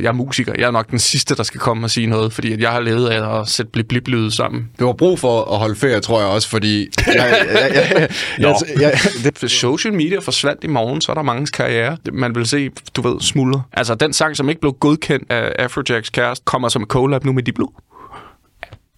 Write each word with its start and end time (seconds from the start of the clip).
Jeg 0.00 0.08
er 0.08 0.12
musiker. 0.12 0.52
Jeg 0.58 0.66
er 0.66 0.70
nok 0.70 0.90
den 0.90 0.98
sidste, 0.98 1.34
der 1.36 1.42
skal 1.42 1.60
komme 1.60 1.86
og 1.86 1.90
sige 1.90 2.06
noget, 2.06 2.32
fordi 2.32 2.52
at 2.52 2.60
jeg 2.60 2.70
har 2.70 2.80
levet 2.80 3.08
af 3.08 3.40
at 3.40 3.48
sætte 3.48 3.72
blip 3.72 3.88
blip 3.88 4.08
lyde 4.08 4.30
sammen. 4.30 4.70
Du 4.80 4.86
har 4.86 4.92
brug 4.92 5.18
for 5.18 5.52
at 5.52 5.58
holde 5.58 5.76
ferie, 5.76 6.00
tror 6.00 6.20
jeg 6.20 6.28
også, 6.28 6.48
fordi... 6.48 6.88
Jeg, 7.06 7.14
jeg, 7.16 7.70
jeg, 7.74 8.08
jeg, 8.38 8.54
jeg, 8.80 8.92
jeg, 9.24 9.40
det, 9.40 9.50
social 9.50 9.94
media 9.94 10.18
forsvandt 10.18 10.64
i 10.64 10.66
morgen, 10.66 11.00
så 11.00 11.12
er 11.12 11.14
der 11.14 11.22
mange 11.22 11.46
karriere. 11.46 11.96
Man 12.12 12.34
vil 12.34 12.46
se, 12.46 12.70
du 12.96 13.02
ved, 13.02 13.20
smuldre. 13.20 13.62
Altså, 13.72 13.94
den 13.94 14.12
sang, 14.12 14.36
som 14.36 14.48
ikke 14.48 14.60
blev 14.60 14.72
godkendt 14.72 15.32
af 15.32 15.52
Afrojacks 15.58 16.10
kæreste, 16.10 16.44
kommer 16.44 16.68
som 16.68 16.84
collab 16.84 17.24
nu 17.24 17.32
med 17.32 17.42
Diplo. 17.42 17.66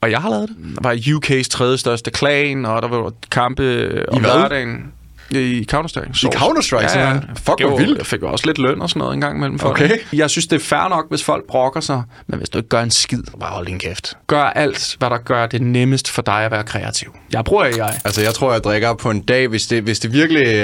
Og 0.01 0.11
jeg 0.11 0.21
har 0.21 0.31
lavet 0.31 0.49
det. 0.49 0.57
Der 0.75 0.89
var 0.89 0.95
UK's 0.95 1.49
tredje 1.51 1.79
største 1.79 2.11
klan, 2.11 2.67
og 2.67 2.83
der 2.83 2.89
var 2.89 3.13
kampe 3.31 3.89
om 4.09 4.23
lørdagen. 4.23 4.93
I 5.31 5.67
Counter-Strike. 5.75 6.27
I 6.27 6.37
Counter-Strike, 6.37 6.89
simpelthen? 6.89 7.37
Fuck, 7.37 7.61
Jeg 7.61 7.69
hvor 7.69 7.77
vildt. 7.79 7.99
Jeg 7.99 8.07
fik 8.07 8.23
jo 8.23 8.33
også 8.33 8.47
lidt 8.47 8.59
løn 8.59 8.83
og 8.83 8.89
sådan 8.89 8.99
noget 9.01 9.15
en 9.15 9.21
gang 9.21 9.37
imellem 9.37 9.59
for 9.59 9.69
Okay. 9.69 9.89
det. 9.89 9.99
Jeg 10.19 10.31
synes, 10.31 10.47
det 10.47 10.57
er 10.57 10.65
fair 10.65 10.89
nok, 10.89 11.05
hvis 11.09 11.25
folk 11.25 11.45
brokker 11.47 11.81
sig. 11.81 12.03
Men 12.27 12.39
hvis 12.39 12.49
du 12.49 12.59
ikke 12.59 12.69
gør 12.69 12.83
en 12.83 12.91
skid, 12.91 13.23
bare 13.41 13.51
hold 13.51 13.67
din 13.67 13.79
kæft. 13.79 14.17
Gør 14.27 14.43
alt, 14.43 14.97
hvad 14.99 15.11
der 15.11 15.19
gør 15.19 15.47
det 15.47 15.63
nemmest 15.63 16.11
for 16.11 16.23
dig 16.23 16.45
at 16.45 16.51
være 16.51 16.63
kreativ. 16.65 17.15
Jeg 17.33 17.45
bruger 17.45 17.65
AI. 17.65 17.93
altså, 18.05 18.21
jeg 18.23 18.35
tror, 18.35 18.53
jeg 18.53 18.65
drikker 18.65 18.95
på 18.95 19.11
en 19.11 19.21
dag, 19.21 19.49
hvis 19.49 19.67
det, 19.67 19.83
hvis 19.83 19.99
det 19.99 20.13
virkelig 20.13 20.47
øh, 20.47 20.55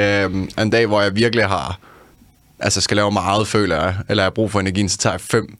er 0.56 0.62
en 0.62 0.70
dag, 0.70 0.86
hvor 0.86 1.00
jeg 1.02 1.16
virkelig 1.16 1.44
har... 1.46 1.78
Altså, 2.58 2.80
skal 2.80 2.96
lave 2.96 3.10
meget, 3.10 3.46
føler 3.48 3.76
jeg. 3.82 3.94
Eller 4.08 4.22
jeg 4.22 4.26
har 4.26 4.30
brug 4.30 4.50
for 4.52 4.60
energien, 4.60 4.88
så 4.88 4.98
tager 4.98 5.14
jeg 5.14 5.20
fem. 5.20 5.56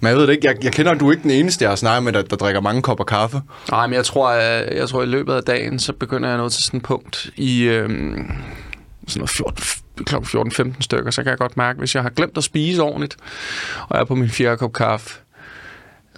Men 0.00 0.08
jeg 0.08 0.16
ved 0.16 0.26
det 0.26 0.32
ikke. 0.32 0.46
Jeg, 0.48 0.64
jeg 0.64 0.72
kender, 0.72 0.92
at 0.92 1.00
du 1.00 1.08
er 1.08 1.12
ikke 1.12 1.22
den 1.22 1.30
eneste, 1.30 1.62
jeg 1.62 1.70
har 1.70 1.76
snakket 1.76 2.02
med, 2.02 2.12
der, 2.12 2.22
der 2.22 2.36
drikker 2.36 2.60
mange 2.60 2.82
kopper 2.82 3.04
kaffe. 3.04 3.40
Nej, 3.70 3.86
men 3.86 3.94
jeg 3.94 4.04
tror, 4.04 4.28
at, 4.28 4.76
jeg 4.76 4.88
tror, 4.88 5.02
at 5.02 5.08
i 5.08 5.10
løbet 5.10 5.34
af 5.34 5.42
dagen, 5.42 5.78
så 5.78 5.92
begynder 5.92 6.28
jeg 6.28 6.38
nå 6.38 6.48
til 6.48 6.64
sådan 6.64 6.78
et 6.78 6.84
punkt 6.84 7.30
i 7.36 7.62
øhm, 7.62 8.32
sådan 9.08 9.20
noget 9.20 9.30
14, 9.30 9.64
kl. 10.04 10.14
14-15 10.14 10.72
stykker, 10.80 11.10
så 11.10 11.22
kan 11.22 11.30
jeg 11.30 11.38
godt 11.38 11.56
mærke, 11.56 11.78
hvis 11.78 11.94
jeg 11.94 12.02
har 12.02 12.10
glemt 12.10 12.36
at 12.38 12.44
spise 12.44 12.82
ordentligt, 12.82 13.16
og 13.88 13.96
jeg 13.96 14.00
er 14.00 14.04
på 14.04 14.14
min 14.14 14.30
fjerde 14.30 14.56
kop 14.56 14.72
kaffe, 14.72 15.14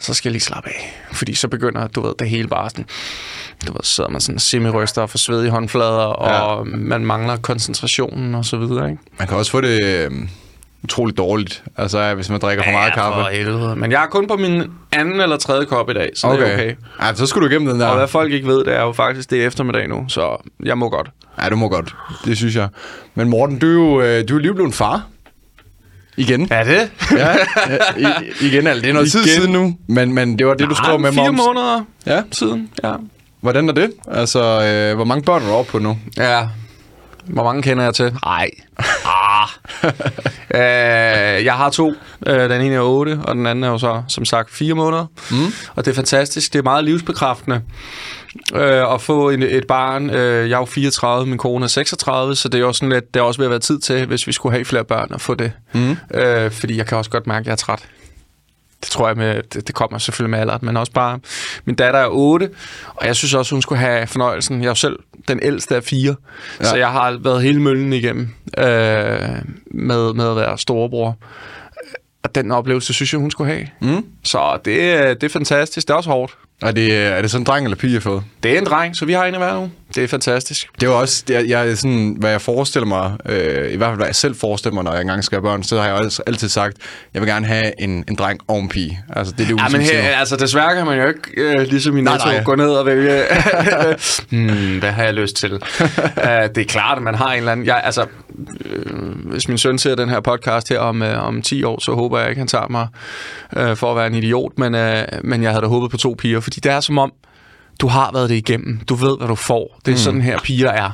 så 0.01 0.15
skal 0.15 0.29
jeg 0.29 0.33
lige 0.33 0.43
slappe 0.43 0.69
af. 0.69 1.03
Fordi 1.13 1.35
så 1.35 1.49
begynder, 1.49 1.87
du 1.89 2.01
ved, 2.01 2.15
det 2.19 2.31
hele 2.31 2.49
bare 2.49 2.71
sådan, 2.71 2.87
du 3.67 3.73
ved, 3.73 3.81
så 3.83 3.95
sidder 3.95 4.11
man 4.11 4.21
sådan 4.21 4.39
semi-ryster 4.39 5.03
og 5.03 5.11
får 5.11 5.19
sved 5.19 5.45
i 5.45 5.49
håndflader, 5.49 6.05
og 6.05 6.67
man 6.67 7.07
mangler 7.07 7.37
koncentrationen 7.37 8.35
og 8.35 8.45
så 8.45 8.57
videre, 8.57 8.91
ikke? 8.91 9.03
Man 9.19 9.29
kan 9.29 9.37
også 9.37 9.51
få 9.51 9.61
det 9.61 9.85
øh, 9.85 10.11
utroligt 10.87 11.19
dårligt, 11.19 11.65
altså 11.77 12.15
hvis 12.15 12.31
man 12.31 12.41
drikker 12.41 12.65
for 12.65 12.71
meget 12.71 12.93
kaffe. 12.93 13.21
for 13.23 13.29
helvede. 13.29 13.77
Men 13.77 13.93
jeg 13.93 14.03
er 14.03 14.07
kun 14.07 14.27
på 14.29 14.37
min 14.37 14.63
anden 14.93 15.21
eller 15.21 15.37
tredje 15.37 15.65
kop 15.65 15.91
i 15.91 15.95
dag, 15.95 16.11
så 16.15 16.27
okay. 16.27 16.43
det 16.43 16.51
er 16.51 16.55
okay. 16.55 16.75
Ja, 17.03 17.15
så 17.15 17.27
skulle 17.27 17.49
du 17.49 17.53
igennem 17.53 17.69
den 17.73 17.81
der. 17.81 17.87
Og 17.87 17.97
hvad 17.97 18.09
folk 18.09 18.33
ikke 18.33 18.47
ved, 18.47 18.65
det 18.65 18.75
er 18.77 18.83
jo 18.83 18.93
faktisk 18.93 19.31
det 19.31 19.43
er 19.43 19.47
eftermiddag 19.47 19.89
nu, 19.89 20.05
så 20.09 20.37
jeg 20.65 20.79
må 20.79 20.89
godt. 20.89 21.11
Ja, 21.43 21.49
du 21.49 21.57
må 21.57 21.69
godt. 21.69 21.95
Det 22.25 22.37
synes 22.37 22.57
jeg. 22.57 22.69
Men 23.15 23.29
Morten, 23.29 23.59
du 23.59 23.67
er 23.67 23.73
jo, 23.73 24.01
øh, 24.01 24.29
du 24.29 24.37
er 24.37 24.41
lige 24.41 24.55
blevet 24.55 24.75
far. 24.75 25.03
Igen. 26.17 26.49
Er 26.51 26.65
det? 26.65 26.91
Ja, 27.19 27.35
i, 27.97 28.07
igen, 28.47 28.67
altså, 28.67 28.83
det 28.83 28.89
er 28.89 28.93
noget 28.95 29.11
tid 29.11 29.21
Igen. 29.21 29.31
siden 29.41 29.53
nu. 29.53 29.77
Men, 29.87 30.13
men 30.15 30.39
det 30.39 30.47
var 30.47 30.55
det, 30.55 30.71
du 30.71 30.75
skrev 30.75 31.01
med 31.01 31.13
mig 31.13 31.25
fire 31.25 31.33
måneder 31.33 31.85
Ja, 32.07 32.23
siden, 32.33 32.71
ja. 32.85 32.93
hvordan 33.41 33.69
er 33.69 33.73
det? 33.73 33.91
Altså, 34.13 34.41
øh, 34.41 34.95
hvor 34.95 35.05
mange 35.05 35.23
børn 35.25 35.43
er 35.43 35.47
du 35.47 35.53
oppe 35.53 35.73
på 35.73 35.79
nu? 35.79 35.99
Ja. 36.17 36.49
Hvor 37.29 37.45
mange 37.45 37.63
kender 37.63 37.85
jeg 37.85 37.95
til? 37.95 38.15
Nej. 38.25 38.51
Ah. 39.05 39.49
øh, 40.55 41.45
jeg 41.45 41.55
har 41.55 41.71
to. 41.71 41.95
Øh, 42.27 42.51
den 42.51 42.61
ene 42.61 42.75
er 42.75 42.81
8, 42.81 43.21
og 43.25 43.35
den 43.35 43.47
anden 43.47 43.65
er 43.65 43.69
jo 43.69 43.79
så, 43.79 44.03
som 44.09 44.25
sagt, 44.25 44.51
fire 44.51 44.75
måneder. 44.75 45.07
Mm. 45.31 45.53
Og 45.75 45.85
det 45.85 45.91
er 45.91 45.95
fantastisk. 45.95 46.53
Det 46.53 46.59
er 46.59 46.63
meget 46.63 46.85
livsbekræftende 46.85 47.61
øh, 48.55 48.95
at 48.95 49.01
få 49.01 49.31
en, 49.31 49.43
et 49.43 49.67
barn. 49.67 50.11
Øh, 50.11 50.51
jeg 50.51 50.57
er 50.57 50.61
jo 50.61 50.65
34, 50.65 51.27
min 51.27 51.39
kone 51.39 51.65
er 51.65 51.69
36, 51.69 52.37
så 52.37 52.49
det 52.49 52.59
er 52.59 52.63
jo 52.63 52.73
sådan 52.73 52.89
lidt, 52.89 53.15
det 53.15 53.21
er 53.21 53.25
også 53.25 53.41
ved 53.41 53.47
at 53.47 53.51
være 53.51 53.61
tid 53.61 53.79
til, 53.79 54.07
hvis 54.07 54.27
vi 54.27 54.33
skulle 54.33 54.53
have 54.53 54.65
flere 54.65 54.85
børn, 54.85 55.09
at 55.15 55.21
få 55.21 55.35
det. 55.35 55.53
Mm. 55.73 55.97
Øh, 56.15 56.51
fordi 56.51 56.77
jeg 56.77 56.87
kan 56.87 56.99
også 56.99 57.11
godt 57.11 57.27
mærke, 57.27 57.41
at 57.43 57.47
jeg 57.47 57.53
er 57.53 57.57
træt. 57.57 57.85
Det 58.81 58.91
tror 58.91 59.09
jeg, 59.09 59.17
med, 59.17 59.43
det, 59.43 59.67
det 59.67 59.75
kommer 59.75 59.99
selvfølgelig 59.99 60.31
med 60.31 60.39
alderen, 60.39 60.61
men 60.63 60.77
også 60.77 60.93
bare... 60.93 61.19
Min 61.65 61.75
datter 61.75 62.01
er 62.01 62.07
8, 62.11 62.51
og 62.95 63.07
jeg 63.07 63.17
synes 63.17 63.35
også, 63.35 63.55
hun 63.55 63.63
skulle 63.63 63.79
have 63.79 64.07
fornøjelsen. 64.07 64.59
Jeg 64.61 64.65
er 64.67 64.71
jo 64.71 64.75
selv 64.75 64.99
den 65.29 65.39
ældste 65.43 65.77
af 65.77 65.85
fire, 65.85 66.15
ja. 66.61 66.65
så 66.65 66.77
jeg 66.77 66.89
har 66.91 67.19
været 67.23 67.43
hele 67.43 67.61
møllen 67.63 67.93
igennem 67.93 68.29
øh, 68.59 68.65
med, 69.71 70.13
med 70.15 70.31
at 70.31 70.37
være 70.37 70.59
storebror. 70.59 71.17
Og 72.23 72.35
den 72.35 72.51
oplevelse, 72.53 72.93
synes 72.95 73.13
jeg, 73.13 73.21
hun 73.21 73.31
skulle 73.31 73.53
have. 73.53 73.67
Mm. 73.81 74.05
Så 74.25 74.59
det, 74.65 74.93
er- 74.93 75.15
det 75.15 75.23
er 75.23 75.29
fantastisk. 75.29 75.87
Det 75.89 75.93
er 75.93 75.97
også 75.97 76.11
hårdt. 76.11 76.37
Er 76.63 76.71
det, 76.73 76.97
er 76.97 77.23
det 77.23 77.31
sådan 77.31 77.43
en 77.43 77.47
dreng 77.47 77.65
eller 77.67 77.77
pige, 77.77 77.93
jeg 77.93 77.97
har 77.97 78.01
fået? 78.11 78.23
Det 78.43 78.55
er 78.55 78.59
en 78.59 78.67
dreng, 78.67 78.97
så 78.97 79.05
vi 79.05 79.13
har 79.13 79.25
en 79.25 79.35
i 79.35 79.39
hver 79.39 79.55
nu. 79.61 79.71
Det 79.95 80.05
er 80.05 80.09
fantastisk. 80.09 80.69
Det 80.75 80.87
er 80.87 80.91
jo 80.91 80.99
også, 81.01 81.25
jeg, 81.29 81.49
jeg 81.49 81.79
sådan, 81.79 82.17
hvad 82.19 82.31
jeg 82.31 82.41
forestiller 82.41 82.87
mig, 82.87 83.17
øh, 83.27 83.73
i 83.73 83.77
hvert 83.77 83.89
fald 83.89 83.97
hvad 83.97 84.07
jeg 84.07 84.15
selv 84.15 84.35
forestiller 84.35 84.75
mig, 84.75 84.85
når 84.85 84.93
jeg 84.93 85.01
engang 85.01 85.25
skal 85.25 85.37
have 85.37 85.43
børn, 85.43 85.63
så 85.63 85.81
har 85.81 85.87
jeg 85.87 85.95
også 85.95 86.23
altid 86.27 86.49
sagt, 86.49 86.77
jeg 87.15 87.23
vil 87.23 87.29
gerne 87.29 87.47
have 87.47 87.81
en, 87.81 88.05
en 88.09 88.15
dreng 88.15 88.41
og 88.49 88.59
en 88.59 88.69
pige. 88.69 89.01
Altså, 89.17 89.35
det 89.39 89.45
er 89.45 89.49
det 89.55 89.63
Ja, 89.63 89.69
men 89.69 89.81
her, 89.81 90.17
altså 90.17 90.37
desværre 90.37 90.75
kan 90.75 90.87
man 90.87 90.99
jo 90.99 91.09
ikke, 91.09 91.21
øh, 91.37 91.67
ligesom 91.67 91.97
i 91.97 92.01
Netto, 92.01 92.29
gå 92.45 92.55
ned 92.55 92.69
og 92.71 92.87
vælge, 92.87 93.23
hmm, 94.31 94.79
hvad 94.79 94.91
har 94.91 95.05
jeg 95.05 95.15
lyst 95.15 95.37
til? 95.37 95.53
uh, 95.53 95.61
det 96.55 96.59
er 96.59 96.65
klart, 96.69 96.99
at 96.99 97.03
man 97.03 97.15
har 97.15 97.33
en 97.33 97.39
eller 97.39 97.53
anden... 97.53 97.67
Jeg, 97.67 97.81
altså, 97.85 98.07
øh, 98.65 98.87
hvis 99.25 99.49
min 99.49 99.59
søn 99.59 99.79
ser 99.79 99.95
den 99.95 100.09
her 100.09 100.21
podcast 100.21 100.69
her 100.69 100.79
om, 100.79 101.03
øh, 101.03 101.27
om 101.27 101.43
10 101.43 101.65
år, 101.65 101.81
så 101.81 101.93
håber 101.93 102.19
jeg 102.19 102.29
ikke, 102.29 102.39
han 102.39 102.49
tager 102.49 102.69
mig 102.69 102.89
øh, 103.57 103.77
for 103.77 103.91
at 103.91 103.97
være 103.97 104.07
en 104.07 104.15
idiot, 104.15 104.53
men, 104.59 104.75
øh, 104.75 105.05
men 105.25 105.43
jeg 105.43 105.51
havde 105.51 105.63
da 105.63 105.69
håbet 105.69 105.91
på 105.91 105.97
to 105.97 106.15
piger, 106.19 106.41
fordi 106.41 106.61
det 106.61 106.73
er 106.73 106.81
som 106.81 106.99
om, 106.99 107.13
du 107.81 107.89
har 107.89 108.11
været 108.13 108.31
det 108.31 108.37
igennem. 108.37 108.81
Du 108.89 108.95
ved, 108.95 109.19
hvad 109.19 109.29
du 109.29 109.35
får. 109.35 109.79
Det 109.85 109.91
er 109.91 109.97
mm. 109.97 109.99
sådan 109.99 110.23
her, 110.23 110.39
piger 110.39 110.71
er. 110.71 110.91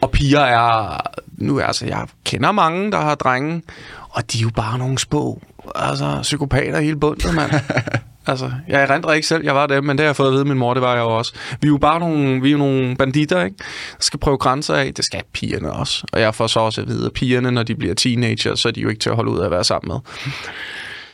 Og 0.00 0.10
piger 0.10 0.40
er... 0.40 1.00
Nu 1.38 1.60
altså, 1.60 1.86
jeg 1.86 2.06
kender 2.24 2.52
mange, 2.52 2.92
der 2.92 3.00
har 3.00 3.14
drenge, 3.14 3.62
og 4.10 4.32
de 4.32 4.38
er 4.38 4.42
jo 4.42 4.50
bare 4.56 4.78
nogle 4.78 4.98
spå. 4.98 5.42
Altså, 5.74 6.18
psykopater 6.22 6.80
hele 6.80 6.96
bundet, 6.96 7.34
mand. 7.34 7.50
altså, 8.26 8.50
jeg 8.68 8.82
erindrer 8.82 9.12
ikke 9.12 9.26
selv, 9.26 9.44
jeg 9.44 9.54
var 9.54 9.66
det, 9.66 9.84
men 9.84 9.98
det 9.98 10.04
har 10.04 10.08
jeg 10.08 10.16
fået 10.16 10.28
at 10.28 10.34
vide, 10.34 10.44
min 10.44 10.58
mor, 10.58 10.74
det 10.74 10.82
var 10.82 10.94
jeg 10.94 11.02
også. 11.02 11.32
Vi 11.60 11.68
er 11.68 11.70
jo 11.70 11.78
bare 11.78 12.00
nogle, 12.00 12.42
vi 12.42 12.48
er 12.48 12.52
jo 12.52 12.58
nogle 12.58 12.96
banditter, 12.96 13.44
ikke? 13.44 13.56
Der 13.58 14.00
skal 14.00 14.20
prøve 14.20 14.36
grænser 14.36 14.74
af. 14.74 14.94
Det 14.94 15.04
skal 15.04 15.22
pigerne 15.32 15.72
også. 15.72 16.06
Og 16.12 16.20
jeg 16.20 16.34
får 16.34 16.46
så 16.46 16.60
også 16.60 16.80
at 16.80 16.88
vide, 16.88 17.06
at 17.06 17.12
pigerne, 17.12 17.50
når 17.50 17.62
de 17.62 17.74
bliver 17.74 17.94
teenager, 17.94 18.54
så 18.54 18.68
er 18.68 18.72
de 18.72 18.80
jo 18.80 18.88
ikke 18.88 19.00
til 19.00 19.10
at 19.10 19.16
holde 19.16 19.30
ud 19.30 19.38
af 19.38 19.44
at 19.44 19.50
være 19.50 19.64
sammen 19.64 19.92
med. 19.92 20.32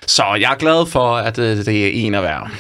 Så 0.07 0.25
jeg 0.41 0.53
er 0.53 0.57
glad 0.57 0.87
for, 0.87 1.17
at 1.17 1.39
øh, 1.39 1.57
det 1.57 1.87
er 1.87 1.91
en 2.07 2.15
af 2.15 2.21
hver. 2.21 2.51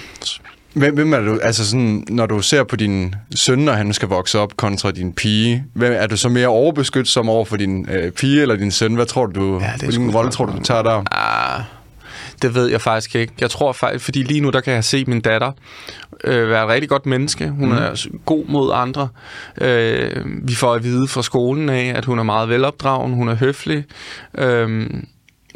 Hvem, 0.75 0.95
hvem 0.95 1.12
er 1.12 1.21
du, 1.21 1.39
altså 1.43 1.71
sådan, 1.71 2.05
når 2.09 2.27
du 2.27 2.43
ser 2.43 2.65
på 2.65 2.77
din 2.77 3.15
søn, 3.35 3.59
når 3.59 3.73
han 3.73 3.93
skal 3.93 4.09
vokse 4.09 4.39
op, 4.39 4.57
kontra 4.57 4.91
din 4.91 5.12
pige, 5.12 5.65
hvem, 5.73 5.93
er 5.97 6.07
du 6.07 6.17
så 6.17 6.29
mere 6.29 6.47
overbeskyttet 6.47 7.17
over 7.17 7.45
for 7.45 7.57
din 7.57 7.89
øh, 7.91 8.12
pige 8.12 8.43
eller 8.43 8.57
din 8.57 8.71
søn? 8.71 8.95
Hvad 8.95 9.07
tror 9.07 9.27
du, 9.27 9.61
Ja, 9.61 9.73
hvilken 9.79 10.11
rolle 10.11 10.31
tror 10.31 10.47
du, 10.47 10.53
du 10.53 10.63
tager 10.63 10.83
der? 10.83 11.03
Ah, 11.11 11.63
det 12.43 12.55
ved 12.55 12.71
jeg 12.71 12.81
faktisk 12.81 13.15
ikke. 13.15 13.33
Jeg 13.41 13.51
tror 13.51 13.73
faktisk, 13.73 14.05
fordi 14.05 14.23
lige 14.23 14.41
nu, 14.41 14.51
der 14.51 14.61
kan 14.61 14.75
jeg 14.75 14.84
se 14.84 15.05
min 15.05 15.21
datter 15.21 15.53
øh, 16.25 16.49
være 16.51 16.65
et 16.65 16.69
rigtig 16.69 16.89
godt 16.89 17.07
menneske. 17.07 17.49
Hun 17.49 17.69
mm. 17.69 17.75
er 17.75 18.07
god 18.25 18.45
mod 18.49 18.71
andre. 18.75 19.09
Øh, 19.61 20.25
vi 20.49 20.55
får 20.55 20.75
at 20.75 20.84
vide 20.84 21.09
fra 21.09 21.23
skolen 21.23 21.69
af, 21.69 21.93
at 21.97 22.05
hun 22.05 22.19
er 22.19 22.23
meget 22.23 22.49
velopdragen, 22.49 23.13
hun 23.13 23.29
er 23.29 23.34
høflig. 23.34 23.84
Øh, 24.39 24.91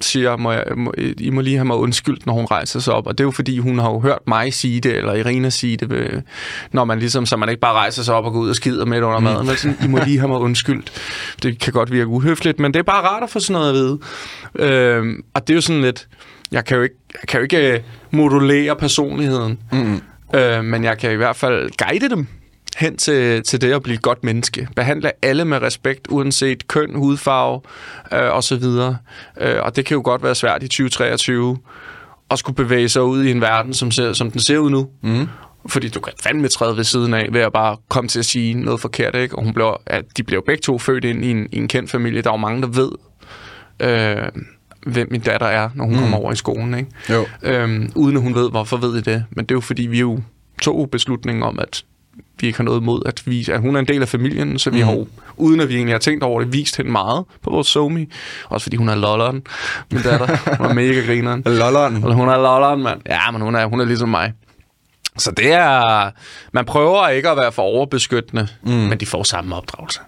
siger, 0.00 0.36
må 0.36 0.52
jeg, 0.52 0.64
må, 0.76 0.92
I 1.18 1.30
må 1.30 1.40
lige 1.40 1.56
have 1.56 1.64
mig 1.64 1.76
undskyldt, 1.76 2.26
når 2.26 2.32
hun 2.32 2.44
rejser 2.44 2.80
sig 2.80 2.94
op. 2.94 3.06
Og 3.06 3.18
det 3.18 3.24
er 3.24 3.26
jo 3.26 3.30
fordi, 3.30 3.58
hun 3.58 3.78
har 3.78 3.90
jo 3.90 4.00
hørt 4.00 4.18
mig 4.26 4.54
sige 4.54 4.80
det, 4.80 4.96
eller 4.96 5.14
Irina 5.14 5.50
sige 5.50 5.76
det, 5.76 5.90
ved, 5.90 6.22
når 6.72 6.84
man 6.84 6.98
ligesom, 6.98 7.26
så 7.26 7.36
man 7.36 7.48
ikke 7.48 7.60
bare 7.60 7.72
rejser 7.72 8.02
sig 8.02 8.14
op 8.14 8.24
og 8.24 8.32
går 8.32 8.40
ud 8.40 8.48
og 8.48 8.56
skider 8.56 8.84
midt 8.84 9.02
under 9.02 9.20
maden. 9.20 9.46
Men 9.46 9.56
sådan, 9.56 9.76
I 9.84 9.86
må 9.86 9.98
lige 10.04 10.18
have 10.18 10.28
mig 10.28 10.38
undskyldt. 10.38 10.92
Det 11.42 11.58
kan 11.58 11.72
godt 11.72 11.92
virke 11.92 12.06
uhøfligt, 12.06 12.58
men 12.58 12.74
det 12.74 12.78
er 12.78 12.84
bare 12.84 13.02
rart 13.02 13.22
at 13.22 13.30
få 13.30 13.40
sådan 13.40 13.60
noget 13.60 13.68
at 13.68 13.74
vide. 13.74 13.98
Øh, 14.54 15.14
og 15.34 15.46
det 15.46 15.52
er 15.52 15.56
jo 15.56 15.60
sådan 15.60 15.82
lidt, 15.82 16.08
jeg 16.52 16.64
kan 16.64 16.76
jo 16.76 16.82
ikke, 16.82 16.96
jeg 17.12 17.28
kan 17.28 17.38
jo 17.38 17.42
ikke 17.42 17.72
øh, 17.72 17.80
modulere 18.10 18.76
personligheden, 18.76 19.58
mm. 19.72 20.00
øh, 20.34 20.64
men 20.64 20.84
jeg 20.84 20.98
kan 20.98 21.12
i 21.12 21.16
hvert 21.16 21.36
fald 21.36 21.70
guide 21.76 22.10
dem 22.10 22.26
hen 22.78 22.96
til, 22.96 23.42
til 23.42 23.60
det 23.60 23.72
at 23.72 23.82
blive 23.82 23.94
et 23.94 24.02
godt 24.02 24.24
menneske. 24.24 24.68
Behandle 24.76 25.10
alle 25.22 25.44
med 25.44 25.62
respekt, 25.62 26.06
uanset 26.10 26.68
køn, 26.68 26.94
hudfarve 26.94 27.60
øh, 28.12 28.32
og 28.32 28.44
så 28.44 28.56
videre. 28.56 28.96
Øh, 29.40 29.56
og 29.62 29.76
det 29.76 29.84
kan 29.84 29.94
jo 29.94 30.02
godt 30.04 30.22
være 30.22 30.34
svært 30.34 30.62
i 30.62 30.68
2023 30.68 31.58
at 32.30 32.38
skulle 32.38 32.56
bevæge 32.56 32.88
sig 32.88 33.02
ud 33.02 33.24
i 33.24 33.30
en 33.30 33.40
verden, 33.40 33.74
som, 33.74 33.90
ser, 33.90 34.12
som 34.12 34.30
den 34.30 34.40
ser 34.40 34.58
ud 34.58 34.70
nu. 34.70 34.88
Mm. 35.02 35.28
Fordi 35.66 35.88
du 35.88 36.00
kan 36.00 36.12
fandme 36.22 36.48
træde 36.48 36.76
ved 36.76 36.84
siden 36.84 37.14
af, 37.14 37.28
ved 37.32 37.40
at 37.40 37.52
bare 37.52 37.76
komme 37.88 38.08
til 38.08 38.18
at 38.18 38.24
sige 38.24 38.54
noget 38.54 38.80
forkert, 38.80 39.14
ikke? 39.14 39.38
Og 39.38 39.44
hun 39.44 39.54
blev, 39.54 39.76
at 39.86 40.04
de 40.16 40.22
blev 40.22 40.42
begge 40.46 40.60
to 40.60 40.78
født 40.78 41.04
ind 41.04 41.24
i 41.24 41.30
en, 41.30 41.48
i 41.52 41.56
en 41.56 41.68
kendt 41.68 41.90
familie. 41.90 42.22
Der 42.22 42.30
er 42.30 42.34
jo 42.34 42.36
mange, 42.36 42.62
der 42.62 42.68
ved, 42.68 42.90
øh, 43.80 44.42
hvem 44.86 45.08
min 45.10 45.20
datter 45.20 45.46
er, 45.46 45.70
når 45.74 45.84
hun 45.84 45.94
mm. 45.94 46.00
kommer 46.00 46.16
over 46.16 46.32
i 46.32 46.36
skolen, 46.36 46.74
ikke? 46.74 46.90
Jo. 47.10 47.26
Øhm, 47.42 47.92
uden 47.94 48.16
at 48.16 48.22
hun 48.22 48.34
ved, 48.34 48.50
hvorfor 48.50 48.76
ved 48.76 48.98
I 48.98 49.00
det. 49.00 49.24
Men 49.30 49.44
det 49.44 49.50
er 49.50 49.56
jo 49.56 49.60
fordi, 49.60 49.86
vi 49.86 50.00
jo 50.00 50.20
tog 50.62 50.90
beslutningen 50.90 51.42
om, 51.42 51.58
at 51.58 51.84
vi 52.40 52.46
ikke 52.46 52.56
har 52.56 52.64
noget 52.64 52.80
imod, 52.80 53.02
at, 53.06 53.26
vi, 53.26 53.48
at 53.52 53.60
hun 53.60 53.76
er 53.76 53.80
en 53.80 53.88
del 53.88 54.02
af 54.02 54.08
familien, 54.08 54.58
så 54.58 54.70
vi 54.70 54.82
mm. 54.82 54.88
har 54.88 55.04
uden 55.36 55.60
at 55.60 55.68
vi 55.68 55.74
egentlig 55.74 55.94
har 55.94 55.98
tænkt 55.98 56.22
over 56.22 56.40
det, 56.40 56.52
vist 56.52 56.76
hende 56.76 56.90
meget 56.90 57.24
på 57.42 57.50
vores 57.50 57.66
somi. 57.66 58.06
Også 58.48 58.64
fordi 58.64 58.76
hun 58.76 58.88
er 58.88 58.94
lolleren, 58.94 59.42
min 59.92 60.02
datter. 60.02 60.56
Hun 60.56 60.66
er 60.66 60.74
mega 60.74 61.00
grineren. 61.06 61.42
Lolleren. 61.60 62.02
Hun 62.02 62.28
er 62.28 62.36
lolleren, 62.36 62.82
mand. 62.82 63.00
Ja, 63.06 63.30
men 63.30 63.40
hun 63.40 63.54
er, 63.54 63.66
hun 63.66 63.80
er 63.80 63.84
ligesom 63.84 64.08
mig. 64.08 64.32
Så 65.18 65.30
det 65.30 65.52
er... 65.52 66.10
Man 66.52 66.64
prøver 66.64 67.08
ikke 67.08 67.28
at 67.28 67.36
være 67.36 67.52
for 67.52 67.62
overbeskyttende, 67.62 68.48
mm. 68.62 68.70
men 68.72 69.00
de 69.00 69.06
får 69.06 69.22
samme 69.22 69.56
opdragelse. 69.56 70.00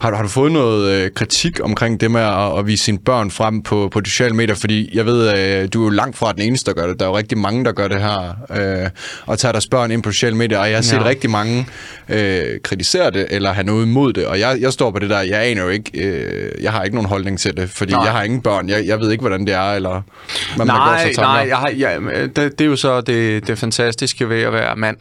Har 0.00 0.10
du, 0.10 0.16
har 0.16 0.22
du 0.22 0.28
fået 0.28 0.52
noget 0.52 0.90
øh, 1.04 1.10
kritik 1.10 1.60
omkring 1.62 2.00
det 2.00 2.10
med 2.10 2.20
at, 2.20 2.58
at 2.58 2.66
vise 2.66 2.84
sine 2.84 2.98
børn 2.98 3.30
frem 3.30 3.62
på, 3.62 3.88
på 3.92 4.00
de 4.00 4.10
sociale 4.10 4.34
medier? 4.34 4.54
Fordi 4.54 4.90
jeg 4.96 5.06
ved, 5.06 5.28
øh, 5.62 5.68
du 5.72 5.80
er 5.80 5.84
jo 5.84 5.90
langt 5.90 6.16
fra 6.16 6.32
den 6.32 6.42
eneste, 6.42 6.70
der 6.70 6.80
gør 6.80 6.86
det. 6.86 7.00
Der 7.00 7.04
er 7.06 7.10
jo 7.10 7.16
rigtig 7.16 7.38
mange, 7.38 7.64
der 7.64 7.72
gør 7.72 7.88
det 7.88 8.00
her. 8.02 8.36
Øh, 8.84 8.90
og 9.26 9.38
tager 9.38 9.52
deres 9.52 9.66
børn 9.66 9.90
ind 9.90 10.02
på 10.02 10.10
sociale 10.12 10.36
medier. 10.36 10.58
Og 10.58 10.68
jeg 10.68 10.76
har 10.76 10.82
set 10.82 10.96
Ja. 10.96 11.04
rigtig 11.04 11.30
mange 11.30 11.66
øh, 12.08 12.42
kritisere 12.64 13.10
det, 13.10 13.26
eller 13.30 13.52
have 13.52 13.64
noget 13.66 13.86
imod 13.86 14.12
det. 14.12 14.26
Og 14.26 14.40
jeg, 14.40 14.56
jeg 14.60 14.72
står 14.72 14.90
på 14.90 14.98
det 14.98 15.10
der, 15.10 15.20
jeg 15.20 15.44
aner 15.46 15.62
jo 15.62 15.68
ikke, 15.68 15.90
øh, 16.06 16.50
jeg 16.62 16.72
har 16.72 16.82
ikke 16.84 16.96
nogen 16.96 17.08
holdning 17.08 17.38
til 17.38 17.56
det. 17.56 17.70
Fordi 17.70 17.92
Nej. 17.92 18.02
jeg 18.04 18.12
har 18.12 18.22
ingen 18.22 18.40
børn. 18.42 18.68
Jeg, 18.68 18.86
jeg 18.86 19.00
ved 19.00 19.10
ikke, 19.10 19.22
hvordan 19.22 19.46
det 19.46 19.54
er, 19.54 19.72
eller 19.72 20.02
hvad 20.56 20.66
man 20.66 20.76
gør 20.76 20.84
Nej, 20.84 21.04
sig 21.06 21.14
tanker. 21.14 21.32
nej, 21.32 21.46
jeg 21.48 21.56
har, 21.56 21.70
ja, 21.70 21.98
det, 22.26 22.36
det 22.36 22.60
er 22.60 22.64
jo 22.68 22.76
så 22.76 23.00
det, 23.00 23.46
det 23.46 23.58
fantastiske 23.58 24.28
ved 24.28 24.42
at 24.42 24.52
være 24.52 24.76
mand. 24.76 24.96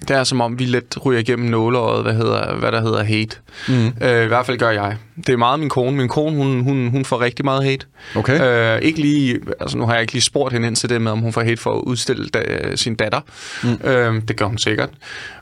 Det 0.00 0.10
er 0.10 0.24
som 0.24 0.40
om, 0.40 0.58
vi 0.58 0.64
let 0.64 1.06
ryger 1.06 1.20
igennem 1.20 1.50
nåleøjet, 1.50 2.02
hvad, 2.02 2.14
hedder, 2.14 2.54
hvad 2.54 2.72
der 2.72 2.80
hedder 2.80 3.04
hate. 3.04 3.36
Mm. 3.68 3.86
Øh, 4.02 4.24
I 4.24 4.26
hvert 4.26 4.46
fald 4.46 4.58
gør 4.58 4.70
jeg. 4.70 4.96
Det 5.16 5.28
er 5.28 5.36
meget 5.36 5.60
min 5.60 5.68
kone. 5.68 5.96
Min 5.96 6.08
kone, 6.08 6.36
hun, 6.36 6.60
hun, 6.60 6.88
hun 6.88 7.04
får 7.04 7.20
rigtig 7.20 7.44
meget 7.44 7.64
hate. 7.64 7.86
Okay. 8.16 8.74
Øh, 8.76 8.82
ikke 8.82 9.00
lige, 9.00 9.40
altså 9.60 9.78
nu 9.78 9.86
har 9.86 9.92
jeg 9.92 10.00
ikke 10.00 10.12
lige 10.12 10.22
spurgt 10.22 10.52
hende 10.52 10.66
ind 10.68 10.76
til 10.76 10.88
det 10.88 11.02
med, 11.02 11.12
om 11.12 11.18
hun 11.18 11.32
får 11.32 11.42
hate 11.42 11.56
for 11.56 11.74
at 11.78 11.82
udstille 11.82 12.28
da, 12.28 12.42
sin 12.76 12.94
datter. 12.94 13.20
Mm. 13.62 13.88
Øh, 13.88 14.22
det 14.28 14.36
gør 14.36 14.46
hun 14.46 14.58
sikkert. 14.58 14.90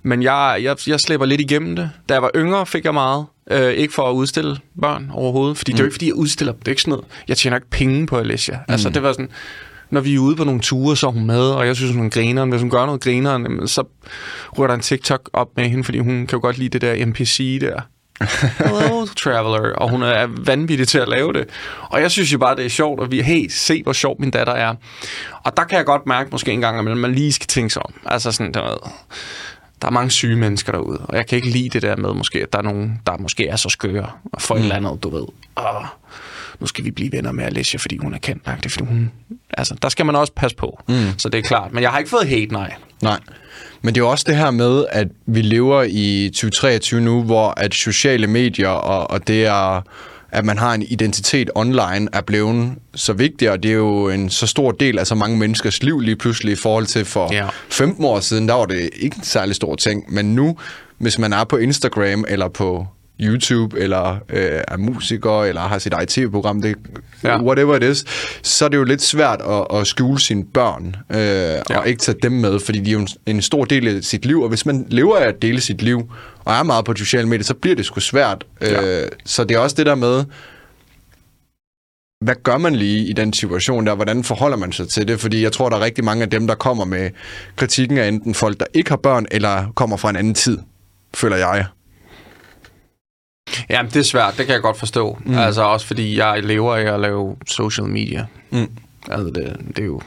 Men 0.02 0.22
jeg, 0.22 0.58
jeg, 0.62 0.76
jeg 0.86 1.00
slipper 1.00 1.26
lidt 1.26 1.40
igennem 1.40 1.76
det. 1.76 1.90
Da 2.08 2.14
jeg 2.14 2.22
var 2.22 2.30
yngre, 2.36 2.66
fik 2.66 2.84
jeg 2.84 2.94
meget. 2.94 3.24
Øh, 3.50 3.72
ikke 3.72 3.94
for 3.94 4.10
at 4.10 4.12
udstille 4.12 4.56
børn 4.80 5.10
overhovedet. 5.14 5.58
Fordi 5.58 5.72
mm. 5.72 5.76
det 5.76 5.80
er 5.80 5.84
jo 5.84 5.86
ikke, 5.86 5.94
fordi 5.94 6.06
jeg 6.06 6.14
udstiller 6.14 6.52
dem. 6.52 6.60
Det 6.60 6.68
er 6.68 6.72
ikke 6.72 6.82
sådan 6.82 6.90
noget. 6.90 7.04
Jeg 7.28 7.36
tjener 7.36 7.56
ikke 7.56 7.70
penge 7.70 8.06
på 8.06 8.18
Alicia. 8.18 8.54
Mm. 8.54 8.72
Altså, 8.72 8.90
det 8.90 9.02
var 9.02 9.12
sådan 9.12 9.28
når 9.90 10.00
vi 10.00 10.14
er 10.14 10.18
ude 10.18 10.36
på 10.36 10.44
nogle 10.44 10.60
ture, 10.60 10.96
så 10.96 11.06
er 11.06 11.10
hun 11.10 11.26
med, 11.26 11.40
og 11.40 11.66
jeg 11.66 11.76
synes, 11.76 11.94
hun 11.94 12.06
er 12.06 12.10
grineren. 12.10 12.50
Hvis 12.50 12.60
hun 12.60 12.70
gør 12.70 12.86
noget 12.86 13.00
grineren, 13.00 13.68
så 13.68 13.84
ryger 14.58 14.66
der 14.66 14.74
en 14.74 14.80
TikTok 14.80 15.30
op 15.32 15.48
med 15.56 15.68
hende, 15.68 15.84
fordi 15.84 15.98
hun 15.98 16.26
kan 16.26 16.36
jo 16.36 16.40
godt 16.40 16.58
lide 16.58 16.68
det 16.68 16.80
der 16.80 17.06
NPC 17.06 17.58
der. 17.60 17.80
Hello, 18.58 19.06
traveler. 19.22 19.74
Og 19.74 19.90
hun 19.90 20.02
er 20.02 20.26
vanvittig 20.46 20.88
til 20.88 20.98
at 20.98 21.08
lave 21.08 21.32
det. 21.32 21.48
Og 21.90 22.00
jeg 22.00 22.10
synes 22.10 22.32
jo 22.32 22.38
bare, 22.38 22.56
det 22.56 22.64
er 22.64 22.68
sjovt, 22.68 23.00
og 23.00 23.10
vi 23.10 23.22
hey, 23.22 23.48
se, 23.50 23.82
hvor 23.82 23.92
sjov 23.92 24.16
min 24.18 24.30
datter 24.30 24.52
er. 24.52 24.74
Og 25.44 25.56
der 25.56 25.64
kan 25.64 25.78
jeg 25.78 25.86
godt 25.86 26.06
mærke 26.06 26.30
måske 26.32 26.52
en 26.52 26.60
gang 26.60 26.80
imellem, 26.80 27.00
man 27.00 27.14
lige 27.14 27.32
skal 27.32 27.46
tænke 27.46 27.70
sig 27.70 27.86
om. 27.86 27.94
Altså 28.06 28.32
sådan, 28.32 28.54
der, 28.54 28.62
der 29.82 29.88
er 29.88 29.92
mange 29.92 30.10
syge 30.10 30.36
mennesker 30.36 30.72
derude, 30.72 30.98
og 30.98 31.16
jeg 31.16 31.26
kan 31.26 31.36
ikke 31.36 31.50
lide 31.50 31.68
det 31.68 31.82
der 31.82 31.96
med, 31.96 32.14
måske, 32.14 32.42
at 32.42 32.52
der 32.52 32.58
er 32.58 32.62
nogen, 32.62 33.00
der 33.06 33.16
måske 33.18 33.48
er 33.48 33.56
så 33.56 33.68
skøre, 33.68 34.10
og 34.32 34.42
for 34.42 34.54
mm. 34.54 34.60
et 34.60 34.62
eller 34.62 34.76
andet, 34.76 35.02
du 35.02 35.08
ved. 35.08 35.26
Åh, 35.56 35.84
nu 36.60 36.66
skal 36.66 36.84
vi 36.84 36.90
blive 36.90 37.12
venner 37.12 37.32
med 37.32 37.44
Alicia, 37.44 37.78
fordi 37.78 37.96
hun 37.96 38.14
er 38.14 38.18
kendt 38.18 38.46
nok. 38.46 38.62
Det 38.62 38.72
fordi 38.72 38.84
hun, 38.84 39.10
altså, 39.58 39.76
der 39.82 39.88
skal 39.88 40.06
man 40.06 40.16
også 40.16 40.32
passe 40.32 40.56
på. 40.56 40.82
Mm. 40.88 40.94
Så 41.18 41.28
det 41.28 41.38
er 41.38 41.42
klart. 41.42 41.72
Men 41.72 41.82
jeg 41.82 41.90
har 41.90 41.98
ikke 41.98 42.10
fået 42.10 42.28
hate, 42.28 42.52
nej. 42.52 42.74
Nej. 43.02 43.18
Men 43.82 43.94
det 43.94 44.00
er 44.00 44.04
jo 44.04 44.10
også 44.10 44.24
det 44.28 44.36
her 44.36 44.50
med, 44.50 44.84
at 44.90 45.08
vi 45.26 45.42
lever 45.42 45.82
i 45.88 46.30
2023 46.34 47.00
nu, 47.00 47.22
hvor 47.22 47.54
at 47.56 47.74
sociale 47.74 48.26
medier 48.26 48.68
og, 48.68 49.10
og 49.10 49.28
det 49.28 49.46
er, 49.46 49.82
at 50.30 50.44
man 50.44 50.58
har 50.58 50.74
en 50.74 50.82
identitet 50.82 51.50
online, 51.54 52.08
er 52.12 52.20
blevet 52.20 52.74
så 52.94 53.12
vigtigt, 53.12 53.50
og 53.50 53.62
det 53.62 53.70
er 53.70 53.74
jo 53.74 54.08
en 54.08 54.30
så 54.30 54.46
stor 54.46 54.70
del 54.70 54.98
af 54.98 55.06
så 55.06 55.14
mange 55.14 55.38
menneskers 55.38 55.82
liv 55.82 56.00
lige 56.00 56.16
pludselig 56.16 56.52
i 56.52 56.56
forhold 56.56 56.86
til 56.86 57.04
for 57.04 57.32
Ja. 57.34 57.48
15 57.70 58.04
år 58.04 58.20
siden, 58.20 58.48
der 58.48 58.54
var 58.54 58.66
det 58.66 58.90
ikke 58.96 59.16
en 59.16 59.22
særlig 59.24 59.54
stor 59.54 59.74
ting. 59.74 60.12
Men 60.12 60.34
nu, 60.34 60.56
hvis 60.98 61.18
man 61.18 61.32
er 61.32 61.44
på 61.44 61.56
Instagram 61.56 62.24
eller 62.28 62.48
på 62.48 62.86
YouTube, 63.20 63.78
eller 63.78 64.10
øh, 64.28 64.60
er 64.68 64.76
musiker, 64.76 65.42
eller 65.42 65.60
har 65.60 65.78
sit 65.78 65.92
eget 65.92 66.08
tv-program, 66.08 66.62
det, 66.62 66.76
Ja. 67.24 67.30
ja. 67.32 67.42
whatever 67.42 67.76
it 67.76 67.82
is, 67.82 68.04
så 68.42 68.64
er 68.64 68.68
det 68.68 68.76
jo 68.76 68.84
lidt 68.84 69.02
svært 69.02 69.40
at, 69.40 69.78
at 69.80 69.86
skjule 69.86 70.20
sine 70.20 70.44
børn, 70.44 70.96
øh, 71.10 71.18
ja. 71.18 71.78
og 71.78 71.88
ikke 71.88 72.00
tage 72.00 72.18
dem 72.22 72.32
med, 72.32 72.60
fordi 72.60 72.80
de 72.80 72.90
er 72.90 72.92
jo 72.92 72.98
en, 73.00 73.08
en 73.26 73.42
stor 73.42 73.64
del 73.64 73.96
af 73.96 74.04
sit 74.04 74.24
liv, 74.26 74.42
og 74.42 74.48
hvis 74.48 74.66
man 74.66 74.86
lever 74.88 75.16
af 75.16 75.28
at 75.28 75.42
dele 75.42 75.60
sit 75.60 75.82
liv, 75.82 76.12
og 76.44 76.54
er 76.54 76.62
meget 76.62 76.84
på 76.84 76.94
sociale 76.96 77.28
medier, 77.28 77.44
så 77.44 77.54
bliver 77.54 77.76
det 77.76 77.86
sgu 77.86 78.00
svært. 78.00 78.44
Ja. 78.60 79.02
Øh, 79.02 79.08
så 79.24 79.44
det 79.44 79.54
er 79.54 79.58
også 79.58 79.76
det 79.76 79.86
der 79.86 79.94
med, 79.94 80.24
hvad 82.24 82.34
gør 82.42 82.58
man 82.58 82.74
lige 82.76 83.06
i 83.06 83.12
den 83.12 83.32
situation 83.32 83.86
der? 83.86 83.94
Hvordan 83.94 84.24
forholder 84.24 84.56
man 84.56 84.72
sig 84.72 84.88
til 84.88 85.08
det? 85.08 85.20
Fordi 85.20 85.42
jeg 85.42 85.52
tror, 85.52 85.68
der 85.68 85.76
er 85.76 85.80
rigtig 85.80 86.04
mange 86.04 86.22
af 86.22 86.30
dem, 86.30 86.46
der 86.46 86.54
kommer 86.54 86.84
med 86.84 87.10
kritikken 87.56 87.98
af 87.98 88.08
enten 88.08 88.34
folk, 88.34 88.60
der 88.60 88.66
ikke 88.74 88.90
har 88.90 88.96
børn, 88.96 89.26
eller 89.30 89.72
kommer 89.74 89.96
fra 89.96 90.10
en 90.10 90.16
anden 90.16 90.34
tid, 90.34 90.58
føler 91.14 91.36
jeg. 91.36 91.64
Jamen, 93.70 93.90
det 93.90 93.96
er 93.96 94.04
svært. 94.04 94.34
Det 94.38 94.46
kan 94.46 94.52
jeg 94.52 94.62
godt 94.62 94.76
forstå. 94.76 95.18
Mm. 95.24 95.38
Altså 95.38 95.62
også 95.62 95.86
fordi 95.86 96.18
jeg 96.18 96.42
lever 96.42 96.76
af 96.76 96.94
at 96.94 97.00
lave 97.00 97.36
social 97.46 97.86
media. 97.86 98.26
Mm. 98.50 98.68
Altså, 99.10 99.26
det, 99.26 99.56
det 99.76 99.78
er 99.78 99.86
jo... 99.86 100.00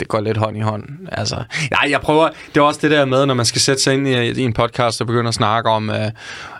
Det 0.00 0.08
går 0.08 0.20
lidt 0.20 0.36
hånd 0.36 0.56
i 0.56 0.60
hånd. 0.60 0.84
Altså, 1.12 1.36
nej, 1.70 1.90
jeg 1.90 2.00
prøver... 2.00 2.28
Det 2.54 2.60
er 2.60 2.64
også 2.64 2.80
det 2.82 2.90
der 2.90 3.04
med, 3.04 3.26
når 3.26 3.34
man 3.34 3.46
skal 3.46 3.60
sætte 3.60 3.82
sig 3.82 3.94
ind 3.94 4.08
i, 4.08 4.30
i 4.30 4.40
en 4.44 4.52
podcast 4.52 5.00
og 5.00 5.06
begynde 5.06 5.28
at 5.28 5.34
snakke 5.34 5.70
om... 5.70 5.88
Uh, 5.88 5.94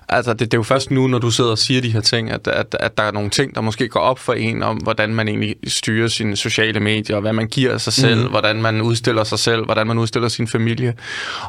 altså, 0.08 0.32
det, 0.32 0.40
det 0.40 0.54
er 0.54 0.58
jo 0.58 0.62
først 0.62 0.90
nu, 0.90 1.06
når 1.06 1.18
du 1.18 1.30
sidder 1.30 1.50
og 1.50 1.58
siger 1.58 1.80
de 1.80 1.90
her 1.92 2.00
ting, 2.00 2.30
at, 2.30 2.48
at, 2.48 2.76
at 2.80 2.98
der 2.98 3.02
er 3.04 3.10
nogle 3.12 3.30
ting, 3.30 3.54
der 3.54 3.60
måske 3.60 3.88
går 3.88 4.00
op 4.00 4.18
for 4.18 4.32
en 4.32 4.62
om, 4.62 4.76
hvordan 4.76 5.14
man 5.14 5.28
egentlig 5.28 5.54
styrer 5.66 6.08
sine 6.08 6.36
sociale 6.36 6.80
medier, 6.80 7.16
og 7.16 7.22
hvad 7.22 7.32
man 7.32 7.48
giver 7.48 7.78
sig 7.78 7.92
selv, 7.92 8.22
mm. 8.24 8.30
hvordan 8.30 8.62
man 8.62 8.82
udstiller 8.82 9.24
sig 9.24 9.38
selv, 9.38 9.64
hvordan 9.64 9.86
man 9.86 9.98
udstiller 9.98 10.28
sin 10.28 10.48
familie. 10.48 10.94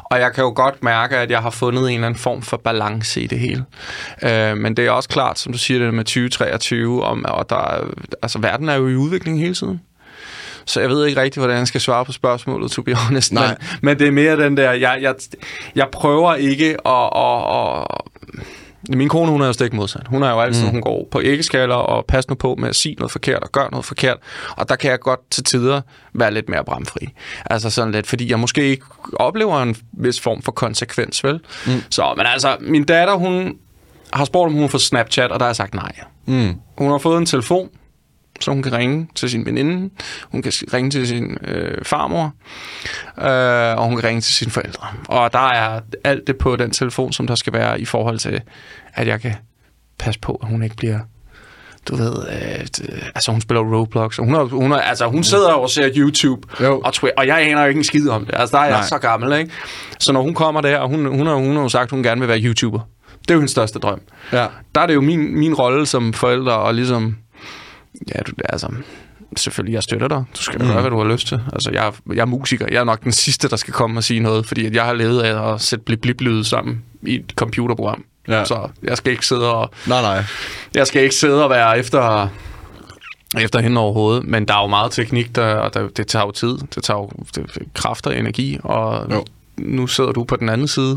Og 0.04 0.20
jeg 0.20 0.32
kan 0.32 0.44
jo 0.44 0.52
godt 0.56 0.82
mærke, 0.82 1.16
at 1.16 1.30
jeg 1.30 1.38
har 1.38 1.50
fundet 1.50 1.82
en 1.88 1.94
eller 1.94 2.06
anden 2.06 2.20
form 2.20 2.42
for 2.42 2.56
balance 2.56 3.20
i 3.20 3.26
det 3.26 3.38
hele. 3.38 3.64
Uh, 4.22 4.58
men 4.58 4.76
det 4.76 4.86
er 4.86 4.90
også 4.90 5.08
klart, 5.08 5.38
som 5.38 5.52
du 5.52 5.58
siger 5.58 5.84
det 5.84 5.94
med 5.94 6.04
2023, 6.04 7.02
om, 7.04 7.24
og 7.28 7.50
der, 7.50 7.56
er- 7.56 7.84
altså, 8.22 8.38
verden 8.38 8.68
er 8.68 8.74
jo 8.74 8.88
i 8.88 8.94
udvikling 8.96 9.40
hele 9.40 9.54
tiden. 9.54 9.80
Så 10.66 10.80
jeg 10.80 10.88
ved 10.88 11.06
ikke 11.06 11.20
rigtig, 11.20 11.40
hvordan 11.40 11.58
jeg 11.58 11.66
skal 11.66 11.80
svare 11.80 12.04
på 12.04 12.12
spørgsmålet, 12.12 12.70
to 12.70 12.82
be 12.82 12.94
honest. 12.94 13.32
Nej. 13.32 13.46
Men, 13.46 13.56
men 13.82 13.98
det 13.98 14.06
er 14.06 14.10
mere 14.10 14.36
den 14.44 14.56
der, 14.56 14.72
jeg, 14.72 14.98
jeg, 15.00 15.14
jeg 15.74 15.88
prøver 15.92 16.34
ikke 16.34 16.88
at... 16.88 17.10
at, 17.16 17.80
at 17.80 18.96
min 18.96 19.08
kone, 19.08 19.30
hun 19.30 19.42
er 19.42 19.46
jo 19.46 19.52
stik 19.52 19.72
modsat. 19.72 20.06
Hun 20.08 20.22
er 20.22 20.30
jo 20.30 20.40
altid, 20.40 20.64
mm. 20.64 20.70
hun 20.70 20.80
går 20.80 21.08
på 21.10 21.20
æggeskaller 21.24 21.74
og 21.74 22.04
passer 22.06 22.30
nu 22.30 22.34
på 22.34 22.54
med 22.58 22.68
at 22.68 22.76
sige 22.76 22.94
noget 22.94 23.12
forkert 23.12 23.42
og 23.42 23.52
gøre 23.52 23.70
noget 23.70 23.84
forkert. 23.84 24.16
Og 24.56 24.68
der 24.68 24.76
kan 24.76 24.90
jeg 24.90 25.00
godt 25.00 25.30
til 25.30 25.44
tider 25.44 25.80
være 26.12 26.34
lidt 26.34 26.48
mere 26.48 26.64
bramfri. 26.64 27.08
Altså 27.46 27.70
sådan 27.70 27.92
lidt, 27.92 28.06
fordi 28.06 28.30
jeg 28.30 28.40
måske 28.40 28.62
ikke 28.62 28.84
oplever 29.12 29.62
en 29.62 29.76
vis 29.92 30.20
form 30.20 30.42
for 30.42 30.52
konsekvens, 30.52 31.24
vel? 31.24 31.40
Mm. 31.66 31.82
Så, 31.90 32.14
men 32.16 32.26
altså, 32.26 32.56
min 32.60 32.84
datter, 32.84 33.14
hun 33.14 33.54
har 34.12 34.24
spurgt, 34.24 34.48
om 34.48 34.54
hun 34.54 34.68
fået 34.68 34.82
Snapchat, 34.82 35.30
og 35.30 35.40
der 35.40 35.44
har 35.44 35.50
jeg 35.50 35.56
sagt 35.56 35.74
nej. 35.74 35.92
Mm. 36.26 36.54
Hun 36.78 36.90
har 36.90 36.98
fået 36.98 37.18
en 37.18 37.26
telefon, 37.26 37.68
så 38.40 38.50
hun 38.50 38.62
kan 38.62 38.72
ringe 38.72 39.08
til 39.14 39.30
sin 39.30 39.46
veninde, 39.46 39.90
hun 40.32 40.42
kan 40.42 40.52
ringe 40.74 40.90
til 40.90 41.08
sin 41.08 41.38
øh, 41.44 41.84
farmor, 41.84 42.32
øh, 43.18 43.78
og 43.78 43.84
hun 43.84 43.96
kan 43.96 44.04
ringe 44.04 44.20
til 44.20 44.34
sine 44.34 44.50
forældre. 44.50 44.86
Og 45.08 45.32
der 45.32 45.48
er 45.48 45.80
alt 46.04 46.26
det 46.26 46.36
på 46.38 46.56
den 46.56 46.70
telefon, 46.70 47.12
som 47.12 47.26
der 47.26 47.34
skal 47.34 47.52
være 47.52 47.80
i 47.80 47.84
forhold 47.84 48.18
til, 48.18 48.40
at 48.94 49.06
jeg 49.06 49.20
kan 49.20 49.34
passe 49.98 50.20
på, 50.20 50.40
at 50.42 50.48
hun 50.48 50.62
ikke 50.62 50.76
bliver 50.76 50.98
du 51.88 51.96
ved, 51.96 52.14
øh, 52.28 52.66
altså 53.14 53.32
hun 53.32 53.40
spiller 53.40 53.62
Roblox, 53.62 54.18
og 54.18 54.24
hun, 54.24 54.34
er, 54.34 54.44
hun, 54.44 54.72
er, 54.72 54.76
altså, 54.76 55.06
hun 55.06 55.24
sidder 55.24 55.52
og 55.52 55.70
ser 55.70 55.90
YouTube, 55.96 56.48
Jo. 56.64 56.80
og, 56.84 56.92
Twitter, 56.92 57.14
og 57.18 57.26
jeg 57.26 57.42
aner 57.42 57.64
ikke 57.64 57.78
en 57.78 57.84
skid 57.84 58.08
om 58.08 58.26
det. 58.26 58.34
Altså, 58.38 58.56
der 58.56 58.62
er 58.62 58.76
jeg 58.76 58.84
så 58.84 58.98
gammel, 58.98 59.38
ikke? 59.38 59.50
Så 59.98 60.12
når 60.12 60.22
hun 60.22 60.34
kommer 60.34 60.60
der, 60.60 60.78
og 60.78 60.88
hun, 60.88 61.06
hun, 61.06 61.26
har, 61.26 61.34
hun 61.34 61.54
har 61.56 61.62
jo 61.62 61.68
sagt, 61.68 61.84
at 61.84 61.90
hun 61.90 62.02
gerne 62.02 62.20
vil 62.20 62.28
være 62.28 62.40
YouTuber. 62.40 62.80
Det 63.22 63.30
er 63.30 63.34
jo 63.34 63.40
hendes 63.40 63.50
største 63.50 63.78
drøm 63.78 64.00
Ja. 64.32 64.46
der 64.74 64.80
er 64.80 64.86
det 64.86 64.94
jo 64.94 65.00
min, 65.00 65.38
min 65.38 65.54
rolle 65.54 65.86
som 65.86 66.12
forælder, 66.12 66.52
og 66.52 66.74
ligesom, 66.74 67.16
ja, 68.14 68.20
du, 68.26 68.32
altså, 68.48 68.68
selvfølgelig, 69.36 69.74
jeg 69.74 69.82
støtter 69.82 70.08
dig. 70.08 70.24
Du 70.36 70.42
skal 70.42 70.60
mm. 70.62 70.66
gøre, 70.68 70.80
hvad 70.80 70.90
du 70.90 70.98
har 70.98 71.12
lyst 71.12 71.26
til. 71.26 71.40
Altså, 71.52 71.70
jeg, 71.72 71.92
jeg 72.14 72.20
er 72.20 72.24
musiker. 72.24 72.66
Jeg 72.70 72.80
er 72.80 72.84
nok 72.84 73.04
den 73.04 73.12
sidste, 73.12 73.48
der 73.48 73.56
skal 73.56 73.74
komme 73.74 73.98
og 73.98 74.04
sige 74.04 74.20
noget, 74.20 74.46
fordi 74.46 74.66
at 74.66 74.74
jeg 74.74 74.84
har 74.84 74.92
levet 74.92 75.20
af 75.22 75.52
at 75.54 75.60
sætte 75.60 75.84
blip 75.84 76.00
blip 76.00 76.20
lyde 76.20 76.44
sammen 76.44 76.82
i 77.02 77.14
et 77.14 77.32
computerprogram. 77.36 78.04
Ja. 78.28 78.44
Så 78.44 78.68
jeg 78.82 78.96
skal 78.96 79.12
ikke 79.12 79.26
sidde 79.26 79.54
og, 79.54 79.70
Nej, 79.86 80.02
nej. 80.02 80.24
jeg 80.74 80.86
skal 80.86 81.02
ikke 81.02 81.14
sidde 81.14 81.44
og 81.44 81.50
være 81.50 81.78
efter, 81.78 82.28
efter 83.40 83.60
hende 83.60 83.80
overhovedet, 83.80 84.24
men 84.24 84.48
der 84.48 84.54
er 84.54 84.60
jo 84.62 84.66
meget 84.66 84.92
teknik, 84.92 85.36
der, 85.36 85.54
og 85.54 85.74
der, 85.74 85.88
det 85.88 86.06
tager 86.06 86.24
jo 86.24 86.30
tid. 86.30 86.58
Det 86.74 86.82
tager 86.84 86.98
jo 86.98 87.10
det, 87.34 87.46
kræfter 87.74 88.10
og 88.10 88.18
energi, 88.18 88.58
og 88.62 89.06
Jo. 89.12 89.24
nu 89.58 89.86
sidder 89.86 90.12
du 90.12 90.24
på 90.24 90.36
den 90.36 90.48
anden 90.48 90.68
side 90.68 90.96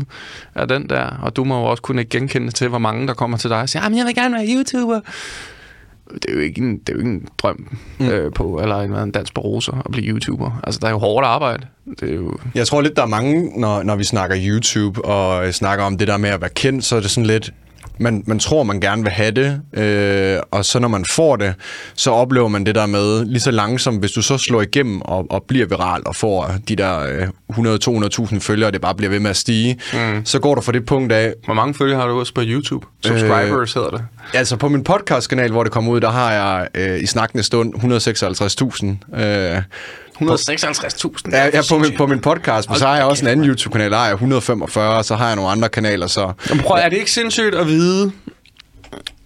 af 0.54 0.68
den 0.68 0.88
der, 0.88 1.06
og 1.22 1.36
du 1.36 1.44
må 1.44 1.58
jo 1.58 1.64
også 1.64 1.82
kunne 1.82 2.04
genkende 2.04 2.50
til, 2.50 2.68
hvor 2.68 2.78
mange 2.78 3.06
der 3.08 3.14
kommer 3.14 3.36
til 3.38 3.50
dig 3.50 3.60
og 3.60 3.68
siger, 3.68 3.82
"Jamen, 3.82 3.98
jeg 3.98 4.06
vil 4.06 4.14
gerne 4.14 4.34
være 4.34 4.46
YouTuber. 4.48 5.00
Det 6.14 6.24
er 6.28 6.34
jo 6.34 6.40
ikke 6.40 6.60
en, 6.60 6.78
det 6.78 6.88
er 6.88 6.92
jo 6.92 6.98
ikke 6.98 7.10
en 7.10 7.28
drøm 7.38 7.68
mm. 7.98 8.08
øh, 8.08 8.32
på, 8.32 8.60
eller 8.62 8.76
en, 8.76 8.92
en 8.92 9.10
dans 9.10 9.30
på 9.30 9.40
roser 9.40 9.82
at 9.84 9.92
blive 9.92 10.06
YouTuber. 10.06 10.60
Altså, 10.64 10.80
der 10.80 10.86
er 10.86 10.90
jo 10.90 10.98
hårdt 10.98 11.26
arbejde. 11.26 11.66
Det 12.00 12.10
er 12.10 12.14
jo... 12.14 12.38
Jeg 12.54 12.66
tror 12.66 12.80
lidt, 12.80 12.96
der 12.96 13.02
er 13.02 13.06
mange, 13.06 13.60
når, 13.60 13.82
når 13.82 13.96
vi 13.96 14.04
snakker 14.04 14.36
YouTube 14.40 15.04
og 15.04 15.46
øh, 15.46 15.52
snakker 15.52 15.84
om 15.84 15.98
det 15.98 16.08
der 16.08 16.16
med 16.16 16.30
at 16.30 16.40
være 16.40 16.50
kendt, 16.50 16.84
så 16.84 16.96
er 16.96 17.00
det 17.00 17.10
sådan 17.10 17.26
lidt, 17.26 17.52
man, 18.00 18.22
man 18.26 18.38
tror, 18.38 18.62
man 18.62 18.80
gerne 18.80 19.02
vil 19.02 19.12
have 19.12 19.30
det, 19.30 19.60
øh, 19.74 20.40
og 20.50 20.64
så 20.64 20.78
når 20.78 20.88
man 20.88 21.04
får 21.10 21.36
det, 21.36 21.54
så 21.94 22.10
oplever 22.10 22.48
man 22.48 22.66
det 22.66 22.74
der 22.74 22.86
med, 22.86 23.24
lige 23.24 23.40
så 23.40 23.50
langsomt, 23.50 24.00
hvis 24.00 24.12
du 24.12 24.22
så 24.22 24.38
slår 24.38 24.62
igennem 24.62 25.02
og, 25.02 25.26
og 25.30 25.42
bliver 25.42 25.66
viral 25.66 26.02
og 26.06 26.16
får 26.16 26.54
de 26.68 26.76
der 26.76 26.98
øh, 26.98 27.28
100-200.000 27.52 28.38
følgere, 28.38 28.68
og 28.68 28.72
det 28.72 28.80
bare 28.80 28.94
bliver 28.94 29.10
ved 29.10 29.20
med 29.20 29.30
at 29.30 29.36
stige, 29.36 29.80
mm. 29.92 30.24
så 30.24 30.38
går 30.38 30.54
du 30.54 30.60
fra 30.60 30.72
det 30.72 30.86
punkt 30.86 31.12
af, 31.12 31.34
Hvor 31.44 31.54
mange 31.54 31.74
følgere 31.74 32.00
har 32.00 32.08
du 32.08 32.20
også 32.20 32.34
på 32.34 32.42
YouTube? 32.44 32.86
Subscribers 33.04 33.76
øh... 33.76 33.82
hedder 33.82 33.96
det. 33.96 34.04
Altså 34.34 34.56
på 34.56 34.68
min 34.68 34.84
podcastkanal, 34.84 35.50
hvor 35.50 35.62
det 35.62 35.72
kommer 35.72 35.92
ud, 35.92 36.00
der 36.00 36.10
har 36.10 36.32
jeg 36.32 36.68
øh, 36.74 37.02
i 37.02 37.06
snakkende 37.06 37.44
stund 37.44 37.74
156.000. 37.74 39.20
Øh, 39.20 39.62
156.000. 40.20 41.30
Ja, 41.32 41.44
ja 41.44 41.62
på, 41.70 41.78
min, 41.78 41.96
på 41.96 42.06
min 42.06 42.20
podcast, 42.20 42.68
men 42.68 42.78
så 42.78 42.86
har 42.86 42.96
jeg 42.96 43.04
også 43.04 43.24
en 43.24 43.30
anden 43.30 43.46
YouTube-kanal, 43.46 43.90
der 43.90 43.96
har 43.96 44.06
jeg 44.06 44.14
145, 44.14 44.96
og 44.96 45.04
så 45.04 45.16
har 45.16 45.26
jeg 45.26 45.36
nogle 45.36 45.50
andre 45.50 45.68
kanaler, 45.68 46.06
så... 46.06 46.32
Jamen, 46.50 46.64
prøv, 46.64 46.76
er 46.80 46.88
det 46.88 46.96
ikke 46.96 47.10
sindssygt 47.10 47.54
at 47.54 47.66
vide, 47.66 48.12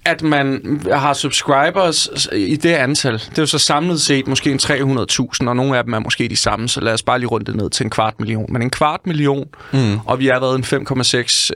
at 0.05 0.23
man 0.23 0.81
har 0.93 1.13
subscribers 1.13 2.09
i 2.33 2.57
det 2.57 2.73
antal. 2.73 3.13
Det 3.13 3.39
er 3.39 3.43
jo 3.43 3.47
så 3.47 3.59
samlet 3.59 4.01
set 4.01 4.27
måske 4.27 4.51
en 4.51 4.59
300.000, 4.63 5.49
og 5.49 5.57
nogle 5.57 5.79
af 5.79 5.85
dem 5.85 5.93
er 5.93 5.99
måske 5.99 6.29
de 6.29 6.37
samme, 6.37 6.69
så 6.69 6.81
lad 6.81 6.93
os 6.93 7.03
bare 7.03 7.19
lige 7.19 7.29
runde 7.29 7.47
det 7.47 7.57
ned 7.57 7.71
til 7.71 7.85
en 7.85 7.91
kvart 7.91 8.15
million. 8.19 8.47
Men 8.53 8.63
en 8.63 8.71
kvart 8.71 9.01
million, 9.07 9.49
mm. 9.73 9.99
og 10.07 10.19
vi 10.19 10.27
har 10.27 10.41
været 10.41 10.73
en 10.73 10.87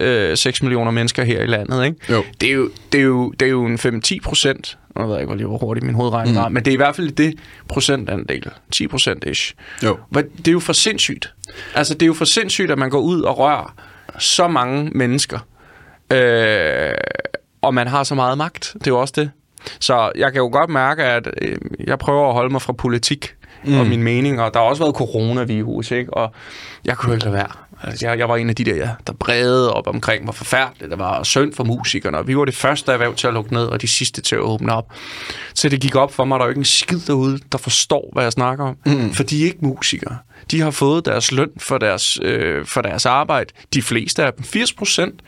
5,6 0.01 0.07
øh, 0.07 0.37
6 0.37 0.63
millioner 0.63 0.91
mennesker 0.91 1.25
her 1.25 1.43
i 1.43 1.47
landet, 1.47 1.85
ikke? 1.85 2.13
Jo. 2.13 2.25
Det, 2.41 2.49
er 2.49 2.53
jo, 2.53 2.71
det, 2.93 3.01
er 3.01 3.05
jo, 3.05 3.31
det 3.31 3.47
er 3.47 3.51
jo 3.51 3.67
en 3.67 3.75
5-10 3.75 4.17
procent. 4.25 4.79
Jeg 4.99 5.09
ved 5.09 5.21
ikke, 5.21 5.35
hvor 5.35 5.59
hurtigt 5.59 5.87
min 5.87 5.95
hovedregning 5.95 6.37
mm. 6.37 6.43
var, 6.43 6.49
men 6.49 6.65
det 6.65 6.71
er 6.71 6.75
i 6.75 6.77
hvert 6.77 6.97
fald 6.97 7.11
det 7.11 7.35
procentandel. 7.69 8.51
10 8.73 8.89
procent 8.89 9.25
ish. 9.25 9.55
Jo. 9.85 9.99
Det 10.15 10.49
er 10.49 10.53
jo 10.53 10.61
for 10.61 10.73
sindssygt. 10.73 11.35
Altså, 11.75 11.95
det 11.95 12.03
er 12.03 12.07
jo 12.07 12.15
for 12.15 12.25
sindssygt, 12.25 12.71
at 12.71 12.79
man 12.79 12.91
går 12.91 13.01
ud 13.01 13.23
og 13.23 13.39
rører 13.39 13.75
så 14.19 14.49
mange 14.49 14.91
mennesker. 14.95 15.39
Øh, 16.13 16.95
og 17.63 17.75
man 17.75 17.87
har 17.87 18.05
så 18.05 18.15
meget 18.15 18.39
magt. 18.39 18.71
Det 18.75 18.87
er 18.87 18.91
jo 18.91 19.01
også 19.01 19.15
det. 19.17 19.31
Så 19.81 20.13
jeg 20.17 20.33
kan 20.33 20.39
jo 20.39 20.49
godt 20.53 20.71
mærke, 20.71 21.05
at 21.05 21.29
øh, 21.43 21.57
jeg 21.87 21.99
prøver 21.99 22.29
at 22.29 22.35
holde 22.35 22.53
mig 22.53 22.63
fra 22.63 22.73
politik 22.73 23.35
mm. 23.65 23.79
og 23.79 23.87
min 23.87 24.03
mening. 24.03 24.41
Og 24.41 24.55
der 24.55 24.61
har 24.61 24.67
også 24.67 24.83
været 24.83 24.95
coronavirus, 24.97 25.91
ikke? 25.91 26.15
Og 26.15 26.33
jeg 26.85 26.97
kunne 26.97 27.11
jo 27.11 27.15
ikke 27.15 27.25
lade 27.25 27.35
være. 27.35 27.53
Altså, 27.83 28.07
jeg, 28.07 28.19
jeg 28.19 28.29
var 28.29 28.37
en 28.37 28.49
af 28.49 28.57
de 28.57 28.65
der, 28.65 28.89
der 29.07 29.13
brede 29.13 29.73
op 29.75 29.87
omkring, 29.87 30.25
hvor 30.25 30.33
forfærdeligt 30.33 30.91
det 30.91 30.99
var, 30.99 31.19
og 31.19 31.27
synd 31.27 31.55
for 31.55 31.65
musikerne. 31.65 32.27
Vi 32.27 32.37
var 32.37 32.45
det 32.45 32.55
første 32.57 32.93
erhverv 32.93 33.15
til 33.15 33.27
at 33.27 33.35
lukke 33.35 33.53
ned, 33.53 33.65
og 33.65 33.83
de 33.83 33.89
sidste 33.89 34.23
til 34.23 34.35
at 34.35 34.41
åbne 34.41 34.73
op. 34.73 34.93
Så 35.55 35.69
det 35.69 35.81
gik 35.81 35.95
op 35.95 36.13
for 36.13 36.25
mig, 36.25 36.37
at 36.37 36.39
der 36.39 36.45
er 36.45 36.47
jo 36.47 36.51
ikke 36.51 36.59
en 36.59 36.65
skid 36.65 37.01
derude, 37.07 37.39
der 37.53 37.59
forstår, 37.59 38.11
hvad 38.13 38.23
jeg 38.23 38.33
snakker 38.33 38.65
om. 38.65 38.77
Mm. 38.87 39.13
For 39.15 39.23
de 39.23 39.43
er 39.43 39.47
ikke 39.47 39.59
musikere. 39.63 40.17
De 40.51 40.61
har 40.61 40.71
fået 40.71 41.05
deres 41.05 41.33
løn 41.33 41.49
for 41.59 41.79
deres, 41.79 42.19
øh, 42.23 42.67
for 42.67 42.81
deres 42.83 43.07
arbejde. 43.07 43.51
De 43.75 43.83
fleste 43.83 44.25
af 44.25 44.33
dem, 44.33 44.45
80 44.45 44.73
procent 44.73 45.21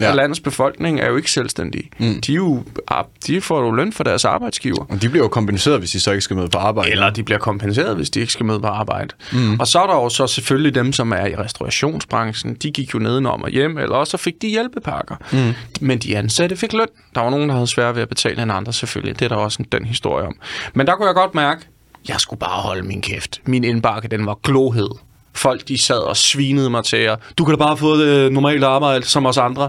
Ja. 0.00 0.04
af 0.08 0.14
landets 0.16 0.40
befolkning, 0.40 1.00
er 1.00 1.06
jo 1.08 1.16
ikke 1.16 1.30
selvstændige. 1.30 1.90
Mm. 1.98 2.20
De, 2.20 2.32
er 2.32 2.36
jo, 2.36 2.64
ah, 2.88 3.04
de 3.26 3.40
får 3.40 3.60
jo 3.60 3.70
løn 3.70 3.92
for 3.92 4.04
deres 4.04 4.24
arbejdsgiver. 4.24 4.84
Og 4.88 5.02
de 5.02 5.08
bliver 5.08 5.24
jo 5.24 5.28
kompenseret, 5.28 5.78
hvis 5.78 5.90
de 5.90 6.00
så 6.00 6.10
ikke 6.10 6.22
skal 6.22 6.36
med 6.36 6.48
på 6.48 6.58
arbejde. 6.58 6.90
Eller 6.90 7.10
de 7.10 7.22
bliver 7.22 7.38
kompenseret, 7.38 7.96
hvis 7.96 8.10
de 8.10 8.20
ikke 8.20 8.32
skal 8.32 8.46
med 8.46 8.60
på 8.60 8.66
arbejde. 8.66 9.14
Mm. 9.32 9.60
Og 9.60 9.66
så 9.66 9.78
er 9.82 9.86
der 9.86 9.94
jo 9.94 10.08
så 10.08 10.26
selvfølgelig 10.26 10.74
dem, 10.74 10.92
som 10.92 11.12
er 11.12 11.26
i 11.26 11.34
restaurationsbranchen. 11.36 12.54
De 12.54 12.70
gik 12.70 12.94
jo 12.94 12.98
nedenom 12.98 13.42
og 13.42 13.50
hjem, 13.50 13.78
eller 13.78 13.96
også 13.96 14.10
så 14.10 14.16
fik 14.16 14.34
de 14.42 14.48
hjælpepakker. 14.48 15.16
Mm. 15.32 15.54
Men 15.80 15.98
de 15.98 16.16
ansatte 16.16 16.56
fik 16.56 16.72
løn. 16.72 16.86
Der 17.14 17.20
var 17.20 17.30
nogen, 17.30 17.48
der 17.48 17.54
havde 17.54 17.66
svært 17.66 17.94
ved 17.94 18.02
at 18.02 18.08
betale 18.08 18.42
end 18.42 18.52
andre 18.52 18.72
selvfølgelig. 18.72 19.18
Det 19.18 19.24
er 19.24 19.28
der 19.28 19.36
også 19.36 19.62
en- 19.62 19.68
den 19.72 19.84
historie 19.84 20.26
om. 20.26 20.34
Men 20.74 20.86
der 20.86 20.96
kunne 20.96 21.06
jeg 21.06 21.14
godt 21.14 21.34
mærke, 21.34 21.60
jeg 22.08 22.20
skulle 22.20 22.40
bare 22.40 22.62
holde 22.62 22.82
min 22.82 23.00
kæft. 23.02 23.40
Min 23.44 23.64
indbakke, 23.64 24.08
den 24.08 24.26
var 24.26 24.38
glohed. 24.42 24.90
Folk, 25.34 25.68
de 25.68 25.78
sad 25.78 25.98
og 25.98 26.16
svinede 26.16 26.70
mig 26.70 26.84
til, 26.84 27.08
og 27.10 27.18
du 27.38 27.44
kan 27.44 27.52
da 27.52 27.58
bare 27.58 27.76
få 27.76 27.96
det 27.96 28.32
normale 28.32 28.66
arbejde 28.66 29.04
som 29.04 29.26
os 29.26 29.36
andre. 29.36 29.68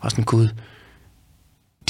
Og 0.00 0.10
sådan, 0.10 0.24
gud, 0.24 0.48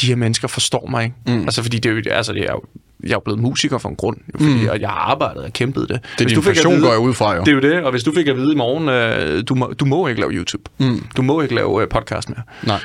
de 0.00 0.06
her 0.06 0.16
mennesker 0.16 0.48
forstår 0.48 0.86
mig 0.90 1.04
ikke. 1.04 1.16
Mm. 1.26 1.42
Altså, 1.42 1.62
fordi 1.62 1.78
det 1.78 1.90
er 1.90 1.94
jo, 1.94 2.02
altså, 2.10 2.32
det 2.32 2.42
er 2.42 2.52
jo, 2.52 2.62
jeg 3.04 3.14
er 3.14 3.20
blevet 3.20 3.40
musiker 3.40 3.78
for 3.78 3.88
en 3.88 3.96
grund, 3.96 4.16
jo, 4.34 4.38
fordi 4.38 4.54
mm. 4.54 4.80
jeg 4.80 4.88
har 4.88 5.10
arbejdet 5.10 5.42
og 5.42 5.52
kæmpet 5.52 5.88
det. 5.88 6.00
Det 6.18 6.24
er 6.24 6.28
din 6.28 6.42
passion, 6.42 6.80
går 6.80 6.90
jeg 6.90 6.98
ud 6.98 7.14
fra, 7.14 7.34
jo. 7.34 7.40
Det 7.40 7.48
er 7.48 7.52
jo 7.52 7.60
det, 7.60 7.84
og 7.84 7.90
hvis 7.90 8.02
du 8.02 8.12
fik 8.12 8.28
at 8.28 8.36
vide 8.36 8.52
i 8.52 8.56
morgen, 8.56 8.88
øh, 8.88 9.42
du, 9.48 9.54
må, 9.54 9.66
du 9.66 9.84
må 9.84 10.06
ikke 10.06 10.20
lave 10.20 10.32
YouTube. 10.32 10.70
Mm. 10.78 11.06
Du 11.16 11.22
må 11.22 11.40
ikke 11.40 11.54
lave 11.54 11.82
øh, 11.82 11.88
podcast 11.88 12.28
mere. 12.28 12.42
Nej. 12.62 12.80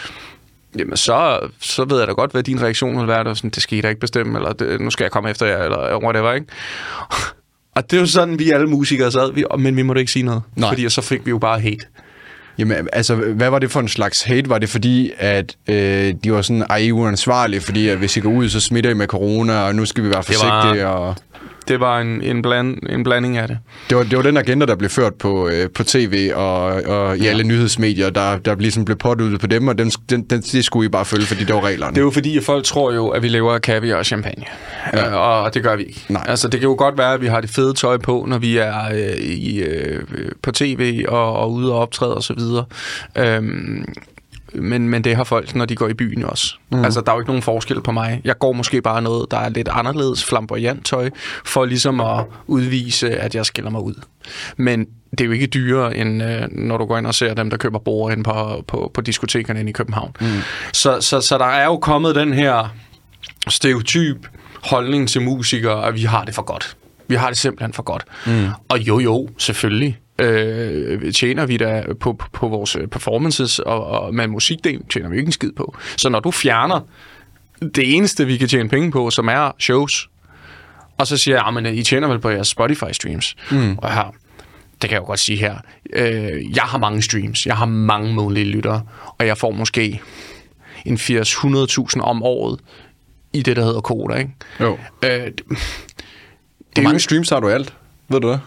Jamen, 0.80 0.98
så, 0.98 1.40
så 1.62 1.86
ved 1.86 1.98
jeg 2.00 2.08
da 2.08 2.12
godt, 2.14 2.32
hvad 2.32 2.44
din 2.44 2.62
reaktion 2.62 3.00
vil 3.00 3.08
være. 3.08 3.24
Det, 3.24 3.38
sådan, 3.38 3.50
det 3.50 3.64
skal 3.64 3.78
I 3.78 3.82
da 3.82 3.88
ikke 3.90 4.00
bestemme, 4.02 4.38
eller 4.38 4.54
det, 4.54 4.82
nu 4.82 4.90
skal 4.90 5.04
jeg 5.04 5.12
komme 5.12 5.30
efter 5.30 5.46
jer, 5.46 5.64
eller 5.64 6.04
whatever, 6.04 6.34
ikke? 6.34 6.48
Og 7.76 7.92
det 7.92 7.98
er 7.98 8.02
jo 8.02 8.08
sådan, 8.08 8.40
vi 8.40 8.52
alle 8.52 8.68
musikere 8.68 9.12
sad, 9.12 9.34
vi, 9.34 9.46
men 9.60 9.76
vi 9.76 9.82
måtte 9.82 10.00
ikke 10.00 10.12
sige 10.12 10.24
noget. 10.24 10.42
Nej. 10.56 10.70
Fordi 10.70 10.90
så 10.90 11.02
fik 11.02 11.26
vi 11.26 11.30
jo 11.30 11.38
bare 11.38 11.60
hate. 11.60 11.86
Jamen, 12.58 12.88
altså, 12.94 13.16
hvad 13.16 13.50
var 13.50 13.60
det 13.60 13.72
for 13.72 13.80
en 13.80 13.88
slags 13.88 14.22
hate? 14.24 14.50
Var 14.50 14.58
det 14.58 14.70
fordi, 14.70 15.12
at 15.18 15.56
øh, 15.68 16.14
de 16.24 16.32
var 16.34 16.42
sådan, 16.42 16.66
ej, 16.70 16.78
I 16.78 16.88
er 16.90 16.94
uansvarlige, 16.94 17.62
fordi 17.62 17.88
at 17.90 17.98
hvis 17.98 18.18
I 18.18 18.20
går 18.20 18.30
ud, 18.32 18.50
så 18.50 18.60
smitter 18.60 18.90
I 18.90 18.94
med 18.94 19.08
corona, 19.08 19.60
og 19.62 19.76
nu 19.76 19.86
skal 19.86 20.04
vi 20.04 20.10
være 20.10 20.16
var- 20.16 20.22
forsigtige, 20.22 20.88
og... 20.88 21.16
Det 21.68 21.80
var 21.80 22.00
en, 22.00 22.22
en, 22.22 22.42
bland, 22.42 22.78
en 22.90 23.04
blanding 23.04 23.38
af 23.38 23.48
det. 23.48 23.58
Det 23.90 23.98
var, 23.98 24.04
det 24.04 24.18
var 24.18 24.24
den 24.24 24.38
agenda, 24.38 24.66
der 24.66 24.76
blev 24.76 24.90
ført 24.90 25.14
på, 25.14 25.50
øh, 25.50 25.70
på 25.70 25.84
tv 25.84 26.32
og, 26.36 26.64
og 26.66 27.18
i 27.18 27.24
ja. 27.24 27.30
alle 27.30 27.44
nyhedsmedier, 27.44 28.10
der, 28.10 28.38
der 28.38 28.56
ligesom 28.56 28.86
blev 28.86 28.98
påduttet 28.98 29.40
på 29.40 29.48
dem, 29.48 29.68
og 29.68 29.78
den, 29.78 29.90
den, 29.90 30.24
den, 30.24 30.42
det 30.42 30.66
skulle 30.66 30.86
I 30.86 30.90
bare 30.90 31.06
følge, 31.06 31.26
fordi 31.26 31.44
det 31.44 31.56
var 31.56 31.66
reglerne. 31.66 31.96
Det 31.96 31.98
er 31.98 32.06
jo 32.06 32.12
fordi, 32.12 32.38
at 32.38 32.44
folk 32.44 32.66
tror 32.66 32.94
jo, 32.94 33.08
at 33.08 33.24
vi 33.24 33.28
lever 33.28 33.54
af 33.54 33.62
kaviar 33.62 33.96
og 33.96 34.06
champagne. 34.06 34.46
Ja. 34.94 35.08
Øh, 35.08 35.14
og 35.14 35.54
det 35.54 35.64
gør 35.64 35.76
vi 35.76 35.84
ikke. 35.84 36.06
Nej. 36.10 36.26
Altså, 36.28 36.48
det 36.48 36.60
kan 36.60 36.70
jo 36.70 36.76
godt 36.78 36.98
være, 36.98 37.14
at 37.14 37.22
vi 37.22 37.28
har 37.28 37.42
det 37.42 37.50
fede 37.50 37.74
tøj 37.74 37.98
på, 37.98 38.26
når 38.28 38.38
vi 38.38 38.58
er 38.58 38.86
øh, 38.94 39.18
i, 39.18 39.62
øh, 39.62 40.04
på 40.42 40.52
tv 40.52 41.06
og, 41.08 41.34
og 41.34 41.52
ude 41.52 41.74
og 41.74 41.80
optræde 41.80 42.18
osv. 42.18 42.40
Øhm, 43.18 43.86
men, 44.56 44.90
men 44.90 45.04
det 45.04 45.16
har 45.16 45.24
folk, 45.24 45.56
når 45.56 45.66
de 45.66 45.76
går 45.76 45.88
i 45.88 45.94
byen 45.94 46.24
også. 46.24 46.56
Mm. 46.72 46.86
Altså, 46.86 47.02
der 47.02 47.12
er 47.12 47.16
jo 47.16 47.20
ikke 47.20 47.30
nogen 47.30 47.44
forskel 47.44 47.82
på 47.82 47.92
mig. 47.92 48.22
Jeg 48.24 48.40
går 48.40 48.54
måske 48.54 48.82
bare 48.82 49.02
noget, 49.02 49.32
der 49.32 49.38
er 49.38 49.50
lidt 49.50 49.70
anderledes 49.72 50.26
flamboyant 50.26 50.86
tøj, 50.86 51.10
for 51.46 51.66
ligesom 51.66 52.02
at 52.02 52.26
udvise, 52.48 53.18
at 53.18 53.36
jeg 53.36 53.46
skiller 53.46 53.72
mig 53.72 53.82
ud. 53.82 53.94
Men 54.58 54.88
det 55.12 55.22
er 55.22 55.26
jo 55.26 55.32
ikke 55.32 55.48
dyrere, 55.48 55.98
end 55.98 56.24
øh, 56.24 56.42
når 56.52 56.78
du 56.78 56.86
går 56.86 56.98
ind 56.98 57.08
og 57.08 57.16
ser 57.16 57.34
dem, 57.34 57.50
der 57.50 57.58
køber 57.58 57.80
bord 57.80 58.12
ind 58.12 58.24
på, 58.24 58.64
på, 58.68 58.92
på 58.94 59.02
diskotekerne 59.02 59.60
inde 59.60 59.70
i 59.70 59.74
København. 59.74 60.16
Mm. 60.22 60.28
Så, 60.74 61.02
så, 61.02 61.22
så 61.22 61.38
der 61.38 61.46
er 61.46 61.66
jo 61.66 61.78
kommet 61.78 62.16
den 62.16 62.34
her 62.34 62.76
stereotyp 63.50 64.28
holdning 64.64 65.10
til 65.10 65.22
musikere, 65.22 65.88
at 65.88 65.96
vi 65.96 66.04
har 66.04 66.26
det 66.26 66.36
for 66.36 66.42
godt. 66.42 66.78
Vi 67.08 67.16
har 67.16 67.28
det 67.28 67.38
simpelthen 67.38 67.74
for 67.74 67.84
godt. 67.84 68.04
Mm. 68.26 68.48
Og 68.70 68.80
jo, 68.80 69.00
jo, 69.00 69.30
selvfølgelig 69.38 70.00
øh, 70.20 71.14
tjener 71.14 71.46
vi 71.46 71.58
da 71.58 71.84
på, 72.00 72.14
på, 72.14 72.26
på 72.34 72.48
vores 72.48 72.78
performances, 72.92 73.60
og, 73.60 73.86
og 73.86 74.14
med 74.16 74.28
musikdelen 74.28 74.88
tjener 74.88 75.10
vi 75.10 75.18
ikke 75.18 75.28
en 75.28 75.32
skid 75.32 75.52
på. 75.52 75.76
Så 75.98 76.10
når 76.10 76.20
du 76.20 76.32
fjerner 76.32 76.80
det 77.76 77.96
eneste, 77.96 78.26
vi 78.26 78.38
kan 78.38 78.48
tjene 78.48 78.70
penge 78.70 78.92
på, 78.92 79.10
som 79.10 79.28
er 79.28 79.52
shows, 79.60 80.10
og 80.98 81.08
så 81.08 81.18
siger 81.18 81.36
jeg, 81.38 81.44
"Ah, 81.48 81.54
men 81.54 81.66
I 81.66 81.84
tjener 81.84 82.08
vel 82.08 82.20
på 82.20 82.30
jeres 82.30 82.56
Spotify-streams. 82.60 83.34
Mm. 83.52 83.78
Og 83.78 83.94
her, 83.94 84.14
det 84.82 84.90
kan 84.90 84.92
jeg 84.92 85.00
jo 85.02 85.06
godt 85.06 85.20
sige 85.20 85.38
her, 85.38 85.56
øh, 85.94 86.56
jeg 86.56 86.64
har 86.64 86.78
mange 86.78 87.02
streams, 87.02 87.46
jeg 87.46 87.58
har 87.58 87.66
mange 87.66 88.14
månedlige 88.14 88.46
lyttere, 88.46 88.82
og 89.18 89.28
jeg 89.28 89.38
får 89.38 89.52
måske 89.52 90.02
en 90.86 90.96
80-100.000 90.98 92.02
om 92.02 92.24
året 92.24 92.60
i 93.34 93.42
det, 93.42 93.56
der 93.56 93.64
hedder 93.66 93.82
Koda, 93.82 94.16
ikke? 94.16 94.32
Jo. 94.60 94.78
Øh, 95.04 95.10
det, 95.10 95.42
Hvor 95.52 96.80
er 96.80 96.82
mange 96.82 96.94
jo- 96.94 97.00
streams 97.00 97.30
har 97.30 97.40
du 97.40 97.50
alt? 97.50 97.74
Ved 98.10 98.22
du 98.22 98.32
det? 98.32 98.42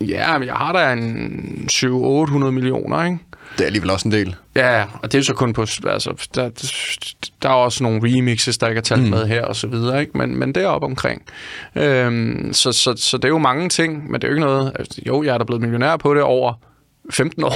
Ja, 0.00 0.38
men 0.38 0.48
jeg 0.48 0.54
har 0.54 0.72
da 0.72 0.92
en 0.92 1.68
700-800 1.72 2.50
millioner, 2.50 3.04
ikke? 3.04 3.18
Det 3.52 3.60
er 3.60 3.66
alligevel 3.66 3.90
også 3.90 4.08
en 4.08 4.12
del. 4.12 4.36
Ja, 4.56 4.84
og 5.02 5.02
det 5.02 5.14
er 5.14 5.18
jo 5.18 5.24
så 5.24 5.34
kun 5.34 5.52
på... 5.52 5.60
Altså, 5.86 6.28
der, 6.34 6.50
der 7.42 7.48
er 7.48 7.52
også 7.52 7.82
nogle 7.82 8.00
remixes, 8.02 8.58
der 8.58 8.68
ikke 8.68 8.78
er 8.78 8.82
talt 8.82 9.02
mm. 9.02 9.08
med 9.08 9.26
her, 9.26 9.44
og 9.44 9.56
så 9.56 9.66
videre, 9.66 10.00
ikke? 10.00 10.18
Men, 10.18 10.38
men 10.38 10.54
det 10.54 10.62
er 10.62 10.66
op 10.66 10.84
omkring. 10.84 11.22
Øhm, 11.76 12.52
så, 12.52 12.72
så, 12.72 12.94
så 12.96 13.16
det 13.16 13.24
er 13.24 13.28
jo 13.28 13.38
mange 13.38 13.68
ting, 13.68 14.10
men 14.10 14.20
det 14.20 14.24
er 14.24 14.28
jo 14.28 14.34
ikke 14.34 14.46
noget... 14.46 14.72
Altså, 14.78 15.00
jo, 15.06 15.22
jeg 15.22 15.34
er 15.34 15.38
da 15.38 15.44
blevet 15.44 15.62
millionær 15.62 15.96
på 15.96 16.14
det 16.14 16.22
over 16.22 16.52
15 17.10 17.44
år. 17.44 17.54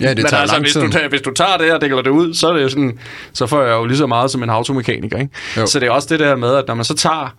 Ja, 0.00 0.08
det 0.08 0.16
men 0.22 0.26
tager 0.26 0.40
altså, 0.40 0.54
lang 0.54 0.64
hvis 0.64 0.72
tid. 0.72 0.80
du, 0.80 0.90
tager, 0.90 1.08
hvis 1.08 1.22
du 1.22 1.30
tager 1.30 1.56
det 1.56 1.72
og 1.72 1.80
dækker 1.80 2.02
det 2.02 2.10
ud, 2.10 2.34
så 2.34 2.48
er 2.48 2.52
det 2.52 2.70
sådan... 2.70 2.98
Så 3.32 3.46
får 3.46 3.62
jeg 3.62 3.72
jo 3.72 3.84
lige 3.84 3.98
så 3.98 4.06
meget 4.06 4.30
som 4.30 4.42
en 4.42 4.50
automekaniker, 4.50 5.18
ikke? 5.18 5.32
Jo. 5.56 5.66
Så 5.66 5.80
det 5.80 5.86
er 5.86 5.90
også 5.90 6.08
det 6.10 6.20
der 6.20 6.36
med, 6.36 6.54
at 6.54 6.64
når 6.68 6.74
man 6.74 6.84
så 6.84 6.94
tager 6.94 7.34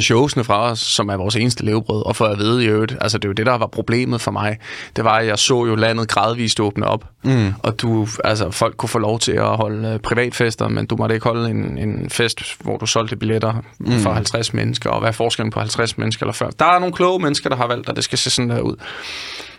showsene 0.00 0.44
fra 0.44 0.70
os, 0.70 0.78
som 0.78 1.08
er 1.08 1.16
vores 1.16 1.36
eneste 1.36 1.64
levebrød, 1.64 2.06
og 2.06 2.16
for 2.16 2.24
at 2.24 2.38
vide 2.38 2.64
i 2.64 2.66
øvrigt, 2.66 2.96
altså 3.00 3.18
det 3.18 3.24
er 3.24 3.28
jo 3.28 3.32
det, 3.32 3.46
der 3.46 3.58
var 3.58 3.66
problemet 3.66 4.20
for 4.20 4.30
mig, 4.30 4.58
det 4.96 5.04
var, 5.04 5.18
at 5.18 5.26
jeg 5.26 5.38
så 5.38 5.64
jo 5.66 5.74
landet 5.74 6.08
gradvist 6.08 6.60
åbne 6.60 6.86
op, 6.86 7.04
mm. 7.24 7.54
og 7.62 7.80
du, 7.82 8.06
altså 8.24 8.50
folk 8.50 8.76
kunne 8.76 8.88
få 8.88 8.98
lov 8.98 9.18
til 9.18 9.32
at 9.32 9.56
holde 9.56 9.88
øh, 9.88 9.98
privatfester, 9.98 10.68
men 10.68 10.86
du 10.86 10.96
måtte 10.96 11.14
ikke 11.14 11.24
holde 11.24 11.50
en, 11.50 11.78
en 11.78 12.10
fest, 12.10 12.40
hvor 12.62 12.76
du 12.76 12.86
solgte 12.86 13.16
billetter 13.16 13.54
mm. 13.78 13.98
for 13.98 14.12
50 14.12 14.54
mennesker, 14.54 14.90
og 14.90 15.00
hvad 15.00 15.08
er 15.08 15.12
forskellen 15.12 15.50
på 15.50 15.60
50 15.60 15.98
mennesker 15.98 16.24
eller 16.24 16.32
før? 16.32 16.50
Der 16.58 16.64
er 16.66 16.78
nogle 16.78 16.94
kloge 16.94 17.18
mennesker, 17.18 17.48
der 17.48 17.56
har 17.56 17.66
valgt, 17.66 17.88
at 17.88 17.96
det 17.96 18.04
skal 18.04 18.18
se 18.18 18.30
sådan 18.30 18.50
der 18.50 18.60
ud. 18.60 18.76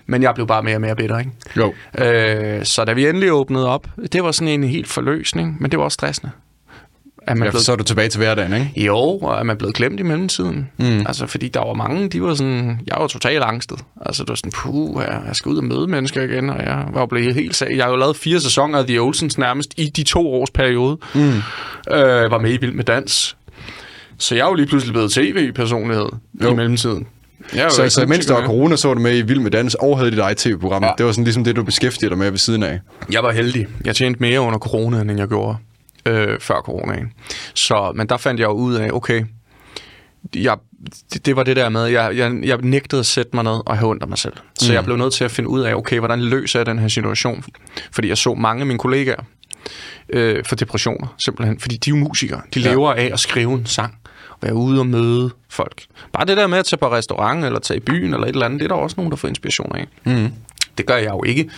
Men 0.05 0.23
jeg 0.23 0.33
blev 0.35 0.47
bare 0.47 0.63
mere 0.63 0.75
og 0.75 0.81
mere 0.81 0.95
bitter, 0.95 1.19
ikke? 1.19 1.31
Jo. 1.57 1.73
Øh, 1.97 2.65
så 2.65 2.85
da 2.85 2.93
vi 2.93 3.07
endelig 3.07 3.31
åbnede 3.31 3.69
op, 3.69 3.87
det 4.13 4.23
var 4.23 4.31
sådan 4.31 4.47
en 4.47 4.63
helt 4.63 4.87
forløsning, 4.87 5.57
men 5.59 5.71
det 5.71 5.79
var 5.79 5.85
også 5.85 5.95
stressende. 5.95 6.31
At 7.29 7.37
man 7.37 7.45
Ja, 7.45 7.51
blev 7.51 7.61
så 7.61 7.71
er 7.71 7.75
du 7.75 7.83
tilbage 7.83 8.09
til 8.09 8.17
hverdagen, 8.17 8.53
ikke? 8.53 8.71
jo, 8.85 8.95
og 8.97 9.39
er 9.39 9.43
man 9.43 9.57
blevet 9.57 9.75
glemt 9.75 9.99
i 9.99 10.03
mellemtiden? 10.03 10.69
Mm. 10.77 10.85
Altså, 11.07 11.27
fordi 11.27 11.47
der 11.47 11.59
var 11.59 11.73
mange, 11.73 12.09
de 12.09 12.21
var 12.21 12.33
sådan... 12.33 12.79
Jeg 12.87 12.95
var 12.99 13.07
totalt 13.07 13.43
angstet. 13.43 13.79
Altså, 14.05 14.23
det 14.23 14.29
var 14.29 14.35
sådan, 14.35 14.51
puh, 14.51 15.01
jeg 15.07 15.21
jeg 15.27 15.35
skal 15.35 15.49
ud 15.49 15.57
og 15.57 15.63
møde 15.63 15.87
mennesker 15.87 16.21
igen, 16.23 16.49
og 16.49 16.57
jeg 16.65 16.85
var 16.93 16.99
jo 16.99 17.05
blevet 17.05 17.33
helt 17.35 17.55
sag. 17.55 17.67
Jeg 17.75 17.85
har 17.85 17.91
jo 17.91 17.97
lavet 17.97 18.15
fire 18.15 18.39
sæsoner 18.39 18.79
af 18.79 18.87
The 18.87 18.99
Olsens 19.01 19.37
nærmest 19.37 19.73
i 19.77 19.85
de 19.85 20.03
to 20.03 20.33
års 20.33 20.51
periode. 20.51 20.97
Mm. 21.15 21.21
Øh, 21.93 22.31
var 22.31 22.39
med 22.39 22.53
i 22.53 22.57
Vild 22.57 22.73
med 22.73 22.83
Dans. 22.83 23.37
Så 24.17 24.35
jeg 24.35 24.43
er 24.43 24.47
jo 24.47 24.53
lige 24.53 24.67
pludselig 24.67 24.93
blevet 24.93 25.11
tv-personlighed 25.11 26.07
i 26.41 26.53
mellemtiden. 26.53 27.07
Er 27.55 27.63
jo 27.63 27.69
Så, 27.69 27.89
så 27.89 28.05
mens 28.05 28.25
der 28.25 28.33
var 28.33 28.45
corona, 28.45 28.75
så 28.75 28.87
var 28.87 28.95
du 28.95 29.01
med 29.01 29.17
i 29.17 29.21
Vild 29.21 29.39
med 29.39 29.51
Dans 29.51 29.75
og 29.75 29.97
havde 29.97 30.11
dit 30.11 30.19
eget 30.19 30.37
tv-program. 30.37 30.83
Ja. 30.83 30.89
Det 30.97 31.05
var 31.05 31.11
sådan 31.11 31.23
ligesom 31.23 31.43
det, 31.43 31.55
du 31.55 31.63
beskæftigede 31.63 32.09
dig 32.09 32.17
med 32.17 32.29
ved 32.29 32.37
siden 32.37 32.63
af. 32.63 32.79
Jeg 33.11 33.23
var 33.23 33.31
heldig. 33.31 33.67
Jeg 33.85 33.95
tjente 33.95 34.19
mere 34.21 34.39
under 34.41 34.59
corona, 34.59 35.01
end 35.01 35.17
jeg 35.19 35.27
gjorde 35.27 35.57
øh, 36.05 36.39
før 36.39 36.61
coronaen. 36.61 37.13
Så, 37.53 37.91
men 37.95 38.07
der 38.07 38.17
fandt 38.17 38.39
jeg 38.39 38.45
jo 38.45 38.51
ud 38.51 38.75
af, 38.75 38.91
okay, 38.91 39.23
jeg, 40.35 40.57
det, 41.13 41.25
det 41.25 41.35
var 41.35 41.43
det 41.43 41.55
der 41.55 41.69
med, 41.69 41.85
jeg, 41.85 42.17
jeg, 42.17 42.39
jeg 42.43 42.57
nægtede 42.57 42.99
at 42.99 43.05
sætte 43.05 43.31
mig 43.33 43.43
ned 43.43 43.59
og 43.65 43.77
have 43.77 43.89
ondt 43.89 44.03
af 44.03 44.09
mig 44.09 44.17
selv. 44.17 44.33
Så 44.59 44.71
mm. 44.71 44.73
jeg 44.73 44.83
blev 44.83 44.97
nødt 44.97 45.13
til 45.13 45.23
at 45.23 45.31
finde 45.31 45.49
ud 45.49 45.61
af, 45.61 45.75
okay, 45.75 45.99
hvordan 45.99 46.21
løser 46.21 46.59
jeg 46.59 46.65
den 46.65 46.79
her 46.79 46.87
situation? 46.87 47.43
Fordi 47.91 48.07
jeg 48.07 48.17
så 48.17 48.33
mange 48.33 48.61
af 48.61 48.67
mine 48.67 48.79
kollegaer, 48.79 49.23
øh, 50.09 50.43
for 50.45 50.55
depressioner, 50.55 51.15
simpelthen. 51.25 51.59
Fordi 51.59 51.77
de 51.77 51.89
er 51.89 51.95
jo 51.95 52.03
musikere. 52.03 52.41
De 52.53 52.59
lever 52.59 52.93
af 52.93 53.09
at 53.13 53.19
skrive 53.19 53.53
en 53.53 53.65
sang 53.65 53.97
og 54.29 54.37
være 54.41 54.53
ude 54.53 54.79
og 54.79 54.87
møde 54.87 55.31
folk. 55.49 55.83
Bare 56.13 56.25
det 56.25 56.37
der 56.37 56.47
med 56.47 56.57
at 56.57 56.65
tage 56.65 56.77
på 56.77 56.91
restaurant 56.91 57.45
eller 57.45 57.59
tage 57.59 57.77
i 57.77 57.81
byen 57.81 58.13
eller 58.13 58.27
et 58.27 58.33
eller 58.33 58.45
andet, 58.45 58.59
det 58.59 58.65
er 58.65 58.75
der 58.75 58.81
også 58.81 58.95
nogen, 58.97 59.11
der 59.11 59.17
får 59.17 59.27
inspiration 59.27 59.75
af. 59.75 59.87
Mm. 60.03 60.31
Det 60.79 60.87
gør 60.87 60.97
jeg 60.97 61.09
jo 61.09 61.23
ikke. 61.23 61.49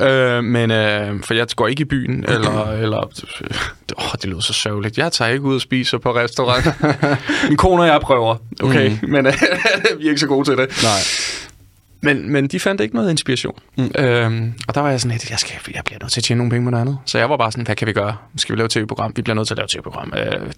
Øh, 0.00 0.44
men, 0.44 0.70
øh, 0.70 1.22
for 1.22 1.34
jeg 1.34 1.46
går 1.56 1.68
ikke 1.68 1.80
i 1.80 1.84
byen, 1.84 2.24
eller... 2.34 2.72
eller 2.72 2.98
åh, 3.98 4.12
det 4.12 4.24
lyder 4.24 4.40
så 4.40 4.52
sørgeligt. 4.52 4.98
Jeg 4.98 5.12
tager 5.12 5.30
ikke 5.30 5.44
ud 5.44 5.54
og 5.54 5.60
spiser 5.60 5.98
på 5.98 6.14
restaurant. 6.14 6.66
Min 7.48 7.56
kone 7.56 7.82
og 7.82 7.88
jeg 7.88 8.00
prøver, 8.00 8.36
okay? 8.62 8.90
Mm. 9.02 9.08
Men 9.10 9.26
øh, 9.30 9.32
vi 9.98 10.04
er 10.04 10.08
ikke 10.08 10.20
så 10.20 10.26
gode 10.26 10.48
til 10.48 10.56
det. 10.56 10.82
Nej. 10.82 11.00
Men, 12.00 12.32
men 12.32 12.48
de 12.48 12.60
fandt 12.60 12.80
ikke 12.80 12.94
noget 12.94 13.10
inspiration. 13.10 13.54
Mm. 13.76 13.90
Øhm, 13.98 14.54
og 14.68 14.74
der 14.74 14.80
var 14.80 14.90
jeg 14.90 15.00
sådan 15.00 15.12
lidt, 15.12 15.30
jeg, 15.30 15.38
skal, 15.38 15.56
jeg 15.74 15.82
bliver 15.84 15.98
nødt 16.02 16.12
til 16.12 16.20
at 16.20 16.24
tjene 16.24 16.38
nogle 16.38 16.50
penge 16.50 16.64
med 16.64 16.70
noget 16.70 16.80
andet. 16.80 16.98
Så 17.06 17.18
jeg 17.18 17.30
var 17.30 17.36
bare 17.36 17.52
sådan, 17.52 17.64
hvad 17.64 17.76
kan 17.76 17.86
vi 17.86 17.92
gøre? 17.92 18.16
Skal 18.36 18.52
vi 18.52 18.58
lave 18.58 18.64
et 18.64 18.70
tv-program? 18.70 19.12
Vi 19.16 19.22
bliver 19.22 19.34
nødt 19.34 19.46
til 19.46 19.54
at 19.54 19.58
lave 19.58 19.64
et 19.64 19.70
tv-program. 19.70 20.12
Øh, 20.16 20.52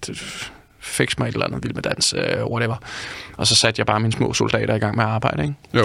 fix 0.79 1.17
mig 1.17 1.27
et 1.27 1.33
eller 1.33 1.45
andet, 1.45 1.63
vild 1.63 1.73
med 1.73 1.81
dans, 1.83 2.13
øh, 2.17 2.45
whatever. 2.45 2.75
Og 3.37 3.47
så 3.47 3.55
satte 3.55 3.79
jeg 3.79 3.85
bare 3.85 3.99
mine 3.99 4.13
små 4.13 4.33
soldater 4.33 4.75
i 4.75 4.79
gang 4.79 4.95
med 4.95 5.03
at 5.03 5.09
arbejde, 5.09 5.43
ikke? 5.43 5.55
Jo. 5.73 5.83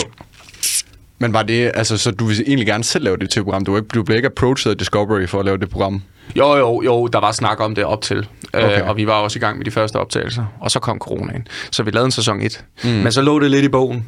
Men 1.20 1.32
var 1.32 1.42
det, 1.42 1.70
altså, 1.74 1.98
så 1.98 2.10
du 2.10 2.24
ville 2.24 2.44
egentlig 2.46 2.66
gerne 2.66 2.84
selv 2.84 3.04
lave 3.04 3.16
det 3.16 3.30
til 3.30 3.44
program? 3.44 3.64
Du, 3.64 3.76
ikke, 3.76 3.88
du 3.88 4.02
blev 4.02 4.16
ikke 4.16 4.26
approached 4.26 4.70
af 4.70 4.78
Discovery 4.78 5.26
for 5.26 5.38
at 5.38 5.44
lave 5.44 5.58
det 5.58 5.70
program? 5.70 6.02
Jo, 6.36 6.56
jo, 6.56 6.82
jo, 6.82 7.06
der 7.06 7.20
var 7.20 7.32
snak 7.32 7.60
om 7.60 7.74
det 7.74 7.84
op 7.84 8.02
til. 8.02 8.26
Okay. 8.52 8.64
Okay. 8.64 8.82
Øh, 8.82 8.88
og 8.88 8.96
vi 8.96 9.06
var 9.06 9.12
også 9.12 9.38
i 9.38 9.40
gang 9.40 9.58
med 9.58 9.64
de 9.64 9.70
første 9.70 9.96
optagelser. 9.96 10.44
Og 10.60 10.70
så 10.70 10.78
kom 10.80 10.98
coronaen. 10.98 11.46
Så 11.70 11.82
vi 11.82 11.90
lavede 11.90 12.04
en 12.04 12.10
sæson 12.10 12.40
1. 12.40 12.64
Mm. 12.84 12.90
Men 12.90 13.12
så 13.12 13.22
lå 13.22 13.38
det 13.38 13.50
lidt 13.50 13.64
i 13.64 13.68
bogen. 13.68 14.06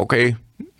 Okay, 0.00 0.34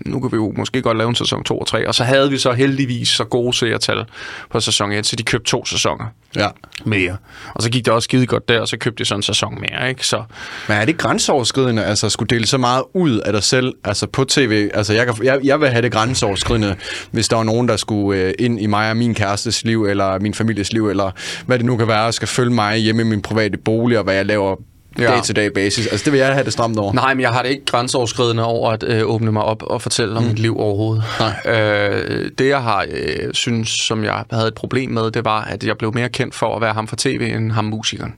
nu 0.06 0.20
kan 0.20 0.32
vi 0.32 0.36
jo 0.36 0.52
måske 0.56 0.82
godt 0.82 0.98
lave 0.98 1.08
en 1.08 1.14
sæson 1.14 1.44
2 1.44 1.58
og 1.58 1.66
3. 1.66 1.88
Og 1.88 1.94
så 1.94 2.04
havde 2.04 2.30
vi 2.30 2.38
så 2.38 2.52
heldigvis 2.52 3.08
så 3.08 3.24
gode 3.24 3.52
seertal 3.56 4.04
på 4.50 4.60
sæson 4.60 4.92
1, 4.92 5.06
så 5.06 5.16
de 5.16 5.22
købte 5.22 5.50
to 5.50 5.64
sæsoner 5.66 6.04
Ja. 6.36 6.48
mere. 6.84 7.16
Og 7.54 7.62
så 7.62 7.70
gik 7.70 7.84
det 7.84 7.94
også 7.94 8.04
skide 8.04 8.26
godt 8.26 8.48
der, 8.48 8.60
og 8.60 8.68
så 8.68 8.76
købte 8.76 8.98
de 9.04 9.08
så 9.08 9.14
en 9.14 9.22
sæson 9.22 9.60
mere, 9.60 9.88
ikke? 9.88 10.06
Så 10.06 10.22
Men 10.68 10.76
er 10.76 10.84
det 10.84 10.98
grænseoverskridende, 10.98 11.84
altså 11.84 12.06
at 12.06 12.12
skulle 12.12 12.28
dele 12.28 12.46
så 12.46 12.58
meget 12.58 12.82
ud 12.94 13.18
af 13.18 13.32
dig 13.32 13.42
selv, 13.42 13.74
altså 13.84 14.06
på 14.06 14.24
tv? 14.24 14.70
Altså 14.74 14.94
jeg, 14.94 15.06
kan, 15.06 15.24
jeg, 15.24 15.40
jeg 15.44 15.60
vil 15.60 15.68
have 15.68 15.82
det 15.82 15.92
grænseoverskridende, 15.92 16.76
hvis 17.10 17.28
der 17.28 17.36
var 17.36 17.44
nogen, 17.44 17.68
der 17.68 17.76
skulle 17.76 18.20
øh, 18.20 18.34
ind 18.38 18.60
i 18.60 18.66
mig 18.66 18.90
og 18.90 18.96
min 18.96 19.14
kærestes 19.14 19.64
liv, 19.64 19.84
eller 19.84 20.18
min 20.18 20.34
families 20.34 20.72
liv, 20.72 20.88
eller 20.88 21.10
hvad 21.46 21.58
det 21.58 21.66
nu 21.66 21.76
kan 21.76 21.88
være, 21.88 22.06
og 22.06 22.14
skal 22.14 22.28
følge 22.28 22.50
mig 22.54 22.76
hjemme 22.76 23.02
i 23.02 23.04
min 23.04 23.22
private 23.22 23.58
bolig, 23.58 23.98
og 23.98 24.04
hvad 24.04 24.14
jeg 24.14 24.26
laver 24.26 24.56
Ja. 24.98 25.04
dag-to-day 25.04 25.50
basis. 25.54 25.86
Altså 25.86 26.04
det 26.04 26.12
vil 26.12 26.18
jeg 26.18 26.32
have 26.32 26.44
det 26.44 26.52
stramt 26.52 26.78
over. 26.78 26.92
Nej, 26.92 27.14
men 27.14 27.20
jeg 27.20 27.30
har 27.30 27.42
det 27.42 27.50
ikke 27.50 27.64
grænseoverskridende 27.64 28.44
over 28.44 28.70
at 28.70 28.82
øh, 28.82 29.02
åbne 29.06 29.32
mig 29.32 29.42
op 29.42 29.62
og 29.62 29.82
fortælle 29.82 30.16
om 30.16 30.22
mm. 30.22 30.28
mit 30.28 30.38
liv 30.38 30.58
overhovedet. 30.58 31.04
Nej. 31.20 31.54
Øh, 31.54 32.30
det, 32.38 32.48
jeg 32.48 32.62
har 32.62 32.86
øh, 32.90 33.34
synes, 33.34 33.68
som 33.68 34.04
jeg 34.04 34.24
havde 34.32 34.48
et 34.48 34.54
problem 34.54 34.90
med, 34.90 35.10
det 35.10 35.24
var, 35.24 35.44
at 35.44 35.64
jeg 35.64 35.78
blev 35.78 35.94
mere 35.94 36.08
kendt 36.08 36.34
for 36.34 36.56
at 36.56 36.62
være 36.62 36.72
ham 36.72 36.88
for 36.88 36.96
tv, 36.96 37.32
end 37.36 37.52
ham 37.52 37.64
musikeren. 37.64 38.14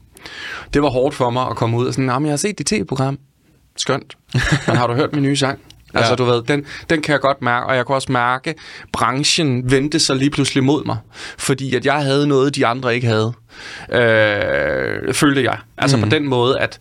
Det 0.74 0.82
var 0.82 0.88
hårdt 0.88 1.14
for 1.14 1.30
mig 1.30 1.46
at 1.50 1.56
komme 1.56 1.76
ud 1.76 1.86
og 1.86 1.94
sådan, 1.94 2.24
jeg 2.24 2.32
har 2.32 2.36
set 2.36 2.58
dit 2.58 2.66
tv-program. 2.66 3.18
Skønt. 3.76 4.16
Men 4.66 4.76
har 4.76 4.86
du 4.86 4.94
hørt 4.94 5.12
min 5.12 5.22
nye 5.22 5.36
sang? 5.36 5.58
Altså, 5.94 6.10
Ja. 6.12 6.16
du 6.16 6.24
ved, 6.24 6.42
den, 6.42 6.64
den 6.90 7.02
kan 7.02 7.12
jeg 7.12 7.20
godt 7.20 7.42
mærke, 7.42 7.66
og 7.66 7.76
jeg 7.76 7.86
kunne 7.86 7.96
også 7.96 8.12
mærke, 8.12 8.54
branchen 8.92 9.70
vendte 9.70 9.98
sig 9.98 10.16
lige 10.16 10.30
pludselig 10.30 10.64
mod 10.64 10.84
mig. 10.84 10.96
Fordi 11.38 11.74
at 11.74 11.86
jeg 11.86 11.94
havde 12.02 12.26
noget, 12.26 12.56
de 12.56 12.66
andre 12.66 12.94
ikke 12.94 13.06
havde. 13.06 13.32
Øh, 13.92 15.14
følte 15.14 15.42
jeg. 15.42 15.58
Altså 15.78 15.96
mm. 15.96 16.02
på 16.02 16.08
den 16.08 16.28
måde, 16.28 16.58
at 16.60 16.78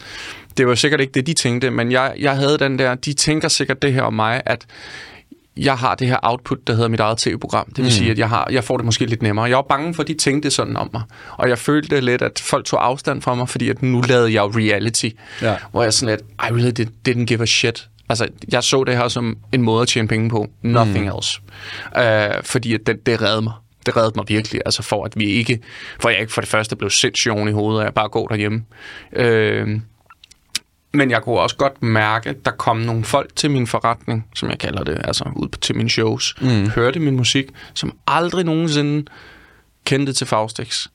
det 0.58 0.68
var 0.68 0.75
sikkert 0.75 1.01
ikke 1.01 1.13
det, 1.13 1.27
de 1.27 1.34
tænkte, 1.34 1.70
men 1.70 1.91
jeg, 1.91 2.13
jeg 2.20 2.36
havde 2.36 2.58
den 2.58 2.80
der, 2.80 2.96
de 2.96 3.13
tænker 3.13 3.48
sikkert 3.48 3.82
det 3.82 3.94
her 3.94 4.01
om 4.01 4.13
mig, 4.13 4.41
at 4.46 4.65
jeg 5.58 5.77
har 5.77 5.96
det 5.96 6.08
her 6.08 6.18
output, 6.24 6.68
der 6.68 6.74
hedder 6.74 6.88
mit 6.89 7.00
eget 7.00 7.18
tv-program. 7.18 7.65
Det 7.65 7.77
vil 7.77 7.86
mm. 7.86 7.91
sige, 7.91 8.12
at 8.12 8.20
jeg, 8.20 8.30
har, 8.30 8.48
jeg 8.51 8.63
får 8.63 8.77
det 8.77 8.86
måske 8.86 9.06
lidt 9.06 9.22
nemmere. 9.22 9.46
Jeg 9.46 9.56
var 9.56 9.65
bange 9.70 9.94
for, 9.94 10.01
at 10.01 10.08
de 10.08 10.13
tænkte 10.13 10.51
sådan 10.51 10.77
om 10.77 10.89
mig. 10.94 11.01
Og 11.38 11.50
jeg 11.50 11.58
følte 11.58 12.01
lidt, 12.01 12.22
at 12.22 12.41
folk 12.46 12.65
tog 12.65 12.86
afstand 12.86 13.22
fra 13.22 13.36
mig, 13.36 13.50
fordi 13.50 13.70
at 13.70 13.82
nu 13.82 14.01
lavede 14.01 14.34
jeg 14.34 14.44
reality. 14.44 15.10
Ja. 15.41 15.56
Hvor 15.72 15.84
jeg 15.84 15.94
sådan 15.94 16.15
lidt, 16.18 16.22
I 16.22 16.53
really 16.53 16.72
did, 16.72 16.88
didn't 17.10 17.25
give 17.25 17.41
a 17.41 17.46
shit. 17.46 17.88
Altså, 18.12 18.27
jeg 18.51 18.63
så 18.63 18.84
det 18.84 18.98
her 18.98 19.08
som 19.08 19.38
en 19.51 19.62
måde 19.62 19.82
at 19.82 19.88
tjene 19.88 20.08
penge 20.08 20.30
på. 20.30 20.48
Nothing 20.62 21.06
mm. 21.06 21.15
else. 21.15 21.39
Uh, 21.98 22.44
fordi 22.44 22.74
at 22.74 22.82
det, 22.86 23.06
det 23.06 23.22
reddede 23.22 23.41
mig. 23.41 23.54
Det 23.86 23.97
reddede 23.97 24.13
mig 24.15 24.26
virkelig, 24.28 24.62
altså 24.65 24.84
for 24.84 25.06
at 25.06 25.13
vi 25.15 25.26
ikke, 25.26 25.60
for 26.00 26.10
jeg 26.10 26.19
ikke 26.19 26.34
for 26.34 26.41
det 26.41 26.50
første 26.50 26.76
blev 26.76 26.89
sindssygt 26.89 27.32
oven 27.32 27.47
i 27.47 27.52
hovedet 27.52 27.82
af 27.82 27.88
at 27.88 27.93
bare 27.93 28.10
gå 28.10 28.28
derhjemme. 28.30 28.63
Uh, 29.19 29.82
men 30.93 31.12
jeg 31.12 31.21
kunne 31.21 31.39
også 31.39 31.56
godt 31.56 31.84
mærke, 31.84 32.30
at 32.30 32.45
der 32.45 32.52
kom 32.52 32.78
nogle 32.78 33.04
folk 33.04 33.36
til 33.36 33.52
min 33.52 33.67
forretning, 33.67 34.28
som 34.36 34.50
jeg 34.50 34.60
kalder 34.60 34.84
det, 34.84 35.02
altså 35.04 35.30
ud 35.36 35.50
til 35.62 35.76
mine 35.76 35.89
shows, 35.89 36.36
mm. 36.41 36.69
hørte 36.69 37.00
min 37.00 37.15
musik, 37.15 37.45
som 37.74 37.97
aldrig 38.08 38.45
nogensinde 38.45 39.06
kendte 39.86 40.13
til 40.13 40.28
Faustix. 40.28 40.88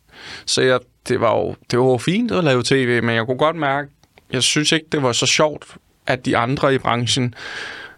Så 0.47 0.63
jeg, 0.63 0.81
det 1.09 1.21
var 1.21 1.37
jo 1.37 1.57
det 1.71 1.79
var 1.79 1.85
jo 1.85 1.99
fint 1.99 2.33
at 2.33 2.45
lave 2.45 2.63
tv, 2.63 3.03
men 3.03 3.15
jeg 3.15 3.27
kunne 3.27 3.39
godt 3.39 3.57
mærke, 3.57 3.89
jeg 4.33 4.43
synes 4.43 4.73
ikke, 4.73 4.87
det 4.93 5.03
var 5.03 5.13
så 5.13 5.27
sjovt, 5.27 5.77
at 6.07 6.27
de 6.27 6.37
andre 6.37 6.75
i 6.75 6.79
branchen... 6.79 7.35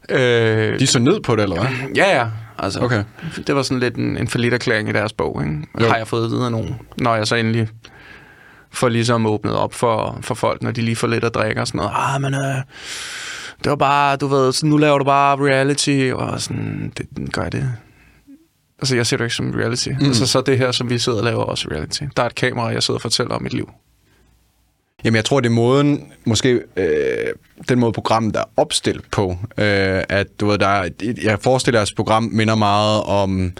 Øh, 0.08 0.78
De 0.78 0.86
så 0.86 0.98
ned 0.98 1.20
på 1.20 1.36
det, 1.36 1.42
eller 1.42 1.60
hvad? 1.60 1.70
ja, 1.96 2.18
ja. 2.18 2.26
Altså, 2.58 2.80
Okay. 2.80 3.04
Det 3.46 3.54
var 3.54 3.62
sådan 3.62 3.80
lidt 3.80 3.94
en, 3.96 4.16
en 4.16 4.28
forlidt 4.28 4.54
erklæring 4.54 4.88
i 4.88 4.92
deres 4.92 5.12
bog, 5.12 5.42
ikke? 5.44 5.66
Jo. 5.80 5.88
har 5.88 5.96
jeg 5.96 6.08
fået 6.08 6.24
at 6.24 6.30
vide 6.30 6.44
af 6.44 6.50
nogen, 6.50 6.76
når 6.98 7.16
jeg 7.16 7.26
så 7.26 7.36
endelig 7.36 7.68
får 8.72 8.88
ligesom 8.88 9.26
åbnet 9.26 9.54
op 9.56 9.74
for, 9.74 10.18
for 10.22 10.34
folk, 10.34 10.62
når 10.62 10.70
de 10.70 10.80
lige 10.82 10.96
får 10.96 11.06
lidt 11.08 11.24
at 11.24 11.34
drikke 11.34 11.60
og 11.60 11.66
sådan 11.66 11.78
noget. 11.78 11.92
Ah, 11.94 12.20
men 12.22 12.34
øh, 12.34 12.56
det 13.64 13.70
var 13.70 13.76
bare, 13.76 14.16
du 14.16 14.26
ved, 14.26 14.52
så 14.52 14.66
nu 14.66 14.76
laver 14.76 14.98
du 14.98 15.04
bare 15.04 15.36
reality, 15.36 16.10
og 16.14 16.40
sådan, 16.40 16.92
det, 16.98 17.32
gør 17.32 17.42
jeg 17.42 17.52
det? 17.52 17.72
Altså, 18.78 18.96
jeg 18.96 19.06
ser 19.06 19.16
det 19.16 19.24
ikke 19.24 19.34
som 19.36 19.50
reality. 19.50 19.88
Mm. 19.88 20.06
Altså, 20.06 20.26
så 20.26 20.40
det 20.40 20.58
her, 20.58 20.72
som 20.72 20.90
vi 20.90 20.98
sidder 20.98 21.18
og 21.18 21.24
laver, 21.24 21.40
er 21.40 21.44
også 21.44 21.68
reality. 21.70 22.02
Der 22.16 22.22
er 22.22 22.26
et 22.26 22.34
kamera, 22.34 22.66
jeg 22.66 22.82
sidder 22.82 22.98
og 22.98 23.02
fortæller 23.02 23.34
om 23.34 23.42
mit 23.42 23.52
liv. 23.52 23.70
Jamen, 25.04 25.16
jeg 25.16 25.24
tror, 25.24 25.40
det 25.40 25.48
er 25.48 25.54
måden, 25.54 26.12
måske 26.24 26.60
øh, 26.76 27.32
den 27.68 27.78
måde 27.78 27.92
programmet 27.92 28.36
er 28.36 28.44
opstillet 28.56 29.04
på, 29.10 29.36
øh, 29.58 30.02
at 30.08 30.26
du 30.40 30.46
ved, 30.46 30.58
der 30.58 30.66
er, 30.66 30.88
jeg 31.22 31.38
forestiller, 31.40 31.78
at 31.78 31.80
jeres 31.80 31.92
program 31.92 32.22
minder 32.22 32.54
meget 32.54 33.02
om 33.02 33.52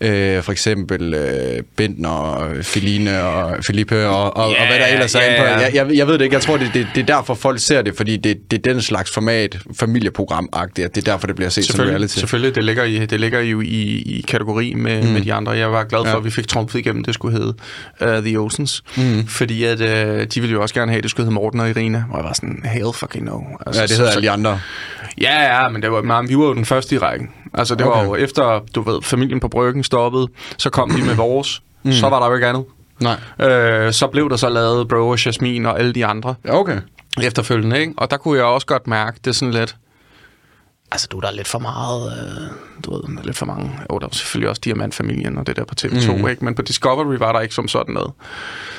øh, 0.00 0.42
for 0.42 0.52
eksempel 0.52 1.14
øh, 1.14 1.62
Bentner 1.76 2.08
og 2.08 2.64
Feline 2.64 3.22
og 3.22 3.56
Felipe 3.66 4.06
og, 4.08 4.36
og, 4.36 4.52
Ja, 4.52 4.60
og 4.60 4.66
hvad 4.68 4.78
der 4.78 4.86
ellers 4.86 5.14
er 5.14 5.20
ja, 5.20 5.26
inde 5.26 5.38
på. 5.38 5.44
Jeg, 5.44 5.70
jeg, 5.74 5.96
jeg 5.96 6.06
ved 6.06 6.14
det 6.18 6.24
ikke, 6.24 6.34
jeg 6.34 6.42
tror, 6.42 6.56
det, 6.56 6.70
det, 6.74 6.86
det 6.94 7.00
er 7.02 7.06
derfor, 7.16 7.34
folk 7.34 7.60
ser 7.60 7.82
det, 7.82 7.96
fordi 7.96 8.16
det, 8.16 8.50
det 8.50 8.66
er 8.66 8.72
den 8.72 8.82
slags 8.82 9.10
format, 9.10 9.58
familieprogram-agtigt, 9.80 10.88
det 10.94 11.08
er 11.08 11.12
derfor, 11.12 11.26
det 11.26 11.36
bliver 11.36 11.48
set 11.48 11.64
som 11.64 11.80
reality. 11.84 12.18
selvfølgelig 12.18 12.54
det, 12.54 12.64
ligger 12.64 12.84
i, 12.84 13.06
det 13.06 13.20
ligger 13.20 13.40
jo 13.40 13.60
i, 13.60 13.82
i 14.06 14.24
kategori 14.28 14.74
med, 14.74 15.02
mm. 15.02 15.08
med 15.08 15.20
de 15.20 15.32
andre. 15.32 15.52
Jeg 15.52 15.72
var 15.72 15.84
glad 15.84 16.00
for, 16.04 16.10
Ja. 16.10 16.16
at 16.16 16.24
vi 16.24 16.30
fik 16.30 16.48
trumfet 16.48 16.78
igennem, 16.78 17.04
det 17.04 17.14
skulle 17.14 17.38
hedde 17.38 17.54
uh, 18.18 18.24
The 18.24 18.40
Oceans. 18.40 18.82
Mm. 18.96 19.26
Fordi 19.26 19.64
at, 19.64 19.80
uh, 19.80 19.86
de 20.34 20.40
ville 20.40 20.52
jo 20.52 20.62
også 20.62 20.74
gerne 20.74 20.90
have, 20.92 20.98
at 20.98 21.02
det 21.02 21.10
skulle 21.10 21.24
hedde 21.24 21.34
Morten 21.34 21.60
og 21.60 21.70
Irina. 21.70 22.04
Og 22.10 22.16
jeg 22.18 22.24
var 22.24 22.32
sådan, 22.32 22.62
hell 22.64 22.92
fucking 22.94 23.24
no. 23.24 23.40
Altså, 23.66 23.82
Ja, 23.82 23.86
det 23.86 23.96
hedder 23.96 24.10
alle 24.10 24.22
de 24.22 24.30
andre. 24.30 24.60
Ja, 25.20 25.60
ja, 25.62 25.68
men 25.68 25.82
det 25.82 25.92
var, 25.92 26.02
man, 26.02 26.28
vi 26.28 26.36
var 26.36 26.44
jo 26.44 26.54
den 26.54 26.64
første 26.64 26.94
i 26.94 26.98
rækken. 26.98 27.28
Altså, 27.54 27.74
det 27.74 27.86
okay. 27.86 27.98
var 27.98 28.04
jo 28.04 28.14
efter, 28.14 28.60
du 28.74 28.80
ved, 28.82 29.02
familien 29.02 29.40
på 29.40 29.48
bryggen 29.48 29.84
stoppede, 29.84 30.28
så 30.58 30.70
kom 30.70 30.96
vi 30.96 31.02
med 31.02 31.14
vores. 31.14 31.62
Mm. 31.82 31.92
Så 31.92 32.08
var 32.08 32.20
der 32.20 32.26
jo 32.26 32.34
ikke 32.34 32.46
andet. 32.46 32.64
Nej. 33.00 33.48
Øh, 33.48 33.92
så 33.92 34.06
blev 34.06 34.30
der 34.30 34.36
så 34.36 34.48
lavet 34.48 34.88
Bro 34.88 35.08
og 35.08 35.26
Jasmin 35.26 35.66
og 35.66 35.78
alle 35.78 35.92
de 35.92 36.06
andre 36.06 36.34
okay. 36.48 36.78
efterfølgende, 37.22 37.80
ikke? 37.80 37.92
Og 37.96 38.10
der 38.10 38.16
kunne 38.16 38.36
jeg 38.38 38.44
også 38.44 38.66
godt 38.66 38.86
mærke, 38.86 39.18
det 39.24 39.30
er 39.30 39.34
sådan 39.34 39.54
lidt... 39.54 39.76
Altså, 40.90 41.08
du 41.10 41.16
er 41.16 41.20
der 41.20 41.30
lidt 41.30 41.48
for 41.48 41.58
meget... 41.58 42.12
Øh, 42.12 42.50
du 42.84 42.94
ved, 42.94 43.24
lidt 43.24 43.36
for 43.36 43.46
mange... 43.46 43.70
Jo, 43.92 43.98
der 43.98 44.06
var 44.06 44.12
selvfølgelig 44.12 44.50
også 44.50 44.60
Diamantfamilien 44.64 45.38
og 45.38 45.46
det 45.46 45.56
der 45.56 45.64
på 45.64 45.74
TV2, 45.80 46.12
mm. 46.12 46.28
ikke? 46.28 46.44
Men 46.44 46.54
på 46.54 46.62
Discovery 46.62 47.16
var 47.18 47.32
der 47.32 47.40
ikke 47.40 47.54
som 47.54 47.68
sådan 47.68 47.94
noget. 47.94 48.12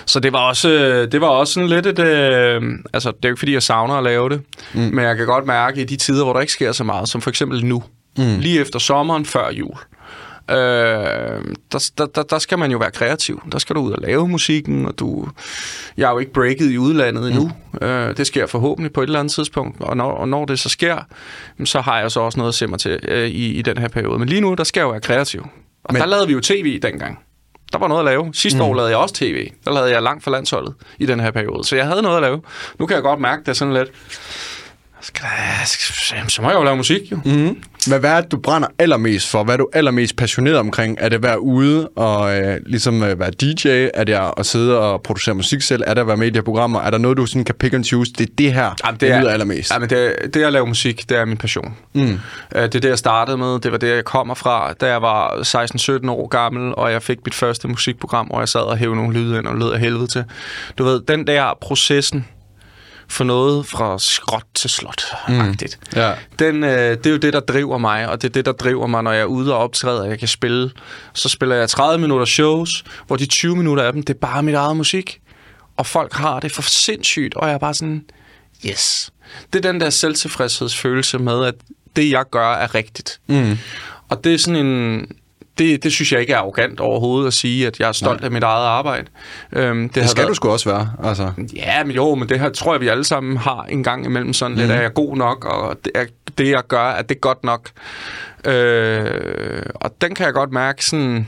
Så 0.06 0.19
det 0.19 0.34
var 0.34 0.39
også, 0.39 0.69
øh, 0.69 1.12
det 1.12 1.21
var 1.21 1.27
også 1.27 1.53
sådan 1.53 1.69
lidt 1.69 1.86
et... 1.86 1.99
Øh, 1.99 2.62
altså, 2.93 3.10
det 3.12 3.25
er 3.25 3.30
jo 3.30 3.34
ikke, 3.34 3.39
fordi 3.39 3.53
jeg 3.53 3.63
savner 3.63 3.93
at 3.93 4.03
lave 4.03 4.30
det. 4.30 4.41
Mm. 4.73 4.80
Men 4.80 4.99
jeg 4.99 5.17
kan 5.17 5.25
godt 5.25 5.45
mærke 5.45 5.82
i 5.82 5.84
de 5.84 5.95
tider, 5.95 6.23
hvor 6.23 6.34
der 6.34 6.39
ikke 6.39 6.53
sker 6.53 6.71
så 6.71 6.84
meget, 6.84 7.10
som 7.10 7.21
for 7.21 7.30
eksempel 7.30 7.65
nu. 7.65 7.84
Mm. 8.17 8.39
Lige 8.39 8.62
efter 8.62 8.80
sommeren, 8.80 9.25
før 9.25 9.51
jul. 9.51 9.77
Øh, 10.51 10.56
der, 11.71 11.89
der, 11.97 12.06
der, 12.06 12.23
der 12.23 12.39
skal 12.39 12.60
man 12.60 12.71
jo 12.71 12.77
være 12.77 12.91
kreativ. 12.91 13.41
Der 13.51 13.58
skal 13.60 13.75
du 13.75 13.82
ud 13.82 13.91
og 13.91 14.01
lave 14.01 14.27
musikken, 14.27 14.86
og 14.86 14.99
du... 14.99 15.27
Jeg 15.97 16.08
er 16.08 16.12
jo 16.12 16.19
ikke 16.19 16.34
breaket 16.34 16.71
i 16.71 16.77
udlandet 16.77 17.27
endnu. 17.27 17.51
Mm. 17.82 17.88
Øh, 17.88 18.17
det 18.17 18.27
sker 18.27 18.45
forhåbentlig 18.45 18.93
på 18.93 19.01
et 19.01 19.08
eller 19.08 19.19
andet 19.19 19.34
tidspunkt, 19.34 19.82
og 19.82 19.97
når, 19.97 20.12
og 20.12 20.30
når 20.30 20.45
det 20.45 20.60
så 20.60 20.69
sker, 20.69 20.97
så 21.65 21.82
har 21.82 21.99
jeg 21.99 22.12
så 22.12 22.19
også 22.19 22.38
noget 22.39 22.51
at 22.51 22.56
se 22.56 22.67
mig 22.67 22.80
til 22.80 22.99
øh, 23.08 23.27
i, 23.27 23.53
i 23.53 23.62
den 23.62 23.77
her 23.77 23.88
periode. 23.88 24.19
Men 24.19 24.30
lige 24.30 24.41
nu, 24.41 24.53
der 24.53 24.63
skal 24.63 24.80
jeg 24.80 24.86
jo 24.86 24.91
være 24.91 25.01
kreativ. 25.01 25.41
Og 25.84 25.93
Men- 25.93 26.01
der 26.01 26.08
lavede 26.08 26.27
vi 26.27 26.34
jo 26.34 26.39
tv 26.41 26.80
dengang. 26.80 27.19
Der 27.71 27.77
var 27.80 27.88
noget 27.88 27.99
at 28.01 28.06
lave. 28.06 28.30
Sidste 28.34 28.60
mm. 28.60 28.65
år 28.65 28.73
lavede 28.75 28.89
jeg 28.91 28.97
også 28.97 29.15
tv. 29.15 29.49
Der 29.65 29.73
lavede 29.73 29.91
jeg 29.91 30.01
langt 30.03 30.23
for 30.23 30.32
landsholdet 30.32 30.73
i 30.99 31.06
den 31.06 31.19
her 31.19 31.32
periode. 31.32 31.63
Så 31.63 31.75
jeg 31.75 31.86
havde 31.86 32.01
noget 32.01 32.15
at 32.17 32.21
lave. 32.23 32.41
Nu 32.80 32.86
kan 32.86 32.95
jeg 32.95 33.03
godt 33.03 33.19
mærke, 33.19 33.39
det 33.41 33.47
er 33.47 33.53
sådan 33.53 33.73
lidt... 33.73 33.91
Skal 35.01 35.25
så 36.27 36.41
må 36.41 36.49
jeg 36.49 36.57
jo 36.57 36.63
lave 36.63 36.77
musik, 36.77 37.12
jo. 37.12 37.19
Mm-hmm. 37.25 37.63
hvad, 37.88 37.99
hvad 37.99 38.12
er 38.12 38.21
det, 38.21 38.31
du 38.31 38.38
brænder 38.38 38.67
allermest 38.79 39.29
for? 39.29 39.43
Hvad 39.43 39.53
er 39.53 39.57
du 39.57 39.69
allermest 39.73 40.15
passioneret 40.15 40.57
omkring? 40.57 40.97
Er 40.99 41.10
det 41.10 41.15
at 41.15 41.23
være 41.23 41.41
ude 41.41 41.88
og 41.88 42.38
øh, 42.39 42.60
ligesom 42.65 43.03
øh, 43.03 43.19
være 43.19 43.31
DJ? 43.31 43.67
Er 43.93 44.03
det 44.03 44.19
at 44.38 44.45
sidde 44.45 44.79
og 44.79 45.01
producere 45.01 45.36
musik 45.36 45.62
selv? 45.62 45.83
Er 45.88 45.93
det 45.93 46.01
at 46.01 46.07
være 46.07 46.17
med 46.17 46.27
i 46.27 46.29
de 46.29 46.38
her 46.38 46.43
programmer? 46.43 46.81
Er 46.81 46.89
der 46.89 46.97
noget, 46.97 47.17
du 47.17 47.25
sådan 47.25 47.43
kan 47.43 47.55
pick 47.55 47.73
and 47.73 47.83
choose? 47.83 48.13
Det 48.13 48.29
er 48.29 48.33
det 48.38 48.53
her, 48.53 48.75
Jamen, 48.86 48.99
det 48.99 49.12
er, 49.12 49.19
lyder 49.21 49.31
allermest. 49.31 49.71
Jamen, 49.71 49.89
det, 49.89 50.15
det 50.33 50.43
at 50.43 50.53
lave 50.53 50.67
musik, 50.67 51.10
det 51.10 51.17
er 51.17 51.25
min 51.25 51.38
passion. 51.38 51.75
Mm. 51.93 52.01
Uh, 52.01 52.10
det 52.12 52.19
er 52.55 52.67
det, 52.67 52.86
jeg 52.86 52.97
startede 52.97 53.38
med. 53.38 53.60
Det 53.60 53.71
var 53.71 53.77
det, 53.77 53.95
jeg 53.95 54.05
kommer 54.05 54.33
fra, 54.33 54.73
da 54.73 54.88
jeg 54.88 55.01
var 55.01 55.29
16-17 56.05 56.10
år 56.12 56.27
gammel, 56.27 56.73
og 56.75 56.91
jeg 56.91 57.03
fik 57.03 57.17
mit 57.25 57.36
første 57.36 57.67
musikprogram, 57.67 58.25
hvor 58.25 58.39
jeg 58.39 58.49
sad 58.49 58.62
og 58.62 58.77
hævde 58.77 58.95
nogle 58.95 59.13
lyde 59.13 59.38
ind 59.38 59.47
og 59.47 59.55
lød 59.55 59.71
af 59.71 59.79
helvede 59.79 60.07
til. 60.07 60.23
Du 60.77 60.83
ved, 60.83 61.01
den 61.07 61.27
der 61.27 61.57
processen, 61.62 62.25
for 63.10 63.24
noget 63.24 63.65
fra 63.65 64.00
skråt 64.00 64.43
til 64.54 64.70
slot. 64.70 65.04
Mm. 65.28 65.56
Ja. 65.96 66.13
Den, 66.39 66.63
øh, 66.63 66.98
det 66.98 67.06
er 67.06 67.10
jo 67.10 67.17
det, 67.17 67.34
der 67.34 67.39
driver 67.39 67.78
mig, 67.78 68.10
og 68.10 68.22
det 68.22 68.28
er 68.28 68.34
det, 68.34 68.46
der 68.46 68.52
driver 68.52 68.88
mig, 68.88 69.04
når 69.04 69.12
jeg 69.12 69.22
er 69.22 69.26
ude 69.26 69.54
og 69.54 69.60
optræder, 69.60 70.02
og 70.02 70.10
jeg 70.10 70.20
kan 70.20 70.28
spille. 70.28 70.72
Så 71.13 71.30
spiller 71.30 71.56
jeg 71.56 71.70
30 71.70 72.02
minutter 72.02 72.26
shows, 72.26 72.84
hvor 73.08 73.15
de 73.15 73.26
20 73.26 73.56
minutter 73.56 73.84
af 73.84 73.93
dem, 73.93 74.04
det 74.04 74.13
er 74.13 74.20
bare 74.20 74.43
mit 74.43 74.56
eget 74.56 74.78
musik. 74.78 75.20
Og 75.78 75.86
folk 75.86 76.13
har 76.13 76.39
det 76.39 76.52
for 76.52 76.62
sindssygt, 76.62 77.34
og 77.34 77.48
jeg 77.48 77.54
er 77.54 77.58
bare 77.58 77.74
sådan, 77.74 78.04
yes. 78.65 79.12
Det 79.54 79.65
er 79.65 79.72
den 79.72 79.82
der 79.82 79.89
selvtilfredshedsfølelse 79.89 81.20
med, 81.20 81.46
at 81.46 81.56
det, 81.96 82.12
jeg 82.12 82.26
gør, 82.32 82.54
er 82.54 82.76
rigtigt. 82.76 83.20
Mm. 83.28 83.58
Og 84.10 84.24
det 84.24 84.34
er 84.34 84.38
sådan 84.38 84.65
en 84.65 85.08
det, 85.60 85.84
det 85.84 85.91
synes 85.91 86.12
jeg 86.12 86.22
ikke 86.22 86.34
er 86.34 86.38
arrogant 86.38 86.80
overhovedet 86.80 87.28
at 87.28 87.34
sige, 87.34 87.67
at 87.67 87.80
jeg 87.80 87.88
er 87.88 87.91
stolt 87.91 88.20
Nej. 88.20 88.26
af 88.26 88.32
mit 88.32 88.43
eget 88.43 88.65
arbejde. 88.65 89.08
Øhm, 89.54 89.89
det, 89.89 89.96
det 89.96 90.10
skal 90.10 90.22
været... 90.22 90.30
du 90.30 90.34
sgu 90.34 90.50
også 90.50 90.70
være. 90.70 90.91
Altså. 91.04 91.32
Ja, 91.56 91.84
men 91.84 91.96
jo, 91.96 92.15
men 92.15 92.30
det 92.30 92.39
her 92.39 92.50
tror 92.50 92.74
jeg, 92.74 92.82
vi 92.82 92.88
alle 92.88 93.04
sammen 93.04 93.38
har 93.38 93.65
en 93.70 93.84
gang 93.84 94.06
imellem 94.06 94.34
sådan 94.34 94.52
mm. 94.52 94.58
lidt, 94.58 94.70
mhm. 94.70 94.78
er 94.78 94.82
jeg 94.82 94.93
god 94.93 95.17
nok, 95.17 95.46
og 95.46 95.78
det, 95.86 95.91
er, 95.96 96.06
det 96.38 96.50
jeg 96.50 96.63
gør, 96.67 96.89
er 96.89 97.02
det 97.02 97.22
godt 97.22 97.43
nok. 97.43 97.70
Øh, 98.46 99.62
og 99.76 99.91
den 100.02 100.15
kan 100.15 100.26
jeg 100.26 100.34
godt 100.34 100.52
mærke 100.52 100.86
sådan, 100.86 101.28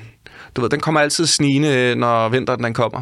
du 0.55 0.61
ved, 0.61 0.69
den 0.69 0.79
kommer 0.79 1.01
altid 1.01 1.25
snigende, 1.25 1.95
når 1.95 2.29
vinteren 2.29 2.63
den 2.63 2.73
kommer. 2.73 3.01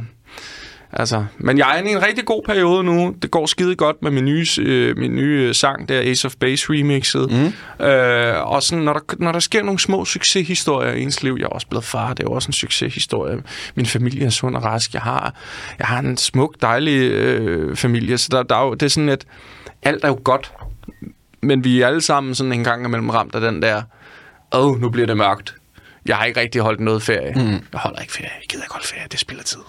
Altså, 0.93 1.26
men 1.38 1.58
jeg 1.58 1.80
er 1.80 1.84
i 1.84 1.91
en 1.91 2.04
rigtig 2.04 2.26
god 2.26 2.43
periode 2.45 2.84
nu. 2.84 3.15
Det 3.21 3.32
går 3.32 3.45
skide 3.45 3.76
godt 3.76 4.02
med 4.02 4.12
min 4.12 4.26
nye, 4.26 4.45
øh, 4.60 4.97
min 4.97 5.15
nye 5.15 5.54
sang, 5.54 5.89
der 5.89 6.02
Ace 6.02 6.26
of 6.26 6.36
Base 6.39 6.65
remixet. 6.69 7.32
Mm. 7.32 7.86
Øh, 7.86 8.52
og 8.52 8.63
sådan, 8.63 8.84
når 8.84 8.93
der, 8.93 9.15
når 9.19 9.32
der 9.32 9.39
sker 9.39 9.63
nogle 9.63 9.80
små 9.80 10.06
succeshistorier 10.06 10.93
i 10.93 11.02
ens 11.02 11.23
liv, 11.23 11.36
jeg 11.39 11.45
er 11.45 11.50
også 11.50 11.67
blevet 11.67 11.86
far, 11.86 12.13
det 12.13 12.23
er 12.23 12.30
også 12.30 12.50
en 12.50 12.54
succeshistorie. 12.54 13.43
Min 13.76 13.86
familie 13.86 14.26
er 14.26 14.30
sund 14.30 14.56
og 14.56 14.63
rask. 14.63 14.93
Jeg 14.93 15.02
har, 15.02 15.36
jeg 15.80 15.88
har 15.88 16.00
en 16.00 16.17
smuk, 16.17 16.56
dejlig 16.62 17.12
øh, 17.12 17.76
familie, 17.76 18.17
så 18.17 18.28
der, 18.32 18.43
der 18.43 18.56
er 18.56 18.65
jo, 18.65 18.73
det 18.73 18.84
er 18.84 18.89
sådan, 18.89 19.10
at 19.10 19.26
alt 19.84 20.04
er 20.04 20.08
jo 20.08 20.19
godt. 20.23 20.54
Men 21.41 21.63
vi 21.63 21.82
er 21.82 21.88
alle 21.88 22.02
sammen 22.02 22.36
sådan 22.36 22.54
en 22.54 22.63
gang 22.63 22.86
imellem 22.86 23.10
ramt 23.10 23.36
af 23.36 23.41
den 23.41 23.62
der, 23.62 23.82
åh, 24.54 24.65
oh, 24.65 24.82
nu 24.82 24.89
bliver 24.89 25.08
det 25.08 25.17
mørkt 25.17 25.57
jeg 26.08 26.15
har 26.17 26.26
ikke 26.26 26.39
rigtig 26.39 26.62
holdt 26.62 26.80
noget 26.80 27.04
ferie. 27.04 27.34
Mm. 27.36 27.52
Jeg 27.52 27.60
holder 27.74 28.00
ikke 28.00 28.13
ferie. 28.13 28.30
Jeg 28.41 28.48
gider 28.50 28.63
ikke 28.63 28.74
holde 28.74 28.88
ferie. 28.88 29.04
Det 29.12 29.20
spiller 29.20 29.43
tid. 29.43 29.60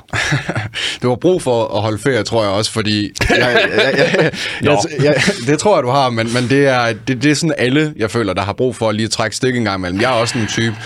du 1.02 1.08
har 1.08 1.16
brug 1.16 1.42
for 1.42 1.76
at 1.76 1.82
holde 1.82 1.98
ferie, 1.98 2.22
tror 2.22 2.42
jeg 2.42 2.52
også, 2.52 2.72
fordi... 2.72 3.12
Jeg, 3.30 3.38
jeg, 3.38 3.70
jeg, 3.76 4.32
jeg, 4.62 4.78
jeg, 4.98 5.04
jeg, 5.04 5.22
det 5.46 5.58
tror 5.58 5.76
jeg, 5.76 5.82
du 5.82 5.90
har, 5.90 6.10
men, 6.10 6.32
men 6.32 6.48
det, 6.48 6.66
er, 6.66 6.92
det, 6.92 7.22
det 7.22 7.30
er 7.30 7.34
sådan 7.34 7.54
alle, 7.58 7.94
jeg 7.96 8.10
føler, 8.10 8.32
der 8.32 8.42
har 8.42 8.52
brug 8.52 8.76
for 8.76 8.88
at 8.88 8.94
lige 8.94 9.08
trække 9.08 9.36
stik 9.36 9.56
en 9.56 9.64
gang 9.64 9.78
imellem. 9.78 10.00
Jeg 10.00 10.10
er 10.10 10.14
også 10.14 10.38
en 10.38 10.46
type, 10.46 10.76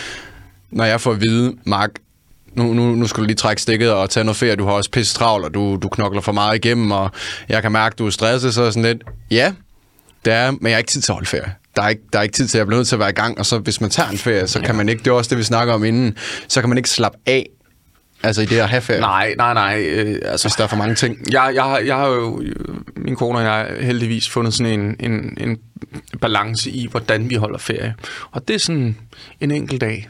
når 0.70 0.84
jeg 0.84 1.00
får 1.00 1.12
at 1.12 1.20
vide, 1.20 1.54
Mark, 1.66 1.90
nu, 2.54 2.74
nu, 2.74 2.94
nu 2.94 3.06
skal 3.06 3.20
du 3.20 3.26
lige 3.26 3.36
trække 3.36 3.62
stikket 3.62 3.92
og 3.92 4.10
tage 4.10 4.24
noget 4.24 4.36
ferie, 4.36 4.56
du 4.56 4.64
har 4.64 4.72
også 4.72 4.90
pisse 4.90 5.14
travlt, 5.14 5.44
og 5.44 5.54
du, 5.54 5.78
du 5.82 5.88
knokler 5.88 6.20
for 6.20 6.32
meget 6.32 6.56
igennem, 6.64 6.90
og 6.90 7.10
jeg 7.48 7.62
kan 7.62 7.72
mærke, 7.72 7.94
at 7.94 7.98
du 7.98 8.06
er 8.06 8.10
stresset, 8.10 8.54
så 8.54 8.70
sådan 8.70 8.82
lidt, 8.82 9.02
ja, 9.30 9.52
det 10.24 10.32
er, 10.32 10.50
men 10.50 10.66
jeg 10.66 10.72
har 10.72 10.78
ikke 10.78 10.90
tid 10.90 11.00
til 11.00 11.12
at 11.12 11.14
holde 11.14 11.28
ferie 11.28 11.54
der 11.76 11.82
er, 11.82 11.88
ikke, 11.88 12.02
der 12.12 12.18
er 12.18 12.22
ikke 12.22 12.32
tid 12.32 12.48
til, 12.48 12.58
at 12.58 12.60
jeg 12.60 12.66
bliver 12.66 12.78
nødt 12.78 12.88
til 12.88 12.96
at 12.96 13.00
være 13.00 13.10
i 13.10 13.12
gang, 13.12 13.38
og 13.38 13.46
så 13.46 13.58
hvis 13.58 13.80
man 13.80 13.90
tager 13.90 14.08
en 14.08 14.18
ferie, 14.18 14.46
så 14.46 14.60
kan 14.60 14.74
man 14.74 14.88
ikke, 14.88 14.98
det 14.98 15.10
er 15.10 15.14
også 15.14 15.28
det, 15.28 15.38
vi 15.38 15.42
snakker 15.42 15.74
om 15.74 15.84
inden, 15.84 16.16
så 16.48 16.60
kan 16.60 16.68
man 16.68 16.78
ikke 16.78 16.90
slappe 16.90 17.18
af, 17.26 17.46
altså 18.22 18.42
i 18.42 18.44
det 18.44 18.58
at 18.58 18.68
have 18.68 18.80
ferie. 18.82 19.00
Nej, 19.00 19.34
nej, 19.36 19.54
nej. 19.54 19.82
Øh, 19.88 20.18
altså, 20.24 20.48
hvis 20.48 20.54
der 20.54 20.64
er 20.64 20.68
for 20.68 20.76
mange 20.76 20.94
ting. 20.94 21.18
Jeg, 21.32 21.52
jeg, 21.54 21.82
jeg 21.86 21.96
har 21.96 22.06
jo, 22.08 22.42
min 22.96 23.16
kone 23.16 23.38
og 23.38 23.44
jeg 23.44 23.76
heldigvis 23.80 24.28
fundet 24.28 24.54
sådan 24.54 24.80
en, 24.80 24.96
en, 25.00 25.38
en 25.40 25.58
balance 26.20 26.70
i, 26.70 26.86
hvordan 26.90 27.30
vi 27.30 27.34
holder 27.34 27.58
ferie. 27.58 27.94
Og 28.30 28.48
det 28.48 28.54
er 28.54 28.58
sådan 28.58 28.96
en 29.40 29.50
enkelt 29.50 29.80
dag, 29.80 30.08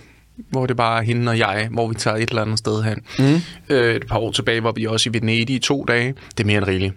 hvor 0.51 0.66
det 0.66 0.77
bare 0.77 0.98
er 0.98 1.03
hende 1.03 1.31
og 1.31 1.38
jeg, 1.38 1.68
hvor 1.70 1.88
vi 1.88 1.94
tager 1.94 2.16
et 2.16 2.29
eller 2.29 2.42
andet 2.42 2.59
sted 2.59 2.83
hen. 2.83 2.98
Mm. 3.18 3.40
Øh, 3.68 3.94
et 3.94 4.07
par 4.07 4.18
år 4.18 4.33
tilbage 4.33 4.62
var 4.62 4.72
vi 4.72 4.87
også 4.87 5.11
i 5.11 5.12
Venedig 5.12 5.57
i 5.57 5.59
to 5.59 5.85
dage. 5.85 6.14
Det 6.37 6.44
er 6.44 6.46
mere 6.46 6.59
end 6.59 6.66
rigeligt. 6.66 6.94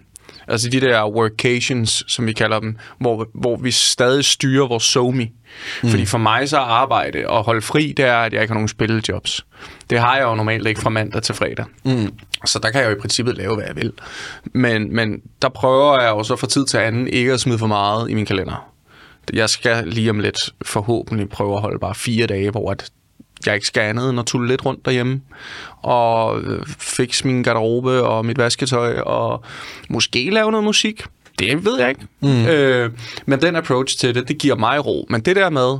Altså 0.48 0.68
de 0.68 0.80
der 0.80 1.08
workations, 1.08 2.04
som 2.08 2.26
vi 2.26 2.32
kalder 2.32 2.60
dem, 2.60 2.76
hvor, 2.98 3.28
hvor 3.34 3.56
vi 3.56 3.70
stadig 3.70 4.24
styrer 4.24 4.68
vores 4.68 4.84
somi. 4.84 5.32
Mm. 5.82 5.88
Fordi 5.88 6.06
for 6.06 6.18
mig 6.18 6.48
så 6.48 6.56
er 6.56 6.60
arbejde 6.60 7.26
og 7.26 7.44
holde 7.44 7.62
fri, 7.62 7.94
det 7.96 8.04
er, 8.04 8.16
at 8.16 8.32
jeg 8.32 8.42
ikke 8.42 8.52
har 8.52 8.54
nogen 8.54 8.68
spillejobs. 8.68 9.46
Det 9.90 9.98
har 9.98 10.16
jeg 10.16 10.24
jo 10.24 10.34
normalt 10.34 10.66
ikke 10.66 10.80
fra 10.80 10.90
mandag 10.90 11.22
til 11.22 11.34
fredag. 11.34 11.64
Mm. 11.84 12.12
Så 12.46 12.58
der 12.58 12.70
kan 12.70 12.80
jeg 12.80 12.90
jo 12.90 12.96
i 12.96 13.00
princippet 13.00 13.36
lave, 13.36 13.54
hvad 13.54 13.64
jeg 13.66 13.76
vil. 13.76 13.92
Men, 14.44 14.94
men 14.94 15.20
der 15.42 15.48
prøver 15.48 16.00
jeg 16.00 16.10
jo 16.10 16.22
så 16.22 16.36
fra 16.36 16.46
tid 16.46 16.66
til 16.66 16.78
anden 16.78 17.08
ikke 17.08 17.32
at 17.32 17.40
smide 17.40 17.58
for 17.58 17.66
meget 17.66 18.10
i 18.10 18.14
min 18.14 18.26
kalender. 18.26 18.72
Jeg 19.32 19.50
skal 19.50 19.86
lige 19.86 20.10
om 20.10 20.20
lidt 20.20 20.38
forhåbentlig 20.62 21.28
prøve 21.28 21.54
at 21.54 21.60
holde 21.60 21.78
bare 21.78 21.94
fire 21.94 22.26
dage, 22.26 22.50
hvor 22.50 22.70
at 22.70 22.90
jeg 23.46 23.54
ikke 23.54 23.66
skal 23.66 23.80
andet 23.80 24.10
end 24.10 24.20
at 24.20 24.26
tulle 24.26 24.48
lidt 24.48 24.66
rundt 24.66 24.84
derhjemme 24.84 25.20
og 25.82 26.40
øh, 26.40 26.66
fikse 26.78 27.26
min 27.26 27.42
garderobe 27.42 28.02
og 28.02 28.26
mit 28.26 28.38
vasketøj 28.38 28.98
og 28.98 29.44
måske 29.88 30.30
lave 30.30 30.50
noget 30.50 30.64
musik. 30.64 31.04
Det 31.38 31.64
ved 31.64 31.78
jeg 31.80 31.88
ikke. 31.88 32.06
Mm. 32.20 32.46
Øh, 32.46 32.90
men 33.26 33.42
den 33.42 33.56
approach 33.56 33.98
til 33.98 34.14
det, 34.14 34.28
det 34.28 34.38
giver 34.38 34.56
mig 34.56 34.86
ro. 34.86 35.06
Men 35.10 35.20
det 35.20 35.36
der 35.36 35.50
med, 35.50 35.78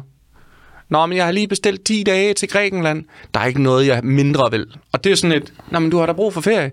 Nå, 0.89 1.07
men 1.07 1.17
jeg 1.17 1.25
har 1.25 1.33
lige 1.33 1.49
bestilt 1.49 1.85
10 1.85 2.03
dage 2.03 2.35
til 2.35 2.49
Grækenland. 2.49 3.05
Der 3.35 3.41
er 3.41 3.45
ikke 3.45 3.63
noget, 3.63 3.87
jeg 3.87 4.01
mindre 4.05 4.51
vil. 4.51 4.67
Og 4.93 5.05
det 5.05 5.13
er 5.13 5.17
sådan 5.17 5.37
et, 5.37 5.53
Nå, 5.71 5.79
men 5.79 5.91
du 5.91 5.99
har 5.99 6.07
da 6.07 6.13
brug 6.13 6.33
for 6.33 6.41
ferie 6.41 6.71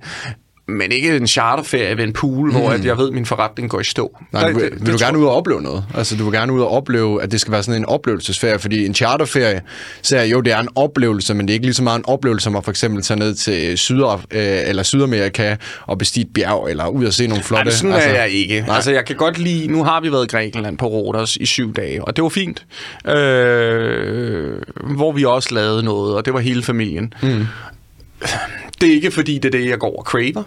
men 0.67 0.91
ikke 0.91 1.15
en 1.15 1.28
charterferie 1.28 1.97
ved 1.97 2.04
en 2.04 2.13
pool, 2.13 2.49
mm. 2.49 2.56
hvor 2.56 2.69
at 2.69 2.86
jeg 2.86 2.97
ved, 2.97 3.08
at 3.08 3.13
min 3.13 3.26
forretning 3.26 3.69
går 3.69 3.80
i 3.80 3.84
stå. 3.84 4.17
Nej, 4.32 4.49
du, 4.49 4.60
vil, 4.60 4.71
det, 4.71 4.86
vil 4.86 4.93
du 4.93 4.97
gerne 4.99 5.17
ud 5.17 5.26
og 5.26 5.36
opleve 5.36 5.62
noget? 5.62 5.86
Altså, 5.95 6.17
du 6.17 6.23
vil 6.23 6.34
gerne 6.34 6.54
ud 6.54 6.62
og 6.62 6.69
opleve, 6.69 7.23
at 7.23 7.32
det 7.32 7.41
skal 7.41 7.52
være 7.52 7.63
sådan 7.63 7.82
en 7.82 7.86
oplevelsesferie, 7.86 8.60
fordi 8.60 8.86
en 8.86 8.95
charterferie, 8.95 9.62
så 10.02 10.17
er 10.17 10.23
jo, 10.23 10.41
det 10.41 10.54
er 10.54 10.60
en 10.60 10.67
oplevelse, 10.76 11.34
men 11.34 11.47
det 11.47 11.54
er 11.54 11.54
ikke 11.54 11.65
lige 11.65 11.73
så 11.73 11.84
meget 11.84 11.99
en 11.99 12.06
oplevelse, 12.08 12.43
som 12.43 12.56
at 12.56 12.63
for 12.63 12.71
eksempel 12.71 13.04
tage 13.04 13.19
ned 13.19 13.36
til 13.36 13.78
Sydaf 13.78 14.19
øh, 14.32 14.41
eller 14.41 14.84
Sydamerika 14.84 15.56
og 15.86 15.97
bestige 15.97 16.26
et 16.26 16.34
bjerg, 16.34 16.67
eller 16.69 16.88
ud 16.88 17.06
og 17.06 17.13
se 17.13 17.28
nogle 17.28 17.43
flotte... 17.43 17.65
Nej, 17.65 17.73
sådan 17.73 17.93
altså, 17.93 18.10
er 18.10 18.13
jeg 18.13 18.30
ikke. 18.30 18.62
Nej. 18.62 18.76
Altså, 18.76 18.91
jeg 18.91 19.06
kan 19.06 19.15
godt 19.15 19.38
lide... 19.38 19.67
Nu 19.67 19.84
har 19.84 20.02
vi 20.02 20.12
været 20.12 20.26
i 20.26 20.28
Grækenland 20.28 20.78
på 20.78 20.88
Rodos 20.88 21.36
i 21.36 21.45
syv 21.45 21.73
dage, 21.73 22.06
og 22.06 22.15
det 22.15 22.23
var 22.23 22.30
fint. 22.30 22.65
Øh, 23.08 24.62
hvor 24.95 25.12
vi 25.12 25.26
også 25.26 25.56
lavede 25.56 25.84
noget, 25.84 26.15
og 26.15 26.26
det 26.26 26.34
var 26.34 26.39
hele 26.39 26.63
familien. 26.63 27.13
Mm 27.23 27.45
det 28.81 28.89
er 28.89 28.93
ikke 28.93 29.12
fordi, 29.12 29.38
det 29.38 29.45
er 29.45 29.59
det, 29.59 29.69
jeg 29.69 29.79
går 29.79 29.97
og 29.97 30.03
craver. 30.03 30.43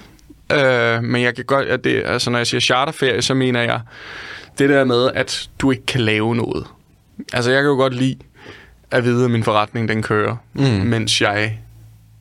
Øh, 0.52 1.02
men 1.02 1.22
jeg 1.22 1.34
kan 1.34 1.44
godt, 1.44 1.68
at 1.68 1.84
det, 1.84 2.02
altså 2.06 2.30
når 2.30 2.38
jeg 2.38 2.46
siger 2.46 2.60
charterferie, 2.60 3.22
så 3.22 3.34
mener 3.34 3.62
jeg 3.62 3.80
det 4.58 4.68
der 4.68 4.84
med, 4.84 5.10
at 5.14 5.48
du 5.58 5.70
ikke 5.70 5.86
kan 5.86 6.00
lave 6.00 6.36
noget. 6.36 6.66
Altså 7.32 7.50
jeg 7.50 7.62
kan 7.62 7.68
jo 7.68 7.76
godt 7.76 7.94
lide 7.94 8.16
at 8.90 9.04
vide, 9.04 9.24
at 9.24 9.30
min 9.30 9.44
forretning 9.44 9.88
den 9.88 10.02
kører, 10.02 10.36
mm. 10.54 10.62
mens 10.62 11.20
jeg 11.20 11.58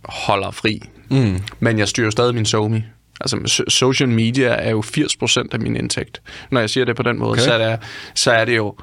holder 0.03 0.51
fri. 0.51 0.81
Mm. 1.09 1.41
Men 1.59 1.79
jeg 1.79 1.87
styrer 1.87 2.09
stadig 2.09 2.35
min 2.35 2.45
somi. 2.45 2.83
Altså 3.21 3.63
social 3.67 4.09
media 4.09 4.47
er 4.47 4.71
jo 4.71 4.83
80% 4.87 5.43
af 5.51 5.59
min 5.59 5.75
indtægt. 5.75 6.21
Når 6.51 6.59
jeg 6.59 6.69
siger 6.69 6.85
det 6.85 6.95
på 6.95 7.03
den 7.03 7.19
måde, 7.19 7.31
okay. 7.31 7.41
så, 7.41 7.53
er 7.53 7.69
det, 7.69 7.79
så 8.15 8.31
er 8.31 8.45
det 8.45 8.55
jo 8.55 8.75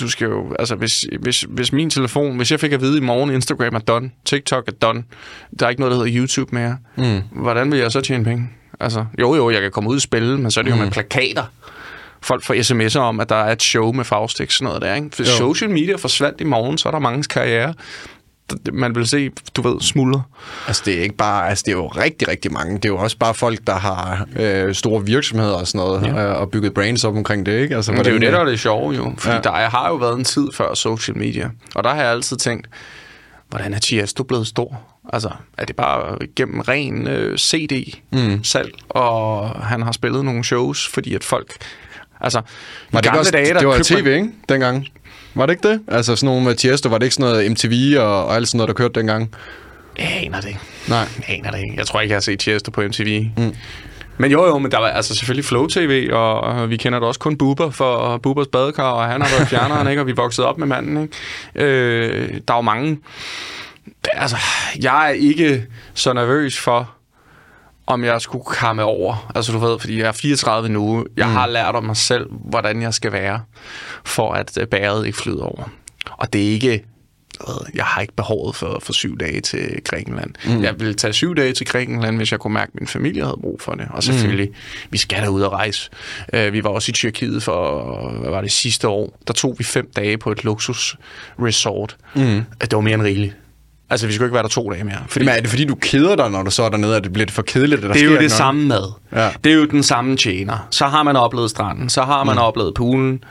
du 0.00 0.08
skal 0.08 0.24
jo, 0.24 0.54
altså 0.58 0.74
hvis, 0.74 1.06
hvis, 1.20 1.46
hvis 1.48 1.72
min 1.72 1.90
telefon, 1.90 2.36
hvis 2.36 2.50
jeg 2.50 2.60
fik 2.60 2.72
at 2.72 2.80
vide 2.80 2.98
i 2.98 3.00
morgen, 3.00 3.30
Instagram 3.30 3.74
er 3.74 3.78
done, 3.78 4.10
TikTok 4.24 4.68
er 4.68 4.72
done, 4.72 5.02
der 5.60 5.66
er 5.66 5.70
ikke 5.70 5.80
noget, 5.80 5.92
der 5.92 6.04
hedder 6.04 6.20
YouTube 6.20 6.54
mere, 6.54 6.76
mm. 6.96 7.20
hvordan 7.30 7.70
vil 7.70 7.78
jeg 7.78 7.92
så 7.92 8.00
tjene 8.00 8.24
penge? 8.24 8.50
Altså, 8.80 9.04
jo 9.20 9.34
jo, 9.34 9.50
jeg 9.50 9.62
kan 9.62 9.70
komme 9.70 9.90
ud 9.90 9.96
og 9.96 10.02
spille, 10.02 10.38
men 10.38 10.50
så 10.50 10.60
er 10.60 10.62
det 10.62 10.70
jo 10.70 10.76
mm. 10.76 10.82
med 10.82 10.90
plakater. 10.90 11.44
Folk 12.22 12.44
får 12.44 12.54
sms'er 12.54 12.98
om, 12.98 13.20
at 13.20 13.28
der 13.28 13.36
er 13.36 13.52
et 13.52 13.62
show 13.62 13.92
med 13.92 14.04
Faustix, 14.04 14.52
sådan 14.52 14.64
noget 14.64 14.82
der, 14.82 14.94
ikke? 14.94 15.10
Hvis 15.16 15.28
jo. 15.28 15.36
social 15.36 15.70
media 15.70 15.96
forsvandt 15.96 16.40
i 16.40 16.44
morgen, 16.44 16.78
så 16.78 16.88
er 16.88 16.92
der 16.92 16.98
mange 16.98 17.22
karriere 17.22 17.74
man 18.72 18.94
vil 18.94 19.06
se, 19.06 19.30
du 19.56 19.62
ved, 19.62 19.80
smuldre. 19.80 20.22
Altså 20.66 20.82
det 20.86 20.98
er 20.98 21.02
ikke 21.02 21.16
bare, 21.16 21.48
altså 21.48 21.62
det 21.66 21.72
er 21.72 21.76
jo 21.76 21.86
rigtig, 21.86 22.28
rigtig 22.28 22.52
mange. 22.52 22.74
Det 22.74 22.84
er 22.84 22.88
jo 22.88 22.96
også 22.96 23.18
bare 23.18 23.34
folk, 23.34 23.58
der 23.66 23.74
har 23.74 24.26
øh, 24.36 24.74
store 24.74 25.04
virksomheder 25.04 25.54
og 25.54 25.66
sådan 25.66 25.78
noget, 25.78 26.06
ja. 26.06 26.30
øh, 26.30 26.40
og 26.40 26.50
bygget 26.50 26.74
brands 26.74 27.04
op 27.04 27.16
omkring 27.16 27.46
det, 27.46 27.60
ikke? 27.60 27.76
Altså, 27.76 27.92
Men 27.92 28.04
det 28.04 28.24
er 28.24 28.30
jo 28.30 28.38
er 28.40 28.44
det 28.44 28.60
sjove 28.60 28.94
jo. 28.94 29.14
Fordi 29.18 29.34
ja. 29.34 29.40
der 29.40 29.50
har 29.52 29.88
jo 29.88 29.94
været 29.94 30.18
en 30.18 30.24
tid 30.24 30.48
før 30.54 30.74
social 30.74 31.18
media, 31.18 31.50
og 31.74 31.84
der 31.84 31.90
har 31.90 32.02
jeg 32.02 32.10
altid 32.10 32.36
tænkt, 32.36 32.68
hvordan 33.48 33.74
er 33.74 33.78
Tiesto 33.78 34.22
blevet 34.22 34.46
stor? 34.46 34.80
Altså, 35.12 35.30
er 35.58 35.64
det 35.64 35.76
bare 35.76 36.18
gennem 36.36 36.60
ren 36.60 37.06
øh, 37.06 37.38
CD-salg, 37.38 38.72
mm. 38.74 38.86
og 38.88 39.50
han 39.50 39.82
har 39.82 39.92
spillet 39.92 40.24
nogle 40.24 40.44
shows, 40.44 40.88
fordi 40.88 41.14
at 41.14 41.24
folk... 41.24 41.52
Altså, 42.20 42.40
var 42.92 43.00
det, 43.00 43.12
også, 43.12 43.30
dage, 43.30 43.54
der 43.54 43.58
det 43.58 43.68
var 43.68 43.80
tv, 43.84 44.06
ikke? 44.06 44.30
Dengang. 44.48 44.86
Var 45.34 45.46
det 45.46 45.52
ikke 45.52 45.68
det? 45.68 45.80
Altså 45.88 46.16
sådan 46.16 46.26
nogle 46.26 46.44
med 46.44 46.54
Tiesto, 46.54 46.88
var 46.88 46.98
det 46.98 47.06
ikke 47.06 47.14
sådan 47.14 47.30
noget 47.30 47.50
MTV 47.50 47.96
og, 47.98 48.26
og 48.26 48.34
alt 48.34 48.48
sådan 48.48 48.58
noget, 48.58 48.68
der 48.68 48.74
kørte 48.74 49.00
dengang? 49.00 49.34
Jeg 49.98 50.22
aner 50.24 50.40
det 50.40 50.48
ikke. 50.48 50.60
Nej. 50.88 50.98
Jeg 50.98 51.38
aner 51.38 51.50
det 51.50 51.58
ikke. 51.58 51.74
Jeg 51.76 51.86
tror 51.86 52.00
ikke, 52.00 52.12
jeg 52.12 52.16
har 52.16 52.20
set 52.20 52.38
Tiesto 52.38 52.70
på 52.70 52.80
MTV. 52.80 53.26
Mm. 53.36 53.54
Men 54.18 54.30
jo, 54.30 54.46
jo, 54.46 54.58
men 54.58 54.70
der 54.70 54.78
var 54.78 54.88
altså 54.88 55.14
selvfølgelig 55.14 55.44
Flow 55.44 55.66
TV, 55.66 56.10
og, 56.12 56.40
og 56.40 56.70
vi 56.70 56.76
kender 56.76 56.98
da 57.00 57.06
også 57.06 57.20
kun 57.20 57.36
Bubber 57.36 57.70
for 57.70 58.18
Bubbers 58.18 58.46
badekar, 58.46 58.90
og 58.90 59.04
han 59.04 59.22
har 59.22 59.36
været 59.36 59.48
fjerneren, 59.48 59.88
ikke? 59.90 60.02
og 60.02 60.06
vi 60.06 60.12
voksede 60.12 60.46
op 60.46 60.58
med 60.58 60.66
manden. 60.66 61.02
Ikke? 61.02 61.66
Øh, 61.66 62.40
der 62.48 62.54
er 62.54 62.58
jo 62.58 62.62
mange... 62.62 62.98
Altså, 64.12 64.36
jeg 64.82 65.08
er 65.08 65.14
ikke 65.14 65.64
så 65.94 66.12
nervøs 66.12 66.58
for, 66.58 66.93
om 67.86 68.04
jeg 68.04 68.20
skulle 68.20 68.44
kamme 68.44 68.82
over. 68.82 69.32
Altså 69.34 69.52
du 69.52 69.58
ved, 69.58 69.78
fordi 69.78 69.98
jeg 69.98 70.08
er 70.08 70.12
34 70.12 70.68
nu. 70.68 71.06
Jeg 71.16 71.26
mm. 71.26 71.32
har 71.32 71.46
lært 71.46 71.74
om 71.74 71.84
mig 71.84 71.96
selv, 71.96 72.30
hvordan 72.30 72.82
jeg 72.82 72.94
skal 72.94 73.12
være, 73.12 73.40
for 74.04 74.32
at 74.32 74.58
øh, 74.60 74.66
bæret 74.66 75.06
ikke 75.06 75.18
flyder 75.18 75.44
over. 75.44 75.68
Og 76.10 76.32
det 76.32 76.46
er 76.46 76.50
ikke 76.50 76.84
jeg 77.74 77.84
har 77.84 78.00
ikke 78.00 78.14
behovet 78.16 78.56
for, 78.56 78.78
for 78.82 78.92
syv 78.92 79.18
dage 79.18 79.40
til 79.40 79.80
Grækenland. 79.84 80.30
Mm. 80.46 80.62
Jeg 80.62 80.80
ville 80.80 80.94
tage 80.94 81.12
syv 81.12 81.34
dage 81.34 81.52
til 81.52 81.66
Grækenland, 81.66 82.16
hvis 82.16 82.32
jeg 82.32 82.40
kunne 82.40 82.54
mærke, 82.54 82.70
at 82.74 82.80
min 82.80 82.88
familie 82.88 83.22
havde 83.22 83.38
brug 83.40 83.60
for 83.60 83.72
det. 83.72 83.86
Og 83.90 84.02
selvfølgelig, 84.02 84.48
mm. 84.48 84.88
vi 84.90 84.98
skal 84.98 85.22
da 85.22 85.28
ud 85.28 85.42
og 85.42 85.52
rejse. 85.52 85.90
Uh, 86.36 86.52
vi 86.52 86.64
var 86.64 86.70
også 86.70 86.90
i 86.90 86.92
Tyrkiet 86.92 87.42
for, 87.42 88.10
hvad 88.20 88.30
var 88.30 88.40
det, 88.40 88.52
sidste 88.52 88.88
år. 88.88 89.18
Der 89.26 89.32
tog 89.32 89.54
vi 89.58 89.64
fem 89.64 89.90
dage 89.96 90.18
på 90.18 90.32
et 90.32 90.44
luksus 90.44 90.96
resort. 91.42 91.96
Mm. 92.14 92.42
Det 92.60 92.72
var 92.72 92.80
mere 92.80 92.94
end 92.94 93.02
rigeligt. 93.02 93.36
Altså, 93.94 94.06
vi 94.06 94.12
skulle 94.12 94.26
ikke 94.26 94.34
være 94.34 94.42
der 94.42 94.48
to 94.48 94.70
dage 94.70 94.84
mere. 94.84 94.98
Fordi... 95.08 95.24
Men 95.24 95.34
er 95.34 95.40
det 95.40 95.50
fordi, 95.50 95.64
du 95.64 95.74
keder 95.74 96.16
dig, 96.16 96.30
når 96.30 96.42
du 96.42 96.50
så 96.50 96.62
er 96.62 96.68
dernede, 96.68 96.96
at 96.96 97.04
det 97.04 97.12
bliver 97.12 97.26
for 97.30 97.42
kedeligt? 97.42 97.82
Der 97.82 97.92
det 97.92 98.00
er 98.00 98.04
jo 98.04 98.10
det 98.10 98.18
noget? 98.18 98.32
samme 98.32 98.66
med. 98.66 98.82
Ja. 99.12 99.30
Det 99.44 99.52
er 99.52 99.56
jo 99.56 99.64
den 99.64 99.82
samme 99.82 100.16
tjener. 100.16 100.68
Så 100.70 100.86
har 100.86 101.02
man 101.02 101.16
oplevet 101.16 101.50
stranden, 101.50 101.88
så 101.88 102.02
har 102.02 102.24
man 102.24 102.34
mm. 102.34 102.40
oplevet 102.40 102.74
poolen. 102.74 103.24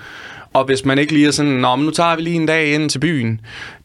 Og 0.53 0.65
hvis 0.65 0.85
man 0.85 0.99
ikke 0.99 1.13
lige 1.13 1.27
er 1.27 1.31
sådan, 1.31 1.51
Nå, 1.51 1.75
men 1.75 1.85
nu 1.85 1.91
tager 1.91 2.15
vi 2.15 2.21
lige 2.21 2.35
en 2.35 2.45
dag 2.45 2.73
ind 2.73 2.89
til 2.89 2.99
byen, 2.99 3.41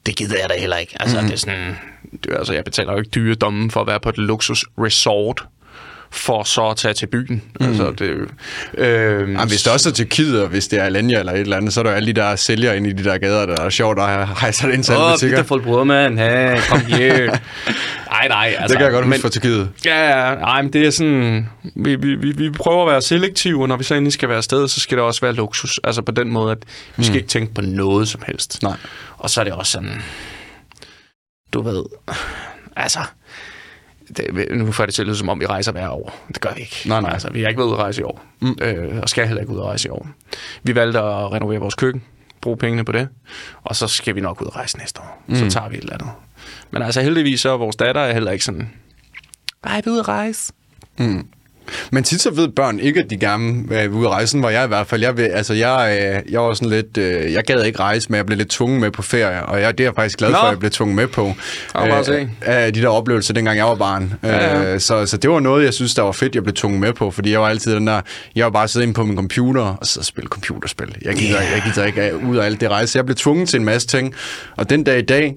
det 0.06 0.16
gider 0.16 0.36
jeg 0.40 0.48
da 0.48 0.54
heller 0.60 0.76
ikke. 0.76 0.96
Altså, 1.00 1.20
mm. 1.20 1.26
det 1.26 1.34
er 1.34 1.38
sådan, 1.38 1.76
det, 2.24 2.32
altså, 2.38 2.52
jeg 2.52 2.64
betaler 2.64 2.92
jo 2.92 2.98
ikke 2.98 3.10
dyre 3.10 3.34
domme 3.34 3.70
for 3.70 3.80
at 3.80 3.86
være 3.86 4.00
på 4.00 4.08
et 4.08 4.18
luksus 4.18 4.64
resort 4.78 5.44
for 6.10 6.42
så 6.42 6.68
at 6.68 6.76
tage 6.76 6.94
til 6.94 7.06
byen. 7.06 7.42
Mm. 7.60 7.66
Altså, 7.66 7.90
det, 7.90 8.10
øh, 8.74 9.20
Jamen, 9.20 9.48
hvis 9.48 9.62
det 9.62 9.72
også 9.72 9.88
er 9.88 9.92
Tyrkiet, 9.92 10.42
og 10.42 10.48
hvis 10.48 10.68
det 10.68 10.78
er 10.78 10.84
Alanya 10.84 11.18
eller 11.18 11.32
et 11.32 11.40
eller 11.40 11.56
andet, 11.56 11.72
så 11.72 11.80
er 11.80 11.84
der 11.84 11.90
jo 11.90 11.96
alle 11.96 12.06
de 12.06 12.20
der 12.20 12.36
sælgere 12.36 12.76
inde 12.76 12.90
i 12.90 12.92
de 12.92 13.04
der 13.04 13.18
gader, 13.18 13.46
der 13.46 13.62
er 13.62 13.70
sjovt 13.70 13.98
at 13.98 14.28
hejse 14.28 14.72
ind 14.72 14.84
til. 14.84 14.94
Åh, 14.94 15.18
Peter 15.20 15.42
Folbrødmand, 15.42 16.18
hey, 16.18 16.60
kom 16.68 16.80
her. 16.80 17.26
nej, 18.10 18.28
nej. 18.28 18.54
Altså, 18.58 18.68
det 18.68 18.76
kan 18.76 18.84
jeg 18.84 18.92
godt 18.92 19.04
huske 19.04 19.10
men, 19.10 19.20
fra 19.20 19.28
Tyrkiet. 19.28 19.70
Ja, 19.84 20.28
ja, 20.28 20.34
nej, 20.34 20.62
men 20.62 20.72
det 20.72 20.86
er 20.86 20.90
sådan, 20.90 21.48
vi, 21.76 21.96
vi, 21.96 22.14
vi, 22.14 22.32
vi 22.32 22.50
prøver 22.50 22.82
at 22.86 22.92
være 22.92 23.02
selektive, 23.02 23.62
og 23.62 23.68
når 23.68 23.76
vi 23.76 23.84
så 23.84 23.94
endelig 23.94 24.12
skal 24.12 24.28
være 24.28 24.38
afsted, 24.38 24.68
så 24.68 24.80
skal 24.80 24.98
det 24.98 25.04
også 25.04 25.20
være 25.20 25.32
luksus. 25.32 25.80
Altså 25.84 26.02
på 26.02 26.12
den 26.12 26.32
måde, 26.32 26.50
at 26.50 26.58
vi 26.96 27.04
skal 27.04 27.12
mm. 27.12 27.16
ikke 27.16 27.28
tænke 27.28 27.54
på 27.54 27.60
noget 27.60 28.08
som 28.08 28.22
helst. 28.26 28.62
Nej. 28.62 28.76
Og 29.18 29.30
så 29.30 29.40
er 29.40 29.44
det 29.44 29.52
også 29.52 29.72
sådan, 29.72 30.02
du 31.52 31.62
ved, 31.62 31.84
altså, 32.76 32.98
det, 34.16 34.48
nu 34.50 34.72
får 34.72 34.86
det 34.86 34.94
til 34.94 35.02
at 35.02 35.06
lyde, 35.06 35.16
som 35.16 35.28
om 35.28 35.40
vi 35.40 35.46
rejser 35.46 35.72
hver 35.72 35.88
år. 35.88 36.26
Det 36.28 36.40
gør 36.40 36.54
vi 36.54 36.60
ikke. 36.60 36.82
Nej, 36.86 37.00
nej. 37.00 37.10
Altså, 37.12 37.30
vi 37.32 37.40
har 37.40 37.48
ikke 37.48 37.58
været 37.58 37.68
ude 37.68 37.76
at 37.76 37.82
rejse 37.82 38.00
i 38.00 38.04
år, 38.04 38.24
mm. 38.40 38.56
øh, 38.62 38.98
og 39.02 39.08
skal 39.08 39.26
heller 39.26 39.40
ikke 39.40 39.52
ud 39.52 39.58
at 39.58 39.64
rejse 39.64 39.88
i 39.88 39.90
år. 39.90 40.08
Vi 40.62 40.74
valgte 40.74 40.98
at 40.98 41.32
renovere 41.32 41.58
vores 41.58 41.74
køkken, 41.74 42.02
bruge 42.40 42.56
pengene 42.56 42.84
på 42.84 42.92
det, 42.92 43.08
og 43.62 43.76
så 43.76 43.86
skal 43.86 44.14
vi 44.14 44.20
nok 44.20 44.42
ud 44.42 44.46
at 44.46 44.56
rejse 44.56 44.78
næste 44.78 45.00
år. 45.00 45.22
Mm. 45.26 45.34
Så 45.34 45.50
tager 45.50 45.68
vi 45.68 45.76
et 45.76 45.82
eller 45.82 45.94
andet. 45.94 46.08
Men 46.70 46.82
altså 46.82 47.02
heldigvis 47.02 47.40
så 47.40 47.50
er 47.50 47.56
vores 47.56 47.76
datter 47.76 48.00
er 48.00 48.12
heller 48.12 48.30
ikke 48.30 48.44
sådan, 48.44 48.70
ej, 49.64 49.82
vi 49.84 49.90
ude 49.90 50.00
at 50.00 50.08
rejse. 50.08 50.52
Mm. 50.98 51.26
Men 51.92 52.04
tit 52.04 52.20
så 52.20 52.30
ved 52.30 52.48
børn 52.48 52.80
ikke, 52.80 53.00
at 53.00 53.10
de 53.10 53.16
gerne 53.16 53.68
vil 53.68 53.90
ud 53.90 54.04
af 54.04 54.10
rejsen, 54.10 54.40
hvor 54.40 54.50
jeg 54.50 54.64
i 54.64 54.68
hvert 54.68 54.86
fald, 54.86 55.00
jeg, 55.00 55.16
vil, 55.16 55.22
altså 55.22 55.54
jeg, 55.54 55.98
øh, 56.00 56.32
jeg 56.32 56.40
var 56.40 56.54
sådan 56.54 56.68
lidt, 56.68 56.98
øh, 56.98 57.32
jeg 57.32 57.44
gad 57.44 57.64
ikke 57.64 57.80
rejse, 57.80 58.06
men 58.10 58.16
jeg 58.16 58.26
blev 58.26 58.38
lidt 58.38 58.48
tvunget 58.48 58.80
med 58.80 58.90
på 58.90 59.02
ferie, 59.02 59.42
og 59.42 59.60
jeg, 59.60 59.78
det 59.78 59.84
er 59.84 59.88
jeg 59.88 59.94
faktisk 59.94 60.18
glad 60.18 60.30
for, 60.30 60.36
at 60.36 60.50
jeg 60.50 60.58
blev 60.58 60.70
tvunget 60.70 60.96
med 60.96 61.06
på. 61.06 61.32
Øh, 62.18 62.28
af 62.42 62.72
de 62.72 62.82
der 62.82 62.88
oplevelser, 62.88 63.34
dengang 63.34 63.56
jeg 63.58 63.66
var 63.66 63.74
barn. 63.74 64.14
Ja, 64.22 64.62
ja. 64.62 64.78
Så, 64.78 65.06
så 65.06 65.16
det 65.16 65.30
var 65.30 65.40
noget, 65.40 65.64
jeg 65.64 65.74
synes, 65.74 65.94
der 65.94 66.02
var 66.02 66.12
fedt, 66.12 66.34
jeg 66.34 66.42
blev 66.42 66.54
tvunget 66.54 66.80
med 66.80 66.92
på, 66.92 67.10
fordi 67.10 67.30
jeg 67.32 67.40
var 67.40 67.48
altid 67.48 67.74
den 67.74 67.86
der, 67.86 68.00
jeg 68.36 68.44
var 68.44 68.50
bare 68.50 68.68
siddet 68.68 68.86
inde 68.86 68.94
på 68.94 69.04
min 69.04 69.16
computer, 69.16 69.62
og 69.62 69.86
så 69.86 70.02
spille 70.02 70.28
computerspil. 70.28 70.96
Jeg 71.02 71.14
gider, 71.14 71.40
yeah. 71.42 71.52
jeg 71.54 71.62
gider 71.66 71.86
ikke 71.86 72.26
ud 72.26 72.36
af 72.36 72.46
alt 72.46 72.60
det 72.60 72.70
rejse. 72.70 72.96
Jeg 72.96 73.04
blev 73.04 73.16
tvunget 73.16 73.48
til 73.48 73.58
en 73.58 73.64
masse 73.64 73.88
ting, 73.88 74.14
og 74.56 74.70
den 74.70 74.84
dag 74.84 74.98
i 74.98 75.02
dag, 75.02 75.34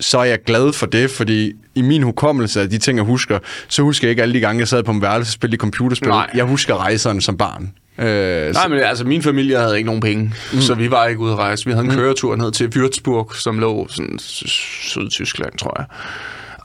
så 0.00 0.18
er 0.18 0.24
jeg 0.24 0.38
glad 0.46 0.72
for 0.72 0.86
det, 0.86 1.10
fordi 1.10 1.52
i 1.74 1.82
min 1.82 2.02
hukommelse 2.02 2.60
af 2.60 2.70
de 2.70 2.78
ting, 2.78 2.98
jeg 2.98 3.04
husker, 3.04 3.38
så 3.68 3.82
husker 3.82 4.08
jeg 4.08 4.10
ikke 4.10 4.22
alle 4.22 4.34
de 4.34 4.40
gange, 4.40 4.60
jeg 4.60 4.68
sad 4.68 4.82
på 4.82 4.92
en 4.92 5.02
værelse 5.02 5.28
og 5.28 5.32
spillede 5.32 5.60
computerspil. 5.60 6.08
Nej. 6.08 6.30
Jeg 6.34 6.44
husker 6.44 6.76
rejserne 6.76 7.22
som 7.22 7.36
barn. 7.36 7.72
Øh, 7.98 8.54
Nej, 8.54 8.68
men 8.68 8.78
altså, 8.78 9.04
min 9.04 9.22
familie 9.22 9.58
havde 9.58 9.76
ikke 9.76 9.86
nogen 9.86 10.00
penge, 10.00 10.32
mm. 10.52 10.60
så 10.60 10.74
vi 10.74 10.90
var 10.90 11.06
ikke 11.06 11.20
ude 11.20 11.32
at 11.32 11.38
rejse. 11.38 11.64
Vi 11.66 11.70
havde 11.70 11.84
en 11.84 11.90
mm. 11.90 11.96
køretur 11.96 12.36
ned 12.36 12.52
til 12.52 12.72
Würzburg, 12.76 13.40
som 13.40 13.58
lå 13.58 13.86
sådan 13.90 14.18
Sydtyskland, 14.18 15.58
tror 15.58 15.74
jeg. 15.78 15.86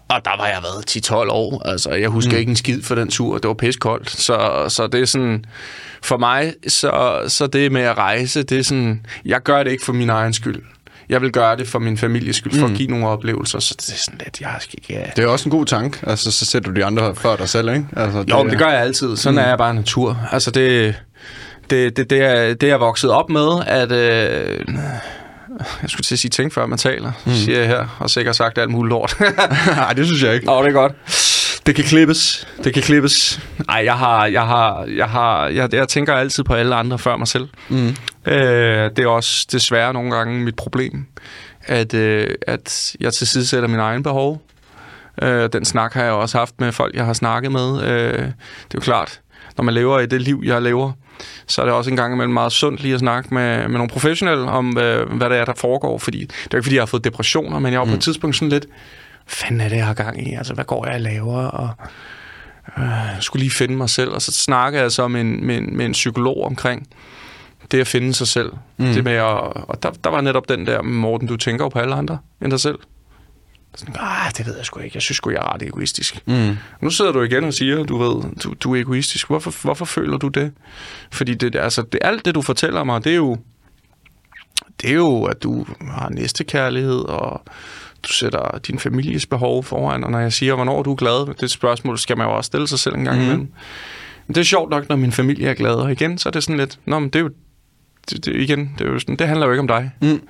Og 0.10 0.26
der 0.26 0.38
var 0.38 0.48
jeg 0.48 0.60
været 0.63 1.12
10-12 1.12 1.13
år. 1.32 1.67
Altså, 1.67 1.91
jeg 1.91 2.10
husker 2.10 2.32
mm. 2.32 2.38
ikke 2.38 2.50
en 2.50 2.56
skid 2.56 2.82
for 2.82 2.96
den 2.96 3.08
tur. 3.08 3.38
Det 3.38 3.48
var 3.48 3.54
piskoldt. 3.54 4.10
Så, 4.10 4.65
så 4.67 4.88
det 4.88 5.02
er 5.02 5.06
sådan... 5.06 5.46
For 6.04 6.17
mig, 6.17 6.54
så, 6.67 7.22
så 7.28 7.48
det 7.48 7.72
med 7.72 7.82
at 7.82 7.98
rejse, 7.98 8.44
det 8.44 8.60
er 8.60 8.63
sådan... 8.63 9.06
Jeg 9.26 9.44
gør 9.44 9.63
det 9.63 9.72
ikke 9.72 9.86
for 9.86 9.94
min 9.94 10.10
egen 10.10 10.34
skyld 10.34 10.62
jeg 11.12 11.21
vil 11.21 11.32
gøre 11.32 11.56
det 11.58 11.67
for 11.67 11.80
min 11.80 11.97
families 11.97 12.36
skyld, 12.36 12.54
for 12.60 12.67
mm. 12.67 12.74
at 12.74 12.78
give 12.78 12.89
nogle 12.89 13.08
oplevelser, 13.08 13.60
så 13.60 13.76
det 13.82 13.89
er 13.89 13.97
sådan 13.97 14.19
lidt, 14.24 14.41
jeg 14.41 14.56
skal 14.60 14.80
ikke... 14.82 14.93
Ja. 14.93 15.10
Det 15.15 15.24
er 15.24 15.28
også 15.28 15.50
en 15.50 15.52
god 15.52 15.65
tank, 15.65 16.04
altså 16.08 16.32
så 16.32 16.45
sætter 16.45 16.71
du 16.71 16.80
de 16.80 16.86
andre 16.86 17.15
før 17.15 17.36
dig 17.36 17.50
selv, 17.50 17.69
ikke? 17.69 17.86
Altså, 17.95 18.24
det, 18.24 18.30
jo, 18.30 18.50
det 18.50 18.58
gør 18.58 18.69
jeg 18.69 18.82
altid, 18.82 19.17
sådan 19.17 19.34
mm. 19.34 19.39
er 19.39 19.47
jeg 19.47 19.58
bare 19.58 19.74
natur. 19.74 20.17
Altså 20.32 20.52
det, 20.52 20.95
det, 21.69 21.97
det, 21.97 22.10
det, 22.10 22.21
er, 22.21 22.54
det 22.54 22.63
er 22.63 22.67
jeg 22.67 22.80
vokset 22.80 23.12
op 23.12 23.30
med, 23.30 23.63
at... 23.67 23.91
Øh, 23.91 24.60
jeg 25.82 25.89
skulle 25.89 26.04
til 26.04 26.15
at 26.15 26.19
sige 26.19 26.30
ting, 26.30 26.54
før 26.54 26.65
man 26.65 26.78
taler, 26.78 27.12
mm. 27.26 27.34
siger 27.34 27.60
jeg 27.60 27.67
her, 27.67 27.97
og 28.00 28.10
sikkert 28.10 28.36
sagt 28.36 28.58
alt 28.58 28.71
muligt 28.71 28.89
lort. 28.89 29.15
Nej, 29.67 29.93
det 29.93 30.06
synes 30.06 30.24
jeg 30.24 30.34
ikke. 30.34 30.52
Åh, 30.52 30.63
det 30.63 30.69
er 30.69 30.74
godt. 30.74 30.93
Det 31.65 31.76
kan 31.76 31.84
klippes. 31.84 32.47
Det 32.63 32.74
kan 32.74 32.84
klippes. 32.84 33.39
Nej, 33.67 33.82
jeg 33.86 33.97
har, 33.97 34.26
jeg 34.26 34.47
har, 34.47 34.86
jeg 34.86 35.10
har, 35.10 35.47
jeg, 35.47 35.74
jeg 35.74 35.88
tænker 35.88 36.13
altid 36.13 36.43
på 36.43 36.54
alle 36.54 36.76
andre 36.76 37.00
før 37.00 37.17
mig 37.17 37.28
selv. 37.28 37.50
Mm. 37.69 37.95
Øh, 38.26 38.89
det 38.95 39.00
er 39.00 39.08
også 39.08 39.47
desværre 39.52 39.93
nogle 39.93 40.15
gange 40.15 40.39
mit 40.39 40.56
problem, 40.56 41.06
at, 41.62 41.93
øh, 41.93 42.36
at 42.47 42.95
jeg 43.00 43.13
til 43.13 43.28
side 43.28 43.47
sætter 43.47 43.69
min 43.69 43.80
egen 43.80 44.04
behov. 44.04 44.41
Øh, 45.21 45.50
den 45.54 45.65
snak 45.65 45.93
har 45.93 46.04
jeg 46.04 46.12
også 46.12 46.38
haft 46.38 46.60
med 46.60 46.71
folk, 46.71 46.95
jeg 46.95 47.06
har 47.06 47.13
snakket 47.13 47.52
med. 47.52 47.84
Øh, 47.84 48.13
det 48.13 48.24
er 48.24 48.76
jo 48.76 48.80
klart, 48.80 49.19
når 49.58 49.63
man 49.63 49.74
lever 49.74 50.00
i 50.00 50.06
det 50.06 50.21
liv, 50.21 50.41
jeg 50.45 50.62
lever, 50.62 50.91
så 51.47 51.62
er 51.62 51.65
det 51.65 51.76
også 51.76 51.89
en 51.89 51.97
gang 51.97 52.13
imellem 52.13 52.34
meget 52.34 52.52
sundt 52.52 52.82
lige 52.82 52.93
at 52.93 53.00
snakke 53.00 53.34
med, 53.34 53.58
med 53.58 53.78
nogle 53.78 53.89
professionelle 53.89 54.45
om, 54.45 54.78
øh, 54.78 55.13
hvad 55.13 55.30
det 55.30 55.38
er, 55.38 55.45
der 55.45 55.54
foregår. 55.58 55.97
Fordi, 55.97 56.19
det 56.19 56.54
er 56.54 56.58
ikke, 56.58 56.63
fordi 56.63 56.76
jeg 56.76 56.82
har 56.82 56.86
fået 56.86 57.04
depressioner, 57.04 57.60
men 57.60 57.71
jeg 57.71 57.80
var 57.80 57.86
mm. 57.86 57.89
på 57.89 57.93
et 57.93 57.97
mm. 57.97 58.02
tidspunkt 58.02 58.36
sådan 58.36 58.50
lidt, 58.50 58.65
fanden 59.27 59.62
er 59.62 59.69
det, 59.69 59.77
jeg 59.77 59.86
har 59.86 59.93
gang 59.93 60.27
i? 60.27 60.34
Altså, 60.34 60.53
hvad 60.53 60.65
går 60.65 60.86
jeg 60.86 60.95
og 60.95 61.01
laver? 61.01 61.43
Og, 61.43 61.69
øh, 62.77 62.84
jeg 62.84 63.17
skulle 63.19 63.43
lige 63.43 63.51
finde 63.51 63.75
mig 63.75 63.89
selv. 63.89 64.10
Og 64.10 64.21
så 64.21 64.31
snakkede 64.31 64.84
jeg 64.84 64.91
så 64.91 65.07
med 65.07 65.21
en, 65.21 65.45
med 65.45 65.57
en, 65.57 65.77
med 65.77 65.86
en 65.86 65.91
psykolog 65.91 66.45
omkring 66.45 66.88
det 67.71 67.79
at 67.79 67.88
finde 67.88 68.13
sig 68.13 68.27
selv. 68.27 68.51
Mm. 68.77 68.86
Det 68.86 69.03
med 69.03 69.13
at, 69.13 69.23
og 69.23 69.84
der, 69.84 69.91
der 70.03 70.10
var 70.10 70.21
netop 70.21 70.49
den 70.49 70.67
der, 70.67 70.81
Morten, 70.81 71.27
du 71.27 71.38
tænker 71.38 71.65
jo 71.65 71.69
på 71.69 71.79
alle 71.79 71.95
andre 71.95 72.17
end 72.41 72.51
dig 72.51 72.60
selv. 72.60 72.79
Sådan, 73.75 73.95
ah, 73.99 74.31
det 74.38 74.45
ved 74.45 74.55
jeg 74.57 74.65
sgu 74.65 74.79
ikke. 74.79 74.95
Jeg 74.95 75.01
synes 75.01 75.17
sgu, 75.17 75.29
jeg 75.29 75.38
er 75.38 75.53
ret 75.53 75.62
egoistisk. 75.62 76.23
Mm. 76.25 76.57
Nu 76.81 76.89
sidder 76.89 77.12
du 77.12 77.21
igen 77.21 77.43
og 77.43 77.53
siger, 77.53 77.84
du 77.84 77.97
ved, 77.97 78.36
du, 78.43 78.53
du 78.53 78.75
er 78.75 78.81
egoistisk. 78.81 79.27
Hvorfor, 79.27 79.53
hvorfor 79.62 79.86
føler 79.86 80.17
du 80.17 80.27
det? 80.27 80.53
Fordi 81.12 81.34
det, 81.34 81.55
altså, 81.55 81.81
det, 81.81 81.99
alt 82.03 82.25
det, 82.25 82.36
du 82.36 82.41
fortæller 82.41 82.84
mig, 82.84 83.03
det 83.03 83.12
er 83.12 83.15
jo, 83.15 83.38
det 84.81 84.89
er 84.89 84.93
jo, 84.93 85.23
at 85.23 85.43
du 85.43 85.65
har 85.91 86.10
næstekærlighed, 86.10 86.99
og 86.99 87.43
du 88.04 88.14
sætter 88.14 88.60
din 88.68 88.80
families 88.80 89.26
behov 89.26 89.64
foran, 89.64 90.04
og 90.04 90.12
når 90.12 90.20
jeg 90.20 90.34
siger, 90.34 90.56
hvornår 90.56 90.84
du 90.84 90.92
er 90.92 90.96
glad, 90.96 91.36
det 91.36 91.52
spørgsmål 91.52 91.98
skal 91.98 92.18
man 92.18 92.28
jo 92.28 92.36
også 92.36 92.48
stille 92.48 92.68
sig 92.68 92.80
selv 92.80 92.96
en 92.96 93.06
gang 93.06 93.18
mm. 93.18 93.24
imellem. 93.24 93.52
Men 94.28 94.36
det 94.36 94.42
er 94.42 94.46
sjovt 94.46 94.70
nok, 94.70 94.90
når 94.90 94.96
min 94.96 95.12
familie 95.12 95.48
er 95.48 95.54
glad, 95.54 95.76
og 95.76 95.92
igen, 95.92 96.18
så 96.18 96.30
er 96.30 96.32
det 96.32 96.44
sådan 96.44 96.58
lidt, 96.58 96.80
nå, 96.86 97.00
men 97.00 97.10
det 97.10 97.16
er 97.16 97.24
jo, 97.24 97.30
det, 98.10 98.26
det, 98.26 98.36
igen, 98.36 98.76
det, 98.78 98.88
er 98.88 98.92
jo 98.92 99.00
sådan, 99.00 99.16
det 99.16 99.28
handler 99.28 99.46
jo 99.46 99.52
ikke 99.52 99.60
om 99.62 99.68
dig. 99.68 99.92
Mm. 100.02 100.22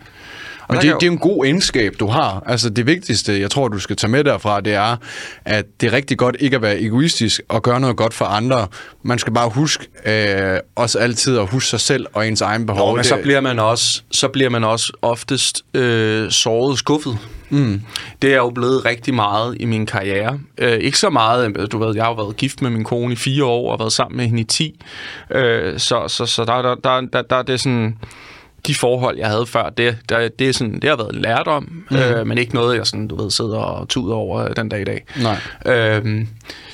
Men 0.71 0.81
det, 0.81 0.95
det 1.01 1.07
er 1.07 1.11
en 1.11 1.17
god 1.17 1.45
egenskab, 1.45 1.93
du 1.99 2.07
har. 2.07 2.43
Altså 2.45 2.69
det 2.69 2.85
vigtigste, 2.85 3.39
jeg 3.39 3.51
tror, 3.51 3.67
du 3.67 3.79
skal 3.79 3.95
tage 3.95 4.11
med 4.11 4.23
derfra, 4.23 4.61
det 4.61 4.73
er, 4.73 4.97
at 5.45 5.65
det 5.81 5.87
er 5.87 5.93
rigtig 5.93 6.17
godt 6.17 6.35
ikke 6.39 6.55
at 6.55 6.61
være 6.61 6.81
egoistisk 6.81 7.41
og 7.49 7.61
gøre 7.63 7.79
noget 7.79 7.97
godt 7.97 8.13
for 8.13 8.25
andre. 8.25 8.67
Man 9.03 9.19
skal 9.19 9.33
bare 9.33 9.49
huske 9.49 9.87
øh, 10.05 10.59
også 10.75 10.99
altid 10.99 11.37
at 11.37 11.47
huske 11.47 11.69
sig 11.69 11.79
selv 11.79 12.05
og 12.13 12.27
ens 12.27 12.41
egen 12.41 12.65
behov. 12.65 12.89
Jo, 12.89 12.95
men 12.95 13.03
så 13.03 13.17
bliver 13.23 13.41
man 13.41 13.59
også, 13.59 14.01
så 14.11 14.27
bliver 14.27 14.49
man 14.49 14.63
også 14.63 14.93
oftest 15.01 15.61
øh, 15.73 16.31
såret 16.31 16.79
skuffet. 16.79 17.17
Mm. 17.49 17.81
Det 18.21 18.33
er 18.33 18.37
jo 18.37 18.49
blevet 18.49 18.85
rigtig 18.85 19.13
meget 19.13 19.57
i 19.59 19.65
min 19.65 19.85
karriere. 19.85 20.39
Øh, 20.57 20.73
ikke 20.73 20.99
så 20.99 21.09
meget, 21.09 21.71
du 21.71 21.77
ved, 21.85 21.95
jeg 21.95 22.05
har 22.05 22.15
været 22.15 22.37
gift 22.37 22.61
med 22.61 22.69
min 22.69 22.83
kone 22.83 23.13
i 23.13 23.15
fire 23.15 23.45
år 23.45 23.71
og 23.71 23.79
været 23.79 23.93
sammen 23.93 24.17
med 24.17 24.25
hende 24.25 24.41
i 24.41 24.43
ti. 24.43 24.79
Øh, 25.31 25.79
så 25.79 26.07
så, 26.07 26.25
så 26.25 26.45
der, 26.45 26.61
der, 26.61 26.75
der, 26.75 27.01
der, 27.13 27.21
der 27.21 27.35
er 27.35 27.41
det 27.41 27.59
sådan 27.59 27.97
de 28.67 28.75
forhold, 28.75 29.17
jeg 29.17 29.27
havde 29.27 29.45
før, 29.45 29.69
det, 29.69 29.97
der, 30.09 30.29
det, 30.39 30.49
er 30.49 30.53
sådan, 30.53 30.79
det 30.79 30.89
har 30.89 30.97
været 30.97 31.15
lært 31.15 31.47
om, 31.47 31.83
mm. 31.91 31.97
øh, 31.97 32.27
men 32.27 32.37
ikke 32.37 32.53
noget, 32.53 32.77
jeg 32.77 32.87
sådan, 32.87 33.07
du 33.07 33.23
ved, 33.23 33.31
sidder 33.31 33.57
og 33.57 33.89
tuder 33.89 34.15
over 34.15 34.47
den 34.47 34.69
dag 34.69 34.81
i 34.81 34.83
dag. 34.83 35.05
Nej. 35.21 35.37
Øhm, 35.75 36.27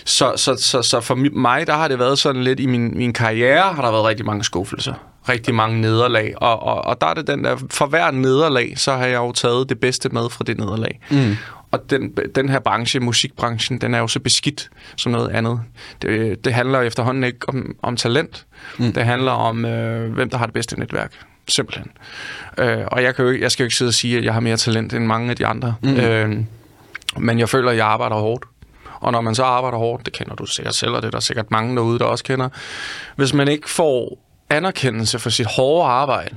så, 0.05 0.33
så, 0.35 0.55
så, 0.55 0.81
så 0.81 1.01
for 1.01 1.15
mig, 1.15 1.67
der 1.67 1.73
har 1.73 1.87
det 1.87 1.99
været 1.99 2.19
sådan 2.19 2.43
lidt, 2.43 2.59
i 2.59 2.65
min, 2.65 2.97
min 2.97 3.13
karriere 3.13 3.73
har 3.73 3.81
der 3.81 3.91
været 3.91 4.05
rigtig 4.05 4.25
mange 4.25 4.43
skuffelser 4.43 4.93
rigtig 5.29 5.55
mange 5.55 5.81
nederlag, 5.81 6.33
og, 6.37 6.63
og, 6.63 6.85
og 6.85 7.01
der 7.01 7.07
er 7.07 7.13
det 7.13 7.27
den 7.27 7.43
der, 7.43 7.57
for 7.71 7.85
hver 7.85 8.11
nederlag, 8.11 8.73
så 8.75 8.93
har 8.93 9.05
jeg 9.05 9.17
jo 9.17 9.31
taget 9.31 9.69
det 9.69 9.79
bedste 9.79 10.09
med 10.09 10.29
fra 10.29 10.43
det 10.47 10.57
nederlag. 10.57 10.99
Mm. 11.11 11.35
Og 11.71 11.89
den, 11.89 12.11
den 12.35 12.49
her 12.49 12.59
branche, 12.59 12.99
musikbranchen, 12.99 13.81
den 13.81 13.93
er 13.93 13.99
jo 13.99 14.07
så 14.07 14.19
beskidt 14.19 14.69
som 14.95 15.11
noget 15.11 15.29
andet. 15.29 15.61
Det, 16.01 16.45
det 16.45 16.53
handler 16.53 16.81
efterhånden 16.81 17.23
ikke 17.23 17.49
om, 17.49 17.75
om 17.81 17.95
talent. 17.95 18.45
Mm. 18.77 18.93
Det 18.93 19.05
handler 19.05 19.31
om, 19.31 19.65
øh, 19.65 20.13
hvem 20.13 20.29
der 20.29 20.37
har 20.37 20.45
det 20.45 20.53
bedste 20.53 20.79
netværk. 20.79 21.13
Simpelthen. 21.47 21.91
Øh, 22.57 22.85
og 22.87 23.03
jeg, 23.03 23.15
kan 23.15 23.25
jo, 23.25 23.39
jeg 23.39 23.51
skal 23.51 23.63
jo 23.63 23.65
ikke 23.65 23.75
sidde 23.75 23.89
og 23.89 23.93
sige, 23.93 24.17
at 24.17 24.23
jeg 24.23 24.33
har 24.33 24.39
mere 24.39 24.57
talent 24.57 24.93
end 24.93 25.05
mange 25.05 25.29
af 25.29 25.35
de 25.35 25.45
andre. 25.45 25.75
Mm. 25.81 25.95
Øh, 25.95 26.43
men 27.17 27.39
jeg 27.39 27.49
føler, 27.49 27.71
at 27.71 27.77
jeg 27.77 27.85
arbejder 27.85 28.15
hårdt. 28.15 28.45
Og 28.99 29.11
når 29.11 29.21
man 29.21 29.35
så 29.35 29.43
arbejder 29.43 29.77
hårdt, 29.77 30.05
det 30.05 30.13
kender 30.13 30.35
du 30.35 30.45
sikkert 30.45 30.75
selv, 30.75 30.91
og 30.91 31.01
det 31.01 31.07
er 31.07 31.11
der 31.11 31.19
sikkert 31.19 31.51
mange 31.51 31.75
derude, 31.75 31.99
der 31.99 32.05
også 32.05 32.23
kender. 32.23 32.49
Hvis 33.15 33.33
man 33.33 33.47
ikke 33.47 33.69
får 33.69 34.19
anerkendelse 34.49 35.19
for 35.19 35.29
sit 35.29 35.47
hårde 35.47 35.89
arbejde, 35.89 36.35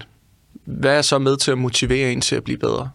hvad 0.64 0.98
er 0.98 1.02
så 1.02 1.18
med 1.18 1.36
til 1.36 1.50
at 1.50 1.58
motivere 1.58 2.12
en 2.12 2.20
til 2.20 2.36
at 2.36 2.44
blive 2.44 2.58
bedre? 2.58 2.90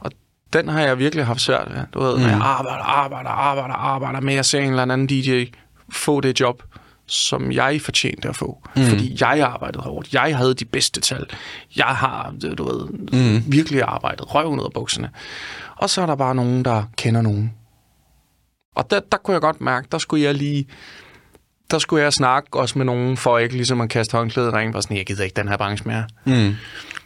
Og 0.00 0.10
den 0.52 0.68
har 0.68 0.80
jeg 0.80 0.98
virkelig 0.98 1.26
haft 1.26 1.40
svært 1.40 1.68
ved. 1.70 1.80
Du 1.94 2.00
ved, 2.00 2.18
når 2.18 2.28
jeg 2.28 2.38
arbejder, 2.42 2.82
arbejder, 2.82 3.30
arbejder, 3.30 3.74
arbejder 3.74 4.20
med 4.20 4.34
at 4.34 4.46
se 4.46 4.58
en 4.58 4.70
eller 4.70 4.82
anden 4.82 5.06
DJ 5.06 5.44
få 5.92 6.20
det 6.20 6.40
job, 6.40 6.62
som 7.10 7.52
jeg 7.52 7.80
fortjente 7.80 8.28
at 8.28 8.36
få. 8.36 8.62
Mm. 8.76 8.82
Fordi 8.82 9.16
jeg 9.20 9.40
arbejdede 9.40 9.82
hårdt. 9.82 10.14
Jeg 10.14 10.36
havde 10.36 10.54
de 10.54 10.64
bedste 10.64 11.00
tal. 11.00 11.26
Jeg 11.76 11.84
har, 11.84 12.34
du 12.58 12.64
ved, 12.64 12.88
mm. 13.12 13.52
virkelig 13.52 13.82
arbejdet 13.82 14.34
røven 14.34 14.60
ud 14.60 14.64
af 14.64 14.72
bukserne. 14.74 15.10
Og 15.76 15.90
så 15.90 16.02
er 16.02 16.06
der 16.06 16.14
bare 16.14 16.34
nogen, 16.34 16.64
der 16.64 16.84
kender 16.96 17.22
nogen. 17.22 17.54
Og 18.76 18.90
der, 18.90 19.00
der 19.12 19.18
kunne 19.18 19.32
jeg 19.32 19.40
godt 19.40 19.60
mærke, 19.60 19.88
der 19.92 19.98
skulle 19.98 20.24
jeg 20.24 20.34
lige 20.34 20.66
der 21.70 21.78
skulle 21.78 22.02
jeg 22.02 22.12
snakke 22.12 22.58
også 22.58 22.78
med 22.78 22.86
nogen, 22.86 23.16
for 23.16 23.38
ikke 23.38 23.54
ligesom 23.54 23.80
at 23.80 23.88
kaste 23.88 24.16
håndklædet 24.16 24.52
i 24.52 24.56
ringen, 24.56 24.72
bare 24.72 24.82
sådan, 24.82 24.96
jeg 24.96 25.06
gider 25.06 25.24
ikke 25.24 25.36
den 25.36 25.48
her 25.48 25.56
branche 25.56 25.88
mere. 25.88 26.04
Mm. 26.24 26.54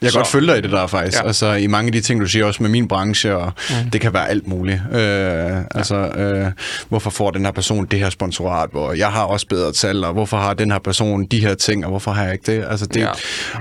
Jeg 0.01 0.07
kan 0.07 0.13
Så- 0.13 0.19
godt 0.19 0.29
følge 0.29 0.47
dig 0.53 0.59
i 0.59 0.61
det 0.61 0.71
der, 0.71 0.87
faktisk. 0.87 1.17
Ja. 1.17 1.23
Ja. 1.23 1.27
Altså, 1.27 1.53
i 1.53 1.67
mange 1.67 1.87
af 1.89 1.93
de 1.93 2.01
ting, 2.01 2.21
du 2.21 2.27
siger, 2.27 2.45
også 2.45 2.63
med 2.63 2.71
min 2.71 2.89
branche, 2.89 3.37
og 3.37 3.53
mm. 3.85 3.91
det 3.91 4.01
kan 4.01 4.13
være 4.15 4.29
alt 4.29 4.47
muligt. 4.47 4.81
Øh, 4.93 5.57
altså, 5.75 5.95
øh, 5.97 6.53
hvorfor 6.89 7.11
får 7.11 7.31
den 7.31 7.45
her 7.45 7.53
person 7.53 7.87
det 7.87 7.99
her 7.99 8.11
sponsorat, 8.11 8.71
hvor 8.71 8.93
jeg 8.93 9.13
har 9.13 9.23
også 9.25 9.47
bedre 9.47 9.73
tal, 9.73 10.05
og 10.05 10.13
hvorfor 10.13 10.37
har 10.37 10.55
den 10.55 10.71
her 10.71 10.79
person 10.79 11.25
de 11.27 11.41
her 11.41 11.55
ting, 11.55 11.85
og 11.85 11.91
hvorfor 11.91 12.11
har 12.11 12.25
jeg 12.25 12.33
ikke 12.33 12.57
det? 12.57 12.65
Altså, 12.71 12.87
det 12.87 13.01
Ja. 13.01 13.09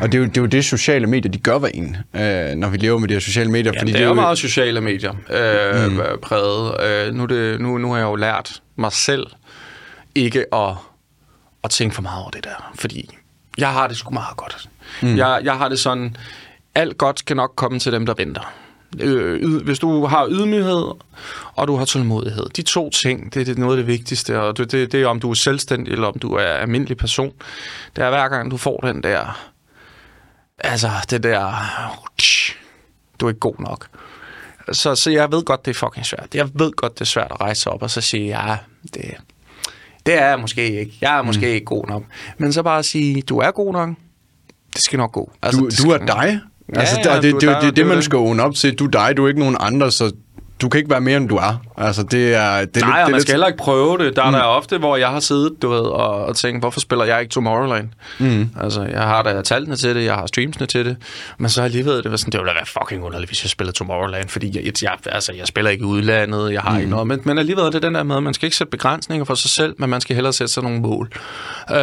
Og 0.01 0.11
det 0.11 0.13
er, 0.13 0.19
jo, 0.19 0.25
det 0.25 0.37
er 0.37 0.41
jo 0.41 0.47
det, 0.47 0.65
sociale 0.65 1.07
medier, 1.07 1.31
de 1.31 1.37
gør 1.37 1.57
ved 1.59 1.69
en, 1.73 1.97
øh, 2.13 2.55
når 2.55 2.67
vi 2.69 2.77
lever 2.77 2.99
med 2.99 3.07
de 3.07 3.13
her 3.13 3.21
sociale 3.21 3.51
medier. 3.51 3.71
Ja, 3.75 3.79
det 3.79 3.95
er 4.01 4.05
jo 4.05 4.13
meget 4.13 4.37
sociale 4.37 4.81
medier 4.81 5.13
øh, 5.29 5.91
mm. 5.91 5.99
præget. 6.21 6.81
Øh, 7.07 7.13
nu, 7.13 7.25
det, 7.25 7.61
nu, 7.61 7.77
nu 7.77 7.91
har 7.91 7.97
jeg 7.97 8.03
jo 8.05 8.15
lært 8.15 8.61
mig 8.75 8.91
selv 8.91 9.27
ikke 10.15 10.45
at, 10.55 10.69
at 11.63 11.69
tænke 11.69 11.95
for 11.95 12.01
meget 12.01 12.21
over 12.21 12.31
det 12.31 12.43
der, 12.43 12.71
fordi 12.75 13.09
jeg 13.57 13.69
har 13.69 13.87
det 13.87 13.97
sgu 13.97 14.13
meget 14.13 14.37
godt. 14.37 14.69
Mm. 15.01 15.17
Jeg, 15.17 15.41
jeg 15.43 15.53
har 15.53 15.69
det 15.69 15.79
sådan, 15.79 16.17
alt 16.75 16.97
godt 16.97 17.19
skal 17.19 17.35
nok 17.35 17.53
komme 17.55 17.79
til 17.79 17.91
dem, 17.91 18.05
der 18.05 18.13
venter. 18.13 18.53
Øh, 18.99 19.61
hvis 19.63 19.79
du 19.79 20.05
har 20.05 20.27
ydmyghed, 20.29 20.83
og 21.53 21.67
du 21.67 21.75
har 21.75 21.85
tålmodighed. 21.85 22.45
De 22.55 22.61
to 22.61 22.89
ting, 22.89 23.33
det 23.33 23.49
er 23.49 23.55
noget 23.55 23.73
af 23.73 23.77
det 23.77 23.87
vigtigste, 23.87 24.41
og 24.41 24.57
det, 24.57 24.71
det, 24.71 24.91
det 24.91 25.01
er, 25.01 25.07
om 25.07 25.19
du 25.19 25.29
er 25.29 25.33
selvstændig, 25.33 25.91
eller 25.91 26.07
om 26.07 26.19
du 26.19 26.33
er 26.33 26.45
almindelig 26.45 26.97
person. 26.97 27.33
Det 27.95 28.03
er 28.03 28.09
hver 28.09 28.29
gang, 28.29 28.51
du 28.51 28.57
får 28.57 28.77
den 28.77 29.03
der, 29.03 29.49
altså 30.59 30.89
det 31.09 31.23
der, 31.23 31.53
du 33.19 33.25
er 33.25 33.29
ikke 33.29 33.39
god 33.39 33.55
nok. 33.59 33.87
Så, 34.71 34.95
så 34.95 35.11
jeg 35.11 35.31
ved 35.31 35.43
godt, 35.43 35.65
det 35.65 35.71
er 35.71 35.75
fucking 35.75 36.05
svært. 36.05 36.27
Jeg 36.33 36.49
ved 36.53 36.71
godt, 36.71 36.93
det 36.93 37.01
er 37.01 37.05
svært 37.05 37.31
at 37.31 37.41
rejse 37.41 37.69
op 37.69 37.81
og 37.81 37.89
så 37.89 38.01
sige, 38.01 38.25
ja, 38.25 38.57
det, 38.93 39.15
det 40.05 40.13
er 40.13 40.27
jeg 40.27 40.39
måske 40.39 40.79
ikke. 40.79 40.97
Jeg 41.01 41.17
er 41.17 41.21
måske 41.21 41.45
mm. 41.45 41.53
ikke 41.53 41.65
god 41.65 41.87
nok. 41.87 42.03
Men 42.37 42.53
så 42.53 42.63
bare 42.63 42.83
sige, 42.83 43.21
du 43.21 43.39
er 43.39 43.51
god 43.51 43.73
nok. 43.73 43.89
Det 44.73 44.83
skal 44.83 44.97
nok 44.97 45.11
gå. 45.11 45.31
Altså, 45.41 45.59
Du, 45.61 45.67
det 45.67 45.77
du 45.83 45.89
er 45.89 45.97
nok- 45.97 46.07
dig. 46.07 46.39
Ja, 46.75 46.79
altså, 46.79 46.95
ja, 47.05 47.09
der, 47.15 47.21
det, 47.21 47.31
du 47.31 47.35
er 47.35 47.39
det, 47.39 47.41
det, 47.41 47.55
dig, 47.55 47.61
det, 47.61 47.75
det, 47.75 47.81
er 47.81 47.85
man 47.85 47.95
det. 47.97 48.03
skal 48.05 48.17
own 48.17 48.39
op 48.39 48.53
til. 48.55 48.75
Du 48.75 48.85
er 48.85 48.89
dig, 48.89 49.17
du 49.17 49.23
er 49.23 49.27
ikke 49.27 49.39
nogen 49.39 49.57
andre, 49.59 49.91
så 49.91 50.11
du 50.63 50.69
kan 50.69 50.77
ikke 50.77 50.89
være 50.89 51.01
mere, 51.01 51.17
end 51.17 51.29
du 51.29 51.35
er. 51.35 51.61
Altså, 51.77 52.03
det 52.03 52.11
er... 52.11 52.11
Det 52.11 52.37
er 52.37 52.45
Nej, 52.55 52.65
lidt, 52.65 52.75
det 52.75 52.85
er 52.85 53.01
man 53.05 53.11
lidt- 53.11 53.21
skal 53.21 53.33
heller 53.33 53.47
ikke 53.47 53.57
prøve 53.57 53.97
det. 53.97 54.15
Der 54.15 54.21
er 54.23 54.29
mm. 54.29 54.33
der 54.33 54.41
ofte, 54.41 54.77
hvor 54.77 54.95
jeg 54.97 55.09
har 55.09 55.19
siddet 55.19 55.53
du 55.61 55.69
ved, 55.69 55.79
og, 55.79 56.25
og 56.25 56.35
tænkt, 56.35 56.61
hvorfor 56.61 56.79
spiller 56.79 57.05
jeg 57.05 57.21
ikke 57.21 57.31
Tomorrowland? 57.31 57.89
Mm. 58.19 58.49
Altså, 58.61 58.81
jeg 58.83 59.01
har 59.01 59.23
da 59.23 59.41
tallene 59.41 59.75
til 59.75 59.95
det, 59.95 60.05
jeg 60.05 60.13
har 60.15 60.25
streamsene 60.25 60.65
til 60.65 60.85
det, 60.85 60.97
men 61.37 61.49
så 61.49 61.61
alligevel, 61.61 62.03
det 62.03 62.11
var 62.11 62.17
sådan, 62.17 62.31
det 62.31 62.39
ville 62.39 62.49
da 62.49 62.55
være 62.57 62.65
fucking 62.65 63.03
underligt, 63.03 63.29
hvis 63.29 63.43
jeg 63.43 63.49
spillede 63.49 63.77
Tomorrowland, 63.77 64.29
fordi 64.29 64.51
jeg, 64.65 64.83
jeg, 64.83 64.91
altså, 65.05 65.33
jeg 65.33 65.47
spiller 65.47 65.71
ikke 65.71 65.85
udlandet, 65.85 66.53
jeg 66.53 66.61
har 66.61 66.71
mm. 66.71 66.77
ikke 66.77 66.89
noget, 66.89 67.07
men, 67.07 67.21
men 67.23 67.37
alligevel 67.37 67.63
er 67.65 67.69
det 67.69 67.81
den 67.81 67.95
der 67.95 68.03
med, 68.03 68.15
at 68.17 68.23
man 68.23 68.33
skal 68.33 68.45
ikke 68.47 68.57
sætte 68.57 68.71
begrænsninger 68.71 69.25
for 69.25 69.35
sig 69.35 69.49
selv, 69.49 69.75
men 69.77 69.89
man 69.89 70.01
skal 70.01 70.15
hellere 70.15 70.33
sætte 70.33 70.53
sig 70.53 70.63
nogle 70.63 70.79
mål. 70.79 71.09
Øh, 71.71 71.77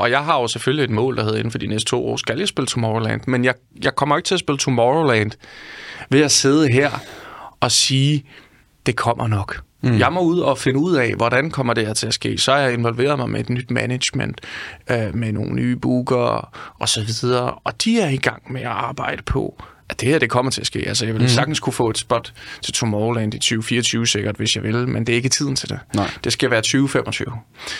og 0.00 0.10
jeg 0.10 0.20
har 0.20 0.40
jo 0.40 0.46
selvfølgelig 0.48 0.84
et 0.84 0.90
mål, 0.90 1.16
der 1.16 1.22
hedder, 1.24 1.38
inden 1.38 1.50
for 1.50 1.58
de 1.58 1.66
næste 1.66 1.90
to 1.90 2.08
år, 2.08 2.16
skal 2.16 2.38
jeg 2.38 2.48
spille 2.48 2.66
Tomorrowland, 2.66 3.20
men 3.26 3.44
jeg, 3.44 3.54
jeg 3.84 3.94
kommer 3.96 4.16
ikke 4.16 4.26
til 4.26 4.34
at 4.34 4.40
spille 4.40 4.58
Tomorrowland 4.58 5.30
ved 6.10 6.20
at 6.20 6.30
sidde 6.30 6.68
her 6.72 6.90
og 7.62 7.72
sige, 7.72 8.24
det 8.86 8.96
kommer 8.96 9.28
nok. 9.28 9.62
Mm. 9.82 9.98
Jeg 9.98 10.12
må 10.12 10.20
ud 10.20 10.40
og 10.40 10.58
finde 10.58 10.78
ud 10.78 10.94
af, 10.94 11.14
hvordan 11.14 11.50
kommer 11.50 11.74
det 11.74 11.86
her 11.86 11.94
til 11.94 12.06
at 12.06 12.14
ske. 12.14 12.38
Så 12.38 12.52
har 12.52 12.58
jeg 12.58 12.72
involveret 12.72 13.18
mig 13.18 13.30
med 13.30 13.40
et 13.40 13.50
nyt 13.50 13.70
management, 13.70 14.40
øh, 14.90 15.14
med 15.14 15.32
nogle 15.32 15.54
nye 15.54 15.76
bookere 15.76 16.44
og 16.78 16.88
så 16.88 17.04
videre. 17.04 17.54
Og 17.64 17.84
de 17.84 18.00
er 18.00 18.08
i 18.08 18.16
gang 18.16 18.52
med 18.52 18.60
at 18.60 18.66
arbejde 18.66 19.22
på, 19.22 19.62
at 19.88 20.00
det 20.00 20.08
her 20.08 20.18
det 20.18 20.30
kommer 20.30 20.50
til 20.50 20.60
at 20.60 20.66
ske. 20.66 20.84
Altså, 20.88 21.04
jeg 21.04 21.14
ville 21.14 21.24
mm. 21.24 21.28
sagtens 21.28 21.60
kunne 21.60 21.72
få 21.72 21.90
et 21.90 21.98
spot 21.98 22.32
til 22.62 22.74
Tomorrowland 22.74 23.34
i 23.34 23.38
2024 23.38 24.06
sikkert, 24.06 24.36
hvis 24.36 24.56
jeg 24.56 24.62
vil, 24.62 24.88
men 24.88 25.06
det 25.06 25.12
er 25.12 25.16
ikke 25.16 25.28
tiden 25.28 25.56
til 25.56 25.68
det. 25.68 25.78
Nej. 25.94 26.10
Det 26.24 26.32
skal 26.32 26.50
være 26.50 26.60
2025. 26.60 27.26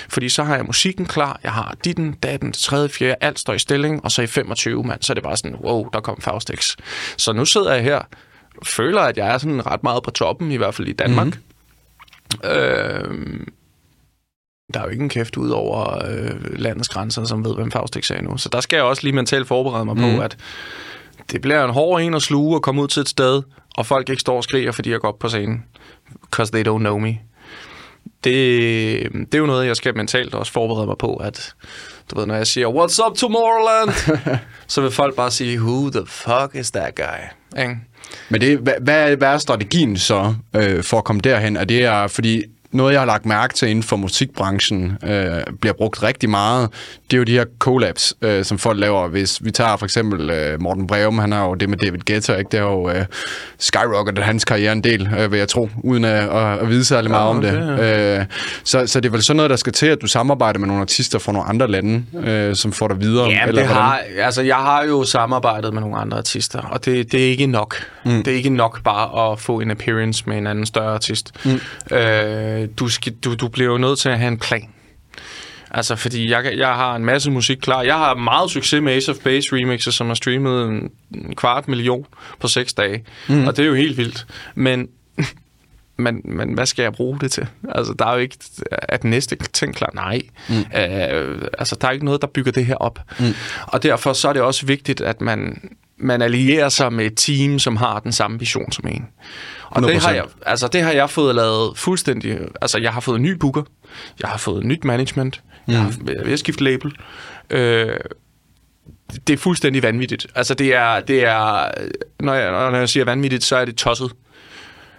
Fordi 0.08 0.28
så 0.28 0.44
har 0.44 0.56
jeg 0.56 0.64
musikken 0.64 1.06
klar, 1.06 1.40
jeg 1.42 1.52
har 1.52 1.74
ditten, 1.84 2.12
datten, 2.12 2.52
tredje, 2.52 2.88
fjerde, 2.88 3.14
alt 3.20 3.38
står 3.38 3.52
i 3.52 3.58
stilling, 3.58 4.04
og 4.04 4.10
så 4.10 4.22
i 4.22 4.26
25, 4.26 4.84
mand, 4.84 5.02
så 5.02 5.12
er 5.12 5.14
det 5.14 5.22
bare 5.22 5.36
sådan, 5.36 5.56
wow, 5.56 5.88
der 5.92 6.00
kom 6.00 6.20
Faustix. 6.20 6.76
Så 7.16 7.32
nu 7.32 7.44
sidder 7.44 7.74
jeg 7.74 7.82
her, 7.82 8.00
føler, 8.66 9.01
at 9.01 9.16
jeg 9.16 9.35
er 9.35 9.38
sådan 9.38 9.66
ret 9.66 9.83
meget 9.83 10.03
på 10.03 10.11
toppen, 10.11 10.53
i 10.53 10.57
hvert 10.57 10.75
fald 10.75 10.88
i 10.88 10.92
Danmark. 10.92 11.27
Mm-hmm. 11.27 12.51
Øh, 12.51 13.46
der 14.75 14.81
er 14.81 14.85
jo 14.85 14.90
ikke 14.90 15.03
en 15.03 15.09
kæft 15.09 15.37
ud 15.37 15.51
over 15.51 16.07
øh, 16.11 16.59
landets 16.59 16.88
grænser, 16.88 17.25
som 17.25 17.44
ved, 17.44 17.55
hvem 17.55 17.70
Faustix 17.70 18.11
er 18.11 18.22
nu. 18.22 18.37
Så 18.37 18.48
der 18.48 18.61
skal 18.61 18.77
jeg 18.77 18.85
også 18.85 19.03
lige 19.03 19.12
mentalt 19.12 19.48
forberede 19.48 19.85
mig 19.85 19.96
mm. 19.96 20.01
på, 20.01 20.22
at 20.22 20.37
det 21.33 21.40
bliver 21.40 21.64
en 21.64 21.70
hård 21.70 22.01
en 22.01 22.14
at 22.14 22.22
sluge 22.22 22.57
og 22.57 22.62
komme 22.62 22.83
ud 22.83 22.88
til 22.88 23.01
et 23.01 23.09
sted, 23.09 23.42
og 23.77 23.87
folk 23.87 24.09
ikke 24.09 24.20
står 24.20 24.37
og 24.37 24.44
skriger, 24.44 24.72
fordi 24.72 24.90
jeg 24.90 25.01
går 25.01 25.09
op 25.09 25.18
på 25.18 25.29
scenen. 25.29 25.64
Because 26.20 26.53
they 26.53 26.62
don't 26.68 26.79
know 26.79 26.98
me. 26.98 27.18
Det, 28.24 29.12
det 29.12 29.35
er 29.35 29.38
jo 29.38 29.46
noget, 29.46 29.66
jeg 29.66 29.76
skal 29.76 29.96
mentalt 29.96 30.35
også 30.35 30.52
forberede 30.52 30.87
mig 30.87 30.96
på, 30.98 31.14
at 31.16 31.54
du 32.11 32.18
ved, 32.18 32.26
når 32.26 32.35
jeg 32.35 32.46
siger, 32.46 32.68
what's 32.68 33.06
up 33.11 33.16
Tomorrowland? 33.16 33.90
så 34.68 34.80
vil 34.80 34.90
folk 34.90 35.16
bare 35.16 35.30
sige, 35.30 35.58
who 35.61 35.90
the 35.90 36.02
fuck 36.06 36.54
is 36.54 36.70
that 36.70 36.94
guy? 36.94 37.61
Ikke? 37.62 37.76
Men 38.28 38.40
det, 38.40 38.58
hvad, 38.58 38.74
hvad, 38.80 39.16
er- 39.35 39.38
strategien 39.38 39.96
så 39.98 40.35
øh, 40.56 40.82
for 40.85 40.98
at 40.98 41.04
komme 41.04 41.20
derhen? 41.20 41.56
Er 41.56 41.64
det 41.64 41.85
er, 41.85 42.06
fordi 42.06 42.42
noget, 42.72 42.92
jeg 42.92 43.00
har 43.00 43.06
lagt 43.06 43.26
mærke 43.26 43.54
til 43.54 43.68
inden 43.68 43.82
for 43.82 43.96
musikbranchen, 43.96 44.98
øh, 45.04 45.42
bliver 45.61 45.72
brugt 45.72 46.02
rigtig 46.02 46.30
meget, 46.30 46.68
det 47.11 47.16
er 47.16 47.18
jo 47.18 47.24
de 47.24 47.32
her 47.32 47.44
collabs, 47.58 48.14
øh, 48.22 48.44
som 48.44 48.58
folk 48.58 48.80
laver. 48.80 49.08
Hvis 49.08 49.44
vi 49.44 49.50
tager 49.50 49.76
for 49.76 49.87
eksempel 49.87 50.30
øh, 50.30 50.61
Morten 50.61 50.87
Breum, 50.87 51.18
han 51.18 51.32
har 51.32 51.44
jo 51.46 51.54
det 51.54 51.68
med 51.68 51.78
David 51.78 52.00
Guetta, 52.06 52.35
ikke? 52.35 52.48
det 52.52 52.61
har 52.61 52.66
jo 52.66 52.90
øh, 52.90 53.04
skyrocketet 53.58 54.24
hans 54.24 54.44
karriere 54.44 54.72
en 54.72 54.85
del, 54.85 55.08
øh, 55.18 55.32
vil 55.32 55.38
jeg 55.38 55.48
tro, 55.48 55.68
uden 55.85 56.04
at, 56.04 56.28
at, 56.28 56.58
at 56.58 56.68
vide 56.68 56.85
særlig 56.85 57.11
meget 57.11 57.28
om 57.28 57.42
det. 57.42 57.52
det 57.52 58.18
Øh, 58.20 58.24
så, 58.64 58.87
så 58.87 59.00
det 59.00 59.08
er 59.08 59.12
vel 59.12 59.22
sådan 59.22 59.37
noget, 59.37 59.50
der 59.50 59.56
skal 59.56 59.72
til, 59.72 59.87
at 59.87 60.02
du 60.02 60.06
samarbejder 60.06 60.58
med 60.58 60.66
nogle 60.66 60.80
artister 60.80 61.18
fra 61.18 61.32
nogle 61.32 61.48
andre 61.48 61.68
lande, 61.68 62.04
øh, 62.24 62.56
som 62.56 62.72
får 62.72 62.88
dig 62.88 63.00
videre? 63.00 63.28
Ja, 63.28 63.46
eller 63.46 63.62
det 63.62 63.70
hvordan? 63.70 63.82
har, 63.82 64.00
altså 64.18 64.42
jeg 64.42 64.56
har 64.56 64.85
jo 64.85 65.04
samarbejdet 65.04 65.72
med 65.72 65.80
nogle 65.80 65.96
andre 65.96 66.18
artister, 66.18 66.61
og 66.61 66.85
det, 66.85 67.12
det 67.12 67.26
er 67.26 67.30
ikke 67.30 67.46
nok. 67.46 67.76
Mm. 68.04 68.22
Det 68.22 68.32
er 68.32 68.37
ikke 68.37 68.50
nok 68.50 68.82
bare 68.82 69.32
at 69.32 69.40
få 69.40 69.61
en 69.61 69.70
appearance 69.70 70.24
med 70.26 70.38
en 70.38 70.46
anden 70.46 70.66
større 70.66 70.94
artist. 70.94 71.32
Mm. 71.44 71.96
Øh, 71.96 72.62
du, 72.66 72.88
skal, 72.88 73.14
du, 73.14 73.35
du 73.35 73.48
bliver 73.48 73.70
jo 73.70 73.79
nødt 73.79 73.98
til 73.98 74.09
at 74.09 74.18
have 74.18 74.29
en 74.29 74.38
plan. 74.38 74.68
Altså, 75.75 75.96
fordi 75.96 76.31
jeg, 76.31 76.53
jeg 76.57 76.68
har 76.68 76.96
en 76.96 77.05
masse 77.05 77.31
musik 77.31 77.57
klar. 77.57 77.83
Jeg 77.83 77.94
har 77.94 78.14
meget 78.14 78.51
succes 78.51 78.83
med 78.83 78.92
Ace 78.92 79.11
of 79.11 79.16
Base 79.25 79.48
remixer, 79.53 79.90
som 79.90 80.07
har 80.07 80.14
streamet 80.14 80.68
en, 80.68 80.90
en 81.14 81.37
kvart 81.37 81.68
million 81.68 82.07
på 82.40 82.48
seks 82.48 82.75
dage. 82.75 83.05
Mm. 83.29 83.46
Og 83.46 83.57
det 83.57 83.62
er 83.62 83.66
jo 83.66 83.75
helt 83.75 83.96
vildt. 83.96 84.27
Men, 84.55 84.88
men, 85.96 86.20
men 86.25 86.53
hvad 86.53 86.66
skal 86.66 86.83
jeg 86.83 86.92
bruge 86.92 87.18
det 87.20 87.33
til? 87.33 87.46
Altså, 87.68 87.94
der 87.98 88.07
er 88.07 88.12
jo 88.12 88.18
ikke... 88.18 88.37
Den 89.03 89.11
næste 89.11 89.37
ting 89.53 89.75
klar? 89.75 89.90
Nej. 89.94 90.20
Mm. 90.48 90.55
Øh, 90.55 91.42
altså, 91.59 91.77
der 91.81 91.88
er 91.88 91.92
ikke 91.92 92.05
noget, 92.05 92.20
der 92.20 92.27
bygger 92.27 92.53
det 92.53 92.66
her 92.66 92.77
op. 92.77 92.98
Mm. 93.18 93.35
Og 93.66 93.83
derfor 93.83 94.12
så 94.12 94.29
er 94.29 94.33
det 94.33 94.42
også 94.42 94.66
vigtigt, 94.66 95.01
at 95.01 95.20
man, 95.20 95.70
man 95.96 96.22
allierer 96.22 96.68
sig 96.68 96.92
med 96.92 97.07
et 97.07 97.16
team, 97.16 97.59
som 97.59 97.77
har 97.77 98.01
den 98.01 98.12
samme 98.12 98.38
vision 98.38 98.72
som 98.72 98.88
en. 98.88 99.07
Og 99.74 99.82
det 99.82 100.02
har, 100.02 100.11
100%. 100.11 100.14
jeg, 100.14 100.24
altså, 100.46 100.68
det 100.68 100.82
har 100.82 100.92
jeg 100.92 101.11
fået 101.11 101.35
lavet 101.35 101.78
fuldstændig... 101.78 102.38
Altså, 102.61 102.78
jeg 102.78 102.92
har 102.92 103.00
fået 103.00 103.16
en 103.16 103.22
ny 103.22 103.30
booker. 103.32 103.62
Jeg 104.20 104.30
har 104.30 104.38
fået 104.38 104.64
nyt 104.64 104.85
management. 104.85 105.42
Jeg 105.68 105.78
har 105.78 105.94
jeg 106.06 106.14
er 106.14 106.24
ved 106.24 106.32
at 106.32 106.38
skifte 106.38 106.64
label. 106.64 106.96
Øh, 107.50 107.96
det 109.26 109.32
er 109.32 109.37
fuldstændig 109.37 109.82
vanvittigt. 109.82 110.26
Altså, 110.35 110.54
det 110.54 110.74
er... 110.74 111.00
Det 111.00 111.24
er 111.24 111.70
når, 112.20 112.35
jeg, 112.35 112.50
når 112.70 112.78
jeg 112.78 112.88
siger 112.88 113.04
vanvittigt, 113.04 113.44
så 113.44 113.56
er 113.56 113.64
det 113.64 113.76
tosset. 113.76 114.12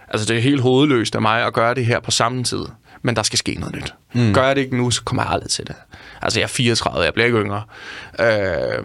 Altså, 0.08 0.26
det 0.26 0.36
er 0.36 0.40
helt 0.40 0.60
hovedløst 0.60 1.14
af 1.14 1.22
mig 1.22 1.46
at 1.46 1.52
gøre 1.52 1.74
det 1.74 1.86
her 1.86 2.00
på 2.00 2.10
samme 2.10 2.44
tid. 2.44 2.64
Men 3.02 3.16
der 3.16 3.22
skal 3.22 3.38
ske 3.38 3.54
noget 3.54 3.74
nyt. 3.74 3.94
Mm. 4.14 4.34
Gør 4.34 4.46
jeg 4.46 4.56
det 4.56 4.62
ikke 4.62 4.76
nu, 4.76 4.90
så 4.90 5.02
kommer 5.02 5.22
jeg 5.22 5.32
aldrig 5.32 5.50
til 5.50 5.66
det. 5.66 5.74
Altså, 6.22 6.40
jeg 6.40 6.44
er 6.44 6.48
34, 6.48 7.04
jeg 7.04 7.14
bliver 7.14 7.26
ikke 7.26 7.38
yngre. 7.38 7.62
Øh, 8.20 8.84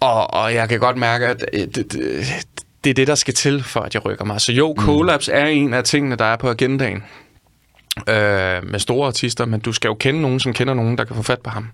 og, 0.00 0.34
og 0.34 0.54
jeg 0.54 0.68
kan 0.68 0.80
godt 0.80 0.96
mærke, 0.96 1.26
at 1.26 1.44
øh, 1.52 1.60
det, 1.60 1.92
det, 1.92 2.26
det 2.84 2.90
er 2.90 2.94
det, 2.94 3.06
der 3.06 3.14
skal 3.14 3.34
til, 3.34 3.62
for 3.62 3.80
at 3.80 3.94
jeg 3.94 4.04
rykker 4.04 4.24
mig. 4.24 4.40
Så 4.40 4.52
jo, 4.52 4.74
collabs 4.78 5.28
er 5.32 5.46
en 5.46 5.74
af 5.74 5.84
tingene, 5.84 6.16
der 6.16 6.24
er 6.24 6.36
på 6.36 6.50
agendaen 6.50 7.02
øh, 8.08 8.70
med 8.70 8.78
store 8.78 9.06
artister, 9.06 9.44
men 9.44 9.60
du 9.60 9.72
skal 9.72 9.88
jo 9.88 9.94
kende 9.94 10.20
nogen, 10.20 10.40
som 10.40 10.52
kender 10.52 10.74
nogen, 10.74 10.98
der 10.98 11.04
kan 11.04 11.16
få 11.16 11.22
fat 11.22 11.40
på 11.40 11.50
ham. 11.50 11.68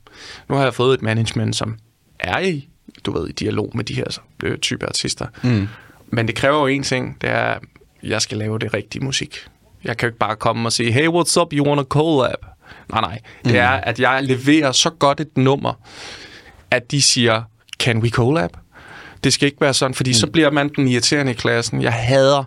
Nu 0.49 0.55
har 0.55 0.63
jeg 0.63 0.75
fået 0.75 0.95
et 0.95 1.03
management, 1.03 1.57
som 1.57 1.77
er 2.21 2.39
i, 2.39 2.69
du 3.07 3.13
ved, 3.13 3.29
i 3.29 3.33
dialog 3.33 3.71
med 3.75 3.85
de 3.85 3.95
her 3.95 4.19
øh, 4.43 4.59
type 4.59 4.87
artister. 4.87 5.27
Mm. 5.43 5.69
Men 6.07 6.27
det 6.27 6.35
kræver 6.35 6.61
jo 6.61 6.67
en 6.67 6.83
ting, 6.83 7.21
det 7.21 7.31
er, 7.31 7.45
at 7.45 7.63
jeg 8.03 8.23
skal 8.23 8.39
lave 8.39 8.59
det 8.59 8.75
rigtige 8.75 9.05
musik. 9.05 9.47
Jeg 9.85 9.97
kan 9.97 10.07
jo 10.07 10.09
ikke 10.09 10.19
bare 10.19 10.37
komme 10.37 10.69
og 10.69 10.73
sige, 10.73 10.93
hey, 10.93 11.09
what's 11.09 11.41
up, 11.41 11.53
you 11.53 11.67
want 11.67 11.81
a 11.81 11.85
collab? 11.85 12.45
Nej, 12.91 13.01
nej. 13.01 13.21
Det 13.45 13.53
mm. 13.53 13.59
er, 13.59 13.69
at 13.69 14.01
jeg 14.01 14.23
leverer 14.23 14.73
så 14.73 14.91
godt 14.91 15.21
et 15.21 15.37
nummer, 15.37 15.73
at 16.71 16.91
de 16.91 17.03
siger, 17.03 17.43
can 17.79 17.99
we 17.99 18.09
collab? 18.09 18.51
Det 19.25 19.33
skal 19.33 19.47
ikke 19.47 19.61
være 19.61 19.75
sådan, 19.75 19.95
fordi 19.95 20.11
mm. 20.11 20.15
så 20.15 20.27
bliver 20.27 20.51
man 20.51 20.69
den 20.77 20.89
irriterende 20.89 21.33
i 21.33 21.35
klassen. 21.35 21.83
Jeg 21.83 21.93
hader, 21.93 22.45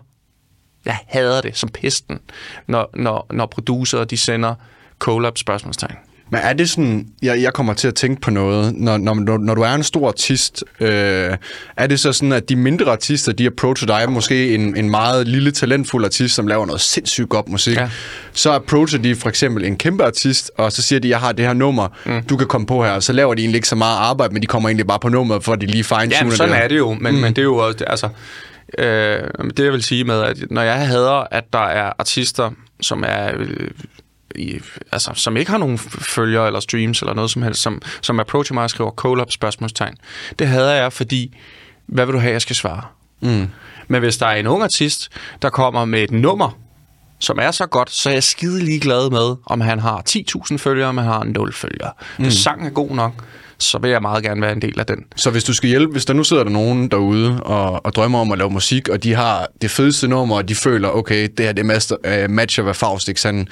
jeg 0.84 0.98
hader 1.06 1.40
det 1.40 1.56
som 1.56 1.68
pesten, 1.68 2.18
når, 2.66 2.90
når, 2.94 3.26
når 3.32 3.46
producer 3.46 4.04
de 4.04 4.16
sender 4.16 4.54
collab 4.98 5.38
spørgsmålstegn. 5.38 5.96
Men 6.30 6.40
er 6.42 6.52
det 6.52 6.70
sådan, 6.70 7.06
jeg, 7.22 7.42
jeg 7.42 7.52
kommer 7.52 7.74
til 7.74 7.88
at 7.88 7.94
tænke 7.94 8.20
på 8.20 8.30
noget, 8.30 8.74
når, 8.74 8.96
når, 8.96 9.38
når 9.38 9.54
du 9.54 9.62
er 9.62 9.74
en 9.74 9.82
stor 9.82 10.08
artist, 10.08 10.64
øh, 10.80 11.36
er 11.76 11.86
det 11.86 12.00
så 12.00 12.12
sådan, 12.12 12.32
at 12.32 12.48
de 12.48 12.56
mindre 12.56 12.92
artister, 12.92 13.32
de 13.32 13.46
approacher 13.46 13.86
dig, 13.86 14.12
måske 14.12 14.54
en, 14.54 14.76
en 14.76 14.90
meget 14.90 15.28
lille, 15.28 15.50
talentfuld 15.50 16.04
artist, 16.04 16.34
som 16.34 16.46
laver 16.46 16.66
noget 16.66 16.80
sindssygt 16.80 17.28
godt 17.28 17.48
musik, 17.48 17.76
ja. 17.76 17.90
så 18.32 18.52
approacher 18.52 18.98
de 18.98 19.14
for 19.14 19.28
eksempel 19.28 19.64
en 19.64 19.76
kæmpe 19.76 20.04
artist, 20.04 20.50
og 20.58 20.72
så 20.72 20.82
siger 20.82 21.00
de, 21.00 21.08
jeg 21.08 21.20
har 21.20 21.32
det 21.32 21.46
her 21.46 21.52
nummer, 21.52 21.88
mm. 22.06 22.22
du 22.22 22.36
kan 22.36 22.46
komme 22.46 22.66
på 22.66 22.84
her, 22.84 23.00
så 23.00 23.12
laver 23.12 23.34
de 23.34 23.42
egentlig 23.42 23.58
ikke 23.58 23.68
så 23.68 23.76
meget 23.76 23.96
arbejde, 23.98 24.32
men 24.32 24.42
de 24.42 24.46
kommer 24.46 24.68
egentlig 24.68 24.86
bare 24.86 24.98
på 24.98 25.08
nummeret, 25.08 25.44
for 25.44 25.52
at 25.52 25.60
de 25.60 25.66
lige 25.66 25.84
fine-tuner 25.84 26.30
Ja, 26.30 26.36
sådan 26.36 26.54
det. 26.54 26.64
er 26.64 26.68
det 26.68 26.78
jo, 26.78 26.96
men, 27.00 27.14
mm. 27.14 27.20
men 27.20 27.32
det 27.32 27.38
er 27.38 27.42
jo 27.42 27.56
også, 27.56 27.84
altså, 27.86 28.08
øh, 28.78 29.20
det 29.56 29.64
jeg 29.64 29.72
vil 29.72 29.82
sige 29.82 30.04
med, 30.04 30.22
at 30.22 30.36
når 30.50 30.62
jeg 30.62 30.86
hader, 30.86 31.26
at 31.30 31.44
der 31.52 31.66
er 31.66 31.92
artister, 31.98 32.50
som 32.80 33.04
er... 33.06 33.30
Øh, 33.36 33.70
i, 34.34 34.60
altså, 34.92 35.10
som 35.14 35.36
ikke 35.36 35.50
har 35.50 35.58
nogen 35.58 35.78
følgere 35.78 36.46
eller 36.46 36.60
streams 36.60 37.00
eller 37.00 37.14
noget 37.14 37.30
som 37.30 37.42
helst, 37.42 37.62
som, 37.62 37.82
som 38.00 38.20
approacher 38.20 38.54
mig 38.54 38.64
og 38.64 38.70
skriver 38.70 38.90
call-up 38.90 39.32
spørgsmålstegn. 39.32 39.94
Det 40.38 40.48
hader 40.48 40.72
jeg, 40.72 40.92
fordi 40.92 41.36
hvad 41.86 42.06
vil 42.06 42.12
du 42.12 42.18
have, 42.18 42.32
jeg 42.32 42.42
skal 42.42 42.56
svare? 42.56 42.82
Mm. 43.20 43.48
Men 43.88 44.00
hvis 44.02 44.16
der 44.16 44.26
er 44.26 44.36
en 44.36 44.46
ung 44.46 44.62
artist, 44.62 45.08
der 45.42 45.50
kommer 45.50 45.84
med 45.84 46.02
et 46.02 46.10
nummer, 46.10 46.58
som 47.18 47.38
er 47.40 47.50
så 47.50 47.66
godt, 47.66 47.90
så 47.90 48.08
er 48.08 48.12
jeg 48.12 48.22
skide 48.22 48.64
ligeglad 48.64 49.10
med, 49.10 49.36
om 49.46 49.60
han 49.60 49.78
har 49.78 50.02
10.000 50.08 50.56
følgere, 50.56 50.88
om 50.88 50.98
han 50.98 51.06
har 51.06 51.24
0 51.24 51.52
følgere. 51.52 51.92
Mm. 52.18 52.24
Hvis 52.24 52.34
sangen 52.34 52.66
er 52.66 52.70
god 52.70 52.90
nok, 52.90 53.12
så 53.58 53.78
vil 53.78 53.90
jeg 53.90 54.02
meget 54.02 54.24
gerne 54.24 54.42
være 54.42 54.52
en 54.52 54.62
del 54.62 54.80
af 54.80 54.86
den. 54.86 55.04
Så 55.16 55.30
hvis 55.30 55.44
du 55.44 55.54
skal 55.54 55.68
hjælpe, 55.68 55.92
hvis 55.92 56.04
der 56.04 56.14
nu 56.14 56.24
sidder 56.24 56.44
der 56.44 56.50
nogen 56.50 56.88
derude 56.88 57.42
og, 57.42 57.86
og 57.86 57.94
drømmer 57.94 58.18
om 58.18 58.32
at 58.32 58.38
lave 58.38 58.50
musik, 58.50 58.88
og 58.88 59.04
de 59.04 59.14
har 59.14 59.46
det 59.62 59.70
fedeste 59.70 60.08
nummer, 60.08 60.36
og 60.36 60.48
de 60.48 60.54
føler, 60.54 60.88
okay, 60.88 61.28
det 61.38 61.46
her 61.46 61.52
det 61.52 61.66
master, 61.66 61.96
uh, 62.24 62.30
matcher, 62.30 62.64
hvad 62.64 62.74
Faust 62.74 63.08
ikke 63.08 63.20
sådan, 63.20 63.48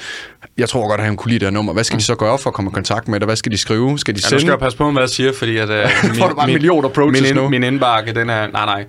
jeg 0.59 0.69
tror 0.69 0.89
godt, 0.89 1.01
at 1.01 1.07
han 1.07 1.17
kunne 1.17 1.31
lide 1.31 1.39
det 1.39 1.47
her 1.47 1.53
nummer. 1.53 1.73
Hvad 1.73 1.85
skal 1.85 1.95
mm. 1.95 1.99
de 1.99 2.05
så 2.05 2.15
gøre 2.15 2.39
for 2.39 2.51
at 2.51 2.55
komme 2.55 2.71
i 2.71 2.75
kontakt 2.75 3.09
med 3.09 3.21
det? 3.21 3.29
Hvad 3.29 3.37
skal 3.37 3.53
de 3.53 3.59
skrive? 3.59 3.99
Skal 3.99 4.15
de 4.15 4.21
sende? 4.21 4.35
Ja, 4.35 4.37
nu 4.37 4.41
skal 4.41 4.51
jeg 4.51 4.59
passe 4.59 4.79
på, 4.79 4.91
hvad 4.91 5.03
jeg 5.03 5.11
siger, 5.11 5.33
fordi 5.33 5.57
at... 5.57 5.69
Uh, 5.69 6.15
Får 6.19 6.29
du 6.29 6.35
bare 6.35 6.47
min, 6.47 6.55
millioner 6.55 6.89
approaches 6.89 7.23
min, 7.23 7.35
nu? 7.35 7.49
Min 7.49 7.63
indbakke, 7.63 8.13
den 8.15 8.31
er... 8.31 8.47
Nej, 8.47 8.65
nej 8.67 8.85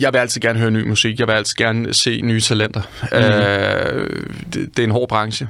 jeg 0.00 0.12
vil 0.12 0.18
altid 0.18 0.40
gerne 0.40 0.58
høre 0.58 0.70
ny 0.70 0.88
musik. 0.88 1.18
Jeg 1.18 1.26
vil 1.26 1.32
altid 1.32 1.54
gerne 1.56 1.94
se 1.94 2.20
nye 2.20 2.40
talenter. 2.40 2.82
Mm. 3.12 3.18
Øh, 3.18 4.26
det, 4.52 4.76
det 4.76 4.78
er 4.78 4.84
en 4.84 4.90
hård 4.90 5.08
branche. 5.08 5.48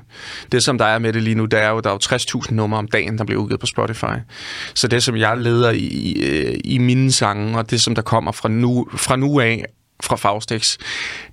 Det, 0.53 0.62
som 0.62 0.78
der 0.78 0.84
er 0.84 0.98
med 0.98 1.12
det 1.12 1.22
lige 1.22 1.34
nu, 1.34 1.44
det 1.44 1.62
er 1.62 1.68
jo, 1.68 1.80
der 1.80 1.90
er 1.90 1.94
jo 1.94 2.16
60.000 2.16 2.55
numre 2.55 2.78
om 2.78 2.88
dagen, 2.88 3.18
der 3.18 3.24
bliver 3.24 3.42
udgivet 3.42 3.61
på 3.61 3.66
Spotify. 3.66 4.16
Så 4.74 4.88
det, 4.88 5.03
som 5.03 5.16
jeg 5.16 5.38
leder 5.38 5.70
i, 5.70 6.12
i 6.64 6.78
mine 6.78 7.12
sange, 7.12 7.59
og 7.59 7.70
det, 7.70 7.80
som 7.80 7.94
der 7.94 8.03
kommer 8.03 8.32
fra 8.32 8.48
nu, 8.48 8.88
fra 8.96 9.16
nu 9.16 9.40
af, 9.40 9.64
fra 10.03 10.16
Faustix, 10.16 10.78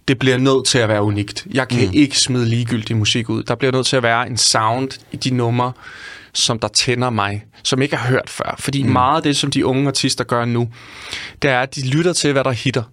det 0.08 0.20
bliver 0.20 0.38
nødt 0.38 0.68
til 0.68 0.78
at 0.78 0.90
være 0.90 1.04
unikt. 1.04 1.48
Jeg 1.54 1.68
kan 1.68 1.88
mm. 1.88 1.94
ikke 1.94 2.20
smide 2.20 2.46
ligegyldig 2.46 2.98
musik 2.98 3.30
ud. 3.30 3.44
Der 3.44 3.56
bliver 3.56 3.72
nødt 3.72 3.86
til 3.86 3.96
at 3.96 4.04
være 4.04 4.30
en 4.30 4.38
sound 4.38 4.90
i 5.12 5.16
de 5.16 5.30
numre, 5.30 5.72
som 6.34 6.60
der 6.60 6.68
tænder 6.68 7.10
mig, 7.10 7.46
som 7.64 7.82
ikke 7.82 7.96
har 7.96 8.10
hørt 8.10 8.30
før. 8.30 8.56
Fordi 8.60 8.84
mm. 8.84 8.90
meget 8.90 9.16
af 9.16 9.24
det, 9.24 9.38
som 9.38 9.52
de 9.52 9.66
unge 9.66 9.88
artister 9.88 10.24
gør 10.24 10.46
nu, 10.46 10.70
det 11.42 11.52
er, 11.52 11.60
at 11.60 11.76
de 11.76 11.88
lytter 11.88 12.14
til, 12.14 12.32
hvad 12.32 12.44
der 12.44 12.52
hitter. 12.52 12.84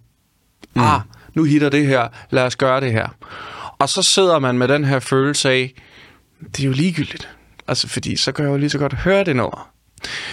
Mm. 0.76 0.82
Ah, 0.82 1.00
nu 1.34 1.44
hitter 1.44 1.68
det 1.68 1.86
her, 1.86 2.08
lad 2.30 2.42
os 2.42 2.56
gøre 2.56 2.80
det 2.80 2.92
her. 2.92 3.08
Og 3.78 3.88
så 3.88 4.02
sidder 4.02 4.38
man 4.38 4.58
med 4.58 4.68
den 4.68 4.84
her 4.84 4.98
følelse 4.98 5.50
af, 5.50 5.74
det 6.56 6.60
er 6.62 6.66
jo 6.66 6.72
ligegyldigt. 6.72 7.28
Altså, 7.68 7.88
fordi 7.88 8.16
så 8.16 8.32
kan 8.32 8.44
jeg 8.44 8.52
jo 8.52 8.56
lige 8.56 8.70
så 8.70 8.78
godt 8.78 8.92
høre 8.92 9.24
det 9.24 9.36
nummer. 9.36 9.70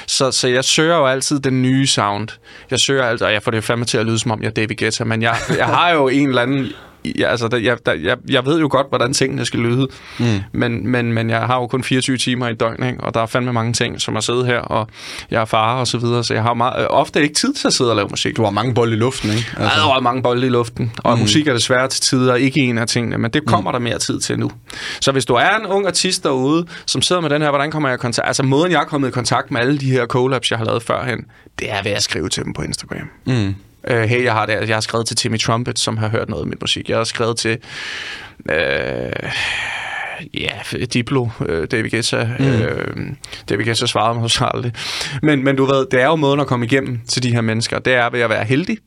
Så, 0.08 0.32
så 0.32 0.48
jeg 0.48 0.64
søger 0.64 0.98
jo 0.98 1.08
altid 1.08 1.40
den 1.40 1.62
nye 1.62 1.88
sound. 1.88 2.28
Jeg 2.72 2.80
søger 2.80 3.04
altid, 3.04 3.26
og 3.26 3.34
jeg 3.34 3.44
får 3.44 3.52
det 3.52 3.64
fandme 3.64 3.86
til 3.86 3.98
at 3.98 4.06
lyde 4.06 4.20
som 4.20 4.32
om 4.32 4.42
jeg 4.42 4.48
er 4.48 4.52
David 4.52 4.76
Guetta, 4.76 5.04
men 5.04 5.22
jeg, 5.22 5.36
jeg 5.58 5.66
har 5.66 5.90
jo 5.90 6.08
en 6.08 6.30
eller 6.30 6.42
anden 6.42 6.68
ja, 7.06 7.28
altså, 7.32 7.48
der, 7.48 7.58
jeg, 7.58 7.78
der, 7.86 7.94
jeg, 7.94 8.18
jeg 8.30 8.46
ved 8.46 8.60
jo 8.60 8.68
godt, 8.72 8.88
hvordan 8.90 9.14
tingene 9.14 9.46
skal 9.46 9.60
lyde, 9.60 9.88
mm. 10.20 10.26
men, 10.52 10.88
men, 10.88 11.14
men 11.14 11.30
jeg 11.30 11.42
har 11.42 11.56
jo 11.56 11.68
kun 11.68 11.84
24 11.84 12.18
timer 12.18 12.48
i 12.48 12.54
døgn, 12.54 12.84
ikke? 12.84 13.04
og 13.04 13.14
der 13.14 13.22
er 13.22 13.26
fandme 13.26 13.54
mange 13.54 13.74
ting, 13.74 14.02
som 14.02 14.18
at 14.18 14.24
sidde 14.24 14.46
her, 14.46 14.60
og 14.60 14.88
jeg 15.32 15.42
er 15.42 15.46
far 15.46 15.80
og 15.80 15.88
så 15.88 15.98
videre, 15.98 16.24
så 16.24 16.34
jeg 16.34 16.44
har 16.44 16.54
meget, 16.54 16.82
øh, 16.82 16.88
ofte 16.90 17.22
ikke 17.22 17.36
tid 17.36 17.54
til 17.54 17.68
at 17.68 17.74
sidde 17.74 17.90
og 17.90 17.96
lave 17.96 18.08
musik. 18.10 18.38
Du 18.38 18.44
har 18.44 18.52
mange 18.52 18.74
bolde 18.74 18.94
i 18.94 19.00
luften, 19.00 19.30
ikke? 19.30 19.46
Altså. 19.58 19.80
Der 19.80 19.96
er 19.96 20.00
mange 20.00 20.24
bolde 20.24 20.48
i 20.48 20.50
luften, 20.50 20.92
og 20.98 21.16
mm. 21.16 21.22
musik 21.22 21.48
er 21.48 21.54
desværre 21.54 21.88
til 21.88 22.02
tider 22.02 22.36
ikke 22.36 22.60
en 22.60 22.78
af 22.78 22.88
tingene, 22.88 23.18
men 23.18 23.32
det 23.32 23.46
kommer 23.46 23.72
mm. 23.72 23.74
der 23.74 23.80
mere 23.80 24.00
tid 24.00 24.20
til 24.20 24.40
nu. 24.40 24.52
Så 25.02 25.12
hvis 25.12 25.26
du 25.26 25.34
er 25.34 25.56
en 25.60 25.66
ung 25.66 25.88
artist 25.88 26.24
derude, 26.24 26.66
som 26.86 27.02
sidder 27.02 27.22
med 27.22 27.30
den 27.30 27.42
her, 27.42 27.50
hvordan 27.50 27.72
kommer 27.72 27.90
jeg 27.90 27.96
i 27.96 28.02
kontakt? 28.02 28.28
Altså 28.28 28.44
måden, 28.44 28.72
jeg 28.72 28.82
er 28.82 28.86
kommet 28.86 29.08
i 29.08 29.12
kontakt 29.12 29.52
med 29.52 29.62
alle 29.62 29.78
de 29.78 29.92
her 29.92 30.06
collabs, 30.06 30.52
jeg 30.52 30.58
har 30.58 30.66
lavet 30.66 30.84
førhen, 30.84 31.26
det 31.60 31.72
er 31.72 31.84
ved 31.84 31.92
at 31.92 32.04
skrive 32.04 32.30
til 32.30 32.46
dem 32.46 32.54
på 32.54 32.62
Instagram. 32.62 33.10
Mm. 33.26 33.56
Øh, 33.88 34.02
hey, 34.02 34.24
jeg 34.24 34.34
har, 34.34 34.46
det, 34.46 34.70
jeg 34.70 34.76
har 34.76 34.82
skrevet 34.82 35.08
til 35.08 35.16
Timmy 35.16 35.40
Trumpet, 35.40 35.80
som 35.80 35.98
har 35.98 36.10
hørt 36.10 36.30
noget 36.30 36.44
af 36.44 36.48
mit 36.48 36.62
musik. 36.62 36.90
Jeg 36.90 36.98
har 36.98 37.04
skrevet 37.04 37.38
til... 37.38 37.58
Øh, 38.50 39.32
ja, 40.34 40.86
Diplo, 40.94 41.28
øh, 41.46 41.68
David 41.72 41.90
Guetta. 41.90 42.30
Mm. 42.40 42.46
Øh, 42.46 43.14
David 43.50 43.66
Guetta 43.66 43.86
svarede 43.86 44.20
mig 44.20 44.32
så 44.32 44.50
aldrig. 44.54 44.74
Men, 45.22 45.44
men 45.44 45.56
du 45.56 45.66
ved, 45.66 45.88
det 45.92 46.02
er 46.02 46.06
jo 46.06 46.16
måden 46.16 46.40
at 46.40 46.48
komme 46.48 46.66
igennem 46.66 47.00
til 47.08 47.24
de 47.24 47.32
her 47.32 47.42
mennesker. 47.42 47.80
Det 47.80 47.94
er 47.94 48.10
ved 48.10 48.20
at 48.20 48.30
være 48.30 48.46
heldig. 48.46 48.78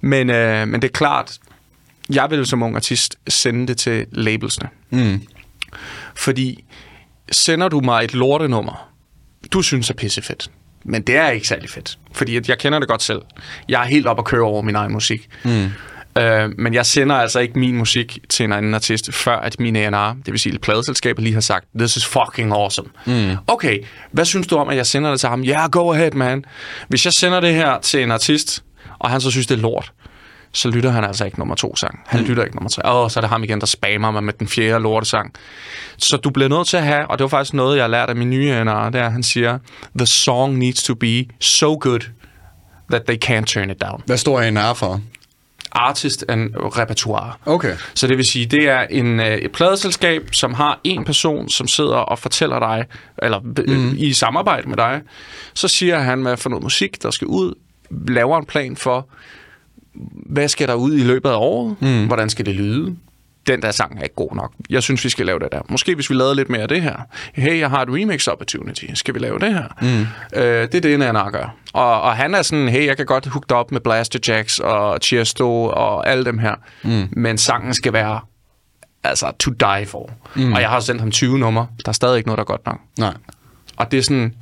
Men, 0.00 0.30
øh, 0.30 0.68
men 0.68 0.82
det 0.82 0.88
er 0.88 0.92
klart, 0.92 1.38
jeg 2.10 2.30
vil 2.30 2.46
som 2.46 2.62
ung 2.62 2.76
artist 2.76 3.18
sende 3.28 3.66
det 3.66 3.78
til 3.78 4.06
labelsene. 4.12 4.68
Mm. 4.90 5.22
Fordi 6.14 6.64
sender 7.32 7.68
du 7.68 7.80
mig 7.80 8.04
et 8.04 8.14
lortenummer, 8.14 8.88
du 9.52 9.62
synes 9.62 9.90
er 9.90 9.94
pissefedt, 9.94 10.50
men 10.88 11.02
det 11.02 11.16
er 11.16 11.30
ikke 11.30 11.48
særlig 11.48 11.70
fedt, 11.70 11.98
fordi 12.12 12.40
jeg 12.48 12.58
kender 12.58 12.78
det 12.78 12.88
godt 12.88 13.02
selv. 13.02 13.22
Jeg 13.68 13.82
er 13.82 13.86
helt 13.86 14.06
op 14.06 14.18
at 14.18 14.24
køre 14.24 14.42
over 14.42 14.62
min 14.62 14.74
egen 14.74 14.92
musik. 14.92 15.28
Mm. 15.44 15.70
Øh, 16.18 16.50
men 16.58 16.74
jeg 16.74 16.86
sender 16.86 17.16
altså 17.16 17.40
ikke 17.40 17.58
min 17.58 17.76
musik 17.76 18.18
til 18.28 18.44
en 18.44 18.52
anden 18.52 18.74
artist, 18.74 19.14
før 19.14 19.36
at 19.36 19.60
min 19.60 19.76
A&R, 19.76 20.16
det 20.26 20.32
vil 20.32 20.38
sige 20.38 20.58
pladeselskabet, 20.58 21.24
lige 21.24 21.34
har 21.34 21.40
sagt, 21.40 21.66
this 21.78 21.96
is 21.96 22.06
fucking 22.06 22.52
awesome. 22.52 22.88
Mm. 23.06 23.36
Okay, 23.46 23.78
hvad 24.12 24.24
synes 24.24 24.46
du 24.46 24.56
om, 24.56 24.68
at 24.68 24.76
jeg 24.76 24.86
sender 24.86 25.10
det 25.10 25.20
til 25.20 25.28
ham? 25.28 25.42
Ja, 25.42 25.58
yeah, 25.58 25.70
go 25.70 25.92
ahead, 25.92 26.10
man. 26.10 26.44
Hvis 26.88 27.04
jeg 27.04 27.12
sender 27.12 27.40
det 27.40 27.54
her 27.54 27.80
til 27.80 28.02
en 28.02 28.10
artist, 28.10 28.64
og 28.98 29.10
han 29.10 29.20
så 29.20 29.30
synes, 29.30 29.46
det 29.46 29.56
er 29.58 29.62
lort, 29.62 29.92
så 30.56 30.70
lytter 30.70 30.90
han 30.90 31.04
altså 31.04 31.24
ikke 31.24 31.38
nummer 31.38 31.54
to 31.54 31.76
sang. 31.76 32.00
Han 32.06 32.20
mm. 32.20 32.26
lytter 32.26 32.44
ikke 32.44 32.56
nummer 32.56 32.70
tre. 32.70 32.82
Åh, 32.84 33.10
så 33.10 33.18
er 33.18 33.20
det 33.20 33.30
ham 33.30 33.44
igen, 33.44 33.60
der 33.60 33.66
spammer 33.66 34.10
mig 34.10 34.24
med 34.24 34.32
den 34.32 34.48
fjerde 34.48 34.82
lortesang. 34.82 35.32
Så 35.98 36.16
du 36.16 36.30
bliver 36.30 36.48
nødt 36.48 36.68
til 36.68 36.76
at 36.76 36.82
have, 36.82 37.06
og 37.06 37.18
det 37.18 37.22
var 37.24 37.28
faktisk 37.28 37.54
noget, 37.54 37.76
jeg 37.76 37.82
har 37.82 37.88
lært 37.88 38.08
af 38.08 38.16
min 38.16 38.30
nye 38.30 38.64
NR, 38.64 38.90
det 38.90 39.00
er, 39.00 39.06
at 39.06 39.12
han 39.12 39.22
siger, 39.22 39.58
the 39.98 40.06
song 40.06 40.58
needs 40.58 40.82
to 40.82 40.94
be 40.94 41.24
so 41.40 41.78
good, 41.80 42.00
that 42.90 43.02
they 43.04 43.16
can't 43.24 43.44
turn 43.44 43.70
it 43.70 43.80
down. 43.80 44.02
Hvad 44.06 44.16
står 44.16 44.50
NR 44.50 44.74
for? 44.74 45.00
artist 45.72 46.24
and 46.28 46.50
repertoire. 46.56 47.32
Okay. 47.46 47.76
Så 47.94 48.06
det 48.06 48.16
vil 48.16 48.24
sige, 48.24 48.46
det 48.46 48.68
er 48.68 48.80
en, 48.80 49.20
øh, 49.20 49.26
et 49.26 49.52
pladeselskab, 49.52 50.28
som 50.32 50.54
har 50.54 50.80
en 50.84 51.04
person, 51.04 51.48
som 51.48 51.68
sidder 51.68 51.96
og 51.96 52.18
fortæller 52.18 52.58
dig, 52.58 52.84
eller 53.22 53.40
mm. 53.40 53.94
i 53.98 54.12
samarbejde 54.12 54.68
med 54.68 54.76
dig, 54.76 55.00
så 55.54 55.68
siger 55.68 55.98
han, 55.98 56.22
hvad 56.22 56.36
for 56.36 56.50
noget 56.50 56.62
musik, 56.62 57.02
der 57.02 57.10
skal 57.10 57.26
ud, 57.26 57.54
laver 58.08 58.38
en 58.38 58.46
plan 58.46 58.76
for, 58.76 59.08
hvad 60.26 60.48
skal 60.48 60.68
der 60.68 60.74
ud 60.74 60.94
i 60.94 61.02
løbet 61.02 61.30
af 61.30 61.36
året? 61.36 61.76
Mm. 61.80 62.06
Hvordan 62.06 62.30
skal 62.30 62.46
det 62.46 62.54
lyde? 62.54 62.96
Den 63.46 63.62
der 63.62 63.70
sang 63.70 63.98
er 63.98 64.02
ikke 64.02 64.14
god 64.14 64.34
nok. 64.34 64.52
Jeg 64.70 64.82
synes, 64.82 65.04
vi 65.04 65.08
skal 65.08 65.26
lave 65.26 65.38
det 65.38 65.48
der. 65.52 65.60
Måske 65.68 65.94
hvis 65.94 66.10
vi 66.10 66.14
lavede 66.14 66.34
lidt 66.34 66.50
mere 66.50 66.62
af 66.62 66.68
det 66.68 66.82
her. 66.82 66.96
Hey, 67.34 67.58
jeg 67.58 67.70
har 67.70 67.82
et 67.82 67.88
remix 67.88 68.26
opportunity. 68.26 68.84
Skal 68.94 69.14
vi 69.14 69.18
lave 69.18 69.38
det 69.38 69.54
her? 69.54 69.64
Mm. 69.82 70.06
Øh, 70.40 70.62
det 70.62 70.74
er 70.74 70.80
det, 70.80 70.98
Nana 70.98 71.30
gør. 71.30 71.56
Og, 71.72 72.02
og 72.02 72.16
han 72.16 72.34
er 72.34 72.42
sådan, 72.42 72.68
hey, 72.68 72.86
jeg 72.86 72.96
kan 72.96 73.06
godt 73.06 73.26
hooke 73.26 73.54
op 73.54 73.72
med 73.72 73.80
Blaster 73.80 74.18
Jacks 74.28 74.58
og 74.58 74.98
Chesto 75.02 75.64
og 75.64 76.08
alle 76.08 76.24
dem 76.24 76.38
her. 76.38 76.54
Mm. 76.82 77.08
Men 77.12 77.38
sangen 77.38 77.74
skal 77.74 77.92
være 77.92 78.20
altså 79.04 79.32
to 79.38 79.50
die 79.50 79.86
for. 79.86 80.10
Mm. 80.36 80.52
Og 80.52 80.60
jeg 80.60 80.68
har 80.68 80.80
sendt 80.80 81.00
ham 81.00 81.10
20 81.10 81.38
numre. 81.38 81.66
Der 81.84 81.88
er 81.88 81.92
stadig 81.92 82.16
ikke 82.16 82.28
noget, 82.28 82.36
der 82.36 82.42
er 82.42 82.46
godt 82.46 82.66
nok. 82.66 82.78
Nej. 82.98 83.14
Og 83.76 83.90
det 83.90 83.98
er 83.98 84.02
sådan, 84.02 84.34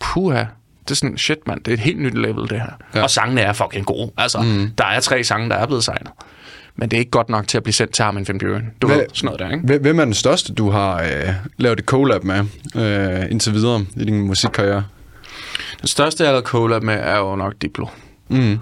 puha, 0.00 0.44
det 0.84 0.90
er 0.90 0.94
sådan, 0.94 1.18
shit 1.18 1.38
mand, 1.46 1.60
det 1.64 1.68
er 1.68 1.74
et 1.74 1.80
helt 1.80 2.00
nyt 2.00 2.14
level, 2.14 2.50
det 2.50 2.60
her. 2.60 2.72
Ja. 2.94 3.02
Og 3.02 3.10
sangene 3.10 3.40
er 3.40 3.52
fucking 3.52 3.86
gode. 3.86 4.10
Altså, 4.16 4.40
mm. 4.40 4.70
der 4.78 4.84
er 4.84 5.00
tre 5.00 5.24
sange, 5.24 5.48
der 5.48 5.56
er 5.56 5.66
blevet 5.66 5.84
signet. 5.84 6.10
Men 6.76 6.90
det 6.90 6.96
er 6.96 6.98
ikke 6.98 7.10
godt 7.10 7.28
nok 7.28 7.48
til 7.48 7.56
at 7.56 7.62
blive 7.62 7.74
sendt 7.74 7.94
til 7.94 8.02
Armin 8.02 8.28
van 8.28 8.38
Buren. 8.38 8.70
Du 8.82 8.86
Hvem, 8.86 8.98
ved, 8.98 9.06
sådan 9.12 9.26
noget 9.26 9.40
der, 9.40 9.50
ikke? 9.50 9.78
Hvem 9.78 10.00
er 10.00 10.04
den 10.04 10.14
største, 10.14 10.54
du 10.54 10.70
har 10.70 11.02
øh, 11.02 11.34
lavet 11.56 11.78
et 11.80 11.84
collab 11.84 12.24
med 12.24 12.44
øh, 12.76 13.30
indtil 13.30 13.52
videre 13.54 13.84
i 13.96 14.04
din 14.04 14.20
musikkarriere? 14.20 14.84
Den 15.80 15.88
største, 15.88 16.22
jeg 16.22 16.28
har 16.28 16.32
lavet 16.32 16.46
collab 16.46 16.82
med, 16.82 16.94
er 16.94 17.18
jo 17.18 17.36
nok 17.36 17.54
Diplo. 17.62 17.86
Mm. 18.28 18.58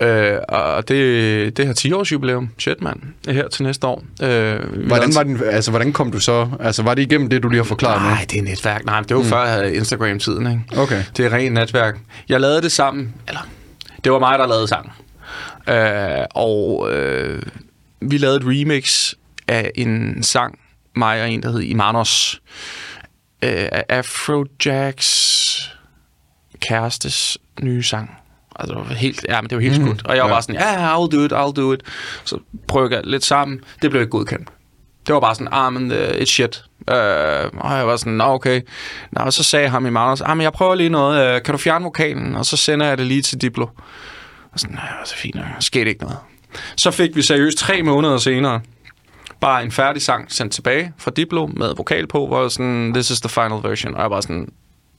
Øh, 0.00 0.38
og 0.48 0.88
det, 0.88 1.56
det 1.56 1.66
har 1.66 1.72
10 1.72 1.92
års 1.92 2.12
jubilæum. 2.12 2.48
Shit, 2.58 2.82
mand. 2.82 3.00
Er 3.28 3.32
her 3.32 3.48
til 3.48 3.62
næste 3.62 3.86
år. 3.86 4.04
Øh, 4.22 4.86
Hvordan, 4.86 5.14
var 5.14 5.22
den, 5.22 5.40
altså, 5.44 5.70
hvordan 5.70 5.92
kom 5.92 6.12
du 6.12 6.20
så? 6.20 6.48
Altså, 6.60 6.82
var 6.82 6.94
det 6.94 7.02
igennem 7.02 7.30
det, 7.30 7.42
du 7.42 7.48
lige 7.48 7.58
har 7.58 7.64
forklaret 7.64 8.02
Nej, 8.02 8.26
det 8.30 8.38
er 8.38 8.42
netværk. 8.42 8.84
Nej, 8.84 9.00
det 9.00 9.16
var 9.16 9.22
mm. 9.22 9.28
før 9.28 9.42
jeg 9.42 9.52
havde 9.52 9.74
Instagram-tiden, 9.74 10.46
ikke? 10.46 10.82
Okay. 10.82 11.04
Det 11.16 11.26
er 11.26 11.32
rent 11.32 11.54
netværk. 11.54 11.98
Jeg 12.28 12.40
lavede 12.40 12.62
det 12.62 12.72
sammen, 12.72 13.14
eller 13.28 13.48
det 14.04 14.12
var 14.12 14.18
mig, 14.18 14.38
der 14.38 14.46
lavede 14.46 14.68
sangen. 14.68 14.92
Øh, 15.68 16.26
og 16.34 16.88
øh, 16.92 17.42
vi 18.00 18.18
lavede 18.18 18.36
et 18.36 18.42
remix 18.44 19.14
af 19.48 19.70
en 19.74 20.22
sang, 20.22 20.58
mig 20.96 21.22
og 21.22 21.30
en, 21.30 21.42
der 21.42 21.50
hed 21.50 21.60
Imanos, 21.60 22.42
øh, 23.42 23.68
af 23.72 23.84
Afrojacks 23.88 25.72
kærestes 26.60 27.38
nye 27.62 27.82
sang. 27.82 28.21
Altså, 28.62 28.74
det 28.78 28.88
var 28.88 28.94
helt, 28.94 29.26
ja, 29.28 29.40
men 29.40 29.50
det 29.50 29.56
var 29.56 29.62
helt 29.62 29.74
skudt. 29.76 30.06
Og 30.06 30.16
jeg 30.16 30.22
var 30.22 30.28
Ja. 30.28 30.34
bare 30.34 30.42
sådan, 30.42 30.54
ja, 30.54 30.74
yeah, 30.78 30.94
I'll 30.98 31.08
do 31.16 31.24
it, 31.24 31.32
I'll 31.32 31.52
do 31.62 31.72
it. 31.72 31.80
Så 32.24 32.38
prøvede 32.68 32.94
jeg 32.94 33.02
lidt 33.06 33.24
sammen. 33.24 33.60
Det 33.82 33.90
blev 33.90 34.02
ikke 34.02 34.10
godkendt. 34.10 34.48
Det 35.06 35.14
var 35.14 35.20
bare 35.20 35.34
sådan, 35.34 35.48
ah, 35.52 35.72
men 35.72 35.90
uh, 35.90 35.96
it's 35.98 36.24
shit. 36.24 36.64
Uh, 36.90 36.94
og 37.58 37.76
jeg 37.76 37.86
var 37.86 37.96
sådan, 37.96 38.12
nå, 38.12 38.24
okay. 38.24 38.60
Nå, 39.12 39.22
og 39.24 39.32
så 39.32 39.42
sagde 39.42 39.68
ham 39.68 39.86
i 39.86 39.90
Magnus, 39.90 40.20
ah, 40.20 40.36
men 40.36 40.44
jeg 40.44 40.52
prøver 40.52 40.74
lige 40.74 40.88
noget. 40.88 41.36
Uh, 41.36 41.42
kan 41.42 41.52
du 41.52 41.58
fjerne 41.58 41.82
vokalen? 41.84 42.34
Og 42.34 42.46
så 42.46 42.56
sender 42.56 42.86
jeg 42.86 42.98
det 42.98 43.06
lige 43.06 43.22
til 43.22 43.40
Diplo. 43.40 43.66
Og 44.52 44.60
sådan, 44.60 44.76
nej, 44.76 44.88
så 45.04 45.16
fint, 45.16 45.34
nok. 45.34 45.44
skete 45.60 45.90
ikke 45.90 46.02
noget. 46.02 46.18
Så 46.76 46.90
fik 46.90 47.16
vi 47.16 47.22
seriøst 47.22 47.58
tre 47.58 47.82
måneder 47.82 48.16
senere 48.18 48.60
bare 49.40 49.64
en 49.64 49.70
færdig 49.70 50.02
sang 50.02 50.32
sendt 50.32 50.52
tilbage 50.52 50.92
fra 50.98 51.10
Diplo 51.16 51.46
med 51.46 51.74
vokal 51.76 52.06
på, 52.06 52.26
hvor 52.26 52.48
sådan, 52.48 52.92
this 52.94 53.10
is 53.10 53.20
the 53.20 53.28
final 53.28 53.58
version. 53.70 53.94
Og 53.94 54.00
jeg 54.02 54.10
var 54.10 54.20
sådan, 54.20 54.48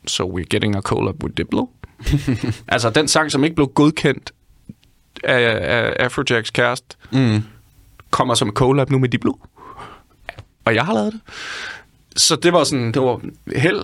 so 0.07 0.37
we're 0.37 0.45
getting 0.49 0.75
a 0.75 0.81
collab 0.81 1.23
with 1.23 1.35
Diplo? 1.37 1.65
altså 2.67 2.89
den 2.89 3.07
sang, 3.07 3.31
som 3.31 3.43
ikke 3.43 3.55
blev 3.55 3.67
godkendt 3.67 4.31
af, 5.23 5.57
af 5.61 6.03
Afrojacks 6.05 6.49
kæreste, 6.49 6.95
Mm. 7.11 7.43
kommer 8.09 8.33
som 8.35 8.49
collab 8.51 8.89
nu 8.89 8.99
med 8.99 9.09
Diplo. 9.09 9.33
Og 10.65 10.75
jeg 10.75 10.85
har 10.85 10.93
lavet 10.93 11.13
det. 11.13 11.21
Så 12.15 12.35
det 12.35 12.53
var 12.53 12.63
sådan, 12.63 12.91
det 12.91 13.01
var 13.01 13.19
held 13.55 13.79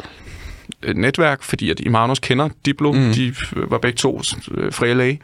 et 0.83 0.97
netværk, 0.97 1.43
fordi 1.43 1.69
at 1.69 1.79
Imanus 1.79 2.19
kender 2.19 2.49
Diplo. 2.65 2.91
Mm. 2.91 3.13
De 3.13 3.35
var 3.55 3.77
begge 3.77 3.97
to 3.97 4.21
øh, 4.51 4.73
fra 4.73 4.85
LA. 4.87 5.15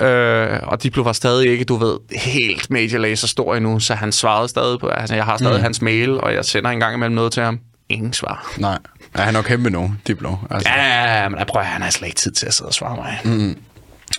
Øh, 0.00 0.60
og 0.62 0.82
Diplo 0.82 1.02
var 1.02 1.12
stadig 1.12 1.50
ikke, 1.50 1.64
du 1.64 1.76
ved, 1.76 1.96
helt 2.18 2.70
Major 2.70 2.98
Lazer 2.98 3.28
stor 3.28 3.54
endnu, 3.56 3.80
så 3.80 3.94
han 3.94 4.12
svarede 4.12 4.48
stadig 4.48 4.78
på, 4.80 4.88
altså 4.88 5.14
jeg 5.14 5.24
har 5.24 5.36
stadig 5.36 5.56
mm. 5.56 5.62
hans 5.62 5.82
mail, 5.82 6.10
og 6.20 6.34
jeg 6.34 6.44
sender 6.44 6.70
en 6.70 6.80
gang 6.80 6.94
imellem 6.94 7.14
noget 7.14 7.32
til 7.32 7.42
ham. 7.42 7.60
Ingen 7.90 8.12
svar. 8.12 8.52
Nej. 8.58 8.78
Ja, 9.18 9.22
han 9.22 9.34
er 9.34 9.38
jo 9.38 9.42
kæmpe 9.42 9.70
nu, 9.70 9.94
Diplo. 10.06 10.36
Altså. 10.50 10.68
Ja, 10.68 11.28
men 11.28 11.38
jeg 11.38 11.46
prøver, 11.46 11.66
han 11.66 11.82
har 11.82 11.90
slet 11.90 12.08
ikke 12.08 12.18
tid 12.18 12.32
til 12.32 12.46
at 12.46 12.54
sidde 12.54 12.68
og 12.68 12.74
svare 12.74 12.96
mig. 12.96 13.20
Mm. 13.24 13.56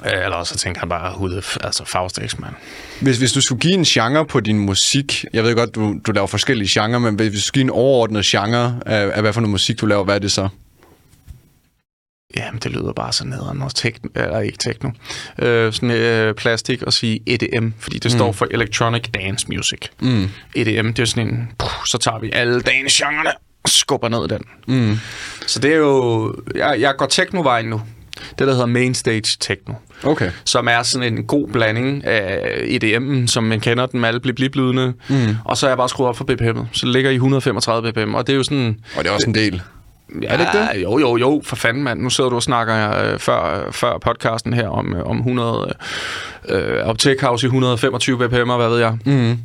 Eller 0.05 0.35
også 0.35 0.53
så 0.53 0.59
tænker 0.59 0.79
han 0.79 0.89
bare, 0.89 1.13
hude, 1.17 1.41
altså 1.63 1.85
Faustix, 1.85 2.37
mand. 2.39 2.53
Hvis, 3.01 3.17
hvis 3.17 3.31
du 3.31 3.41
skulle 3.41 3.59
give 3.59 3.73
en 3.73 3.83
genre 3.83 4.25
på 4.25 4.39
din 4.39 4.59
musik, 4.59 5.25
jeg 5.33 5.43
ved 5.43 5.55
godt, 5.55 5.75
du, 5.75 5.99
du 6.07 6.11
laver 6.11 6.27
forskellige 6.27 6.81
genrer, 6.81 6.99
men 6.99 7.15
hvis 7.15 7.33
du 7.33 7.41
skulle 7.41 7.53
give 7.53 7.63
en 7.63 7.69
overordnet 7.69 8.25
genre 8.25 8.79
af, 8.85 9.11
af 9.13 9.21
hvad 9.21 9.33
for 9.33 9.41
noget 9.41 9.51
musik 9.51 9.81
du 9.81 9.85
laver, 9.85 10.03
hvad 10.03 10.15
er 10.15 10.19
det 10.19 10.31
så? 10.31 10.49
Jamen, 12.35 12.59
det 12.59 12.71
lyder 12.71 12.93
bare 12.93 13.13
så 13.13 13.25
nederen. 13.25 13.57
Noget 13.57 13.75
tekno, 13.75 14.09
eller 14.15 14.39
ikke 14.39 14.57
techno. 14.57 14.89
Øh, 15.39 15.73
sådan 15.73 15.91
øh, 15.91 16.35
plastik 16.35 16.81
og 16.81 16.93
sige 16.93 17.19
EDM, 17.27 17.69
fordi 17.79 17.99
det 17.99 18.11
mm. 18.13 18.17
står 18.17 18.31
for 18.31 18.47
Electronic 18.51 19.01
Dance 19.01 19.47
Music. 19.49 19.79
Mm. 20.01 20.29
EDM, 20.55 20.93
det 20.93 20.99
er 20.99 21.05
sådan 21.05 21.27
en, 21.27 21.49
puh, 21.57 21.85
så 21.85 21.97
tager 21.97 22.19
vi 22.19 22.31
alle 22.33 22.61
dance 22.61 23.05
genrerne 23.05 23.29
og 23.29 23.35
skubber 23.67 24.09
ned 24.09 24.25
i 24.25 24.27
den. 24.27 24.43
Mm. 24.67 24.99
Så 25.47 25.59
det 25.59 25.73
er 25.73 25.77
jo, 25.77 26.35
jeg, 26.55 26.77
jeg 26.79 26.93
går 26.97 27.05
techno-vejen 27.05 27.65
nu. 27.65 27.81
Det, 28.39 28.47
der 28.47 28.53
hedder 28.53 28.65
Main 28.65 28.93
Stage 28.93 29.37
Techno. 29.39 29.73
Okay. 30.03 30.31
som 30.45 30.67
er 30.67 30.83
sådan 30.83 31.13
en 31.13 31.23
god 31.23 31.47
blanding 31.47 32.05
af 32.05 32.39
EDM'en, 32.61 33.27
som 33.27 33.43
man 33.43 33.59
kender 33.59 33.85
den 33.85 33.99
med 33.99 34.07
alle 34.07 34.19
blip 34.19 34.35
blip 34.35 34.55
lydene 34.55 34.93
mm. 35.09 35.35
og 35.45 35.57
så 35.57 35.65
er 35.65 35.69
jeg 35.69 35.77
bare 35.77 35.89
skruet 35.89 36.09
op 36.09 36.17
for 36.17 36.23
BPM'et. 36.31 36.65
Så 36.71 36.85
det 36.85 36.93
ligger 36.93 37.11
i 37.11 37.13
135 37.13 37.91
BPM, 37.91 38.13
og 38.13 38.27
det 38.27 38.33
er 38.33 38.37
jo 38.37 38.43
sådan... 38.43 38.77
Og 38.97 39.03
det 39.03 39.09
er 39.09 39.13
også 39.13 39.27
en 39.27 39.35
del. 39.35 39.61
Ja, 40.21 40.27
Er 40.27 40.37
det 40.37 40.45
ikke 40.45 40.73
det? 40.73 40.83
Jo, 40.83 40.99
jo, 40.99 41.17
jo, 41.17 41.41
for 41.45 41.55
fanden, 41.55 41.83
mand. 41.83 42.01
Nu 42.01 42.09
sidder 42.09 42.29
du 42.29 42.35
og 42.35 42.43
snakker 42.43 43.03
øh, 43.03 43.19
før, 43.19 43.67
før 43.71 43.97
podcasten 43.97 44.53
her 44.53 44.67
om, 44.67 44.95
øh, 44.95 45.05
om 45.05 45.17
100... 45.17 45.73
Øh, 46.49 46.85
op 46.85 46.97
Tech 46.97 47.23
House 47.25 47.45
i 47.45 47.47
125 47.47 48.17
BPM, 48.17 48.51
hvad 48.51 48.69
ved 48.69 48.79
jeg. 48.79 48.97
Mm. 49.05 49.37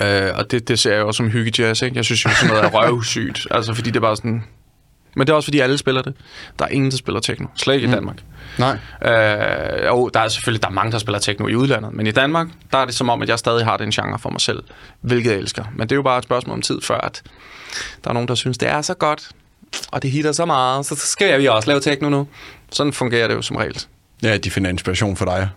Øh, 0.00 0.30
og 0.34 0.50
det, 0.50 0.68
det 0.68 0.78
ser 0.78 0.94
jeg 0.94 1.02
også 1.02 1.16
som 1.16 1.30
hyggejazz, 1.30 1.82
ikke? 1.82 1.96
Jeg 1.96 2.04
synes 2.04 2.24
jo, 2.24 2.30
sådan 2.30 2.48
noget 2.48 2.64
er 2.64 2.68
røvsygt. 2.68 3.46
altså, 3.50 3.74
fordi 3.74 3.90
det 3.90 3.96
er 3.96 4.00
bare 4.00 4.16
sådan... 4.16 4.44
Men 5.16 5.26
det 5.26 5.32
er 5.32 5.36
også, 5.36 5.46
fordi 5.46 5.58
alle 5.58 5.78
spiller 5.78 6.02
det. 6.02 6.14
Der 6.58 6.64
er 6.64 6.68
ingen, 6.68 6.90
der 6.90 6.96
spiller 6.96 7.20
techno. 7.20 7.46
Slet 7.56 7.74
ikke 7.74 7.86
mm. 7.86 7.92
i 7.92 7.96
Danmark. 7.96 8.16
Nej. 8.58 8.78
Øh, 9.04 9.86
jo, 9.86 10.10
der 10.14 10.20
er 10.20 10.28
selvfølgelig 10.28 10.62
der 10.62 10.68
er 10.68 10.72
mange, 10.72 10.92
der 10.92 10.98
spiller 10.98 11.18
techno 11.18 11.46
i 11.46 11.54
udlandet, 11.54 11.92
men 11.92 12.06
i 12.06 12.10
Danmark, 12.10 12.46
der 12.72 12.78
er 12.78 12.84
det 12.84 12.94
som 12.94 13.08
om, 13.08 13.22
at 13.22 13.28
jeg 13.28 13.38
stadig 13.38 13.64
har 13.64 13.76
den 13.76 13.90
genre 13.90 14.18
for 14.18 14.30
mig 14.30 14.40
selv, 14.40 14.62
hvilket 15.00 15.30
jeg 15.30 15.38
elsker. 15.38 15.64
Men 15.76 15.88
det 15.88 15.92
er 15.92 15.96
jo 15.96 16.02
bare 16.02 16.18
et 16.18 16.24
spørgsmål 16.24 16.54
om 16.54 16.62
tid, 16.62 16.80
før 16.82 16.98
at 16.98 17.22
der 18.04 18.10
er 18.10 18.14
nogen, 18.14 18.28
der 18.28 18.34
synes, 18.34 18.58
det 18.58 18.68
er 18.68 18.82
så 18.82 18.94
godt, 18.94 19.28
og 19.92 20.02
det 20.02 20.10
hitter 20.10 20.32
så 20.32 20.44
meget, 20.44 20.86
så 20.86 20.96
skal 20.96 21.40
vi 21.40 21.46
også 21.46 21.68
lave 21.68 21.80
techno 21.80 22.08
nu. 22.08 22.28
Sådan 22.72 22.92
fungerer 22.92 23.28
det 23.28 23.34
jo 23.34 23.42
som 23.42 23.56
regel. 23.56 23.84
Ja, 24.22 24.36
de 24.36 24.50
finder 24.50 24.70
inspiration 24.70 25.16
for 25.16 25.24
dig. 25.24 25.48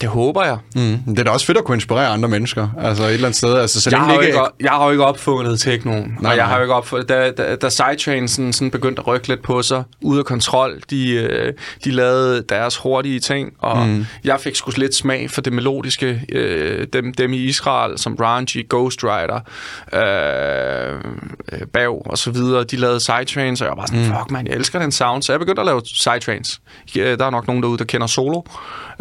Det 0.00 0.08
håber 0.08 0.44
jeg. 0.44 0.58
Mm. 0.74 0.98
Det 1.06 1.18
er 1.18 1.24
da 1.24 1.30
også 1.30 1.46
fedt 1.46 1.58
at 1.58 1.64
kunne 1.64 1.74
inspirere 1.76 2.06
andre 2.08 2.28
mennesker. 2.28 2.68
Altså 2.82 3.02
et 3.04 3.12
eller 3.14 3.26
andet 3.26 3.36
sted. 3.36 3.54
Altså, 3.58 3.80
så 3.80 3.90
Jeg 3.90 3.98
har, 3.98 4.06
jo 4.14 4.20
ikke, 4.20 4.26
ikke 4.26 4.40
op- 4.42 4.52
jeg 4.60 4.70
har 4.70 4.84
jo 4.84 4.90
ikke 4.90 5.04
opfundet 5.04 5.60
technoen, 5.60 6.16
Nej, 6.20 6.30
og 6.32 6.36
jeg 6.36 6.44
nej. 6.44 6.46
har 6.46 6.56
jo 6.56 6.62
ikke 6.62 6.74
opfundet, 6.74 7.08
da, 7.08 7.30
da, 7.30 7.56
da 7.56 7.68
Psytrance 7.68 8.34
sådan, 8.34 8.52
sådan 8.52 8.70
begyndte 8.70 9.00
at 9.00 9.06
rykke 9.06 9.28
lidt 9.28 9.42
på 9.42 9.62
sig, 9.62 9.82
ude 10.02 10.18
af 10.18 10.24
kontrol, 10.24 10.80
de, 10.90 11.12
øh, 11.14 11.52
de 11.84 11.90
lavede 11.90 12.42
deres 12.48 12.76
hurtige 12.76 13.20
ting, 13.20 13.52
og 13.58 13.86
mm. 13.86 14.06
jeg 14.24 14.40
fik 14.40 14.56
sgu 14.56 14.70
lidt 14.76 14.94
smag 14.94 15.30
for 15.30 15.40
det 15.40 15.52
melodiske, 15.52 16.22
øh, 16.32 16.86
dem, 16.92 17.14
dem 17.14 17.32
i 17.32 17.36
Israel, 17.36 17.98
som 17.98 18.14
Ranji, 18.20 18.64
Ghost 18.70 19.00
Rider, 19.04 19.40
øh, 19.92 20.94
øh, 21.52 21.66
Bav 21.72 22.02
og 22.06 22.18
så 22.18 22.30
videre, 22.30 22.64
de 22.64 22.76
lavede 22.76 22.98
Psytrance, 22.98 23.64
og 23.64 23.68
jeg 23.68 23.76
var 23.76 23.86
sådan, 23.86 24.00
mm. 24.00 24.06
fuck 24.06 24.30
man, 24.30 24.46
jeg 24.46 24.54
elsker 24.54 24.78
den 24.78 24.92
sound, 24.92 25.22
så 25.22 25.32
jeg 25.32 25.40
begyndte 25.40 25.60
at 25.62 25.66
lave. 25.66 25.82
Øh, 26.96 27.18
Der 27.18 27.26
er 27.26 27.30
nok 27.30 27.46
nogen 27.46 27.62
derude, 27.62 27.78
der 27.78 27.84
kender 27.84 28.06
Solo. 28.06 28.42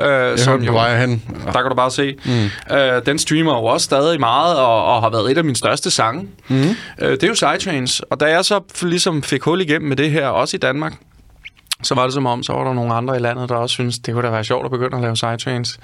Øh, 0.02 0.38
som 0.38 0.54
hørte 0.54 0.66
jo- 0.88 0.92
vej 0.98 1.06
hen. 1.06 1.24
der 1.46 1.52
kan 1.52 1.70
du 1.70 1.76
bare 1.76 1.92
se. 1.92 2.16
Mm. 2.26 2.76
Øh, 2.76 3.06
den 3.06 3.20
streamer 3.20 3.52
jo 3.52 3.64
også 3.64 3.86
stadig 3.86 4.20
meget, 4.20 4.58
og, 4.58 4.86
og 4.86 5.02
har 5.02 5.10
været 5.10 5.32
et 5.32 5.38
af 5.38 5.44
mine 5.44 5.56
største 5.56 5.92
sange. 5.92 6.28
Mm. 6.48 6.56
Øh, 7.00 7.12
det 7.12 7.24
er 7.24 7.28
jo 7.28 7.34
Psytrance. 7.34 8.04
Og 8.12 8.20
da 8.20 8.26
jeg 8.26 8.46
så 8.46 8.60
ligesom 8.82 9.24
fik 9.24 9.42
hul 9.44 9.62
igennem 9.62 9.90
med 9.90 9.98
det 9.98 10.12
her, 10.12 10.28
også 10.28 10.58
i 10.58 10.60
Danmark, 10.60 10.94
så 11.84 11.96
var 11.96 12.04
det 12.04 12.14
som 12.14 12.26
om, 12.26 12.44
så 12.44 12.54
var 12.54 12.64
der 12.64 12.74
nogle 12.74 12.94
andre 12.94 13.16
i 13.16 13.20
landet, 13.20 13.50
der 13.50 13.56
også 13.56 13.74
synes 13.74 14.00
det 14.00 14.14
kunne 14.14 14.26
da 14.26 14.32
være 14.32 14.44
sjovt 14.44 14.66
at 14.66 14.72
begynde 14.72 14.96
at 14.98 15.02
lave 15.04 15.14
Psytrance. 15.14 15.80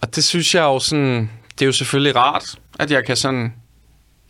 Og 0.00 0.14
det 0.16 0.24
synes 0.24 0.54
jeg 0.54 0.62
jo 0.62 0.78
sådan, 0.78 1.30
det 1.52 1.62
er 1.62 1.66
jo 1.66 1.72
selvfølgelig 1.72 2.16
rart, 2.16 2.54
at 2.78 2.90
jeg 2.90 3.04
kan 3.06 3.16
sådan 3.16 3.52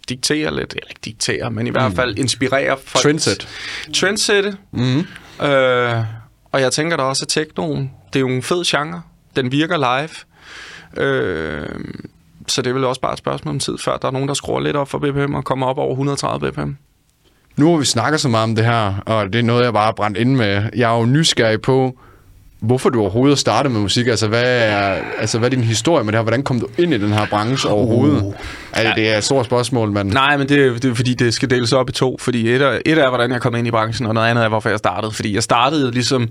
diktere 0.08 0.56
lidt, 0.56 0.72
eller 0.72 0.86
ikke 0.88 1.00
diktere, 1.04 1.50
men 1.50 1.66
i 1.66 1.70
hvert 1.70 1.92
fald 1.92 2.18
inspirere 2.18 2.76
folk. 2.84 3.02
Trendset. 3.02 3.48
Trendsætte. 3.94 4.56
Mm. 4.72 4.98
Øh, 5.46 5.94
og 6.52 6.60
jeg 6.60 6.72
tænker 6.72 6.96
da 6.96 7.02
også, 7.02 7.24
at 7.24 7.28
technoen, 7.28 7.90
det 8.12 8.16
er 8.16 8.20
jo 8.20 8.28
en 8.28 8.42
fed 8.42 8.64
genre. 8.64 9.02
Den 9.36 9.52
virker 9.52 9.76
live. 9.76 10.08
Øh, 11.06 11.66
så 12.46 12.62
det 12.62 12.70
er 12.70 12.74
vel 12.74 12.84
også 12.84 13.00
bare 13.00 13.12
et 13.12 13.18
spørgsmål 13.18 13.54
om 13.54 13.58
tid, 13.60 13.78
før 13.78 13.96
der 13.96 14.08
er 14.08 14.12
nogen, 14.12 14.28
der 14.28 14.34
skruer 14.34 14.60
lidt 14.60 14.76
op 14.76 14.88
for 14.88 14.98
BPM 14.98 15.34
og 15.34 15.44
kommer 15.44 15.66
op 15.66 15.78
over 15.78 15.90
130 15.90 16.52
BPM. 16.52 16.70
Nu 17.56 17.68
hvor 17.68 17.76
vi 17.78 17.84
snakker 17.84 18.18
så 18.18 18.28
meget 18.28 18.44
om 18.44 18.54
det 18.54 18.64
her, 18.64 19.02
og 19.06 19.32
det 19.32 19.38
er 19.38 19.42
noget, 19.42 19.64
jeg 19.64 19.72
bare 19.72 19.84
har 19.84 19.92
brændt 19.92 20.16
ind 20.16 20.34
med. 20.36 20.62
Jeg 20.76 20.94
er 20.94 20.98
jo 20.98 21.06
nysgerrig 21.06 21.60
på, 21.60 21.98
hvorfor 22.60 22.88
du 22.90 23.00
overhovedet 23.00 23.38
startede 23.38 23.72
med 23.74 23.80
musik. 23.80 24.06
Altså 24.06 24.28
hvad, 24.28 24.44
er, 24.44 25.00
altså, 25.18 25.38
hvad 25.38 25.48
er 25.48 25.50
din 25.56 25.64
historie 25.64 26.04
med 26.04 26.12
det 26.12 26.18
her? 26.18 26.22
Hvordan 26.22 26.42
kom 26.42 26.60
du 26.60 26.66
ind 26.78 26.94
i 26.94 26.98
den 26.98 27.12
her 27.12 27.26
branche 27.26 27.70
overhovedet? 27.70 28.22
Uh. 28.22 28.34
Altså, 28.72 28.92
det 28.96 29.08
er 29.08 29.18
et 29.18 29.24
stort 29.24 29.44
spørgsmål, 29.46 29.90
men... 29.92 30.06
Nej, 30.06 30.36
men 30.36 30.48
det, 30.48 30.66
er- 30.66 30.72
det 30.72 30.84
er 30.90 30.94
fordi, 30.94 31.14
det 31.14 31.34
skal 31.34 31.50
deles 31.50 31.72
op 31.72 31.88
i 31.88 31.92
to. 31.92 32.16
Fordi 32.20 32.48
et 32.54 32.62
er, 32.62 32.78
et 32.86 32.98
er, 32.98 33.08
hvordan 33.08 33.32
jeg 33.32 33.40
kom 33.40 33.54
ind 33.54 33.66
i 33.66 33.70
branchen, 33.70 34.06
og 34.06 34.14
noget 34.14 34.28
andet 34.28 34.44
er, 34.44 34.48
hvorfor 34.48 34.68
jeg 34.68 34.78
startede. 34.78 35.12
Fordi 35.12 35.34
jeg 35.34 35.42
startede 35.42 35.90
ligesom... 35.90 36.28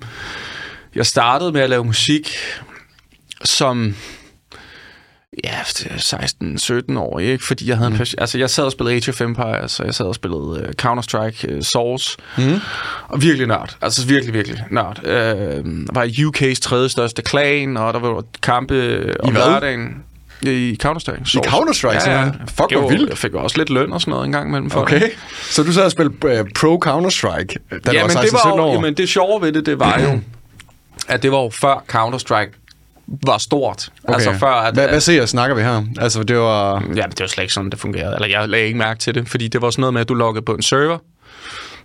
Jeg 0.96 1.06
startede 1.06 1.52
med 1.52 1.62
at 1.62 1.70
lave 1.70 1.84
musik, 1.84 2.30
som... 3.44 3.96
Ja, 5.44 5.62
16-17 5.62 7.00
år, 7.00 7.20
ikke? 7.20 7.46
Fordi 7.46 7.70
jeg 7.70 7.78
havde 7.78 7.92
en... 7.92 7.98
passion- 7.98 8.16
Altså, 8.18 8.38
jeg 8.38 8.50
sad 8.50 8.64
og 8.64 8.72
spillede 8.72 8.96
Age 8.96 9.10
of 9.12 9.22
Empires, 9.22 9.80
og 9.80 9.86
jeg 9.86 9.94
sad 9.96 10.06
og 10.06 10.16
spillede 10.16 10.42
uh, 10.42 10.58
Counter-Strike, 10.86 11.56
uh, 11.56 11.62
Source. 11.62 12.18
Mm. 12.38 12.60
Og 13.08 13.22
virkelig 13.22 13.48
nørd. 13.48 13.78
Altså 13.82 14.08
virkelig, 14.08 14.34
virkelig 14.34 14.64
nørd. 14.72 15.06
Øh, 15.08 15.66
var 15.96 16.04
i 16.04 16.10
UK's 16.12 16.60
tredje 16.62 16.90
største 16.90 17.22
klan, 17.22 17.78
og 17.78 17.94
der 17.94 18.00
var 18.00 18.24
kampe 18.42 18.76
om 19.20 19.34
lørdagen. 19.34 20.04
I 20.42 20.78
Counter-Strike. 20.84 21.26
Source. 21.26 21.50
Counter-Strike, 21.50 22.00
simpelthen? 22.00 22.48
Fuck, 22.48 22.72
Jeg 22.72 22.80
hvor 22.80 22.90
vildt. 22.90 23.10
Jeg 23.10 23.18
fik 23.18 23.34
også 23.34 23.58
lidt 23.58 23.70
løn 23.70 23.94
og 23.94 24.02
sådan 24.02 24.12
noget 24.12 24.26
en 24.26 24.32
gang 24.32 24.48
imellem. 24.50 24.70
For 24.70 24.82
Okay, 24.82 25.02
så 25.50 25.64
du 25.64 25.74
sad 25.74 25.84
og 25.84 25.92
spillede 25.92 26.16
uh, 26.42 26.48
Pro 26.60 26.82
Counter-Strike, 26.86 27.56
da 27.86 27.92
du 27.92 27.98
ja, 27.98 28.02
var 28.02 28.10
16-17 28.10 28.22
det 28.22 28.34
var 28.34 28.54
jo, 28.58 28.64
år? 28.64 28.74
jamen, 28.74 28.94
det 28.94 29.10
sjove 29.10 29.42
ved 29.42 29.52
det, 29.52 29.66
det 29.66 29.80
var 29.80 30.00
jo, 30.00 30.20
at 31.08 31.24
det 31.24 31.32
var 31.32 31.38
jo 31.42 31.50
før 31.50 31.84
Counter-Strike 31.96 32.67
var 33.08 33.38
stort. 33.38 33.90
Okay. 34.04 34.14
Altså 34.14 34.34
før, 34.34 34.48
at, 34.48 34.74
hvad, 34.74 34.88
hvad 34.88 35.00
ser 35.00 35.26
snakker 35.26 35.56
vi 35.56 35.62
her? 35.62 35.84
Altså, 36.00 36.24
det 36.24 36.38
var... 36.38 36.84
Ja, 36.96 37.02
det 37.02 37.20
var 37.20 37.28
slet 37.28 37.44
ikke 37.44 37.54
sådan, 37.54 37.70
det 37.70 37.80
fungerede. 37.80 38.16
Eller 38.16 38.28
jeg 38.28 38.50
lagde 38.50 38.66
ikke 38.66 38.78
mærke 38.78 39.00
til 39.00 39.16
det, 39.16 39.28
fordi 39.28 39.48
det 39.48 39.62
var 39.62 39.70
sådan 39.70 39.82
noget 39.82 39.94
med, 39.94 40.02
at 40.02 40.10
du 40.10 40.14
loggede 40.14 40.46
på 40.46 40.54
en 40.54 40.62
server, 40.62 40.98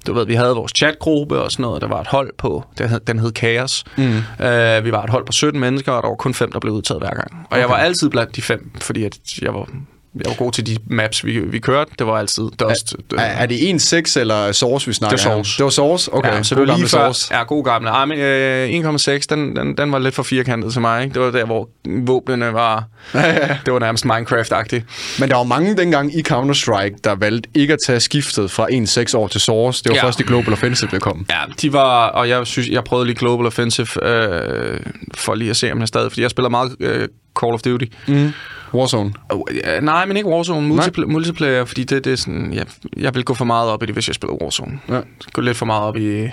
du 0.07 0.15
ved, 0.15 0.27
vi 0.27 0.35
havde 0.35 0.55
vores 0.55 0.73
chatgruppe 0.77 1.41
og 1.41 1.53
sådan 1.53 1.63
noget, 1.63 1.83
der 1.83 1.89
var 1.89 2.01
et 2.01 2.07
hold 2.07 2.33
på, 2.39 2.65
den 2.79 2.89
hed, 2.89 3.01
den 3.01 3.19
hed 3.19 3.33
Chaos. 3.37 3.85
Mm. 3.97 4.05
Uh, 4.05 4.85
vi 4.85 4.93
var 4.93 5.03
et 5.03 5.11
hold 5.11 5.27
på 5.27 5.33
17 5.33 5.61
mennesker, 5.61 5.93
og 5.93 6.03
der 6.03 6.09
var 6.09 6.17
kun 6.17 6.35
fem, 6.35 6.53
der 6.53 6.61
blev 6.61 6.75
udtaget 6.75 7.03
hver 7.03 7.15
gang. 7.15 7.33
Og 7.33 7.47
okay. 7.51 7.61
jeg 7.61 7.69
var 7.69 7.77
altid 7.77 8.11
blandt 8.11 8.37
de 8.37 8.43
fem, 8.43 8.71
fordi 8.81 9.05
at 9.05 9.19
jeg 9.43 9.55
var 9.55 9.69
jeg 10.15 10.23
var 10.27 10.35
god 10.35 10.53
til 10.53 10.67
de 10.67 10.77
maps, 10.87 11.25
vi, 11.25 11.41
vi 11.41 11.59
kørte. 11.59 11.91
Det 11.99 12.07
var 12.07 12.19
altid 12.19 12.43
Dust. 12.61 12.97
Er, 13.13 13.21
er, 13.21 13.23
er 13.23 13.47
det 13.47 13.57
1.6 13.57 14.21
eller 14.21 14.53
Source, 14.53 14.87
vi 14.87 14.93
snakker 14.93 15.17
Det 15.17 15.27
var 15.27 15.33
Source. 15.33 15.57
Det 15.57 15.65
var 15.65 15.71
Source? 15.71 16.13
Okay. 16.15 16.33
Ja, 16.33 16.43
så 16.43 16.55
det 16.55 16.69
var 16.69 16.77
lige 16.77 16.89
før, 16.89 17.05
source. 17.05 17.35
Ja, 17.35 17.43
god 17.43 17.65
gamle. 17.65 17.91
Ej, 17.91 18.05
men 18.05 18.19
øh, 18.19 18.95
1,6, 18.95 19.27
den, 19.31 19.57
den, 19.57 19.77
den 19.77 19.93
var 19.93 19.99
lidt 19.99 20.15
for 20.15 20.23
firkantet 20.23 20.73
til 20.73 20.81
mig. 20.81 21.03
Ikke? 21.03 21.15
Det 21.15 21.23
var 21.23 21.31
der, 21.31 21.45
hvor 21.45 21.69
våbnene 22.07 22.53
var... 22.53 22.85
det 23.65 23.73
var 23.73 23.79
nærmest 23.79 24.07
Minecraft-agtigt. 24.07 24.83
Men 25.21 25.29
der 25.29 25.37
var 25.37 25.45
mange 25.45 25.77
dengang 25.77 26.19
i 26.19 26.23
Counter-Strike, 26.29 26.97
der 27.05 27.15
valgte 27.15 27.49
ikke 27.55 27.73
at 27.73 27.79
tage 27.87 28.01
skiftet 28.01 28.51
fra 28.51 28.67
1.6 28.71 29.17
over 29.17 29.29
til 29.29 29.41
Source. 29.41 29.85
Det 29.85 29.91
var 29.91 29.97
ja. 29.97 30.05
først 30.05 30.21
i 30.21 30.23
Global 30.23 30.53
Offensive, 30.53 30.91
der 30.91 30.99
kom. 30.99 31.27
Ja, 31.31 31.41
de 31.63 31.73
var... 31.73 32.09
Og 32.09 32.29
jeg 32.29 32.47
synes, 32.47 32.69
jeg 32.69 32.85
prøvede 32.85 33.07
lige 33.07 33.17
Global 33.17 33.47
Offensive 33.47 34.05
øh, 34.07 34.81
for 35.15 35.35
lige 35.35 35.51
at 35.51 35.57
se, 35.57 35.73
om 35.73 35.81
jeg 35.81 35.89
stadig... 35.89 36.13
Fordi 36.13 36.23
jeg 36.23 36.31
spiller 36.31 36.49
meget 36.49 36.77
øh, 36.81 37.09
Call 37.41 37.55
of 37.55 37.61
Duty. 37.63 37.87
Mm. 38.09 38.33
Warzone? 38.75 39.13
Uh, 39.35 39.57
ja, 39.65 39.81
nej, 39.81 40.07
men 40.07 40.17
ikke 40.17 40.29
Warzone. 40.29 40.69
Multipl- 40.75 41.07
multiplayer, 41.07 41.65
fordi 41.65 41.85
det, 41.85 42.05
det 42.05 42.13
er 42.13 42.17
sådan... 42.17 42.55
Jeg, 42.55 42.67
jeg 42.97 43.15
vil 43.15 43.25
gå 43.25 43.35
for 43.35 43.45
meget 43.45 43.71
op 43.71 43.83
i 43.83 43.87
det, 43.87 43.95
hvis 43.95 44.09
jeg 44.09 44.15
spiller 44.15 44.43
Warzone. 44.43 44.81
Ja. 44.89 45.01
Gå 45.33 45.41
lidt 45.41 45.57
for 45.57 45.67
meget 45.67 45.83
op 45.83 45.97
i... 45.97 46.29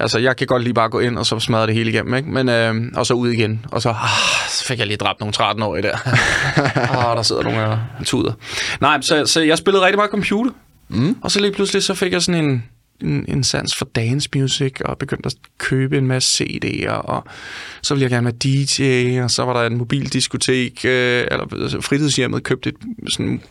Altså, 0.00 0.18
jeg 0.18 0.36
kan 0.36 0.46
godt 0.46 0.62
lige 0.62 0.74
bare 0.74 0.88
gå 0.88 0.98
ind, 1.00 1.18
og 1.18 1.26
så 1.26 1.38
smadre 1.38 1.66
det 1.66 1.74
hele 1.74 1.90
igennem, 1.90 2.14
ikke? 2.14 2.30
Men, 2.30 2.48
øh, 2.48 2.74
og 2.94 3.06
så 3.06 3.14
ud 3.14 3.30
igen. 3.30 3.64
Og 3.72 3.82
så, 3.82 3.88
ah, 3.88 4.48
så 4.48 4.64
fik 4.64 4.78
jeg 4.78 4.86
lige 4.86 4.96
dræbt 4.96 5.20
nogle 5.20 5.34
13-årige 5.36 5.82
der. 5.82 5.96
ah, 7.10 7.16
der 7.16 7.22
sidder 7.22 7.42
nogle 7.42 7.68
uh, 7.72 8.04
tuder. 8.04 8.32
Nej, 8.80 9.00
så, 9.00 9.26
så 9.26 9.40
jeg 9.40 9.58
spillede 9.58 9.84
rigtig 9.84 9.96
meget 9.96 10.10
computer. 10.10 10.50
Mm. 10.88 11.16
Og 11.22 11.30
så 11.30 11.40
lige 11.40 11.52
pludselig, 11.52 11.82
så 11.82 11.94
fik 11.94 12.12
jeg 12.12 12.22
sådan 12.22 12.44
en 12.44 12.64
en, 13.00 13.24
en 13.28 13.44
sans 13.44 13.74
for 13.74 13.84
dance 13.84 14.28
music, 14.34 14.80
og 14.84 14.98
begyndte 14.98 15.26
at 15.26 15.34
købe 15.58 15.98
en 15.98 16.06
masse 16.06 16.44
CD'er, 16.44 16.90
og 16.90 17.24
så 17.82 17.94
ville 17.94 18.02
jeg 18.02 18.10
gerne 18.10 18.24
være 18.24 18.34
DJ, 18.34 19.20
og 19.20 19.30
så 19.30 19.44
var 19.44 19.52
der 19.52 19.66
en 19.66 19.76
mobildiskotek, 19.76 20.84
øh, 20.84 21.26
eller 21.30 21.62
altså, 21.62 21.80
fritidshjemmet 21.80 22.42
købte 22.42 22.68
et, 22.68 22.76
sådan, 23.08 23.42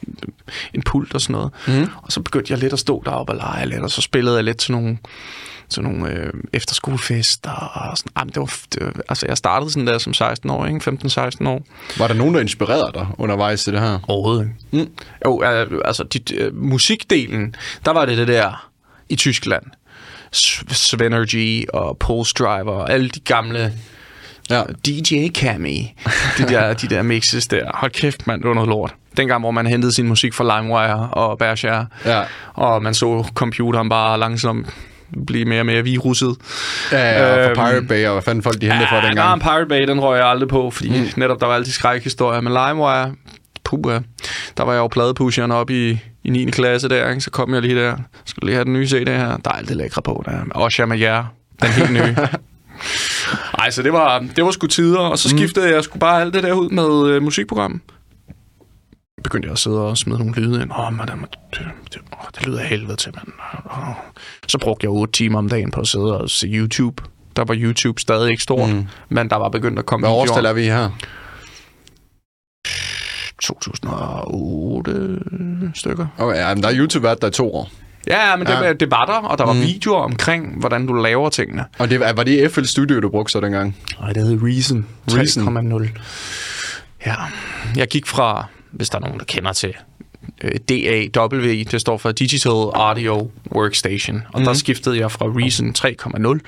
en 0.73 0.81
pult 0.81 1.13
og 1.13 1.21
sådan 1.21 1.33
noget. 1.33 1.51
Mm. 1.67 1.87
Og 2.01 2.11
så 2.11 2.21
begyndte 2.21 2.51
jeg 2.51 2.59
lidt 2.59 2.73
at 2.73 2.79
stå 2.79 3.03
deroppe 3.05 3.33
og 3.33 3.37
lege 3.37 3.65
lidt, 3.65 3.81
og 3.81 3.91
så 3.91 4.01
spillede 4.01 4.35
jeg 4.35 4.43
lidt 4.43 4.57
til 4.57 4.71
nogle 4.71 4.97
til 5.69 5.83
nogle 5.83 6.11
øh, 6.11 6.33
efterskolefester 6.53 7.51
og 7.51 7.97
sådan. 7.97 8.11
Jamen, 8.17 8.33
det 8.33 8.39
var, 8.39 8.59
det 8.73 8.85
var, 8.85 8.93
altså, 9.09 9.25
jeg 9.27 9.37
startede 9.37 9.71
sådan 9.71 9.87
der 9.87 9.97
som 9.97 10.13
16 10.13 10.49
år, 10.49 10.65
ikke? 10.65 10.91
15-16 11.41 11.47
år. 11.47 11.65
Var 11.97 12.07
der 12.07 12.13
nogen, 12.13 12.33
der 12.33 12.41
inspirerede 12.41 12.91
dig 12.93 13.07
undervejs 13.17 13.63
til 13.63 13.73
det 13.73 13.81
her? 13.81 13.99
Overhovedet 14.07 14.51
ikke. 14.73 14.85
Mm. 14.85 14.91
Jo, 15.25 15.41
altså, 15.85 16.03
dit, 16.03 16.31
øh, 16.37 16.55
musikdelen, 16.55 17.55
der 17.85 17.91
var 17.91 18.05
det 18.05 18.17
det 18.17 18.27
der 18.27 18.69
i 19.09 19.15
Tyskland. 19.15 19.63
Svenergy 20.71 21.65
og 21.73 21.97
Pulse 21.97 22.33
Driver 22.33 22.71
og 22.71 22.91
alle 22.91 23.09
de 23.09 23.19
gamle 23.19 23.73
ja. 24.49 24.63
DJ 24.85 25.27
Cami. 25.27 25.93
De 26.37 26.43
der, 26.43 26.73
de 26.73 26.87
der 26.87 27.01
mixes 27.01 27.47
der. 27.47 27.65
Hold 27.73 27.91
kæft, 27.91 28.27
mand, 28.27 28.41
det 28.41 28.47
var 28.47 28.53
noget 28.53 28.69
lort. 28.69 28.95
Dengang, 29.17 29.41
hvor 29.41 29.51
man 29.51 29.67
hentede 29.67 29.91
sin 29.91 30.07
musik 30.07 30.33
fra 30.33 30.59
LimeWire 30.59 31.09
og 31.11 31.37
Berkshire. 31.37 31.87
Ja. 32.05 32.23
Og 32.53 32.83
man 32.83 32.93
så 32.93 33.27
computeren 33.35 33.89
bare 33.89 34.19
langsomt 34.19 34.67
blive 35.27 35.45
mere 35.45 35.59
og 35.59 35.65
mere 35.65 35.83
virusset. 35.83 36.35
Ja, 36.91 37.11
ja, 37.11 37.33
og 37.33 37.39
øhm, 37.39 37.55
Pirate 37.55 37.87
Bay, 37.87 38.05
og 38.05 38.13
hvad 38.13 38.23
fanden 38.23 38.43
folk 38.43 38.61
de 38.61 38.65
hentede 38.65 38.87
ja, 38.91 38.97
for 38.97 39.07
dengang? 39.07 39.29
Ja, 39.29 39.49
Pirate 39.49 39.65
Bay, 39.65 39.87
den 39.87 39.99
røg 39.99 40.17
jeg 40.17 40.27
aldrig 40.27 40.49
på, 40.49 40.71
fordi 40.71 40.89
mm. 40.89 41.07
netop 41.15 41.39
der 41.39 41.45
var 41.45 41.55
altid 41.55 41.71
skrækhistorier. 41.71 42.41
Men 42.41 42.53
LimeWire, 42.53 43.11
puha, 43.63 43.99
der 44.57 44.63
var 44.63 44.73
jeg 44.73 44.79
jo 44.79 44.87
pladepusheren 44.87 45.51
op 45.51 45.69
i 45.69 45.99
i 46.25 46.29
9. 46.29 46.45
klasse 46.45 46.89
der, 46.89 47.09
ikke? 47.09 47.21
så 47.21 47.31
kom 47.31 47.53
jeg 47.53 47.61
lige 47.61 47.75
der. 47.75 47.97
Skulle 48.25 48.45
lige 48.45 48.55
have 48.55 48.65
den 48.65 48.73
nye 48.73 48.87
CD 48.87 49.07
her. 49.07 49.37
Der 49.37 49.49
er 49.51 49.55
alt 49.55 49.69
det 49.69 49.77
lækre 49.77 50.01
på 50.01 50.23
der. 50.25 50.43
Også 50.51 50.85
med 50.85 50.99
jer. 50.99 51.25
Den 51.61 51.69
helt 51.69 51.91
nye. 51.91 52.15
Ej, 53.59 53.69
så 53.69 53.83
det 53.83 53.93
var, 53.93 54.19
det 54.35 54.45
var 54.45 54.51
sgu 54.51 54.67
tider, 54.67 54.99
og 54.99 55.19
så 55.19 55.29
mm. 55.31 55.37
skiftede 55.37 55.65
mm. 55.65 55.73
jeg 55.73 55.83
sgu 55.83 55.99
bare 55.99 56.21
alt 56.21 56.33
det 56.33 56.43
der 56.43 56.53
ud 56.53 56.69
med 56.69 57.09
øh, 57.09 57.23
musikprogram. 57.23 57.81
Begyndte 59.23 59.45
jeg 59.45 59.51
at 59.51 59.59
sidde 59.59 59.81
og 59.81 59.97
smide 59.97 60.19
nogle 60.19 60.33
lyde 60.33 60.61
ind. 60.61 60.71
Åh, 60.71 60.93
man, 60.93 61.07
det, 61.07 61.15
det, 61.53 61.59
det, 61.93 62.01
det 62.35 62.47
lyder 62.47 62.59
helvede 62.59 62.95
til, 62.95 63.11
mand. 63.15 63.27
Så 64.47 64.57
brugte 64.57 64.85
jeg 64.85 64.91
8 64.91 65.13
timer 65.13 65.37
om 65.37 65.49
dagen 65.49 65.71
på 65.71 65.81
at 65.81 65.87
sidde 65.87 66.19
og 66.19 66.29
se 66.29 66.47
YouTube. 66.47 67.03
Der 67.35 67.43
var 67.45 67.55
YouTube 67.57 68.01
stadig 68.01 68.31
ikke 68.31 68.43
stort, 68.43 68.69
mm. 68.69 68.87
men 69.09 69.29
der 69.29 69.35
var 69.35 69.49
begyndt 69.49 69.79
at 69.79 69.85
komme 69.85 70.07
Hvad 70.07 70.15
årstal 70.15 70.45
er 70.45 70.53
vi 70.53 70.63
her? 70.63 70.89
2008 73.45 75.19
stykker. 75.75 76.07
Okay, 76.17 76.37
ja, 76.37 76.53
men 76.53 76.63
der 76.63 76.69
er 76.69 76.77
YouTube 76.77 77.03
været 77.03 77.21
der 77.21 77.27
i 77.27 77.31
to 77.31 77.53
år. 77.55 77.69
Ja, 78.07 78.35
men 78.35 78.47
det, 78.47 78.53
ja. 78.53 78.73
det 78.73 78.91
var 78.91 79.05
der, 79.05 79.13
og 79.13 79.37
der 79.37 79.45
var 79.45 79.53
mm. 79.53 79.61
videoer 79.61 80.01
omkring, 80.01 80.59
hvordan 80.59 80.87
du 80.87 80.93
laver 80.93 81.29
tingene. 81.29 81.65
Og 81.77 81.89
det, 81.89 81.99
var 81.99 82.23
det 82.23 82.51
FL 82.51 82.63
Studio, 82.63 82.99
du 82.99 83.09
brugte 83.09 83.31
så 83.31 83.39
dengang? 83.39 83.77
Nej, 83.99 84.13
det 84.13 84.23
hed 84.23 84.39
Reason 84.43 84.85
3.0. 85.11 85.99
Ja, 87.05 87.15
jeg 87.75 87.87
gik 87.87 88.05
fra, 88.05 88.45
hvis 88.71 88.89
der 88.89 88.97
er 88.97 89.01
nogen, 89.01 89.19
der 89.19 89.25
kender 89.25 89.53
til 89.53 89.73
DAW, 90.69 91.41
det 91.71 91.81
står 91.81 91.97
for 91.97 92.11
Digital 92.11 92.51
Audio 92.73 93.31
Workstation, 93.55 94.21
og 94.33 94.39
mm. 94.39 94.45
der 94.45 94.53
skiftede 94.53 94.99
jeg 94.99 95.11
fra 95.11 95.25
Reason 95.25 95.75
3.0 95.77 96.39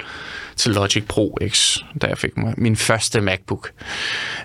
til 0.56 0.72
Logic 0.72 1.04
Pro 1.08 1.38
X, 1.50 1.78
da 2.02 2.08
jeg 2.08 2.18
fik 2.18 2.32
min 2.58 2.76
første 2.76 3.22
MacBook. 3.22 3.72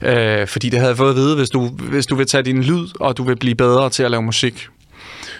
Øh, 0.02 0.46
fordi 0.46 0.68
det 0.68 0.78
havde 0.78 0.88
jeg 0.88 0.96
fået 0.96 1.10
at 1.10 1.16
vide, 1.16 1.36
hvis 1.36 1.50
du, 1.50 1.68
hvis 1.68 2.06
du 2.06 2.14
vil 2.14 2.26
tage 2.26 2.42
din 2.42 2.62
lyd, 2.62 2.88
og 3.00 3.16
du 3.16 3.22
vil 3.22 3.36
blive 3.36 3.54
bedre 3.54 3.90
til 3.90 4.02
at 4.02 4.10
lave 4.10 4.22
musik, 4.22 4.68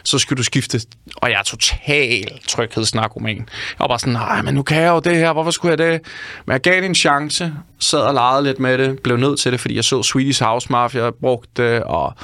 så 0.05 0.19
skal 0.19 0.37
du 0.37 0.43
skifte. 0.43 0.81
Og 1.17 1.31
jeg 1.31 1.39
er 1.39 1.43
total 1.43 2.41
tryghedsnarkoman. 2.49 3.37
Jeg 3.37 3.47
var 3.79 3.87
bare 3.89 3.99
sådan, 3.99 4.13
nej, 4.13 4.43
men 4.43 4.55
nu 4.55 4.63
kan 4.63 4.83
jeg 4.83 4.89
jo 4.89 5.01
det 5.01 5.17
her, 5.17 5.33
hvorfor 5.33 5.51
skulle 5.51 5.71
jeg 5.71 5.79
det? 5.79 6.01
Men 6.47 6.53
jeg 6.53 6.61
gav 6.61 6.77
det 6.77 6.85
en 6.85 6.95
chance, 6.95 7.53
sad 7.79 8.01
og 8.01 8.15
legede 8.15 8.43
lidt 8.43 8.59
med 8.59 8.79
det, 8.79 8.99
blev 9.03 9.17
nødt 9.17 9.41
til 9.41 9.53
det, 9.53 9.61
fordi 9.61 9.77
jeg 9.77 9.85
så 9.85 10.03
Swedish 10.03 10.43
House 10.43 10.67
Mafia 10.71 11.11
brugte 11.11 11.63
det, 11.63 11.83
og 11.83 12.15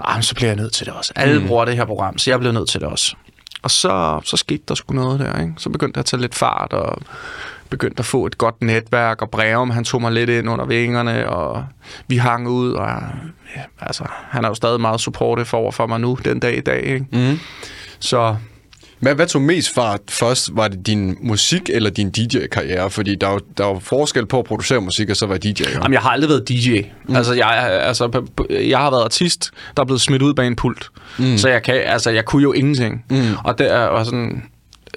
ah, 0.00 0.22
så 0.22 0.34
blev 0.34 0.48
jeg 0.48 0.56
nødt 0.56 0.72
til 0.72 0.86
det 0.86 0.94
også. 0.94 1.12
Alle 1.16 1.40
mm. 1.40 1.46
bruger 1.46 1.64
det 1.64 1.76
her 1.76 1.84
program, 1.84 2.18
så 2.18 2.30
jeg 2.30 2.40
blev 2.40 2.52
nødt 2.52 2.68
til 2.68 2.80
det 2.80 2.88
også. 2.88 3.14
Og 3.62 3.70
så, 3.70 4.20
så 4.24 4.36
skete 4.36 4.62
der 4.68 4.74
sgu 4.74 4.94
noget 4.94 5.20
der, 5.20 5.40
ikke? 5.40 5.52
Så 5.56 5.70
begyndte 5.70 5.98
jeg 5.98 6.00
at 6.00 6.06
tage 6.06 6.20
lidt 6.20 6.34
fart, 6.34 6.72
og 6.72 7.02
begyndte 7.70 7.98
at 7.98 8.04
få 8.04 8.26
et 8.26 8.38
godt 8.38 8.62
netværk, 8.62 9.22
og 9.22 9.30
Breum, 9.30 9.70
han 9.70 9.84
tog 9.84 10.00
mig 10.00 10.12
lidt 10.12 10.30
ind 10.30 10.50
under 10.50 10.64
vingerne, 10.64 11.28
og 11.28 11.64
vi 12.08 12.16
hang 12.16 12.48
ud, 12.48 12.72
og 12.72 12.88
ja, 13.56 13.62
altså, 13.80 14.04
han 14.30 14.44
er 14.44 14.48
jo 14.48 14.54
stadig 14.54 14.80
meget 14.80 15.00
supportive 15.00 15.46
for, 15.46 15.70
for 15.70 15.86
mig 15.86 16.00
nu, 16.00 16.18
den 16.24 16.40
dag 16.40 16.56
i 16.58 16.60
dag, 16.60 16.82
ikke? 16.82 17.06
Mm. 17.12 17.38
Så 17.98 18.36
hvad, 19.00 19.14
hvad 19.14 19.26
tog 19.26 19.42
mest 19.42 19.74
fart 19.74 20.00
først? 20.10 20.50
Var 20.52 20.68
det 20.68 20.86
din 20.86 21.16
musik 21.20 21.70
eller 21.70 21.90
din 21.90 22.10
DJ-karriere? 22.10 22.90
Fordi 22.90 23.14
der 23.14 23.28
er, 23.28 23.38
der 23.58 23.66
er 23.66 23.78
forskel 23.78 24.26
på 24.26 24.38
at 24.38 24.44
producere 24.44 24.80
musik 24.80 25.10
og 25.10 25.16
så 25.16 25.26
være 25.26 25.38
DJ. 25.38 25.62
Jamen, 25.74 25.92
jeg 25.92 26.00
har 26.00 26.10
aldrig 26.10 26.28
været 26.28 26.48
DJ. 26.48 26.80
Mm. 27.08 27.16
Altså, 27.16 27.34
jeg, 27.34 27.80
altså, 27.82 28.22
jeg 28.50 28.78
har 28.78 28.90
været 28.90 29.04
artist, 29.04 29.50
der 29.76 29.82
er 29.82 29.86
blevet 29.86 30.00
smidt 30.00 30.22
ud 30.22 30.34
bag 30.34 30.46
en 30.46 30.56
pult. 30.56 30.90
Mm. 31.18 31.38
Så 31.38 31.48
jeg, 31.48 31.62
kan, 31.62 31.74
altså, 31.74 32.10
jeg 32.10 32.24
kunne 32.24 32.42
jo 32.42 32.52
ingenting. 32.52 33.04
Mm. 33.10 33.16
Og 33.44 33.58
det 33.58 33.72
er 33.72 33.80
og 33.80 34.04
sådan 34.04 34.42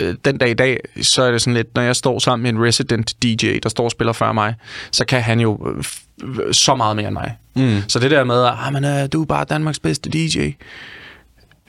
øh, 0.02 0.16
den 0.26 0.38
dag 0.38 0.50
i 0.50 0.54
dag, 0.54 0.80
så 1.02 1.24
er 1.24 1.32
det 1.32 1.42
sådan 1.42 1.54
lidt, 1.54 1.76
når 1.76 1.82
jeg 1.82 1.96
står 1.96 2.20
sammen 2.20 2.44
med 2.44 2.62
en 2.62 2.68
resident 2.68 3.24
DJ, 3.24 3.60
der 3.64 3.70
står 3.70 3.84
og 3.84 3.92
spiller 3.92 4.14
før 4.14 4.32
mig, 4.32 4.56
så 4.92 5.06
kan 5.06 5.22
han 5.22 5.40
jo 5.40 5.76
øh, 5.76 6.54
så 6.54 6.76
meget 6.76 6.96
mere 6.96 7.08
end 7.08 7.14
mig. 7.14 7.38
Mm. 7.56 7.82
Så 7.88 8.00
det 8.00 8.12
der 8.12 8.24
med, 8.24 8.44
at 8.44 8.54
ah, 8.58 8.74
men, 8.74 8.86
uh, 8.86 9.10
du 9.14 9.22
er 9.22 9.26
bare 9.26 9.46
Danmarks 9.46 9.80
bedste 9.80 10.10
DJ. 10.10 10.52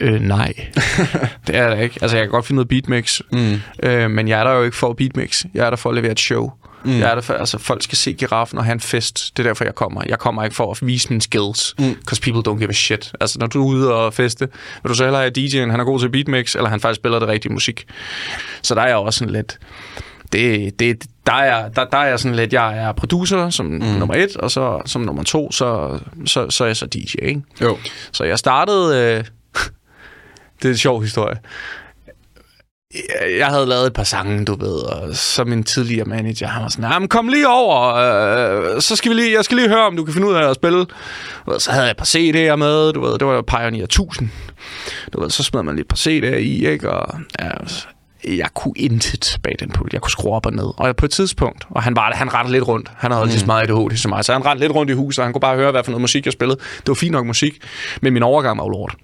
Øh, 0.00 0.20
nej, 0.20 0.52
det 1.46 1.56
er 1.56 1.74
det 1.74 1.82
ikke. 1.82 1.98
Altså, 2.02 2.16
jeg 2.16 2.24
kan 2.24 2.30
godt 2.30 2.46
finde 2.46 2.56
noget 2.56 2.68
beatmix, 2.68 3.20
mm. 3.32 3.60
øh, 3.82 4.10
men 4.10 4.28
jeg 4.28 4.40
er 4.40 4.44
der 4.44 4.52
jo 4.52 4.62
ikke 4.62 4.76
for 4.76 4.90
at 4.90 4.96
beatmix. 4.96 5.44
Jeg 5.54 5.66
er 5.66 5.70
der 5.70 5.76
for 5.76 5.88
at 5.88 5.94
levere 5.94 6.12
et 6.12 6.20
show. 6.20 6.52
Mm. 6.84 6.98
Jeg 6.98 7.10
er 7.10 7.14
der 7.14 7.22
for, 7.22 7.34
altså, 7.34 7.58
folk 7.58 7.82
skal 7.82 7.98
se 7.98 8.12
giraffen 8.12 8.58
og 8.58 8.64
have 8.64 8.72
en 8.72 8.80
fest. 8.80 9.36
Det 9.36 9.46
er 9.46 9.48
derfor, 9.48 9.64
jeg 9.64 9.74
kommer. 9.74 10.02
Jeg 10.06 10.18
kommer 10.18 10.44
ikke 10.44 10.56
for 10.56 10.70
at 10.70 10.78
vise 10.82 11.08
mine 11.08 11.22
skills, 11.22 11.74
mm. 11.78 11.94
because 11.94 12.22
people 12.22 12.52
don't 12.52 12.58
give 12.58 12.68
a 12.68 12.72
shit. 12.72 13.12
Altså, 13.20 13.38
når 13.38 13.46
du 13.46 13.62
er 13.62 13.66
ude 13.66 13.94
og 13.94 14.14
feste, 14.14 14.48
vil 14.82 14.90
du 14.90 14.94
så 14.94 15.04
hellere 15.04 15.22
have 15.22 15.32
DJ'en, 15.38 15.70
han 15.70 15.80
er 15.80 15.84
god 15.84 16.00
til 16.00 16.08
beatmix, 16.08 16.54
eller 16.54 16.70
han 16.70 16.80
faktisk 16.80 17.00
spiller 17.00 17.18
det 17.18 17.28
rigtige 17.28 17.52
musik. 17.52 17.86
Så 18.62 18.74
der 18.74 18.82
er 18.82 18.86
jeg 18.86 18.96
også 18.96 19.18
sådan 19.18 19.32
lidt... 19.32 19.58
Det, 20.32 20.78
det, 20.78 21.04
der, 21.26 21.32
er, 21.32 21.68
der, 21.68 21.84
der 21.84 21.98
er 21.98 22.06
jeg 22.06 22.18
sådan 22.18 22.36
lidt, 22.36 22.52
jeg 22.52 22.78
er 22.78 22.92
producer 22.92 23.50
som 23.50 23.66
mm. 23.66 23.80
nummer 23.80 24.14
et, 24.14 24.36
og 24.36 24.50
så 24.50 24.82
som 24.86 25.02
nummer 25.02 25.22
to, 25.22 25.52
så, 25.52 25.98
så, 26.26 26.50
så 26.50 26.64
er 26.64 26.68
jeg 26.68 26.76
så 26.76 26.86
DJ, 26.86 27.14
ikke? 27.22 27.42
Jo. 27.60 27.78
Så 28.12 28.24
jeg 28.24 28.38
startede... 28.38 28.98
Øh, 28.98 29.24
det 30.62 30.68
er 30.68 30.72
en 30.72 30.76
sjov 30.76 31.02
historie 31.02 31.38
jeg 33.38 33.46
havde 33.46 33.66
lavet 33.66 33.86
et 33.86 33.92
par 33.92 34.04
sange, 34.04 34.44
du 34.44 34.54
ved, 34.54 34.74
og 34.74 35.16
så 35.16 35.44
min 35.44 35.64
tidligere 35.64 36.04
manager, 36.04 36.46
han 36.46 36.62
var 36.62 36.68
sådan, 36.68 37.00
men 37.00 37.08
kom 37.08 37.28
lige 37.28 37.48
over, 37.48 37.94
øh, 37.94 38.80
så 38.80 38.96
skal 38.96 39.10
vi 39.10 39.14
lige, 39.14 39.32
jeg 39.32 39.44
skal 39.44 39.56
lige 39.56 39.68
høre, 39.68 39.86
om 39.86 39.96
du 39.96 40.04
kan 40.04 40.14
finde 40.14 40.28
ud 40.28 40.34
af 40.34 40.50
at 40.50 40.54
spille. 40.54 40.86
Og 41.44 41.60
så 41.60 41.70
havde 41.70 41.84
jeg 41.84 41.90
et 41.90 41.96
par 41.96 42.04
CD'er 42.04 42.56
med, 42.56 42.92
du 42.92 43.00
ved, 43.00 43.18
det 43.18 43.26
var 43.26 43.42
Pioneer 43.42 43.84
1000. 43.84 44.30
Du 45.12 45.20
ved, 45.20 45.30
så 45.30 45.42
smed 45.42 45.62
man 45.62 45.74
lige 45.74 45.80
et 45.82 45.88
par 45.88 45.96
CD'er 45.96 46.36
i, 46.36 46.66
ikke, 46.66 46.90
og 46.90 47.18
ja, 47.40 47.50
jeg 48.24 48.48
kunne 48.54 48.74
intet 48.76 49.38
bag 49.42 49.56
den 49.60 49.70
pult. 49.70 49.92
Jeg 49.92 50.00
kunne 50.00 50.10
skrue 50.10 50.32
op 50.32 50.46
og 50.46 50.52
ned. 50.52 50.70
Og 50.76 50.96
på 50.96 51.04
et 51.04 51.10
tidspunkt, 51.10 51.66
og 51.70 51.82
han 51.82 51.96
var 51.96 52.12
han 52.14 52.34
rettede 52.34 52.52
lidt 52.52 52.68
rundt. 52.68 52.90
Han 52.96 53.10
havde 53.10 53.24
mm. 53.24 53.30
lige 53.30 53.40
så 53.40 53.46
meget 53.46 53.70
ADHD 53.70 53.96
som 53.96 54.08
mig, 54.08 54.24
så 54.24 54.32
han 54.32 54.46
rendte 54.46 54.64
lidt 54.64 54.74
rundt 54.74 54.90
i 54.90 54.94
huset, 54.94 55.18
og 55.18 55.26
han 55.26 55.32
kunne 55.32 55.40
bare 55.40 55.56
høre, 55.56 55.70
hvad 55.70 55.84
for 55.84 55.90
noget 55.90 56.00
musik 56.00 56.24
jeg 56.24 56.32
spillede. 56.32 56.58
Det 56.76 56.88
var 56.88 56.94
fint 56.94 57.12
nok 57.12 57.26
musik, 57.26 57.58
men 58.02 58.12
min 58.12 58.22
overgang 58.22 58.58
var 58.58 58.64
jo 58.64 58.68
lort. 58.68 58.94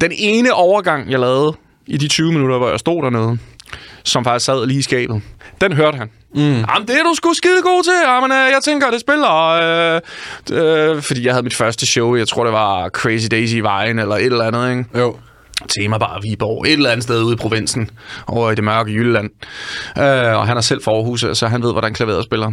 Den 0.00 0.12
ene 0.14 0.52
overgang, 0.52 1.10
jeg 1.10 1.20
lavede, 1.20 1.56
i 1.86 1.96
de 1.96 2.08
20 2.08 2.32
minutter, 2.32 2.58
hvor 2.58 2.70
jeg 2.70 2.78
stod 2.80 3.02
dernede, 3.02 3.38
som 4.04 4.24
faktisk 4.24 4.46
sad 4.46 4.66
lige 4.66 4.78
i 4.78 4.82
skabet. 4.82 5.22
Den 5.60 5.72
hørte 5.72 5.98
han. 5.98 6.10
Mm. 6.34 6.40
Jamen, 6.40 6.88
det 6.88 6.98
er 6.98 7.02
du 7.02 7.14
sgu 7.14 7.34
skide 7.34 7.62
god 7.62 7.84
til. 7.84 7.92
Jamen, 8.06 8.32
øh, 8.32 8.36
jeg 8.38 8.58
tænker, 8.64 8.90
det 8.90 9.00
spiller. 9.00 9.32
Øh, 9.32 10.00
øh, 10.52 11.02
fordi 11.02 11.24
jeg 11.26 11.32
havde 11.32 11.42
mit 11.42 11.54
første 11.54 11.86
show, 11.86 12.16
jeg 12.16 12.28
tror, 12.28 12.44
det 12.44 12.52
var 12.52 12.88
Crazy 12.88 13.26
Daisy 13.30 13.54
i 13.54 13.60
Vejen, 13.60 13.98
eller 13.98 14.16
et 14.16 14.24
eller 14.24 14.44
andet, 14.44 14.70
ikke? 14.70 14.98
Jo. 14.98 15.16
Tema 15.68 15.98
bare 15.98 16.22
Viborg, 16.22 16.66
et 16.66 16.72
eller 16.72 16.90
andet 16.90 17.04
sted 17.04 17.22
ude 17.22 17.34
i 17.34 17.36
provinsen, 17.36 17.90
over 18.26 18.50
i 18.50 18.54
det 18.54 18.64
mørke 18.64 18.92
Jylland. 18.92 19.30
Øh, 19.98 20.38
og 20.38 20.46
han 20.46 20.56
er 20.56 20.60
selv 20.60 20.82
for 20.82 20.96
Aarhus, 20.96 21.24
så 21.32 21.46
han 21.46 21.62
ved, 21.62 21.72
hvordan 21.72 21.94
klaveret 21.94 22.24
spiller. 22.24 22.52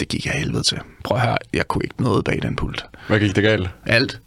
Det 0.00 0.08
gik 0.08 0.26
jeg 0.26 0.34
helvede 0.34 0.62
til. 0.62 0.78
Prøv 1.04 1.16
at 1.18 1.26
høre, 1.26 1.36
jeg 1.54 1.68
kunne 1.68 1.84
ikke 1.84 2.02
noget 2.02 2.24
bag 2.24 2.38
den 2.42 2.56
pult. 2.56 2.84
Hvad 3.06 3.20
gik 3.20 3.36
det 3.36 3.44
galt? 3.44 3.68
Alt. 3.86 4.20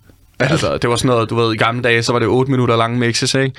Altså, 0.49 0.77
det 0.77 0.89
var 0.89 0.95
sådan 0.95 1.07
noget, 1.15 1.29
du 1.29 1.35
ved, 1.35 1.53
i 1.53 1.57
gamle 1.57 1.81
dage, 1.81 2.03
så 2.03 2.11
var 2.11 2.19
det 2.19 2.27
8 2.27 2.51
minutter 2.51 2.75
lange 2.75 2.99
mixes, 2.99 3.35
ikke? 3.35 3.55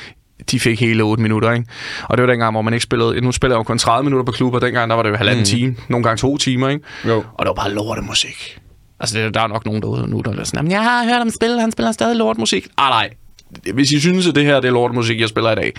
De 0.51 0.61
fik 0.61 0.81
hele 0.81 1.03
8 1.03 1.23
minutter, 1.23 1.53
ikke? 1.53 1.67
Og 2.05 2.17
det 2.17 2.23
var 2.27 2.31
dengang, 2.31 2.53
hvor 2.53 2.63
man 2.63 2.75
ikke 2.75 2.83
spillede... 2.85 3.21
Nu 3.21 3.33
spiller 3.33 3.55
jeg 3.55 3.59
jo 3.59 3.63
kun 3.63 3.79
30 3.79 4.05
minutter 4.05 4.25
på 4.25 4.33
klubber. 4.33 4.59
Dengang, 4.59 4.91
der 4.91 4.97
var 4.97 5.03
det 5.03 5.11
jo 5.11 5.17
halvanden 5.17 5.41
mm. 5.43 5.45
time. 5.47 5.77
Nogle 5.89 6.05
gange 6.05 6.17
to 6.19 6.37
timer, 6.37 6.69
ikke? 6.69 6.85
Jo. 7.09 7.17
Og 7.17 7.25
det 7.39 7.47
var 7.47 7.55
bare 7.55 7.71
lortemusik. 7.73 8.59
Altså, 9.01 9.19
det, 9.19 9.35
der 9.35 9.41
er 9.41 9.47
nok 9.47 9.65
nogen 9.67 9.83
derude 9.83 10.11
nu, 10.11 10.21
der 10.21 10.31
er 10.41 10.45
sådan, 10.45 10.59
"Jamen, 10.59 10.73
jeg 10.73 10.83
har 10.83 11.05
hørt 11.05 11.19
ham 11.19 11.31
spille, 11.31 11.61
han 11.61 11.73
spiller 11.73 11.93
stadig 11.93 12.17
lortemusik. 12.17 12.67
Ah, 12.77 12.91
nej. 12.91 13.11
Hvis 13.75 13.91
I 13.91 14.01
synes, 14.01 14.27
at 14.27 14.35
det 14.35 14.45
her 14.45 14.61
det 14.61 14.69
er 14.69 14.73
lortemusik, 14.73 15.21
jeg 15.21 15.29
spiller 15.29 15.53
i 15.53 15.55
dag, 15.55 15.73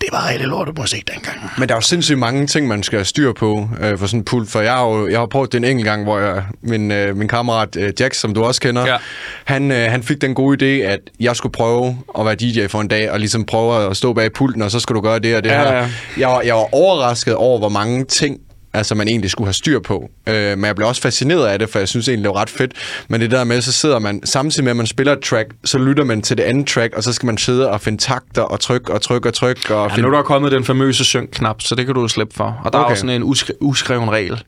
det 0.00 0.08
var 0.12 0.28
rigtig 0.28 0.48
lortemusik 0.48 1.08
dengang. 1.14 1.36
Men 1.58 1.68
der 1.68 1.74
er 1.74 1.76
jo 1.76 1.82
sindssygt 1.82 2.18
mange 2.18 2.46
ting, 2.46 2.68
man 2.68 2.82
skal 2.82 2.98
have 2.98 3.04
styr 3.04 3.32
på 3.32 3.68
øh, 3.80 3.98
for 3.98 4.06
sådan 4.06 4.20
en 4.20 4.24
pult. 4.24 4.50
For 4.50 4.60
jeg 4.60 4.72
har 4.72 4.86
jo 4.86 5.08
jeg 5.08 5.18
har 5.18 5.26
prøvet 5.26 5.52
det 5.52 5.58
en 5.58 5.64
enkelt 5.64 5.84
gang, 5.88 6.02
hvor 6.04 6.18
jeg, 6.18 6.42
min, 6.62 6.90
øh, 6.90 7.16
min 7.16 7.28
kammerat 7.28 7.76
øh, 7.76 7.92
Jax, 8.00 8.16
som 8.16 8.34
du 8.34 8.44
også 8.44 8.60
kender, 8.60 8.86
Ja. 8.86 8.96
han, 9.44 9.70
øh, 9.72 9.90
han 9.90 10.02
fik 10.02 10.20
den 10.20 10.34
gode 10.34 10.56
idé, 10.80 10.84
at 10.86 11.00
jeg 11.20 11.36
skulle 11.36 11.52
prøve 11.52 11.98
at 12.18 12.26
være 12.26 12.34
DJ 12.34 12.66
for 12.66 12.80
en 12.80 12.88
dag, 12.88 13.10
og 13.10 13.18
ligesom 13.20 13.44
prøve 13.44 13.90
at 13.90 13.96
stå 13.96 14.12
bag 14.12 14.32
pulten, 14.32 14.62
og 14.62 14.70
så 14.70 14.80
skulle 14.80 14.96
du 14.96 15.02
gøre 15.02 15.18
det 15.18 15.36
og 15.36 15.44
det 15.44 15.50
Ja, 15.50 15.58
her. 15.58 15.72
ja. 15.76 15.88
Jeg, 16.18 16.28
var, 16.28 16.40
jeg 16.40 16.54
var 16.54 16.74
overrasket 16.74 17.34
over, 17.34 17.58
hvor 17.58 17.68
mange 17.68 18.04
ting 18.04 18.36
altså 18.76 18.94
man 18.94 19.08
egentlig 19.08 19.30
skulle 19.30 19.46
have 19.46 19.52
styr 19.54 19.80
på. 19.80 20.10
Øh, 20.26 20.58
men 20.58 20.64
jeg 20.64 20.76
blev 20.76 20.88
også 20.88 21.02
fascineret 21.02 21.46
af 21.46 21.58
det, 21.58 21.68
for 21.70 21.78
jeg 21.78 21.88
synes 21.88 22.08
egentlig, 22.08 22.24
det 22.24 22.34
var 22.34 22.40
ret 22.40 22.50
fedt. 22.50 22.72
Men 23.08 23.20
det 23.20 23.30
der 23.30 23.44
med, 23.44 23.60
så 23.60 23.72
sidder 23.72 23.98
man, 23.98 24.20
samtidig 24.24 24.64
med, 24.64 24.70
at 24.70 24.76
man 24.76 24.86
spiller 24.86 25.12
et 25.12 25.20
track, 25.20 25.48
så 25.64 25.78
lytter 25.78 26.04
man 26.04 26.22
til 26.22 26.36
det 26.36 26.42
andet 26.42 26.66
track, 26.66 26.94
og 26.96 27.02
så 27.02 27.12
skal 27.12 27.26
man 27.26 27.38
sidde 27.38 27.70
og 27.70 27.80
finde 27.80 27.98
takter 28.02 28.42
og 28.42 28.60
trykke 28.60 28.92
og 28.92 29.02
trykke 29.02 29.28
og 29.28 29.34
trykke. 29.34 29.74
Og 29.76 29.88
Ja, 29.88 29.94
finde... 29.94 30.08
nu 30.08 30.14
er 30.14 30.16
der 30.16 30.22
kommet 30.22 30.52
den 30.52 30.64
famøse 30.64 31.04
synk-knap, 31.04 31.62
så 31.62 31.74
det 31.74 31.86
kan 31.86 31.94
du 31.94 32.08
slippe 32.08 32.34
for. 32.36 32.60
Og 32.64 32.72
der 32.72 32.78
okay. 32.78 32.86
er 32.86 32.90
jo 32.90 32.96
sådan 32.96 33.22
en 33.22 33.32
uskri- 33.32 33.56
uskreven 33.60 34.10
regel. 34.10 34.42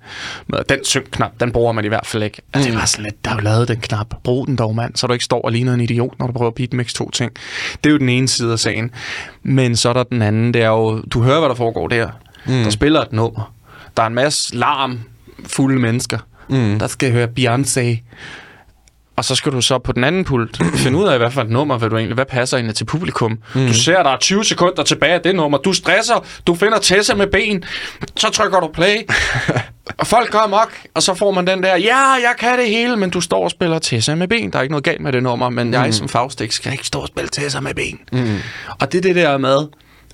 med, 0.47 0.59
Den 0.69 0.85
synk-knap, 0.85 1.31
den 1.41 1.53
bruger 1.53 1.73
man 1.73 1.85
i 1.85 1.89
hvert 1.89 2.07
fald 2.07 2.23
ikke. 2.23 2.43
Altså, 2.55 2.71
det 2.71 2.79
var 2.79 2.85
sådan 2.85 3.05
lidt, 3.05 3.25
der 3.25 3.31
er 3.31 3.35
jo 3.35 3.41
lavet 3.41 3.69
den 3.69 3.77
knap. 3.81 4.07
Brug 4.25 4.47
den 4.47 4.57
dog, 4.57 4.75
mand, 4.75 4.97
så 4.97 5.07
du 5.07 5.13
ikke 5.13 5.25
står 5.25 5.41
og 5.41 5.53
ligner 5.53 5.75
en 5.75 5.81
idiot, 5.81 6.19
når 6.19 6.27
du 6.27 6.33
prøver 6.33 6.51
at 6.51 6.55
beatmix 6.55 6.93
to 6.93 7.11
ting. 7.11 7.33
Det 7.85 7.91
er 7.91 7.93
jo 7.93 7.99
den 7.99 8.09
ene 8.09 8.29
side 8.29 8.53
af 8.53 8.59
sagen. 8.59 8.91
Men 9.43 9.77
så 9.77 9.89
er 9.89 9.93
der 9.93 10.03
den 10.03 10.23
anden, 10.23 10.55
det 10.55 10.63
er 10.63 10.69
jo, 10.69 11.01
du 11.01 11.23
hører, 11.23 11.39
hvad 11.39 11.49
der 11.49 11.55
foregår 11.55 11.89
der. 11.89 12.09
Mm. 12.47 12.53
Der 12.63 12.71
spiller 12.71 13.01
et 13.01 13.13
nummer. 13.13 13.53
Der 13.99 14.05
er 14.05 14.07
en 14.07 14.15
masse 14.15 14.57
larm, 14.57 15.01
fulde 15.47 15.81
mennesker. 15.81 16.19
Mm. 16.49 16.79
Der 16.79 16.87
skal 16.87 17.13
høre 17.13 17.29
Beyoncé. 17.39 18.03
Og 19.17 19.25
så 19.25 19.35
skal 19.35 19.53
du 19.53 19.61
så 19.61 19.79
på 19.79 19.93
den 19.93 20.05
anden 20.05 20.25
pult 20.25 20.61
finde 20.85 20.99
ud 20.99 21.09
af, 21.09 21.19
hvad 21.19 21.31
for 21.31 21.43
et 21.43 21.51
nummer 21.51 21.79
vil 21.79 21.91
du 21.91 21.97
egentlig, 21.97 22.15
hvad 22.15 22.25
passer 22.25 22.57
egentlig 22.57 22.77
til 22.77 22.85
publikum. 22.85 23.39
Mm. 23.55 23.67
Du 23.67 23.75
ser, 23.75 24.03
der 24.03 24.11
er 24.11 24.19
20 24.19 24.45
sekunder 24.45 24.83
tilbage 24.83 25.15
af 25.15 25.21
det 25.21 25.35
nummer. 25.35 25.59
Du 25.59 25.73
stresser, 25.73 26.27
du 26.47 26.55
finder 26.55 26.79
Tessa 26.79 27.15
med 27.15 27.27
ben, 27.27 27.65
så 28.17 28.31
trykker 28.31 28.61
du 28.61 28.69
play. 28.69 28.97
og 29.99 30.07
folk 30.07 30.31
går 30.31 30.39
amok, 30.39 30.73
og 30.95 31.03
så 31.03 31.15
får 31.15 31.31
man 31.31 31.47
den 31.47 31.63
der, 31.63 31.77
ja, 31.77 31.97
jeg 31.97 32.35
kan 32.39 32.59
det 32.59 32.69
hele, 32.69 32.97
men 32.97 33.11
du 33.11 33.21
står 33.21 33.45
og 33.45 33.51
spiller 33.51 33.79
Tessa 33.79 34.15
med 34.15 34.29
ben. 34.29 34.53
Der 34.53 34.59
er 34.59 34.63
ikke 34.63 34.73
noget 34.73 34.85
galt 34.85 35.01
med 35.01 35.13
det 35.13 35.23
nummer, 35.23 35.51
men 35.51 35.67
mm. 35.67 35.73
jeg 35.73 35.95
som 35.95 36.09
Faustix 36.09 36.55
skal 36.55 36.73
ikke 36.73 36.87
stå 36.87 37.01
og 37.01 37.09
spille 37.09 37.29
Tessa 37.29 37.61
med 37.61 37.75
ben. 37.75 38.01
Mm. 38.13 38.39
Og 38.81 38.93
det 38.93 38.99
er 38.99 39.03
det 39.03 39.17
der 39.17 39.39
med, 39.39 39.67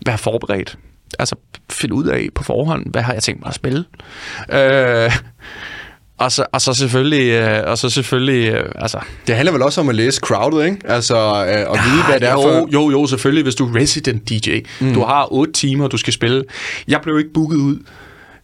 være 0.07 0.19
forberedt. 0.19 0.77
Altså, 1.19 1.37
finde 1.71 1.95
ud 1.95 2.05
af 2.05 2.29
på 2.35 2.45
forhånd, 2.45 2.87
hvad 2.91 3.03
har 3.03 3.13
jeg 3.13 3.23
tænkt 3.23 3.41
mig 3.41 3.49
at 3.49 3.55
spille. 3.55 3.85
Øh, 4.53 5.13
og 6.19 6.33
så, 6.33 6.47
og 6.53 6.61
så 6.61 6.75
selvfølgelig, 6.75 7.31
øh, 7.31 7.71
og 7.71 7.79
så 7.79 7.91
selvfølgelig, 7.91 8.53
øh, 8.53 8.73
altså... 8.75 8.99
Det 9.27 9.35
handler 9.35 9.53
vel 9.53 9.63
også 9.63 9.81
om 9.81 9.89
at 9.89 9.95
læse 9.95 10.21
crowdet, 10.21 10.65
ikke? 10.65 10.79
Altså, 10.85 11.17
øh, 11.17 11.61
at 11.61 11.81
vide, 11.85 12.05
hvad 12.09 12.21
det 12.21 12.29
er 12.29 12.33
jo, 12.33 12.43
for... 12.43 12.69
Jo, 12.73 12.91
jo, 12.91 13.07
selvfølgelig, 13.07 13.43
hvis 13.43 13.55
du 13.55 13.67
er 13.67 13.77
resident 13.77 14.29
DJ. 14.29 14.61
Mm. 14.81 14.95
Du 14.95 15.05
har 15.05 15.33
8 15.33 15.53
timer, 15.53 15.89
du 15.89 15.97
skal 15.97 16.13
spille. 16.13 16.45
Jeg 16.89 17.01
blev 17.03 17.19
ikke 17.19 17.33
booket 17.35 17.57
ud 17.57 17.79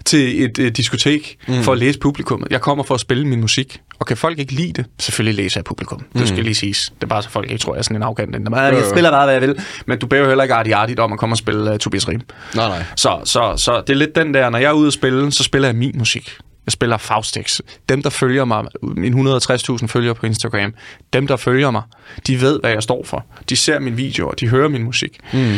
til 0.04 0.44
et 0.44 0.58
øh, 0.58 0.70
diskotek 0.72 1.36
mm. 1.48 1.62
for 1.62 1.72
at 1.72 1.78
læse 1.78 1.98
publikummet. 1.98 2.48
Jeg 2.50 2.60
kommer 2.60 2.84
for 2.84 2.94
at 2.94 3.00
spille 3.00 3.26
min 3.26 3.40
musik. 3.40 3.80
Og 3.98 4.06
kan 4.06 4.16
folk 4.16 4.38
ikke 4.38 4.52
lide 4.52 4.72
det, 4.72 4.84
selvfølgelig 4.98 5.44
læser 5.44 5.60
jeg 5.60 5.64
publikum. 5.64 6.04
Det 6.18 6.28
skal 6.28 6.44
lige 6.44 6.54
siges. 6.54 6.92
Det 6.94 7.02
er 7.02 7.06
bare 7.06 7.22
så 7.22 7.30
folk 7.30 7.50
ikke 7.50 7.62
tror, 7.62 7.74
jeg 7.74 7.78
er 7.78 7.82
sådan 7.82 7.96
en 7.96 8.02
arrogant. 8.02 8.36
en, 8.36 8.44
der 8.44 8.50
bare, 8.50 8.64
Jo, 8.64 8.74
Jeg 8.74 8.84
jo. 8.84 8.90
spiller 8.90 9.10
bare, 9.10 9.26
hvad 9.26 9.34
jeg 9.34 9.42
vil. 9.42 9.56
Men 9.86 9.98
du 9.98 10.06
beder 10.06 10.22
jo 10.22 10.28
heller 10.28 10.44
ikke 10.44 10.74
artigt 10.74 10.98
om 11.00 11.12
at 11.12 11.18
komme 11.18 11.32
og 11.32 11.38
spille 11.38 11.70
uh, 11.72 11.78
Tobias 11.78 12.08
Rim. 12.08 12.20
Nej, 12.54 12.68
nej. 12.68 12.84
Så, 12.96 13.20
så, 13.24 13.54
så 13.56 13.82
det 13.86 13.90
er 13.92 13.96
lidt 13.96 14.14
den 14.14 14.34
der, 14.34 14.50
når 14.50 14.58
jeg 14.58 14.68
er 14.68 14.72
ude 14.72 14.86
at 14.86 14.92
spille, 14.92 15.32
så 15.32 15.42
spiller 15.42 15.68
jeg 15.68 15.76
min 15.76 15.94
musik. 15.98 16.36
Jeg 16.66 16.72
spiller 16.72 16.96
Faustix. 16.96 17.60
Dem, 17.88 18.02
der 18.02 18.10
følger 18.10 18.44
mig, 18.44 18.64
mine 18.82 19.36
160.000 19.36 19.86
følgere 19.86 20.14
på 20.14 20.26
Instagram, 20.26 20.74
dem, 21.12 21.26
der 21.26 21.36
følger 21.36 21.70
mig, 21.70 21.82
de 22.26 22.40
ved, 22.40 22.60
hvad 22.60 22.70
jeg 22.70 22.82
står 22.82 23.04
for. 23.04 23.26
De 23.48 23.56
ser 23.56 23.78
mine 23.78 23.96
videoer, 23.96 24.32
de 24.32 24.48
hører 24.48 24.68
min 24.68 24.82
musik. 24.82 25.18
Mm. 25.32 25.54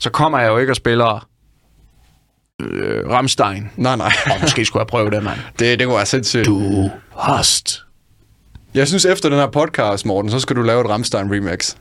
Så 0.00 0.10
kommer 0.10 0.38
jeg 0.38 0.48
jo 0.48 0.58
ikke 0.58 0.72
og 0.72 0.76
spiller 0.76 1.26
øh, 2.62 3.08
Rammstein. 3.10 3.70
Nej, 3.76 3.96
nej. 3.96 4.12
Og 4.26 4.40
måske 4.42 4.64
skulle 4.64 4.80
jeg 4.80 4.86
prøve 4.86 5.10
det, 5.10 5.22
mand. 5.22 5.38
Det, 5.58 5.78
det 5.78 5.86
kunne 5.86 5.96
være 5.96 6.06
sindssygt. 6.06 6.46
Du 6.46 6.90
hast. 7.18 7.82
Jeg 8.74 8.88
synes, 8.88 9.04
efter 9.04 9.28
den 9.28 9.38
her 9.38 9.46
podcast, 9.46 10.06
Morten, 10.06 10.30
så 10.30 10.40
skal 10.40 10.56
du 10.56 10.62
lave 10.62 10.80
et 10.80 10.88
Rammstein 10.90 11.34
remix. 11.34 11.74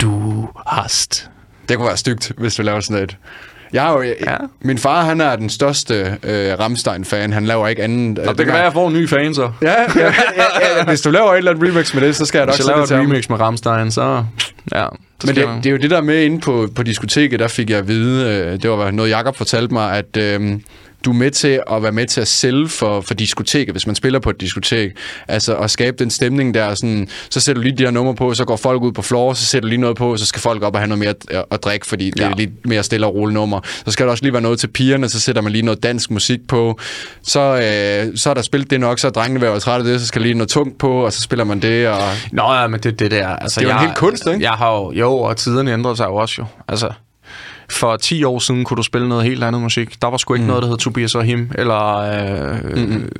Du 0.00 0.48
hast. 0.66 1.30
Det 1.68 1.76
kunne 1.76 1.86
være 1.86 1.96
stygt, 1.96 2.32
hvis 2.38 2.54
du 2.54 2.62
laver 2.62 2.80
sådan 2.80 3.02
et. 3.02 3.16
Jeg 3.74 3.82
har 3.82 3.92
jo, 3.92 4.02
ja. 4.02 4.36
Min 4.60 4.78
far, 4.78 5.04
han 5.04 5.20
er 5.20 5.36
den 5.36 5.50
største 5.50 6.18
øh, 6.22 6.58
Rammstein-fan. 6.58 7.32
Han 7.32 7.44
laver 7.44 7.68
ikke 7.68 7.82
anden... 7.82 8.18
Og 8.18 8.38
det 8.38 8.46
kan 8.46 8.46
være, 8.46 8.58
at 8.58 8.64
jeg 8.64 8.72
får 8.72 8.88
en 8.88 8.94
ny 8.94 9.08
fan, 9.08 9.34
så. 9.34 9.50
Ja, 9.62 9.68
ja, 9.68 9.84
ja, 9.96 10.04
ja, 10.36 10.78
ja, 10.78 10.84
hvis 10.84 11.00
du 11.00 11.10
laver 11.10 11.32
et 11.32 11.38
eller 11.38 11.50
andet 11.50 11.68
remix 11.68 11.94
med 11.94 12.02
det, 12.02 12.16
så 12.16 12.26
skal 12.26 12.38
jeg 12.38 12.46
nok 12.46 12.54
Hvis 12.54 12.58
jeg 12.58 12.66
laver 12.66 12.76
det 12.76 12.82
et 12.82 12.88
til 12.88 12.96
remix 12.96 13.28
med 13.28 13.40
Rammstein, 13.40 13.90
så... 13.90 14.24
Ja, 14.74 14.86
så 15.20 15.26
Men 15.26 15.36
det, 15.36 15.48
det 15.56 15.66
er 15.66 15.70
jo 15.70 15.76
det 15.76 15.90
der 15.90 16.00
med 16.00 16.22
inde 16.22 16.40
på, 16.40 16.68
på 16.76 16.82
diskoteket, 16.82 17.40
der 17.40 17.48
fik 17.48 17.70
jeg 17.70 17.78
at 17.78 17.88
vide, 17.88 18.34
øh, 18.34 18.62
det 18.62 18.70
var 18.70 18.90
noget 18.90 19.10
Jakob 19.10 19.36
fortalte 19.36 19.74
mig, 19.74 19.98
at 19.98 20.16
øh, 20.16 20.58
du 21.04 21.10
er 21.10 21.14
med 21.14 21.30
til 21.30 21.60
at 21.70 21.82
være 21.82 21.92
med 21.92 22.06
til 22.06 22.20
at 22.20 22.28
sælge 22.28 22.68
for, 22.68 23.00
for 23.00 23.14
diskoteket, 23.14 23.74
hvis 23.74 23.86
man 23.86 23.96
spiller 23.96 24.18
på 24.18 24.30
et 24.30 24.40
diskotek. 24.40 24.92
Altså 25.28 25.56
at 25.56 25.70
skabe 25.70 25.96
den 25.98 26.10
stemning 26.10 26.54
der, 26.54 26.74
sådan, 26.74 27.08
så 27.30 27.40
sætter 27.40 27.60
du 27.60 27.64
lige 27.64 27.76
de 27.78 27.82
her 27.84 27.90
numre 27.90 28.14
på, 28.14 28.34
så 28.34 28.44
går 28.44 28.56
folk 28.56 28.82
ud 28.82 28.92
på 28.92 29.02
floor, 29.02 29.32
så 29.34 29.44
sætter 29.44 29.66
du 29.66 29.68
lige 29.68 29.80
noget 29.80 29.96
på, 29.96 30.16
så 30.16 30.26
skal 30.26 30.40
folk 30.40 30.62
op 30.62 30.74
og 30.74 30.80
have 30.80 30.88
noget 30.88 30.98
mere 30.98 31.14
at, 31.30 31.44
at 31.50 31.64
drikke, 31.64 31.86
fordi 31.86 32.10
det 32.10 32.20
Ja. 32.20 32.30
er 32.30 32.36
lidt 32.36 32.66
mere 32.66 32.82
stille 32.82 33.06
og 33.06 33.14
roligt 33.14 33.34
nummer. 33.34 33.60
Så 33.64 33.90
skal 33.92 34.06
der 34.06 34.10
også 34.10 34.24
lige 34.24 34.32
være 34.32 34.42
noget 34.42 34.58
til 34.58 34.66
pigerne, 34.66 35.08
så 35.08 35.20
sætter 35.20 35.42
man 35.42 35.52
lige 35.52 35.62
noget 35.62 35.82
dansk 35.82 36.10
musik 36.10 36.40
på. 36.48 36.78
Så, 37.22 37.40
øh, 37.40 38.16
så 38.18 38.30
er 38.30 38.34
der 38.34 38.42
spillet 38.42 38.70
det 38.70 38.80
nok, 38.80 38.98
så 38.98 39.06
er 39.06 39.10
drengene 39.10 39.40
været 39.40 39.62
trætte 39.62 39.86
af 39.86 39.92
det, 39.92 40.00
så 40.00 40.06
skal 40.06 40.22
lige 40.22 40.34
noget 40.34 40.48
tungt 40.48 40.78
på, 40.78 41.04
og 41.04 41.12
så 41.12 41.20
spiller 41.20 41.44
man 41.44 41.62
det. 41.62 41.88
Og... 41.88 41.98
Nå 42.32 42.52
ja, 42.52 42.66
men 42.66 42.80
det 42.80 42.98
det 42.98 43.10
der. 43.10 43.28
Altså, 43.28 43.60
Det 43.60 43.66
er 43.66 43.70
jo 43.70 43.76
en 43.76 43.80
jeg, 43.82 43.88
hel 43.88 43.96
kunst, 43.96 44.26
ikke? 44.26 44.42
Jeg 44.42 44.52
har 44.52 44.72
jo, 44.72 44.92
jo, 44.92 45.12
og 45.16 45.36
tiderne 45.36 45.72
ændrede 45.72 45.96
sig 45.96 46.04
jo 46.06 46.14
også 46.14 46.34
jo. 46.38 46.44
Altså, 46.68 46.88
for 47.74 47.96
10 47.96 48.24
år 48.24 48.38
siden 48.38 48.64
kunne 48.64 48.76
du 48.76 48.82
spille 48.82 49.08
noget 49.08 49.24
helt 49.24 49.44
andet 49.44 49.62
musik. 49.62 50.02
Der 50.02 50.08
var 50.08 50.16
sgu 50.16 50.34
ikke 50.34 50.42
mm. 50.42 50.48
noget, 50.48 50.62
der 50.62 50.68
hed 50.68 50.78
Tobias 50.78 51.16
Rahim, 51.16 51.50
eller 51.54 51.96
øh, 51.96 52.88
mm 52.88 53.10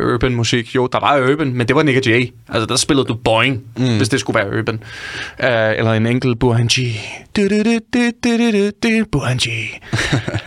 urban 0.00 0.34
musik. 0.34 0.74
Jo, 0.74 0.86
der 0.86 1.00
var 1.00 1.30
urban, 1.30 1.54
men 1.54 1.68
det 1.68 1.76
var 1.76 1.82
Nick 1.82 2.06
J. 2.06 2.10
Altså, 2.48 2.66
der 2.66 2.76
spillede 2.76 3.06
du 3.06 3.14
Boing, 3.14 3.62
mm. 3.76 3.96
hvis 3.96 4.08
det 4.08 4.20
skulle 4.20 4.38
være 4.38 4.58
urban. 4.58 4.74
Uh, 4.74 5.78
eller 5.78 5.92
en 5.92 6.06
enkelt 6.06 6.38
Burhan 6.38 6.66
G. 6.66 6.78
Burhan 9.12 9.36
G. 9.36 9.46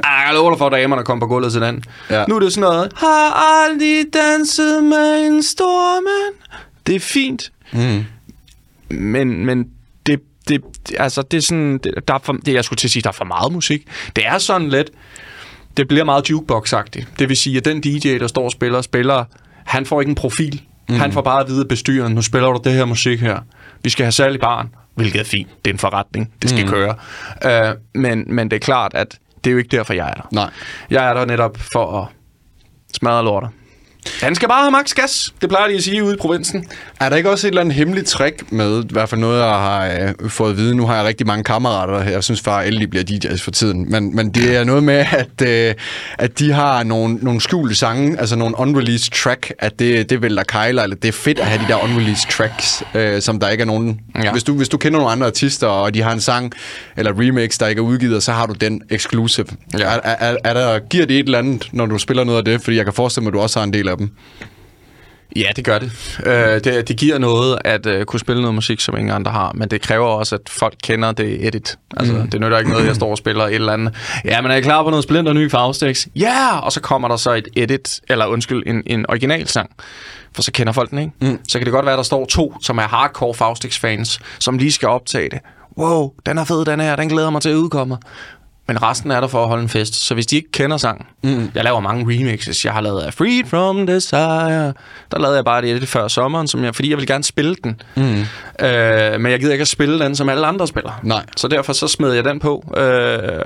Jeg 0.03 0.31
lover 0.33 0.49
dig 0.49 0.57
for, 0.57 0.69
damerne 0.69 1.03
kom 1.03 1.19
på 1.19 1.27
gulvet 1.27 1.51
til 1.51 1.61
den. 1.61 1.83
Ja. 2.09 2.25
Nu 2.27 2.35
er 2.35 2.39
det 2.39 2.53
sådan 2.53 2.69
noget, 2.69 2.91
har 2.95 3.63
aldrig 3.63 4.05
danset 4.13 4.83
med 4.83 5.27
en 5.27 5.43
stor 5.43 5.93
mand. 5.93 6.59
Det 6.87 6.95
er 6.95 6.99
fint, 6.99 7.51
men, 8.89 9.45
men 9.45 9.65
det, 10.47 10.61
det, 10.87 10.95
altså, 10.99 11.21
det 11.21 11.37
er 11.37 11.41
sådan, 11.41 11.77
det, 11.77 11.93
der 12.07 12.13
er 12.13 12.19
for, 12.23 12.33
det, 12.33 12.53
jeg 12.53 12.65
skulle 12.65 12.77
til 12.77 12.87
at 12.87 12.91
sige, 12.91 13.03
der 13.03 13.09
er 13.09 13.13
for 13.13 13.25
meget 13.25 13.53
musik. 13.53 13.87
Det 14.15 14.27
er 14.27 14.37
sådan 14.37 14.69
lidt, 14.69 14.89
det 15.77 15.87
bliver 15.87 16.03
meget 16.03 16.29
jukebox-agtigt. 16.29 17.05
Det 17.19 17.29
vil 17.29 17.37
sige, 17.37 17.57
at 17.57 17.65
den 17.65 17.81
DJ, 17.81 18.17
der 18.17 18.27
står 18.27 18.45
og 18.45 18.51
spiller, 18.51 18.81
spiller, 18.81 19.23
han 19.65 19.85
får 19.85 20.01
ikke 20.01 20.09
en 20.09 20.15
profil. 20.15 20.61
Mm. 20.89 20.95
Han 20.95 21.11
får 21.11 21.21
bare 21.21 21.41
at 21.41 21.47
vide 21.47 21.61
af 21.61 21.67
bestyren, 21.67 22.13
nu 22.13 22.21
spiller 22.21 22.47
du 22.47 22.61
det 22.63 22.73
her 22.73 22.85
musik 22.85 23.21
her. 23.21 23.39
Vi 23.83 23.89
skal 23.89 24.03
have 24.03 24.11
salg 24.11 24.35
i 24.35 24.37
barn, 24.37 24.69
hvilket 24.95 25.19
er 25.19 25.25
fint. 25.25 25.49
Det 25.65 25.71
er 25.71 25.73
en 25.75 25.79
forretning. 25.79 26.33
Det 26.41 26.49
skal 26.49 26.65
mm. 26.65 26.71
køre. 26.71 26.95
Uh, 27.45 28.01
men, 28.01 28.25
men 28.27 28.51
det 28.51 28.55
er 28.55 28.59
klart, 28.59 28.91
at 28.95 29.19
det 29.43 29.49
er 29.49 29.51
jo 29.51 29.57
ikke 29.57 29.77
derfor, 29.77 29.93
jeg 29.93 30.09
er 30.09 30.13
der. 30.13 30.27
Nej. 30.31 30.49
Jeg 30.89 31.09
er 31.09 31.13
der 31.13 31.25
netop 31.25 31.57
for 31.73 32.01
at 32.01 32.07
smadre 32.93 33.23
lorter. 33.23 33.47
Han 34.21 34.35
skal 34.35 34.47
bare 34.47 34.61
have 34.61 34.71
max 34.71 34.93
gas. 34.93 35.33
Det 35.41 35.49
plejer 35.49 35.67
de 35.67 35.73
at 35.73 35.83
sige 35.83 36.03
ude 36.03 36.13
i 36.13 36.17
provinsen. 36.17 36.65
Er 36.99 37.09
der 37.09 37.15
ikke 37.15 37.29
også 37.29 37.47
et 37.47 37.51
eller 37.51 37.61
andet 37.61 37.75
hemmeligt 37.75 38.07
trick 38.07 38.51
med, 38.51 38.83
i 38.83 38.87
hvert 38.91 39.09
fald 39.09 39.21
noget, 39.21 39.39
jeg 39.39 39.47
har 39.47 39.85
øh, 40.21 40.29
fået 40.29 40.51
at 40.51 40.57
vide, 40.57 40.75
nu 40.75 40.85
har 40.87 40.95
jeg 40.95 41.05
rigtig 41.05 41.27
mange 41.27 41.43
kammerater, 41.43 42.03
jeg 42.03 42.23
synes 42.23 42.41
far 42.41 42.57
og 42.57 42.67
Elle, 42.67 42.87
bliver 42.87 43.03
DJ's 43.03 43.43
for 43.43 43.51
tiden, 43.51 43.91
men, 43.91 44.15
men 44.15 44.29
det 44.29 44.55
er 44.55 44.63
noget 44.63 44.83
med, 44.83 45.05
at, 45.11 45.47
øh, 45.47 45.73
at 46.17 46.39
de 46.39 46.51
har 46.51 46.83
nogle, 46.83 47.15
nogle 47.21 47.41
skjulte 47.41 47.75
sange, 47.75 48.19
altså 48.19 48.35
nogle 48.35 48.59
unreleased 48.59 49.11
track, 49.11 49.53
at 49.59 49.79
det, 49.79 50.09
det 50.09 50.21
vælter 50.21 50.43
kejler, 50.43 50.83
eller 50.83 50.95
det 50.95 51.07
er 51.07 51.11
fedt 51.13 51.39
at 51.39 51.45
have 51.45 51.61
de 51.61 51.67
der 51.67 51.83
unreleased 51.83 52.31
tracks, 52.31 52.83
øh, 52.95 53.21
som 53.21 53.39
der 53.39 53.49
ikke 53.49 53.61
er 53.61 53.65
nogen. 53.65 53.99
Ja. 54.23 54.31
Hvis, 54.31 54.43
du, 54.43 54.53
hvis 54.53 54.69
du 54.69 54.77
kender 54.77 54.99
nogle 54.99 55.11
andre 55.11 55.27
artister, 55.27 55.67
og 55.67 55.93
de 55.93 56.01
har 56.01 56.11
en 56.11 56.21
sang 56.21 56.53
eller 56.97 57.11
remix, 57.19 57.57
der 57.57 57.67
ikke 57.67 57.79
er 57.79 57.83
udgivet, 57.83 58.23
så 58.23 58.31
har 58.31 58.45
du 58.45 58.53
den 58.53 58.81
exclusive. 58.89 59.47
Ja. 59.79 59.83
Er, 59.83 59.99
er, 60.03 60.35
er 60.43 60.53
der, 60.53 60.79
giver 60.79 61.05
det 61.05 61.19
et 61.19 61.25
eller 61.25 61.37
andet, 61.37 61.69
når 61.71 61.85
du 61.85 61.97
spiller 61.97 62.23
noget 62.23 62.37
af 62.37 62.45
det? 62.45 62.61
Fordi 62.61 62.77
jeg 62.77 62.85
kan 62.85 62.93
forestille 62.93 63.23
mig, 63.23 63.29
at 63.29 63.33
du 63.33 63.39
også 63.39 63.59
har 63.59 63.63
en 63.63 63.73
del 63.73 63.87
af 63.87 63.94
dem. 63.95 64.11
Ja, 65.35 65.49
det 65.55 65.65
gør 65.65 65.79
det. 65.79 66.19
Øh, 66.25 66.63
det. 66.63 66.87
Det 66.87 66.97
giver 66.97 67.17
noget 67.17 67.57
at 67.65 67.85
uh, 67.85 68.03
kunne 68.03 68.19
spille 68.19 68.41
noget 68.41 68.55
musik, 68.55 68.79
som 68.79 68.97
ingen 68.97 69.11
andre 69.15 69.31
har, 69.31 69.51
men 69.55 69.69
det 69.69 69.81
kræver 69.81 70.07
også, 70.07 70.35
at 70.35 70.41
folk 70.49 70.73
kender 70.83 71.11
det 71.11 71.47
edit. 71.47 71.77
Altså, 71.97 72.13
mm. 72.13 72.29
det 72.29 72.41
nytter 72.41 72.57
ikke 72.57 72.71
noget, 72.71 72.85
jeg 72.85 72.95
står 72.95 73.11
og 73.11 73.17
spiller 73.17 73.45
et 73.45 73.55
eller 73.55 73.73
andet. 73.73 73.95
Ja, 74.25 74.41
men 74.41 74.51
er 74.51 74.55
I 74.55 74.61
klar 74.61 74.83
på 74.83 74.89
noget 74.89 75.03
splinter 75.03 75.33
ny 75.33 75.51
Faustix? 75.51 76.07
Ja! 76.15 76.25
Yeah! 76.25 76.63
Og 76.63 76.71
så 76.71 76.81
kommer 76.81 77.07
der 77.07 77.15
så 77.15 77.33
et 77.33 77.47
edit, 77.55 78.01
eller 78.09 78.25
undskyld, 78.25 78.63
en, 78.67 78.83
en 78.85 79.05
original 79.09 79.47
sang. 79.47 79.69
For 80.35 80.41
så 80.41 80.51
kender 80.51 80.73
folk 80.73 80.89
den, 80.89 80.99
ikke? 80.99 81.11
Mm. 81.21 81.39
Så 81.47 81.59
kan 81.59 81.65
det 81.65 81.73
godt 81.73 81.85
være, 81.85 81.93
at 81.93 81.97
der 81.97 82.03
står 82.03 82.25
to, 82.25 82.55
som 82.61 82.77
er 82.77 82.87
hardcore 82.87 83.33
Faustix-fans, 83.33 84.19
som 84.39 84.57
lige 84.57 84.71
skal 84.71 84.89
optage 84.89 85.29
det. 85.29 85.39
Wow, 85.77 86.11
den 86.25 86.37
er 86.37 86.43
fed, 86.43 86.65
den 86.65 86.79
her, 86.79 86.95
den 86.95 87.09
glæder 87.09 87.29
mig 87.29 87.41
til 87.41 87.49
at 87.49 87.55
udkomme. 87.55 87.97
Men 88.67 88.81
resten 88.81 89.11
er 89.11 89.19
der 89.19 89.27
for 89.27 89.41
at 89.43 89.47
holde 89.47 89.63
en 89.63 89.69
fest. 89.69 89.95
Så 89.95 90.13
hvis 90.13 90.25
de 90.25 90.35
ikke 90.35 90.51
kender 90.51 90.77
sangen, 90.77 91.05
mm. 91.23 91.51
jeg 91.55 91.63
laver 91.63 91.79
mange 91.79 92.05
remixes. 92.13 92.65
Jeg 92.65 92.73
har 92.73 92.81
lavet 92.81 93.01
af 93.01 93.13
Freed 93.13 93.45
From 93.45 93.87
Desire. 93.87 94.73
Der 95.11 95.19
lavede 95.19 95.35
jeg 95.35 95.45
bare 95.45 95.61
det 95.61 95.71
edit 95.71 95.87
før 95.89 96.07
sommeren, 96.07 96.47
som 96.47 96.63
jeg, 96.63 96.75
fordi 96.75 96.89
jeg 96.89 96.97
vil 96.97 97.07
gerne 97.07 97.23
spille 97.23 97.55
den. 97.63 97.81
Mm. 97.95 98.03
Øh, 98.65 99.21
men 99.21 99.31
jeg 99.31 99.39
gider 99.39 99.51
ikke 99.51 99.61
at 99.61 99.67
spille 99.67 99.99
den, 99.99 100.15
som 100.15 100.29
alle 100.29 100.47
andre 100.47 100.67
spiller. 100.67 100.99
Nej. 101.03 101.25
Så 101.37 101.47
derfor 101.47 101.73
så 101.73 101.87
smed 101.87 102.13
jeg 102.13 102.23
den 102.23 102.39
på. 102.39 102.73
Øh, 102.77 103.41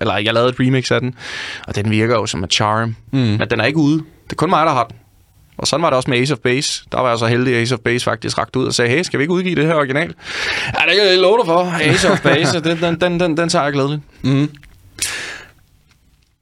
eller 0.00 0.16
jeg 0.16 0.34
lavede 0.34 0.50
et 0.50 0.56
remix 0.60 0.90
af 0.90 1.00
den. 1.00 1.14
Og 1.66 1.76
den 1.76 1.90
virker 1.90 2.14
jo 2.14 2.26
som 2.26 2.44
et 2.44 2.52
charm. 2.52 2.96
Mm. 3.10 3.18
Men 3.18 3.40
den 3.50 3.60
er 3.60 3.64
ikke 3.64 3.78
ude. 3.78 3.98
Det 3.98 4.32
er 4.32 4.36
kun 4.36 4.50
mig, 4.50 4.66
der 4.66 4.72
har 4.72 4.84
den. 4.84 4.96
Og 5.56 5.66
sådan 5.66 5.82
var 5.82 5.90
det 5.90 5.96
også 5.96 6.10
med 6.10 6.18
Ace 6.18 6.32
of 6.32 6.38
Base. 6.38 6.84
Der 6.92 7.00
var 7.00 7.08
jeg 7.08 7.18
så 7.18 7.26
heldig, 7.26 7.54
at 7.54 7.62
Ace 7.62 7.74
of 7.74 7.80
Base 7.80 8.04
faktisk 8.04 8.38
rakte 8.38 8.58
ud 8.58 8.66
og 8.66 8.74
sagde, 8.74 8.90
hey, 8.90 9.02
skal 9.02 9.18
vi 9.18 9.22
ikke 9.22 9.34
udgive 9.34 9.54
det 9.54 9.66
her 9.66 9.74
original? 9.74 10.14
Ja, 10.66 10.86
det 10.88 10.96
kan 10.96 11.06
jeg 11.06 11.18
love 11.18 11.38
dig 11.38 11.46
for. 11.46 11.74
Ace 11.80 12.10
of 12.10 12.20
Base, 12.20 12.60
den, 12.60 12.80
den, 12.80 13.00
den, 13.00 13.20
den, 13.20 13.36
den 13.36 13.48
tager 13.48 13.62
jeg 13.62 13.72
glædeligt. 13.72 14.02
Mm. 14.22 14.50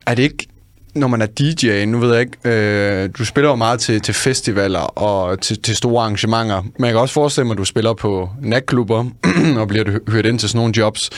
Er 0.06 0.14
det 0.14 0.22
ikke, 0.22 0.46
når 0.94 1.06
man 1.06 1.22
er 1.22 1.26
DJ, 1.26 1.84
nu 1.84 1.98
ved 1.98 2.12
jeg 2.12 2.20
ikke, 2.20 2.38
øh, 2.44 3.10
du 3.18 3.24
spiller 3.24 3.50
jo 3.50 3.56
meget 3.56 3.80
til, 3.80 4.00
til 4.00 4.14
festivaler 4.14 4.80
og 4.80 5.40
til, 5.40 5.62
til 5.62 5.76
store 5.76 6.02
arrangementer, 6.02 6.62
men 6.62 6.84
jeg 6.84 6.92
kan 6.92 7.00
også 7.00 7.14
forestille 7.14 7.46
mig, 7.46 7.54
at 7.54 7.58
du 7.58 7.64
spiller 7.64 7.94
på 7.94 8.30
natklubber 8.42 9.04
og 9.60 9.68
bliver 9.68 9.98
hørt 10.08 10.26
ind 10.26 10.38
til 10.38 10.48
sådan 10.48 10.58
nogle 10.58 10.74
jobs. 10.76 11.10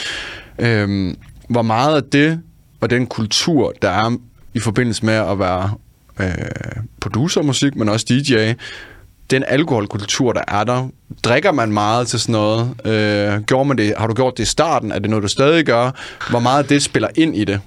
Øh, 0.59 1.15
hvor 1.49 1.63
meget 1.63 1.97
af 1.97 2.03
det 2.03 2.41
og 2.81 2.91
den 2.91 3.07
kultur, 3.07 3.73
der 3.83 3.91
er 3.91 4.17
i 4.55 4.61
forbindelse 4.61 5.07
med 5.07 5.15
at 5.15 5.39
være 5.39 5.71
øh, 6.21 6.27
producermusik, 7.01 7.77
men 7.77 7.89
også 7.89 8.07
DJ, 8.09 8.53
den 9.31 9.45
alkoholkultur, 9.49 10.33
der 10.33 10.43
er 10.49 10.65
der, 10.65 10.89
drikker 11.25 11.53
man 11.53 11.73
meget 11.73 12.07
til 12.07 12.21
sådan 12.21 12.33
noget? 12.33 12.75
Øh, 12.85 13.43
gjorde 13.43 13.69
man 13.69 13.79
det, 13.79 13.95
har 13.99 14.07
du 14.07 14.15
gjort 14.15 14.37
det 14.37 14.43
i 14.43 14.47
starten? 14.47 14.93
Er 14.93 14.99
det 14.99 15.11
noget, 15.11 15.23
du 15.23 15.29
stadig 15.29 15.65
gør? 15.65 15.91
Hvor 16.31 16.41
meget 16.41 16.69
det 16.69 16.83
spiller 16.83 17.09
ind 17.17 17.37
i 17.37 17.45
det? 17.45 17.61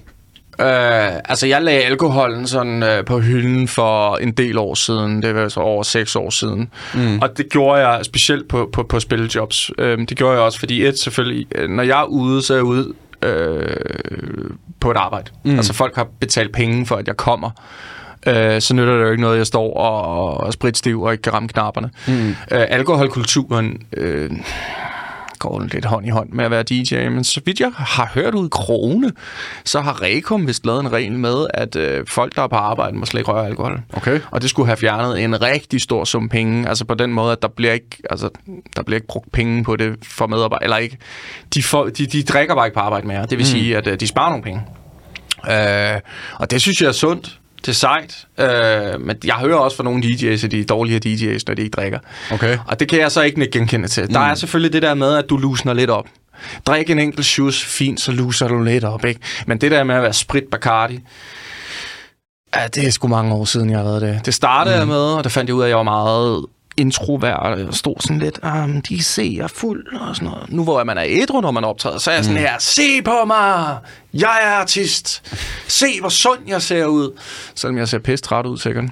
Øh, 0.60 1.16
altså, 1.24 1.46
jeg 1.46 1.62
lagde 1.62 1.82
alkoholen 1.82 2.46
sådan 2.46 2.82
øh, 2.82 3.04
på 3.04 3.20
hylden 3.20 3.68
for 3.68 4.16
en 4.16 4.32
del 4.32 4.58
år 4.58 4.74
siden. 4.74 5.22
Det 5.22 5.34
var 5.34 5.48
så 5.48 5.60
over 5.60 5.82
seks 5.82 6.16
år 6.16 6.30
siden. 6.30 6.70
Mm. 6.94 7.18
Og 7.18 7.38
det 7.38 7.48
gjorde 7.50 7.88
jeg 7.88 8.04
specielt 8.04 8.48
på, 8.48 8.68
på, 8.72 8.82
på 8.82 9.00
spillejobs. 9.00 9.70
Øh, 9.78 9.98
det 9.98 10.16
gjorde 10.16 10.32
jeg 10.32 10.42
også, 10.42 10.58
fordi 10.58 10.86
et 10.86 10.98
selvfølgelig, 10.98 11.46
øh, 11.54 11.70
når 11.70 11.82
jeg 11.82 12.00
er 12.00 12.04
ude, 12.04 12.42
så 12.42 12.52
er 12.54 12.56
jeg 12.56 12.64
ude 12.64 12.92
øh, 13.22 14.50
på 14.80 14.90
et 14.90 14.96
arbejde. 14.96 15.30
Mm. 15.44 15.56
Altså, 15.56 15.72
folk 15.72 15.96
har 15.96 16.08
betalt 16.20 16.52
penge 16.52 16.86
for, 16.86 16.96
at 16.96 17.06
jeg 17.08 17.16
kommer. 17.16 17.50
Øh, 18.26 18.60
så 18.60 18.74
nytter 18.74 18.96
det 18.96 19.04
jo 19.04 19.10
ikke 19.10 19.20
noget, 19.20 19.34
at 19.34 19.38
jeg 19.38 19.46
står 19.46 19.74
og, 19.74 20.02
og, 20.02 20.36
og 20.36 20.52
spritstiv 20.52 21.02
og 21.02 21.12
ikke 21.12 21.22
kan 21.22 21.32
ramme 21.34 21.48
knapperne. 21.48 21.90
Mm. 22.08 22.28
Øh, 22.28 22.36
alkoholkulturen... 22.50 23.82
Øh, 23.92 24.30
går 25.38 25.62
lidt 25.72 25.84
hånd 25.84 26.06
i 26.06 26.10
hånd 26.10 26.30
med 26.32 26.44
at 26.44 26.50
være 26.50 26.62
DJ, 26.62 27.08
men 27.08 27.24
så 27.24 27.40
vidt 27.44 27.60
jeg 27.60 27.72
har 27.76 28.10
hørt 28.14 28.34
ud 28.34 28.46
i 28.46 28.48
krone, 28.50 29.12
så 29.64 29.80
har 29.80 30.02
Rekom 30.02 30.46
vist 30.46 30.66
lavet 30.66 30.80
en 30.80 30.92
regel 30.92 31.12
med, 31.12 31.46
at 31.54 31.76
øh, 31.76 32.06
folk, 32.06 32.36
der 32.36 32.42
er 32.42 32.46
på 32.46 32.56
arbejde, 32.56 32.96
må 32.96 33.06
slet 33.06 33.20
ikke 33.20 33.30
røre 33.30 33.46
alkohol. 33.46 33.80
Okay. 33.92 34.20
Og 34.30 34.42
det 34.42 34.50
skulle 34.50 34.66
have 34.66 34.76
fjernet 34.76 35.24
en 35.24 35.42
rigtig 35.42 35.80
stor 35.80 36.04
sum 36.04 36.28
penge, 36.28 36.68
altså 36.68 36.84
på 36.84 36.94
den 36.94 37.12
måde, 37.12 37.32
at 37.32 37.42
der 37.42 37.48
bliver 37.48 37.72
ikke, 37.72 38.02
altså, 38.10 38.28
der 38.76 38.82
bliver 38.82 38.96
ikke 38.96 39.06
brugt 39.06 39.32
penge 39.32 39.64
på 39.64 39.76
det 39.76 39.96
for 40.02 40.26
medarbejdere, 40.26 40.64
eller 40.64 40.76
ikke, 40.76 40.98
de, 41.54 41.62
får, 41.62 41.84
de, 41.84 42.06
de 42.06 42.22
drikker 42.22 42.54
bare 42.54 42.66
ikke 42.66 42.74
på 42.74 42.80
arbejde 42.80 43.06
mere, 43.06 43.22
det 43.22 43.30
vil 43.30 43.38
mm. 43.38 43.44
sige, 43.44 43.76
at 43.76 43.86
øh, 43.86 44.00
de 44.00 44.06
sparer 44.06 44.28
nogle 44.30 44.44
penge. 44.44 44.62
Øh, 45.50 46.00
og 46.38 46.50
det 46.50 46.60
synes 46.60 46.80
jeg 46.80 46.88
er 46.88 46.92
sundt, 46.92 47.40
det 47.66 47.72
er 47.72 47.74
sejt, 47.74 48.26
øh, 48.38 49.00
men 49.00 49.16
jeg 49.24 49.34
hører 49.34 49.56
også 49.56 49.76
fra 49.76 49.84
nogle 49.84 50.04
DJ's, 50.04 50.44
at 50.44 50.50
de 50.50 50.60
er 50.60 50.64
dårligere 50.64 51.00
DJ's, 51.06 51.42
når 51.46 51.54
de 51.54 51.62
ikke 51.62 51.74
drikker. 51.76 51.98
Okay. 52.32 52.58
Og 52.66 52.80
det 52.80 52.88
kan 52.88 52.98
jeg 52.98 53.12
så 53.12 53.22
ikke 53.22 53.48
genkende 53.52 53.88
til. 53.88 54.04
Mm. 54.04 54.12
Der 54.12 54.20
er 54.20 54.34
selvfølgelig 54.34 54.72
det 54.72 54.82
der 54.82 54.94
med, 54.94 55.14
at 55.16 55.24
du 55.30 55.36
lusner 55.36 55.72
lidt 55.72 55.90
op. 55.90 56.06
Drik 56.66 56.90
en 56.90 56.98
enkelt 56.98 57.26
shoes, 57.26 57.64
fint, 57.64 58.00
så 58.00 58.12
luser 58.12 58.48
du 58.48 58.62
lidt 58.62 58.84
op, 58.84 59.04
ikke? 59.04 59.20
Men 59.46 59.58
det 59.60 59.70
der 59.70 59.84
med 59.84 59.94
at 59.94 60.02
være 60.02 60.12
sprit 60.12 60.44
Bacardi, 60.50 61.00
ja, 62.56 62.66
det 62.66 62.86
er 62.86 62.90
sgu 62.90 63.08
mange 63.08 63.34
år 63.34 63.44
siden, 63.44 63.70
jeg 63.70 63.78
har 63.78 63.84
været 63.84 64.02
det. 64.02 64.20
Det 64.26 64.34
startede 64.34 64.74
mm. 64.74 64.78
jeg 64.78 64.88
med, 64.88 64.96
og 64.96 65.24
der 65.24 65.30
fandt 65.30 65.48
jeg 65.48 65.54
ud 65.54 65.62
af, 65.62 65.66
at 65.66 65.68
jeg 65.68 65.76
var 65.76 65.82
meget 65.82 66.44
introvert 66.76 67.66
og 67.66 67.74
stod 67.74 67.94
sådan 68.00 68.18
lidt, 68.18 68.38
um, 68.44 68.82
de 68.82 69.02
ser 69.02 69.32
jeg 69.36 69.50
fuld 69.50 69.96
og 70.00 70.16
sådan 70.16 70.28
noget. 70.28 70.52
Nu 70.52 70.64
hvor 70.64 70.84
man 70.84 70.98
er 70.98 71.04
ædru, 71.06 71.40
når 71.40 71.50
man 71.50 71.64
optræder, 71.64 71.98
så 71.98 72.10
er 72.10 72.14
jeg 72.14 72.24
sådan 72.24 72.40
her, 72.40 72.58
se 72.58 73.02
på 73.02 73.24
mig, 73.26 73.76
jeg 74.14 74.38
er 74.42 74.50
artist, 74.50 75.34
se 75.68 76.00
hvor 76.00 76.08
sund 76.08 76.38
jeg 76.46 76.62
ser 76.62 76.86
ud. 76.86 77.18
Selvom 77.54 77.78
jeg 77.78 77.88
ser 77.88 77.98
pisse 77.98 78.24
træt 78.24 78.46
ud, 78.46 78.58
sikkert. 78.58 78.84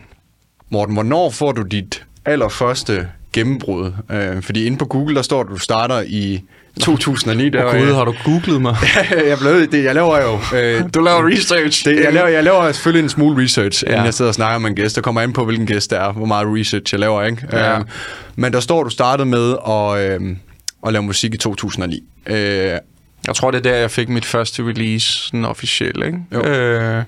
Morten, 0.71 0.95
hvornår 0.95 1.31
får 1.31 1.53
du 1.53 1.63
dit 1.63 2.07
allerførste 2.25 3.09
gennembrud? 3.33 3.93
Øh, 4.11 4.43
fordi 4.43 4.65
inde 4.65 4.79
på 4.79 4.85
Google, 4.85 5.15
der 5.15 5.23
står, 5.23 5.41
at 5.41 5.47
du 5.49 5.59
starter 5.59 6.01
i 6.07 6.43
2009. 6.81 7.49
Der 7.49 7.75
jeg- 7.75 7.95
har 7.95 8.05
du 8.05 8.15
googlet 8.25 8.63
mig? 8.63 8.77
jeg, 9.29 9.39
blev, 9.41 9.71
det, 9.73 9.85
jeg 9.85 9.95
laver 9.95 10.19
jo... 10.23 10.59
Øh, 10.59 10.83
Du 10.95 11.01
laver 11.01 11.29
research. 11.29 11.85
det, 11.85 12.01
jeg, 12.05 12.13
laver, 12.13 12.29
jeg 12.29 12.45
laver 12.45 12.73
selvfølgelig 12.73 13.03
en 13.03 13.09
smule 13.09 13.45
research, 13.45 13.85
ja. 13.87 13.91
Inden 13.93 14.05
jeg 14.05 14.15
sidder 14.15 14.29
og 14.29 14.35
snakker 14.35 14.59
med 14.59 14.71
en 14.71 14.77
gæst. 14.77 14.97
Der 14.97 15.03
kommer 15.03 15.21
an 15.21 15.33
på, 15.33 15.45
hvilken 15.45 15.67
gæst 15.67 15.91
det 15.91 15.99
er, 15.99 16.13
hvor 16.13 16.27
meget 16.27 16.47
research 16.61 16.95
jeg 16.95 17.01
laver, 17.01 17.23
ikke? 17.23 17.47
Ja. 17.53 17.79
Øh, 17.79 17.85
men 18.37 18.53
der 18.53 18.61
står, 18.61 18.83
du 18.85 18.91
startede 18.91 19.29
med 19.29 19.57
at, 19.69 20.21
øh, 20.21 20.37
at 20.87 20.93
lave 20.93 21.03
musik 21.03 21.35
i 21.35 21.37
2009. 21.39 22.03
Øh, 22.27 22.37
Jeg 23.27 23.35
tror, 23.35 23.51
det 23.51 23.59
er 23.59 23.63
der, 23.63 23.75
jeg 23.77 23.91
fik 23.91 24.09
mit 24.09 24.25
første 24.25 24.63
release, 24.63 25.07
sådan 25.13 25.45
officielt, 25.45 26.05
ikke? 26.07 26.19
Jo. 26.35 26.45
Øh, 26.45 27.03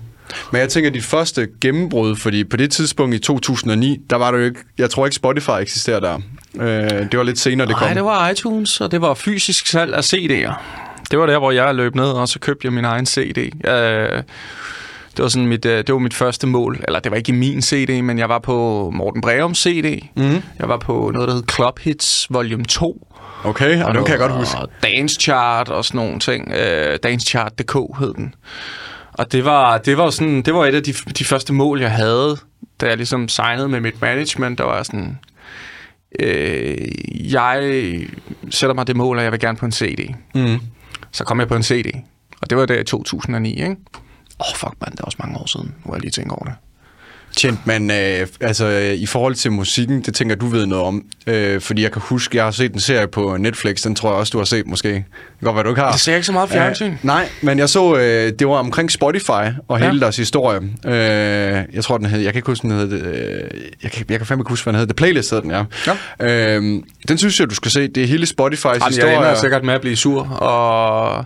men 0.52 0.60
jeg 0.60 0.68
tænker, 0.68 0.90
dit 0.90 1.04
første 1.04 1.48
gennembrud, 1.60 2.16
fordi 2.16 2.44
på 2.44 2.56
det 2.56 2.70
tidspunkt 2.70 3.14
i 3.14 3.18
2009, 3.18 3.98
der 4.10 4.16
var 4.16 4.30
det 4.30 4.38
jo 4.38 4.44
ikke... 4.44 4.58
Jeg 4.78 4.90
tror 4.90 5.06
ikke, 5.06 5.14
Spotify 5.16 5.50
eksisterer 5.60 6.00
der. 6.00 6.18
Øh, 6.60 6.90
det 7.10 7.18
var 7.18 7.22
lidt 7.22 7.38
senere, 7.38 7.66
det 7.68 7.76
kom. 7.76 7.86
Nej, 7.86 7.94
det 7.94 8.04
var 8.04 8.28
iTunes, 8.28 8.80
og 8.80 8.90
det 8.90 9.00
var 9.00 9.14
fysisk 9.14 9.66
salg 9.66 9.94
af 9.94 10.00
CD'er. 10.00 10.52
Det 11.10 11.18
var 11.18 11.26
der, 11.26 11.38
hvor 11.38 11.50
jeg 11.50 11.74
løb 11.74 11.94
ned, 11.94 12.10
og 12.10 12.28
så 12.28 12.38
købte 12.38 12.66
jeg 12.66 12.72
min 12.72 12.84
egen 12.84 13.06
CD. 13.06 13.38
Øh, 13.68 14.22
det 15.16 15.22
var 15.22 15.28
sådan 15.28 15.48
mit, 15.48 15.64
øh, 15.64 15.78
det 15.78 15.92
var 15.92 15.98
mit 15.98 16.14
første 16.14 16.46
mål. 16.46 16.80
Eller 16.88 17.00
det 17.00 17.10
var 17.10 17.16
ikke 17.16 17.32
min 17.32 17.62
CD, 17.62 18.02
men 18.02 18.18
jeg 18.18 18.28
var 18.28 18.38
på 18.38 18.90
Morten 18.94 19.20
Breums 19.20 19.58
CD. 19.58 20.02
Mm. 20.16 20.42
Jeg 20.58 20.68
var 20.68 20.76
på 20.76 21.10
noget, 21.14 21.28
der 21.28 21.34
hed 21.34 21.42
Club 21.54 21.78
Hits 21.78 22.26
Volume 22.30 22.64
2. 22.64 23.08
Okay, 23.44 23.82
og, 23.82 23.88
og 23.88 23.94
dem 23.94 24.04
kan 24.04 24.12
jeg 24.12 24.18
godt 24.18 24.32
huske. 24.32 24.58
Og 24.58 24.68
Dance 24.82 25.20
Chart 25.20 25.68
og 25.68 25.84
sådan 25.84 25.98
nogle 25.98 26.18
ting. 26.18 26.52
Øh, 26.52 26.98
Dancechart.dk 27.02 27.98
hed 27.98 28.14
den. 28.14 28.34
Og 29.12 29.32
det 29.32 29.44
var, 29.44 29.78
det 29.78 29.98
var 29.98 30.10
sådan, 30.10 30.42
det 30.42 30.54
var 30.54 30.66
et 30.66 30.74
af 30.74 30.82
de, 30.82 30.92
de 30.92 31.24
første 31.24 31.52
mål, 31.52 31.80
jeg 31.80 31.90
havde, 31.90 32.36
da 32.80 32.86
jeg 32.86 32.96
ligesom 32.96 33.28
signede 33.28 33.68
med 33.68 33.80
mit 33.80 34.00
management. 34.00 34.58
Der 34.58 34.64
var 34.64 34.82
sådan, 34.82 35.18
øh, 36.18 37.32
jeg 37.32 37.60
sætter 38.50 38.74
mig 38.74 38.86
det 38.86 38.96
mål, 38.96 39.18
at 39.18 39.24
jeg 39.24 39.32
vil 39.32 39.40
gerne 39.40 39.58
på 39.58 39.66
en 39.66 39.72
CD. 39.72 40.14
Mm. 40.34 40.58
Så 41.12 41.24
kom 41.24 41.40
jeg 41.40 41.48
på 41.48 41.56
en 41.56 41.62
CD, 41.62 41.86
og 42.42 42.50
det 42.50 42.58
var 42.58 42.66
der 42.66 42.80
i 42.80 42.84
2009, 42.84 43.50
ikke? 43.50 43.64
Åh, 43.64 43.72
oh, 44.40 44.56
fuck 44.56 44.74
man, 44.80 44.90
det 44.92 45.00
er 45.00 45.04
også 45.04 45.18
mange 45.20 45.38
år 45.38 45.46
siden, 45.46 45.74
hvor 45.84 45.94
jeg 45.94 46.00
lige 46.00 46.10
tænker 46.10 46.32
over 46.36 46.44
det. 46.44 46.54
Tjent 47.36 47.66
man, 47.66 47.90
øh, 47.90 48.26
altså 48.40 48.66
øh, 48.66 48.92
i 48.94 49.06
forhold 49.06 49.34
til 49.34 49.52
musikken, 49.52 50.02
det 50.02 50.14
tænker 50.14 50.34
du 50.36 50.46
ved 50.46 50.66
noget 50.66 50.84
om. 50.84 51.02
Øh, 51.26 51.60
fordi 51.60 51.82
jeg 51.82 51.92
kan 51.92 52.02
huske, 52.04 52.36
jeg 52.36 52.44
har 52.44 52.50
set 52.50 52.72
en 52.72 52.80
serie 52.80 53.06
på 53.08 53.36
Netflix, 53.36 53.82
den 53.82 53.94
tror 53.94 54.10
jeg 54.10 54.18
også, 54.18 54.30
du 54.30 54.38
har 54.38 54.44
set 54.44 54.66
måske. 54.66 54.88
Det 54.88 55.02
kan 55.40 55.44
godt 55.46 55.54
være, 55.56 55.64
du 55.64 55.68
ikke 55.68 55.80
har. 55.80 55.90
Det 55.92 56.00
ser 56.00 56.14
ikke 56.14 56.26
så 56.26 56.32
meget 56.32 56.48
fjernsyn. 56.50 56.86
Øh, 56.92 56.96
nej, 57.02 57.28
men 57.42 57.58
jeg 57.58 57.68
så, 57.68 57.96
øh, 57.96 58.32
det 58.38 58.46
var 58.48 58.54
omkring 58.54 58.90
Spotify 58.92 59.30
og 59.68 59.78
hele 59.78 59.92
Ja. 59.94 59.98
deres 60.00 60.16
historie. 60.16 60.60
Øh, 60.86 60.92
jeg 61.72 61.84
tror, 61.84 61.98
den 61.98 62.06
hed, 62.06 62.20
jeg 62.20 62.32
kan 62.32 62.38
ikke 62.38 62.46
huske, 62.50 62.62
den 62.68 62.70
hed, 62.70 62.92
øh, 62.92 63.60
jeg, 63.82 63.90
kan, 63.90 64.04
jeg 64.08 64.18
kan 64.18 64.26
fandme 64.26 64.40
ikke 64.42 64.48
huske, 64.48 64.64
hvad 64.64 64.72
den 64.72 64.78
hed. 64.80 64.86
The 64.86 64.94
Playlist 64.94 65.30
hed 65.30 65.42
den, 65.42 65.50
ja. 65.50 65.64
ja. 66.20 66.56
Øh, 66.56 66.62
den 67.08 67.18
synes 67.18 67.40
jeg, 67.40 67.50
du 67.50 67.54
skal 67.54 67.70
se. 67.70 67.88
Det 67.88 68.02
er 68.02 68.06
hele 68.06 68.26
Spotify's 68.40 68.66
Jamen, 68.66 68.80
jeg 68.80 68.86
historie. 68.88 69.16
ender 69.16 69.34
sikkert 69.34 69.64
med 69.64 69.74
at 69.74 69.80
blive 69.80 69.96
sur, 69.96 70.22
og 70.28 71.24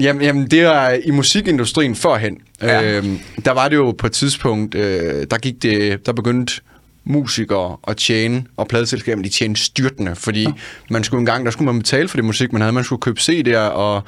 Jamen, 0.00 0.22
jamen, 0.22 0.46
det 0.46 0.60
er 0.60 0.98
i 1.04 1.10
musikindustrien 1.10 1.94
førhen. 1.94 2.38
Ja. 2.62 2.96
Øhm, 2.96 3.18
der 3.44 3.50
var 3.52 3.68
det 3.68 3.76
jo 3.76 3.90
på 3.90 4.06
et 4.06 4.12
tidspunkt, 4.12 4.74
øh, 4.74 5.26
der 5.30 5.38
gik 5.38 5.62
det, 5.62 6.06
der 6.06 6.12
begyndte 6.12 6.60
musikere 7.06 7.76
at 7.88 7.96
tjene, 7.96 8.44
og 8.56 8.68
pladeselskaberne 8.68 9.24
de 9.24 9.28
tjente 9.28 9.60
styrtende, 9.60 10.14
fordi 10.16 10.42
ja. 10.42 10.52
man 10.90 11.04
skulle 11.04 11.20
engang, 11.20 11.44
der 11.44 11.50
skulle 11.50 11.66
man 11.66 11.78
betale 11.78 12.08
for 12.08 12.16
det 12.16 12.24
musik, 12.24 12.52
man 12.52 12.62
havde, 12.62 12.72
man 12.72 12.84
skulle 12.84 13.00
købe 13.00 13.20
CD'er, 13.20 13.58
og 13.58 14.02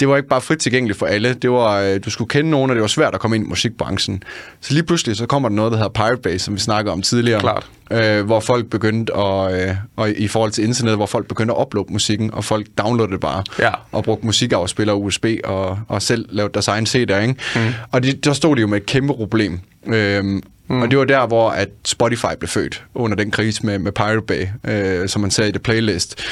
det 0.00 0.08
var 0.08 0.16
ikke 0.16 0.28
bare 0.28 0.40
frit 0.40 0.58
tilgængeligt 0.58 0.98
for 0.98 1.06
alle, 1.06 1.34
det 1.34 1.50
var, 1.50 1.80
øh, 1.80 2.00
du 2.04 2.10
skulle 2.10 2.28
kende 2.28 2.50
nogen, 2.50 2.70
og 2.70 2.76
det 2.76 2.80
var 2.80 2.88
svært 2.88 3.14
at 3.14 3.20
komme 3.20 3.36
ind 3.36 3.44
i 3.46 3.48
musikbranchen. 3.48 4.22
Så 4.60 4.74
lige 4.74 4.82
pludselig, 4.82 5.16
så 5.16 5.26
kommer 5.26 5.48
der 5.48 5.56
noget, 5.56 5.72
der 5.72 5.78
hedder 5.78 5.90
Pirate 5.90 6.22
Bay, 6.22 6.36
som 6.38 6.54
vi 6.54 6.60
snakker 6.60 6.92
om 6.92 7.02
tidligere, 7.02 7.40
Klart. 7.40 7.66
Øh, 7.90 8.24
hvor 8.24 8.40
folk 8.40 8.66
begyndte 8.70 9.16
at, 9.16 9.68
øh, 9.68 9.74
og 9.96 10.10
i 10.10 10.28
forhold 10.28 10.50
til 10.50 10.64
internet, 10.64 10.96
hvor 10.96 11.06
folk 11.06 11.26
begyndte 11.28 11.54
at 11.54 11.60
uploade 11.60 11.92
musikken, 11.92 12.34
og 12.34 12.44
folk 12.44 12.66
downloadede 12.78 13.12
det 13.12 13.20
bare, 13.20 13.44
Ja. 13.58 13.70
og 13.92 14.04
brugte 14.04 14.26
musikafspillere 14.26 14.96
USB, 14.96 15.26
og, 15.44 15.78
og 15.88 16.02
selv 16.02 16.26
lavede 16.28 16.52
deres 16.54 16.68
egen 16.68 16.86
CD'er, 16.86 16.98
ikke? 17.16 17.34
Mm. 17.56 17.60
Og 17.92 18.02
de, 18.02 18.12
der 18.12 18.32
stod 18.32 18.56
de 18.56 18.60
jo 18.60 18.66
med 18.66 18.76
et 18.80 18.86
kæmpe 18.86 19.14
problem. 19.14 19.60
Øhm, 19.86 20.42
mm. 20.70 20.82
Og 20.82 20.90
det 20.90 20.98
var 20.98 21.04
der, 21.04 21.26
hvor 21.26 21.50
at 21.50 21.68
Spotify 21.84 22.26
blev 22.38 22.48
født, 22.48 22.84
under 22.94 23.16
den 23.16 23.30
krise 23.30 23.66
med, 23.66 23.78
med 23.78 23.92
Pirate 23.92 24.22
Bay, 24.22 24.46
øh, 24.64 25.08
som 25.08 25.22
man 25.22 25.30
sagde 25.30 25.48
i 25.48 25.52
det 25.52 25.62
playlist. 25.62 26.22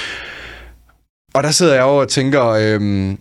Og 1.35 1.43
der 1.43 1.51
sidder 1.51 1.75
jeg 1.75 1.83
over 1.83 2.01
og 2.01 2.09
tænker, 2.09 2.45
øhm, 2.47 3.19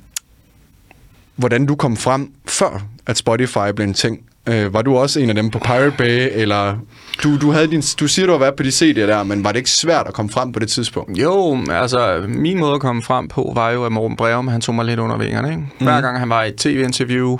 hvordan 1.36 1.66
du 1.66 1.76
kom 1.76 1.98
frem, 1.98 2.32
før 2.48 2.86
at 3.08 3.18
Spotify 3.18 3.72
blev 3.76 3.88
en 3.88 3.94
ting. 3.94 4.20
Øh, 4.50 4.74
var 4.74 4.82
du 4.82 4.98
også 4.98 5.20
en 5.20 5.30
af 5.30 5.36
dem 5.36 5.50
på 5.50 5.60
Pirate 5.60 5.94
Bay, 5.98 6.30
eller 6.32 6.78
du, 7.24 7.38
du, 7.38 7.52
havde 7.52 7.68
din, 7.68 7.82
du 8.00 8.08
siger, 8.08 8.26
du 8.26 8.32
har 8.32 8.40
været 8.40 8.56
på 8.56 8.64
de 8.64 8.70
CD'er 8.70 8.94
der, 8.94 9.24
men 9.24 9.44
var 9.44 9.52
det 9.52 9.58
ikke 9.58 9.70
svært 9.70 10.08
at 10.08 10.14
komme 10.14 10.32
frem 10.32 10.52
på 10.52 10.60
det 10.60 10.70
tidspunkt? 10.70 11.18
Jo, 11.18 11.58
altså 11.72 12.26
min 12.28 12.60
måde 12.60 12.74
at 12.74 12.82
komme 12.82 13.04
frem 13.04 13.28
på 13.28 13.52
var 13.56 13.70
jo, 13.70 13.86
at 13.86 13.92
Morten 13.92 14.18
Breum, 14.18 14.48
han 14.48 14.62
tog 14.62 14.76
mig 14.76 14.86
lidt 14.86 15.00
under 15.00 15.18
vingerne. 15.18 15.50
Ikke? 15.52 15.64
Hver 15.80 16.02
gang 16.02 16.20
han 16.20 16.30
var 16.30 16.44
i 16.44 16.48
et 16.48 16.56
tv-interview, 16.56 17.38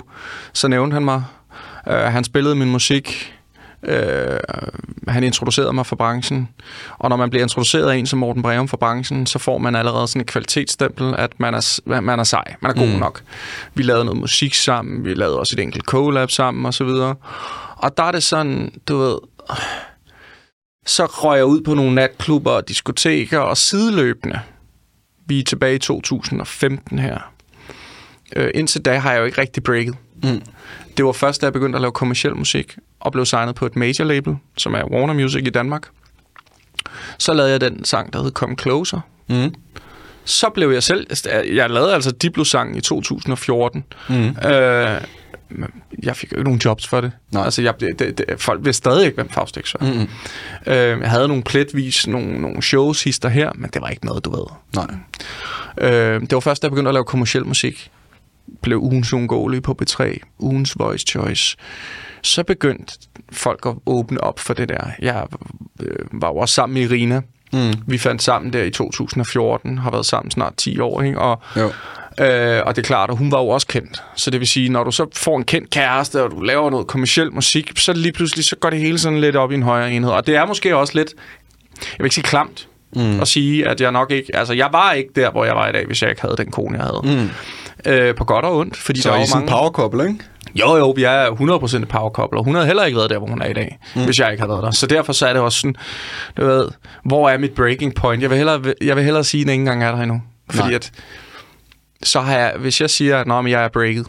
så 0.52 0.68
nævnte 0.68 0.94
han 0.94 1.04
mig. 1.04 1.24
Uh, 1.86 1.92
han 1.92 2.24
spillede 2.24 2.54
min 2.54 2.70
musik. 2.70 3.34
Uh, 3.82 3.92
han 5.08 5.24
introducerede 5.24 5.72
mig 5.72 5.86
for 5.86 5.96
branchen. 5.96 6.48
Og 6.98 7.10
når 7.10 7.16
man 7.16 7.30
bliver 7.30 7.42
introduceret 7.42 7.90
af 7.90 7.96
en 7.96 8.06
som 8.06 8.18
Morten 8.18 8.42
Breum 8.42 8.68
for 8.68 8.76
branchen, 8.76 9.26
så 9.26 9.38
får 9.38 9.58
man 9.58 9.76
allerede 9.76 10.08
sådan 10.08 10.20
et 10.20 10.26
kvalitetsstempel, 10.26 11.14
at 11.18 11.40
man 11.40 11.54
er, 11.54 12.00
man 12.00 12.18
er 12.18 12.24
sej. 12.24 12.54
Man 12.60 12.70
er 12.70 12.74
god 12.74 12.92
mm. 12.92 12.98
nok. 12.98 13.22
Vi 13.74 13.82
lavede 13.82 14.04
noget 14.04 14.20
musik 14.20 14.54
sammen. 14.54 15.04
Vi 15.04 15.14
lavede 15.14 15.38
også 15.38 15.56
et 15.58 15.62
enkelt 15.62 15.84
collab 15.84 16.30
sammen 16.30 16.66
og 16.66 16.74
så 16.74 16.84
videre. 16.84 17.14
Og 17.76 17.96
der 17.96 18.02
er 18.02 18.12
det 18.12 18.22
sådan, 18.22 18.72
du 18.88 18.98
ved, 18.98 19.18
så 20.86 21.06
røg 21.06 21.36
jeg 21.36 21.46
ud 21.46 21.60
på 21.60 21.74
nogle 21.74 21.94
natklubber 21.94 22.50
og 22.50 22.68
diskoteker 22.68 23.38
og 23.38 23.56
sideløbende. 23.56 24.40
Vi 25.26 25.40
er 25.40 25.44
tilbage 25.44 25.74
i 25.74 25.78
2015 25.78 26.98
her. 26.98 27.32
Øh, 28.36 28.50
indtil 28.54 28.84
da 28.84 28.98
har 28.98 29.12
jeg 29.12 29.20
jo 29.20 29.24
ikke 29.24 29.40
rigtig 29.40 29.62
breaket. 29.62 29.94
Mm. 30.22 30.42
Det 30.96 31.04
var 31.04 31.12
først, 31.12 31.40
da 31.40 31.46
jeg 31.46 31.52
begyndte 31.52 31.76
at 31.76 31.80
lave 31.80 31.92
kommersiel 31.92 32.36
musik 32.36 32.76
og 33.00 33.12
blev 33.12 33.26
signet 33.26 33.54
på 33.54 33.66
et 33.66 33.76
major 33.76 34.04
label, 34.04 34.36
som 34.56 34.74
er 34.74 34.84
Warner 34.84 35.14
Music 35.14 35.46
i 35.46 35.50
Danmark. 35.50 35.88
Så 37.18 37.32
lavede 37.32 37.52
jeg 37.52 37.60
den 37.60 37.84
sang, 37.84 38.12
der 38.12 38.22
hed 38.22 38.30
Come 38.30 38.56
Closer. 38.60 39.00
Mm. 39.28 39.54
Så 40.24 40.48
blev 40.48 40.70
jeg 40.70 40.82
selv... 40.82 41.06
Jeg 41.54 41.70
lavede 41.70 41.94
altså 41.94 42.10
Diplo-sangen 42.10 42.76
i 42.76 42.80
2014. 42.80 43.84
Mm. 44.08 44.14
Øh, 44.14 45.00
jeg 46.02 46.16
fik 46.16 46.32
jo 46.32 46.36
ikke 46.36 46.44
nogen 46.44 46.60
jobs 46.64 46.86
for 46.86 47.00
det. 47.00 47.12
Nej. 47.30 47.44
Altså, 47.44 47.62
jeg, 47.62 47.80
det, 47.80 48.18
det, 48.18 48.24
folk 48.36 48.64
vidste 48.64 48.78
stadig 48.78 49.04
ikke, 49.04 49.14
hvem 49.14 49.28
Faust 49.28 49.58
X 49.64 49.74
var. 49.80 49.86
Mm. 49.86 50.08
Øh, 50.72 51.00
jeg 51.00 51.10
havde 51.10 51.28
nogle 51.28 51.42
pletvis, 51.42 52.06
nogle, 52.06 52.40
nogle 52.40 52.62
shows 52.62 53.04
hister 53.04 53.28
her, 53.28 53.52
men 53.54 53.70
det 53.74 53.82
var 53.82 53.88
ikke 53.88 54.06
noget, 54.06 54.24
du 54.24 54.30
ved. 54.30 54.44
Nej. 54.74 54.94
Øh, 55.90 56.20
det 56.20 56.32
var 56.32 56.40
først, 56.40 56.62
da 56.62 56.64
jeg 56.64 56.70
begyndte 56.70 56.88
at 56.88 56.94
lave 56.94 57.04
kommersiel 57.04 57.46
musik. 57.46 57.90
Blev 58.62 58.78
ugens 58.78 59.12
uundgåelige 59.12 59.60
på 59.60 59.76
B3, 59.82 60.18
ugens 60.38 60.78
Voice 60.78 61.06
Choice. 61.08 61.56
Så 62.22 62.44
begyndte 62.44 62.92
folk 63.32 63.66
at 63.66 63.74
åbne 63.86 64.20
op 64.20 64.38
for 64.38 64.54
det 64.54 64.68
der. 64.68 64.84
Jeg 64.98 65.26
øh, 65.80 65.96
var 66.12 66.28
jo 66.28 66.36
også 66.36 66.54
sammen 66.54 66.74
med 66.74 66.82
Irina. 66.90 67.20
Mm. 67.52 67.72
Vi 67.86 67.98
fandt 67.98 68.22
sammen 68.22 68.52
der 68.52 68.62
i 68.62 68.70
2014, 68.70 69.78
har 69.78 69.90
været 69.90 70.06
sammen 70.06 70.30
snart 70.30 70.56
10 70.56 70.78
år, 70.80 71.02
ikke? 71.02 71.18
Og, 71.18 71.42
Jo. 71.56 71.66
øh, 72.24 72.62
og 72.66 72.76
det 72.76 72.82
er 72.82 72.86
klart, 72.86 73.10
at 73.10 73.16
hun 73.16 73.32
var 73.32 73.38
jo 73.40 73.48
også 73.48 73.66
kendt. 73.66 74.02
Så 74.16 74.30
det 74.30 74.40
vil 74.40 74.48
sige, 74.48 74.68
når 74.68 74.84
du 74.84 74.90
så 74.90 75.06
får 75.14 75.36
en 75.36 75.44
kendt 75.44 75.70
kæreste, 75.70 76.22
og 76.22 76.30
du 76.30 76.40
laver 76.40 76.70
noget 76.70 76.86
kommersiel 76.86 77.32
musik, 77.32 77.72
så 77.78 77.92
lige 77.92 78.12
pludselig, 78.12 78.44
så 78.44 78.56
går 78.56 78.70
det 78.70 78.78
hele 78.78 78.98
sådan 78.98 79.20
lidt 79.20 79.36
op 79.36 79.52
i 79.52 79.54
en 79.54 79.62
højere 79.62 79.92
enhed. 79.92 80.10
Og 80.10 80.26
det 80.26 80.36
er 80.36 80.46
måske 80.46 80.76
også 80.76 80.92
lidt, 80.94 81.14
jeg 81.80 81.98
vil 81.98 82.04
ikke 82.04 82.14
sige 82.14 82.24
klamt, 82.24 82.68
mm. 82.96 83.20
at 83.20 83.28
sige, 83.28 83.68
at 83.68 83.80
jeg 83.80 83.92
nok 83.92 84.10
ikke... 84.10 84.36
Altså, 84.36 84.54
jeg 84.54 84.68
var 84.72 84.92
ikke 84.92 85.10
der, 85.16 85.30
hvor 85.30 85.44
jeg 85.44 85.56
var 85.56 85.68
i 85.68 85.72
dag, 85.72 85.86
hvis 85.86 86.02
jeg 86.02 86.10
ikke 86.10 86.22
havde 86.22 86.36
den 86.36 86.50
kone, 86.50 86.78
jeg 86.78 86.86
havde. 86.86 87.22
Mm. 87.22 87.30
Øh, 87.86 88.14
på 88.14 88.24
godt 88.24 88.44
og 88.44 88.56
ondt, 88.56 88.76
fordi 88.76 89.00
Så 89.00 89.08
der 89.08 89.16
er 89.16 89.22
I 89.22 89.26
sådan 89.26 89.42
en 89.42 89.46
mange... 89.46 89.58
power 89.58 89.70
couple, 89.70 90.08
ikke? 90.08 90.20
Jo, 90.54 90.76
jo, 90.76 90.90
vi 90.90 91.04
er 91.04 91.26
100% 91.76 91.76
et 91.82 91.88
power 91.88 92.10
couple, 92.10 92.38
og 92.38 92.44
hun 92.44 92.54
havde 92.54 92.66
heller 92.66 92.84
ikke 92.84 92.96
været 92.96 93.10
der, 93.10 93.18
hvor 93.18 93.26
hun 93.26 93.42
er 93.42 93.46
i 93.46 93.52
dag, 93.52 93.78
mm. 93.96 94.04
hvis 94.04 94.18
jeg 94.20 94.30
ikke 94.30 94.40
havde 94.40 94.50
været 94.50 94.62
der. 94.62 94.70
Så 94.70 94.86
derfor 94.86 95.12
så 95.12 95.26
er 95.26 95.32
det 95.32 95.42
også 95.42 95.58
sådan, 95.58 95.74
du 96.36 96.46
ved, 96.46 96.68
hvor 97.04 97.28
er 97.28 97.38
mit 97.38 97.54
breaking 97.54 97.94
point? 97.94 98.22
Jeg 98.22 98.30
vil 98.30 98.36
hellere, 98.38 98.62
jeg 98.80 98.96
vil 98.96 99.04
hellere 99.04 99.24
sige, 99.24 99.40
at 99.40 99.44
den 99.46 99.52
ikke 99.52 99.60
engang 99.60 99.84
er 99.84 99.92
der 99.92 100.02
endnu. 100.02 100.22
Fordi 100.50 100.68
Nej. 100.68 100.74
at, 100.74 100.92
så 102.02 102.20
har 102.20 102.38
jeg, 102.38 102.54
hvis 102.58 102.80
jeg 102.80 102.90
siger, 102.90 103.18
at 103.18 103.50
jeg 103.50 103.64
er 103.64 103.68
breaket, 103.68 104.06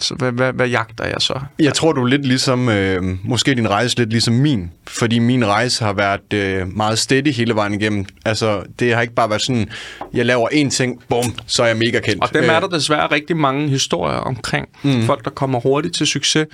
så 0.00 0.14
hvad, 0.14 0.32
hvad, 0.32 0.52
hvad 0.52 0.68
jagter 0.68 1.04
jeg 1.04 1.16
så? 1.18 1.40
Jeg 1.58 1.74
tror, 1.74 1.92
du 1.92 2.02
er 2.02 2.06
lidt 2.06 2.26
ligesom, 2.26 2.68
øh, 2.68 3.02
måske 3.24 3.54
din 3.54 3.70
rejse 3.70 3.98
lidt 3.98 4.10
ligesom 4.10 4.34
min, 4.34 4.70
fordi 4.86 5.18
min 5.18 5.46
rejse 5.46 5.84
har 5.84 5.92
været 5.92 6.32
øh, 6.34 6.76
meget 6.76 6.98
steady 6.98 7.32
hele 7.32 7.54
vejen 7.54 7.74
igennem. 7.74 8.06
Altså, 8.24 8.62
det 8.78 8.94
har 8.94 9.02
ikke 9.02 9.14
bare 9.14 9.30
været 9.30 9.42
sådan, 9.42 9.68
jeg 10.12 10.26
laver 10.26 10.48
én 10.48 10.70
ting, 10.70 11.02
bum, 11.08 11.34
så 11.46 11.62
er 11.62 11.66
jeg 11.66 11.76
mega 11.76 12.00
kendt. 12.00 12.22
Og 12.22 12.34
dem 12.34 12.44
er 12.44 12.56
Øh, 12.56 12.62
der 12.62 12.68
desværre 12.68 13.06
rigtig 13.06 13.36
mange 13.36 13.68
historier 13.68 14.16
omkring. 14.16 14.68
Mm. 14.82 15.02
Folk, 15.02 15.24
der 15.24 15.30
kommer 15.30 15.60
hurtigt 15.60 15.94
til 15.94 16.06
succes, 16.06 16.46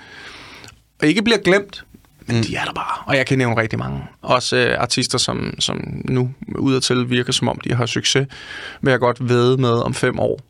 og 1.01 1.09
ikke 1.09 1.23
bliver 1.23 1.39
glemt, 1.39 1.85
men 2.27 2.37
mm. 2.37 2.43
de 2.43 2.57
er 2.57 2.65
der 2.65 2.73
bare. 2.73 3.03
Og 3.07 3.17
jeg 3.17 3.27
kan 3.27 3.39
nævne 3.39 3.61
rigtig 3.61 3.79
mange. 3.79 4.03
Også 4.23 4.57
øh, 4.57 4.77
artister, 4.81 5.19
som, 5.19 5.55
som 5.59 6.03
nu 6.05 6.31
udadtil 6.59 7.11
virker, 7.11 7.33
som 7.33 7.49
om 7.49 7.61
de 7.65 7.75
har 7.75 7.87
succes, 7.87 8.27
vil 8.83 8.91
jeg 8.91 9.01
godt 9.01 9.29
ved 9.29 9.57
med 9.57 9.73
om 9.73 9.95
fem 9.95 10.19
år, 10.19 10.41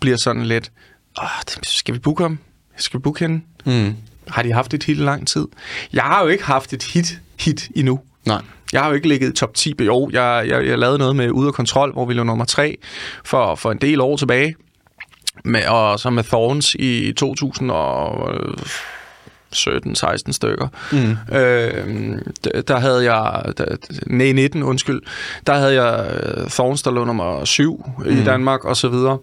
bliver 0.00 0.16
sådan 0.16 0.42
lidt, 0.46 0.70
Åh, 1.18 1.28
skal 1.62 1.94
vi 1.94 1.98
booke 1.98 2.22
ham? 2.22 2.38
Skal 2.76 2.98
vi 2.98 3.02
booke 3.02 3.20
hende? 3.20 3.40
Mm. 3.64 3.96
Har 4.28 4.42
de 4.42 4.52
haft 4.52 4.74
et 4.74 4.84
hit 4.84 4.98
i 4.98 5.00
lang 5.00 5.26
tid? 5.26 5.46
Jeg 5.92 6.02
har 6.02 6.22
jo 6.22 6.28
ikke 6.28 6.44
haft 6.44 6.72
et 6.72 6.82
hit, 6.82 7.20
hit 7.40 7.68
endnu. 7.76 8.00
Nej. 8.26 8.42
Jeg 8.72 8.80
har 8.80 8.88
jo 8.88 8.94
ikke 8.94 9.08
ligget 9.08 9.30
i 9.30 9.32
top 9.32 9.54
10. 9.54 9.74
Jo, 9.80 10.10
jeg, 10.12 10.44
jeg, 10.48 10.66
jeg 10.66 10.78
lavede 10.78 10.98
noget 10.98 11.16
med 11.16 11.30
Ude 11.30 11.46
af 11.46 11.54
Kontrol, 11.54 11.92
hvor 11.92 12.06
vi 12.06 12.14
lå 12.14 12.22
nummer 12.22 12.44
3 12.44 12.78
for, 13.24 13.54
for 13.54 13.72
en 13.72 13.78
del 13.78 14.00
år 14.00 14.16
tilbage. 14.16 14.54
Med, 15.44 15.66
og 15.66 16.00
så 16.00 16.10
med 16.10 16.24
Thorns 16.24 16.74
i 16.74 17.10
2017-16 17.10 17.14
stykker. 20.32 20.68
Mm. 20.92 21.16
Øh, 21.36 22.18
der, 22.68 22.78
havde 22.78 23.12
jeg... 23.12 23.42
Der, 23.58 23.76
nej, 24.06 24.32
19, 24.32 24.62
undskyld. 24.62 25.00
Der 25.46 25.54
havde 25.54 25.82
jeg 25.82 26.14
øh, 26.14 26.50
Thorns, 26.50 26.82
der 26.82 26.90
lå 26.90 27.04
nummer 27.04 27.44
7 27.44 27.90
mm. 27.98 28.10
i 28.10 28.24
Danmark, 28.24 28.64
og 28.64 28.76
så 28.76 28.88
videre. 28.88 29.18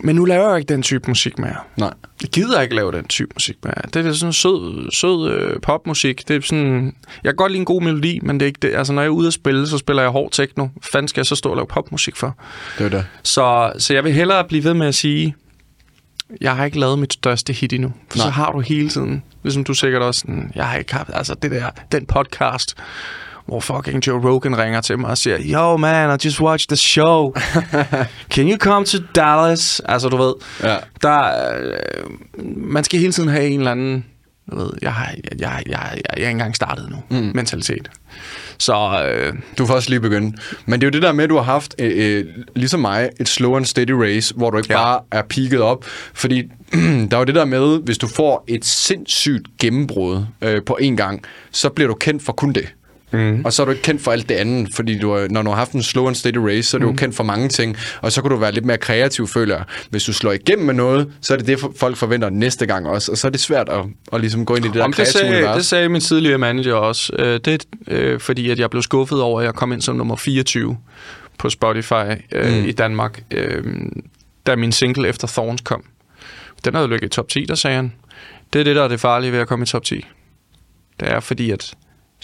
Men 0.00 0.16
nu 0.16 0.24
laver 0.24 0.48
jeg 0.48 0.58
ikke 0.58 0.72
den 0.72 0.82
type 0.82 1.04
musik 1.08 1.38
mere. 1.38 1.56
Nej. 1.76 1.92
Jeg 2.22 2.30
gider 2.30 2.60
ikke 2.60 2.74
lave 2.74 2.92
den 2.92 3.04
type 3.04 3.30
musik 3.34 3.56
mere. 3.64 3.74
Det 3.94 4.06
er 4.06 4.12
sådan 4.12 4.32
sød, 4.32 4.90
sød 4.92 5.30
øh, 5.30 5.60
popmusik. 5.60 6.28
Det 6.28 6.36
er 6.36 6.40
sådan, 6.40 6.94
jeg 7.24 7.30
kan 7.30 7.36
godt 7.36 7.52
lide 7.52 7.58
en 7.58 7.64
god 7.64 7.82
melodi, 7.82 8.20
men 8.22 8.40
det 8.40 8.44
er 8.44 8.46
ikke 8.46 8.60
det. 8.62 8.74
Altså, 8.74 8.92
når 8.92 9.02
jeg 9.02 9.06
er 9.06 9.12
ude 9.12 9.26
at 9.26 9.32
spille, 9.32 9.66
så 9.66 9.78
spiller 9.78 10.02
jeg 10.02 10.10
hård 10.10 10.30
techno. 10.32 10.68
Fanden 10.82 11.08
skal 11.08 11.20
jeg 11.20 11.26
så 11.26 11.36
stå 11.36 11.50
og 11.50 11.56
lave 11.56 11.66
popmusik 11.66 12.16
for? 12.16 12.36
Det 12.78 12.84
er 12.84 12.88
det. 12.90 13.06
Så, 13.22 13.72
så 13.78 13.94
jeg 13.94 14.04
vil 14.04 14.12
hellere 14.12 14.44
blive 14.44 14.64
ved 14.64 14.74
med 14.74 14.86
at 14.86 14.94
sige, 14.94 15.34
jeg 16.40 16.56
har 16.56 16.64
ikke 16.64 16.80
lavet 16.80 16.98
mit 16.98 17.12
største 17.12 17.52
hit 17.52 17.72
endnu. 17.72 17.92
For 18.10 18.18
Nej. 18.18 18.26
så 18.26 18.30
har 18.30 18.52
du 18.52 18.60
hele 18.60 18.88
tiden, 18.88 19.22
ligesom 19.42 19.64
du 19.64 19.74
sikkert 19.74 20.02
også, 20.02 20.20
sådan, 20.20 20.52
jeg 20.54 20.66
har 20.66 20.76
ikke 20.78 20.94
haft, 20.94 21.10
altså 21.12 21.34
det 21.42 21.50
der, 21.50 21.70
den 21.92 22.06
podcast, 22.06 22.74
hvor 23.46 23.60
fucking 23.60 24.06
Joe 24.06 24.30
Rogan 24.30 24.58
ringer 24.58 24.80
til 24.80 24.98
mig 24.98 25.10
og 25.10 25.18
siger, 25.18 25.38
Yo 25.40 25.76
man, 25.76 26.10
I 26.20 26.26
just 26.26 26.40
watched 26.40 26.68
the 26.68 26.76
show. 26.76 27.32
Can 28.34 28.50
you 28.50 28.56
come 28.56 28.84
to 28.86 28.98
Dallas? 29.14 29.80
Altså 29.84 30.08
du 30.08 30.16
ved, 30.16 30.34
Ja. 30.62 30.76
der, 31.02 31.22
øh, 31.60 31.76
man 32.56 32.84
skal 32.84 33.00
hele 33.00 33.12
tiden 33.12 33.28
have 33.28 33.46
en 33.46 33.58
eller 33.60 33.70
anden, 33.70 34.04
du 34.50 34.56
ved, 34.58 34.70
jeg 34.82 34.92
har, 34.92 35.14
jeg, 35.24 35.40
jeg, 35.40 35.62
jeg, 35.66 35.90
jeg, 35.94 36.00
er 36.08 36.14
ikke 36.16 36.30
engang 36.30 36.56
startet 36.56 36.90
nu, 36.90 36.96
mm. 37.18 37.30
mentalitet. 37.34 37.90
Så 38.58 39.04
øh, 39.08 39.32
Du 39.58 39.62
er 39.62 39.66
først 39.66 39.88
lige 39.88 40.00
begyndt. 40.00 40.36
Men 40.66 40.80
det 40.80 40.86
er 40.86 40.88
jo 40.88 40.92
det 40.92 41.02
der 41.02 41.12
med, 41.12 41.24
at 41.24 41.30
du 41.30 41.36
har 41.36 41.42
haft, 41.42 41.74
øh, 41.78 42.18
øh, 42.18 42.24
ligesom 42.56 42.80
mig, 42.80 43.10
et 43.20 43.28
slow 43.28 43.56
and 43.56 43.64
steady 43.64 43.90
race, 43.90 44.34
hvor 44.34 44.50
du 44.50 44.56
ikke 44.56 44.72
ja. 44.72 44.78
bare 44.78 45.00
er 45.10 45.22
peaked 45.22 45.58
op. 45.60 45.84
Fordi 46.14 46.42
der 47.10 47.16
er 47.16 47.18
jo 47.18 47.24
det 47.24 47.34
der 47.34 47.44
med, 47.44 47.78
hvis 47.82 47.98
du 47.98 48.06
får 48.08 48.44
et 48.48 48.64
sindssygt 48.64 49.46
gennembrud 49.60 50.24
øh, 50.42 50.62
på 50.66 50.78
en 50.80 50.96
gang, 50.96 51.22
så 51.50 51.68
bliver 51.68 51.88
du 51.88 51.94
kendt 51.94 52.22
for 52.22 52.32
kun 52.32 52.52
det. 52.52 52.74
Mm. 53.14 53.44
Og 53.44 53.52
så 53.52 53.62
er 53.62 53.64
du 53.64 53.70
ikke 53.72 53.82
kendt 53.82 54.02
for 54.02 54.12
alt 54.12 54.28
det 54.28 54.34
andet, 54.34 54.74
fordi 54.74 54.98
du, 54.98 55.26
når 55.30 55.42
du 55.42 55.50
har 55.50 55.56
haft 55.56 55.72
en 55.72 55.82
slow 55.82 56.06
and 56.06 56.14
steady 56.14 56.36
race, 56.36 56.62
så 56.62 56.76
er 56.76 56.80
du 56.80 56.90
mm. 56.90 56.96
kendt 56.96 57.16
for 57.16 57.24
mange 57.24 57.48
ting, 57.48 57.76
og 58.00 58.12
så 58.12 58.22
kan 58.22 58.30
du 58.30 58.36
være 58.36 58.52
lidt 58.52 58.64
mere 58.64 58.78
kreativ, 58.78 59.28
føler 59.28 59.56
jeg. 59.56 59.64
Hvis 59.90 60.04
du 60.04 60.12
slår 60.12 60.32
igennem 60.32 60.66
med 60.66 60.74
noget, 60.74 61.12
så 61.20 61.34
er 61.34 61.38
det 61.38 61.46
det, 61.46 61.58
folk 61.76 61.96
forventer 61.96 62.30
næste 62.30 62.66
gang 62.66 62.86
også, 62.86 63.12
og 63.12 63.18
så 63.18 63.26
er 63.26 63.30
det 63.30 63.40
svært 63.40 63.68
at, 63.68 63.84
at 64.12 64.20
ligesom 64.20 64.46
gå 64.46 64.54
ind 64.54 64.64
i 64.64 64.68
det 64.68 64.74
der 64.74 64.84
Om 64.84 64.92
det, 64.92 64.96
kreative 64.96 65.20
sagde, 65.20 65.36
univers. 65.36 65.56
det 65.56 65.66
sagde 65.66 65.88
min 65.88 66.00
tidligere 66.00 66.38
manager 66.38 66.74
også. 66.74 67.12
Øh, 67.18 67.40
det 67.44 67.64
øh, 67.88 68.20
fordi, 68.20 68.50
at 68.50 68.58
jeg 68.58 68.70
blev 68.70 68.82
skuffet 68.82 69.20
over, 69.20 69.40
at 69.40 69.46
jeg 69.46 69.54
kom 69.54 69.72
ind 69.72 69.82
som 69.82 69.96
nummer 69.96 70.16
24 70.16 70.76
på 71.38 71.50
Spotify 71.50 72.10
øh, 72.32 72.52
mm. 72.52 72.68
i 72.68 72.72
Danmark, 72.72 73.22
øh, 73.30 73.64
da 74.46 74.56
min 74.56 74.72
single 74.72 75.08
efter 75.08 75.26
Thorns 75.26 75.60
kom. 75.60 75.84
Den 76.64 76.74
havde 76.74 76.88
ligget 76.88 77.06
i 77.06 77.08
top 77.08 77.28
10, 77.28 77.44
der 77.44 77.54
sagde 77.54 77.76
han. 77.76 77.92
Det 78.52 78.60
er 78.60 78.64
det, 78.64 78.76
der 78.76 78.82
er 78.82 78.88
det 78.88 79.00
farlige 79.00 79.32
ved 79.32 79.38
at 79.38 79.48
komme 79.48 79.62
i 79.62 79.66
top 79.66 79.84
10. 79.84 80.06
Det 81.00 81.10
er 81.10 81.20
fordi, 81.20 81.50
at 81.50 81.74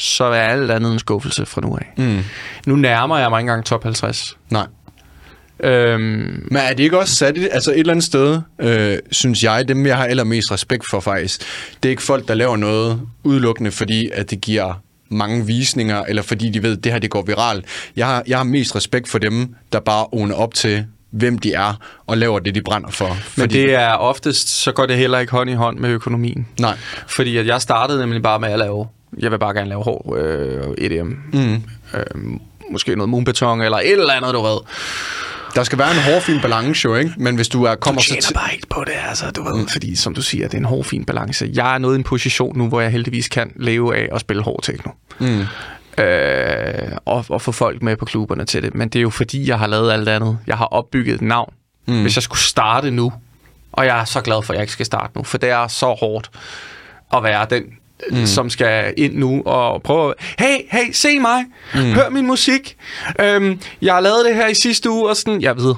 så 0.00 0.24
er 0.24 0.40
alt 0.42 0.70
andet 0.70 0.92
en 0.92 0.98
skuffelse 0.98 1.46
fra 1.46 1.60
nu 1.60 1.76
af. 1.76 1.92
Mm. 1.96 2.18
Nu 2.66 2.76
nærmer 2.76 3.18
jeg 3.18 3.30
mig 3.30 3.38
ikke 3.40 3.50
engang 3.50 3.64
top 3.64 3.82
50. 3.82 4.36
Nej. 4.50 4.66
Øhm, 5.62 6.00
Men 6.50 6.56
er 6.56 6.68
det 6.74 6.80
ikke 6.80 6.98
også 6.98 7.14
sat 7.14 7.36
i, 7.36 7.48
altså 7.52 7.70
et 7.70 7.78
eller 7.78 7.92
andet 7.92 8.04
sted, 8.04 8.40
øh, 8.58 8.98
synes 9.10 9.44
jeg, 9.44 9.68
dem 9.68 9.86
jeg 9.86 9.96
har 9.96 10.04
allermest 10.04 10.52
respekt 10.52 10.84
for 10.90 11.00
faktisk, 11.00 11.40
det 11.82 11.88
er 11.88 11.90
ikke 11.90 12.02
folk, 12.02 12.28
der 12.28 12.34
laver 12.34 12.56
noget 12.56 13.00
udelukkende, 13.24 13.70
fordi 13.70 14.10
at 14.14 14.30
det 14.30 14.40
giver 14.40 14.80
mange 15.08 15.46
visninger, 15.46 16.04
eller 16.04 16.22
fordi 16.22 16.50
de 16.50 16.62
ved, 16.62 16.76
at 16.76 16.84
det 16.84 16.92
her 16.92 16.98
det 16.98 17.10
går 17.10 17.22
viralt. 17.22 17.64
Jeg 17.96 18.06
har, 18.06 18.22
jeg 18.26 18.38
har 18.38 18.44
mest 18.44 18.76
respekt 18.76 19.08
for 19.08 19.18
dem, 19.18 19.54
der 19.72 19.80
bare 19.80 20.06
åner 20.12 20.34
op 20.34 20.54
til, 20.54 20.84
hvem 21.10 21.38
de 21.38 21.52
er, 21.52 21.74
og 22.06 22.18
laver 22.18 22.38
det, 22.38 22.54
de 22.54 22.62
brænder 22.62 22.90
for. 22.90 23.08
men 23.08 23.16
Fordi, 23.20 23.58
det 23.58 23.74
er 23.74 23.92
oftest, 23.92 24.48
så 24.48 24.72
går 24.72 24.86
det 24.86 24.96
heller 24.96 25.18
ikke 25.18 25.32
hånd 25.32 25.50
i 25.50 25.54
hånd 25.54 25.78
med 25.78 25.90
økonomien. 25.90 26.46
Nej. 26.60 26.76
Fordi 27.06 27.36
at 27.36 27.46
jeg 27.46 27.62
startede 27.62 27.98
nemlig 27.98 28.22
bare 28.22 28.38
med 28.40 28.48
at 28.48 28.58
lave, 28.58 28.86
jeg 29.18 29.30
vil 29.30 29.38
bare 29.38 29.54
gerne 29.54 29.68
lave 29.68 29.84
hård 29.84 30.18
øh, 30.18 30.74
EDM. 30.78 31.12
Mm. 31.32 31.62
Øh, 31.94 32.38
måske 32.70 32.96
noget 32.96 33.08
moonbeton 33.08 33.60
eller 33.62 33.78
et 33.78 33.92
eller 33.92 34.12
andet, 34.12 34.34
du 34.34 34.42
ved. 34.42 34.58
Der 35.54 35.62
skal 35.62 35.78
være 35.78 35.90
en 35.90 36.00
hårfin 36.12 36.40
balance 36.40 36.84
jo, 36.88 36.94
ikke? 36.94 37.12
Men 37.16 37.34
hvis 37.34 37.48
du 37.48 37.64
er, 37.64 37.74
kommer 37.74 38.00
Du 38.00 38.04
så 38.04 38.08
tjener 38.08 38.22
til... 38.22 38.34
bare 38.34 38.54
ikke 38.54 38.66
på 38.66 38.84
det, 38.86 38.92
altså, 39.08 39.30
du 39.30 39.42
ved, 39.42 39.54
mm. 39.54 39.68
fordi 39.68 39.96
som 39.96 40.14
du 40.14 40.22
siger, 40.22 40.48
det 40.48 40.54
er 40.54 40.58
en 40.58 40.64
hård, 40.64 40.84
fin 40.84 41.04
balance. 41.04 41.50
Jeg 41.54 41.74
er 41.74 41.78
nået 41.78 41.94
i 41.94 41.98
en 41.98 42.04
position 42.04 42.58
nu, 42.58 42.68
hvor 42.68 42.80
jeg 42.80 42.90
heldigvis 42.90 43.28
kan 43.28 43.52
leve 43.56 43.96
af 43.96 44.08
at 44.12 44.20
spille 44.20 44.42
hård 44.42 44.62
techno. 44.62 44.90
Mm. 45.18 45.44
Øh, 46.04 46.92
og, 47.04 47.24
og 47.28 47.42
få 47.42 47.52
folk 47.52 47.82
med 47.82 47.96
på 47.96 48.04
klubberne 48.04 48.44
til 48.44 48.62
det. 48.62 48.74
Men 48.74 48.88
det 48.88 48.98
er 48.98 49.02
jo 49.02 49.10
fordi, 49.10 49.48
jeg 49.48 49.58
har 49.58 49.66
lavet 49.66 49.92
alt 49.92 50.08
andet. 50.08 50.38
Jeg 50.46 50.56
har 50.56 50.64
opbygget 50.64 51.14
et 51.14 51.22
navn. 51.22 51.52
Mm. 51.86 52.02
Hvis 52.02 52.16
jeg 52.16 52.22
skulle 52.22 52.40
starte 52.40 52.90
nu, 52.90 53.12
og 53.72 53.86
jeg 53.86 54.00
er 54.00 54.04
så 54.04 54.20
glad 54.20 54.42
for, 54.42 54.52
at 54.52 54.56
jeg 54.56 54.62
ikke 54.62 54.72
skal 54.72 54.86
starte 54.86 55.12
nu, 55.16 55.22
for 55.22 55.38
det 55.38 55.50
er 55.50 55.68
så 55.68 55.86
hårdt 55.86 56.30
at 57.14 57.22
være 57.22 57.46
den, 57.50 57.64
mm. 58.10 58.26
som 58.26 58.50
skal 58.50 58.94
ind 58.96 59.14
nu 59.14 59.42
og 59.46 59.82
prøve 59.82 60.10
at, 60.10 60.14
hey, 60.38 60.56
hey, 60.70 60.92
se 60.92 61.18
mig, 61.18 61.44
mm. 61.74 61.80
hør 61.80 62.08
min 62.08 62.26
musik. 62.26 62.76
Øhm, 63.20 63.60
jeg 63.82 63.94
har 63.94 64.00
lavet 64.00 64.24
det 64.26 64.34
her 64.34 64.48
i 64.48 64.54
sidste 64.54 64.90
uge, 64.90 65.08
og 65.08 65.16
sådan, 65.16 65.42
jeg 65.42 65.56
ved, 65.56 65.74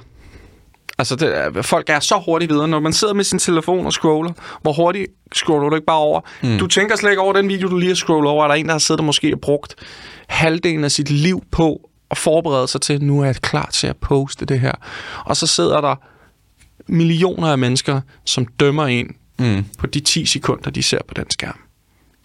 Altså, 0.99 1.17
det, 1.17 1.67
folk 1.67 1.91
er 1.91 2.01
så 2.01 2.23
hurtigt 2.25 2.53
videre. 2.53 2.69
Når 2.69 2.81
man 2.81 2.93
sidder 2.93 3.15
med 3.15 3.25
sin 3.25 3.39
telefon 3.39 3.87
og 3.87 3.93
scroller, 3.93 4.33
hvor 4.63 4.73
hurtigt 4.73 5.07
scroller 5.33 5.69
du 5.69 5.75
ikke 5.75 5.87
bare 5.87 5.99
over? 5.99 6.21
Mm. 6.43 6.59
Du 6.59 6.67
tænker 6.67 6.97
slet 6.97 7.11
ikke 7.11 7.23
over 7.23 7.33
den 7.33 7.49
video, 7.49 7.69
du 7.69 7.79
lige 7.79 7.89
har 7.89 7.95
scrollet 7.95 8.31
over. 8.31 8.45
Er 8.45 8.49
der 8.49 8.55
en, 8.55 8.67
der 8.67 8.73
har 8.73 8.79
siddet 8.79 9.01
og 9.01 9.05
måske 9.05 9.35
og 9.35 9.41
brugt 9.41 9.75
halvdelen 10.29 10.85
af 10.85 10.91
sit 10.91 11.11
liv 11.11 11.43
på 11.51 11.91
at 12.11 12.19
forberede 12.19 12.69
sig 12.69 12.81
til, 12.81 13.03
nu 13.05 13.21
er 13.21 13.25
jeg 13.25 13.37
klar 13.37 13.71
til 13.73 13.87
at 13.87 13.97
poste 13.97 14.45
det 14.47 14.61
her. 14.61 14.73
Og 15.25 15.37
så 15.37 15.47
sidder 15.47 15.81
der 15.81 15.95
millioner 16.87 17.49
af 17.49 17.59
mennesker, 17.59 18.01
som 18.25 18.47
dømmer 18.47 18.87
en 18.87 19.17
mm. 19.39 19.65
på 19.79 19.87
de 19.87 20.01
10 20.01 20.27
sekunder, 20.27 20.71
de 20.71 20.83
ser 20.83 20.99
på 21.09 21.15
den 21.15 21.31
skærm. 21.31 21.59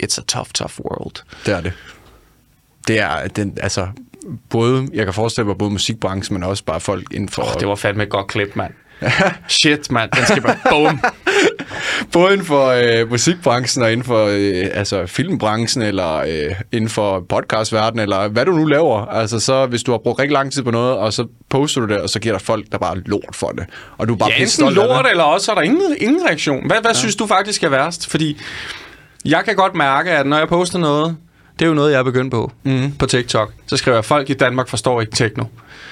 It's 0.03 0.19
a 0.19 0.23
tough, 0.27 0.49
tough 0.53 0.79
world. 0.79 1.23
Det 1.45 1.53
er 1.53 1.61
det. 1.61 1.73
Det 2.87 2.99
er, 2.99 3.27
den, 3.27 3.57
altså, 3.61 3.87
både, 4.49 4.87
jeg 4.93 5.05
kan 5.05 5.13
forestille 5.13 5.47
mig 5.47 5.57
både 5.57 5.71
musikbranchen, 5.71 6.33
men 6.33 6.43
også 6.43 6.63
bare 6.63 6.79
folk 6.79 7.13
inden 7.13 7.29
for... 7.29 7.41
Oh, 7.41 7.59
det 7.59 7.67
var 7.67 7.75
fandme 7.75 8.03
et 8.03 8.09
godt 8.09 8.27
klip, 8.27 8.55
mand. 8.55 8.73
Shit, 9.47 9.91
mand. 9.91 10.11
Den 10.11 10.25
skal 10.25 10.41
bare... 10.41 10.57
Boom. 10.69 10.99
Både 12.13 12.33
inden 12.33 12.45
for 12.45 12.67
øh, 12.67 13.09
musikbranchen 13.09 13.83
og 13.83 13.91
inden 13.91 14.05
for 14.05 14.25
øh, 14.25 14.67
altså, 14.73 15.05
filmbranchen, 15.05 15.83
eller 15.83 16.15
øh, 16.15 16.55
inden 16.71 16.89
for 16.89 17.25
podcastverdenen, 17.29 18.03
eller 18.03 18.27
hvad 18.27 18.45
du 18.45 18.51
nu 18.51 18.65
laver. 18.65 19.05
Altså, 19.05 19.39
så 19.39 19.65
hvis 19.65 19.83
du 19.83 19.91
har 19.91 19.97
brugt 19.97 20.19
rigtig 20.19 20.33
lang 20.33 20.51
tid 20.51 20.63
på 20.63 20.71
noget, 20.71 20.97
og 20.97 21.13
så 21.13 21.27
poster 21.49 21.81
du 21.81 21.87
det, 21.87 22.01
og 22.01 22.09
så 22.09 22.19
giver 22.19 22.33
der 22.33 22.39
folk, 22.39 22.65
der 22.71 22.77
bare 22.77 22.99
lort 22.99 23.35
for 23.35 23.47
det. 23.47 23.65
Og 23.97 24.07
du 24.07 24.13
er 24.13 24.17
bare 24.17 24.29
Ja, 24.29 24.43
enten 24.43 24.73
lort, 24.73 25.05
eller 25.11 25.23
også 25.23 25.51
er 25.51 25.55
der 25.55 25.61
ingen, 25.61 25.95
ingen 25.97 26.25
reaktion. 26.25 26.67
Hvad, 26.67 26.81
hvad 26.81 26.91
ja. 26.91 26.97
synes 26.99 27.15
du 27.15 27.27
faktisk 27.27 27.63
er 27.63 27.69
værst? 27.69 28.09
Fordi 28.09 28.37
jeg 29.32 29.45
kan 29.45 29.55
godt 29.55 29.75
mærke, 29.75 30.11
at 30.11 30.28
når 30.28 30.38
jeg 30.38 30.47
poster 30.47 30.80
noget, 30.80 31.17
det 31.59 31.65
er 31.65 31.69
jo 31.69 31.73
noget, 31.73 31.91
jeg 31.91 31.99
er 31.99 32.03
begyndt 32.03 32.32
på 32.32 32.51
mm. 32.63 32.91
på 32.99 33.05
TikTok, 33.05 33.53
så 33.67 33.78
skriver 33.78 33.97
jeg, 33.97 34.05
folk 34.05 34.30
i 34.30 34.34
Danmark 34.34 34.67
forstår 34.67 35.01
ikke 35.01 35.15
techno. 35.15 35.43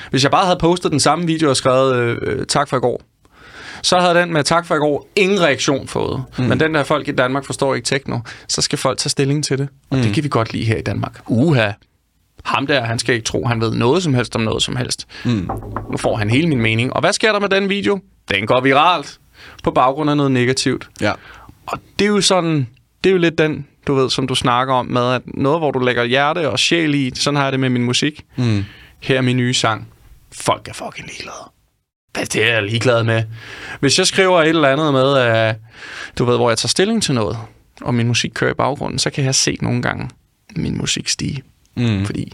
Hvis 0.09 0.23
jeg 0.23 0.31
bare 0.31 0.45
havde 0.45 0.59
postet 0.59 0.91
den 0.91 0.99
samme 0.99 1.25
video 1.25 1.49
og 1.49 1.57
skrevet 1.57 1.95
øh, 1.95 2.17
øh, 2.21 2.45
tak 2.45 2.69
for 2.69 2.77
i 2.77 2.79
går, 2.79 3.01
så 3.81 3.99
havde 3.99 4.15
den 4.15 4.33
med 4.33 4.43
tak 4.43 4.65
for 4.65 4.75
i 4.75 4.77
går 4.77 5.07
ingen 5.15 5.41
reaktion 5.41 5.87
fået. 5.87 6.23
Mm. 6.37 6.43
Men 6.43 6.59
den 6.59 6.73
der 6.73 6.83
folk 6.83 7.07
i 7.07 7.11
Danmark 7.11 7.45
forstår 7.45 7.75
ikke 7.75 7.85
techno, 7.85 8.19
så 8.47 8.61
skal 8.61 8.77
folk 8.77 8.97
tage 8.97 9.09
stilling 9.09 9.43
til 9.43 9.57
det. 9.57 9.69
Og 9.89 9.97
mm. 9.97 10.03
det 10.03 10.13
kan 10.13 10.23
vi 10.23 10.29
godt 10.29 10.53
lide 10.53 10.65
her 10.65 10.77
i 10.77 10.81
Danmark. 10.81 11.21
Uha. 11.27 11.71
Ham 12.45 12.67
der, 12.67 12.81
han 12.81 12.99
skal 12.99 13.15
ikke 13.15 13.25
tro, 13.25 13.45
han 13.45 13.61
ved 13.61 13.73
noget 13.73 14.03
som 14.03 14.13
helst 14.13 14.35
om 14.35 14.41
noget 14.41 14.63
som 14.63 14.75
helst. 14.75 15.07
Mm. 15.25 15.49
Nu 15.91 15.97
får 15.97 16.15
han 16.15 16.29
hele 16.29 16.47
min 16.47 16.61
mening. 16.61 16.93
Og 16.93 16.99
hvad 16.99 17.13
sker 17.13 17.31
der 17.31 17.39
med 17.39 17.49
den 17.49 17.69
video? 17.69 17.99
Den 18.31 18.47
går 18.47 18.61
viralt 18.61 19.19
på 19.63 19.71
baggrund 19.71 20.09
af 20.09 20.17
noget 20.17 20.31
negativt. 20.31 20.89
Ja. 21.01 21.11
Og 21.65 21.79
det 21.99 22.05
er 22.05 22.09
jo 22.09 22.21
sådan, 22.21 22.67
det 23.05 23.09
er 23.11 23.13
jo 23.13 23.19
lidt 23.19 23.37
den, 23.37 23.67
du 23.87 23.93
ved, 23.93 24.09
som 24.09 24.27
du 24.27 24.35
snakker 24.35 24.73
om 24.73 24.85
med, 24.85 25.13
at 25.13 25.21
noget, 25.25 25.59
hvor 25.59 25.71
du 25.71 25.79
lægger 25.79 26.03
hjerte 26.03 26.49
og 26.49 26.59
sjæl 26.59 26.95
i, 26.95 27.11
sådan 27.15 27.35
har 27.35 27.43
jeg 27.43 27.51
det 27.51 27.59
med 27.59 27.69
min 27.69 27.83
musik. 27.83 28.25
Mm. 28.35 28.65
Her 28.99 29.17
er 29.17 29.21
min 29.21 29.37
nye 29.37 29.53
sang. 29.53 29.87
Folk 30.31 30.67
er 30.67 30.73
fucking 30.73 31.07
ligeglade. 31.07 31.51
Det 32.15 32.35
er 32.35 32.53
jeg 32.53 32.63
ligeglad 32.63 33.03
med. 33.03 33.23
Hvis 33.79 33.99
jeg 33.99 34.07
skriver 34.07 34.41
et 34.41 34.49
eller 34.49 34.69
andet 34.69 34.93
med, 34.93 35.17
at, 35.17 35.55
du 36.17 36.25
ved, 36.25 36.35
hvor 36.35 36.49
jeg 36.49 36.57
tager 36.57 36.67
stilling 36.67 37.03
til 37.03 37.15
noget, 37.15 37.37
og 37.81 37.93
min 37.93 38.07
musik 38.07 38.31
kører 38.33 38.51
i 38.51 38.53
baggrunden, 38.53 38.99
så 38.99 39.09
kan 39.09 39.23
jeg 39.23 39.35
se 39.35 39.57
nogle 39.61 39.81
gange 39.81 40.09
min 40.55 40.77
musik 40.77 41.09
stige. 41.09 41.43
Mm. 41.75 42.05
Fordi 42.05 42.33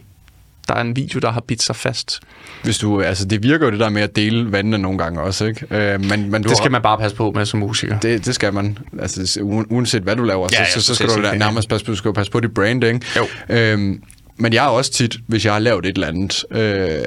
der 0.68 0.74
er 0.74 0.82
en 0.82 0.96
video, 0.96 1.20
der 1.20 1.32
har 1.32 1.42
bidt 1.42 1.62
sig 1.64 1.76
fast. 1.76 2.20
Hvis 2.64 2.78
du, 2.78 3.02
altså, 3.02 3.26
det 3.26 3.44
virker 3.44 3.66
jo 3.66 3.72
det 3.72 3.80
der 3.80 3.90
med 3.90 4.02
at 4.02 4.16
dele 4.16 4.52
vandene 4.52 4.78
nogle 4.78 4.98
gange 4.98 5.22
også, 5.22 5.46
ikke? 5.46 5.66
Øh, 5.72 6.06
men, 6.06 6.32
men 6.32 6.44
du 6.44 6.50
Det 6.50 6.58
skal 6.58 6.64
har- 6.66 6.72
man 6.72 6.82
bare 6.82 6.98
passe 6.98 7.18
på 7.18 7.32
med 7.36 7.46
som 7.46 7.60
musiker. 7.60 8.00
Det, 8.00 8.26
det 8.26 8.36
skal 8.36 8.54
man. 8.54 8.78
Altså, 9.02 9.40
uanset 9.70 10.02
hvad 10.02 10.16
du 10.16 10.24
laver, 10.24 10.48
Ja, 10.52 10.66
så, 10.70 10.82
så, 10.82 10.86
så 10.86 10.96
skal 10.96 11.08
du 11.10 11.24
da 11.24 11.36
nærmest 11.38 11.70
passe 11.70 11.86
på, 11.86 11.92
du 11.92 11.96
skal 11.98 12.14
passe 12.14 12.32
på 12.32 12.40
dit 12.40 12.54
brand, 12.54 12.84
ikke? 12.84 13.00
Jo. 13.18 13.28
Øhm, 13.50 14.04
men 14.38 14.54
jeg 14.54 14.66
er 14.66 14.70
også 14.70 14.92
tit, 14.92 15.16
hvis 15.28 15.46
jeg 15.46 15.54
har 15.54 15.60
lavet 15.60 15.86
et 15.86 15.96
eller 15.96 16.08
andet, 16.08 16.46
øh, 16.52 17.04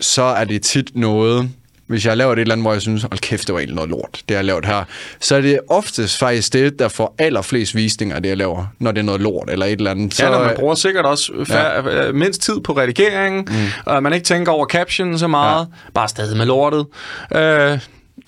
så 0.00 0.22
er 0.22 0.44
det 0.44 0.62
tit 0.62 0.90
noget, 0.94 1.50
hvis 1.88 2.04
jeg 2.04 2.10
har 2.10 2.16
lavet 2.16 2.32
et 2.32 2.40
eller 2.40 2.54
andet, 2.54 2.64
hvor 2.64 2.72
jeg 2.72 2.82
synes, 2.82 3.02
hold 3.02 3.18
kæft, 3.18 3.46
det 3.46 3.52
var 3.52 3.58
egentlig 3.58 3.76
noget 3.76 3.90
lort, 3.90 4.10
det 4.12 4.30
jeg 4.30 4.38
har 4.38 4.42
lavet 4.42 4.64
her, 4.64 4.84
så 5.20 5.36
er 5.36 5.40
det 5.40 5.60
oftest 5.68 6.18
faktisk 6.18 6.52
det, 6.52 6.78
der 6.78 6.88
får 6.88 7.14
allerflest 7.18 7.74
visninger 7.74 8.20
det, 8.20 8.28
jeg 8.28 8.36
laver, 8.36 8.66
når 8.78 8.92
det 8.92 8.98
er 8.98 9.04
noget 9.04 9.20
lort 9.20 9.50
eller 9.50 9.66
et 9.66 9.72
eller 9.72 9.90
andet. 9.90 10.14
Så, 10.14 10.24
Ja, 10.24 10.30
når 10.30 10.44
man 10.44 10.54
bruger 10.58 10.74
sikkert 10.74 11.04
også 11.04 11.32
fær- 11.32 11.90
ja. 11.90 12.12
mindst 12.12 12.42
tid 12.42 12.60
på 12.60 12.72
redigeringen, 12.72 13.48
mm. 13.50 13.66
og 13.92 14.02
man 14.02 14.12
ikke 14.12 14.24
tænker 14.24 14.52
over 14.52 14.66
caption 14.66 15.18
så 15.18 15.26
meget, 15.26 15.60
ja. 15.60 15.90
bare 15.94 16.08
stadig 16.08 16.36
med 16.36 16.46
lortet. 16.46 16.86
Øh, 17.34 17.78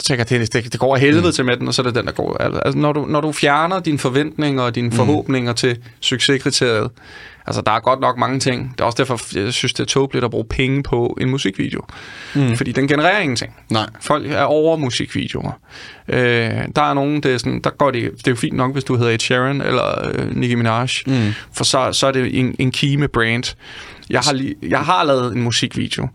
tænker, 0.05 0.25
det, 0.25 0.53
det, 0.53 0.73
det 0.73 0.81
går 0.81 0.95
af 0.95 1.01
helvede 1.01 1.27
mm. 1.27 1.33
til 1.33 1.45
med 1.45 1.57
den, 1.57 1.69
og 1.69 1.75
så 1.75 1.83
er 1.83 1.87
det 1.87 1.95
den, 1.95 2.07
der 2.07 2.13
går. 2.13 2.37
Altså, 2.37 2.79
når, 2.79 2.93
du, 2.93 3.07
når 3.07 3.21
du 3.21 3.33
fjerner 3.33 3.81
dine 3.81 3.99
forventninger 3.99 4.63
og 4.63 4.75
dine 4.75 4.93
forhåbninger 4.93 5.53
til 5.53 5.79
succeskriteriet, 6.01 6.91
altså 7.51 7.63
der 7.67 7.73
er 7.73 7.81
godt 7.81 8.01
nok 8.01 8.19
mange 8.19 8.41
ting. 8.41 8.73
Det 8.73 8.81
er 8.81 8.85
også 8.85 8.97
derfor, 8.97 9.39
jeg 9.39 9.53
synes, 9.53 9.73
det 9.73 9.83
er 9.83 9.87
tåbeligt 9.87 10.25
at 10.25 10.31
bruge 10.31 10.45
penge 10.45 10.83
på 10.83 11.17
en 11.21 11.31
musikvideo. 11.31 11.81
Mm. 12.35 12.57
Fordi 12.57 12.73
den 12.73 12.89
genererer 12.89 13.21
ingenting. 13.21 13.55
Nej. 13.71 13.87
Folk 14.01 14.31
er 14.31 14.43
over 14.43 14.77
musikvideoer. 14.77 15.53
Øh, 16.09 16.21
der 16.77 16.83
er 16.83 16.95
nogen, 16.95 17.23
det 17.23 17.35
er 17.35 17.39
sådan, 17.39 17.61
der 17.65 17.71
går 17.71 17.91
det, 17.91 18.11
det 18.19 18.27
er 18.27 18.31
jo 18.31 18.37
fint 18.37 18.57
nok, 18.57 18.73
hvis 18.73 18.85
du 18.85 18.97
hedder 18.97 19.13
Ed 19.13 19.19
Sheeran 19.19 19.61
eller 19.61 20.09
øh, 20.09 20.37
Nicki 20.37 20.55
Minaj, 20.55 20.89
mm. 21.07 21.33
for 21.53 21.65
så, 21.65 21.93
så 21.93 22.07
er 22.07 22.13
det 22.13 22.39
en, 22.39 22.55
en 22.59 22.71
kime 22.71 23.09
brand. 23.09 23.55
Jeg 24.11 24.21
har, 24.21 24.33
lige, 24.33 24.55
jeg 24.63 24.81
har 24.81 25.05
lavet 25.05 25.37
en 25.37 25.43
musikvideo, 25.43 26.09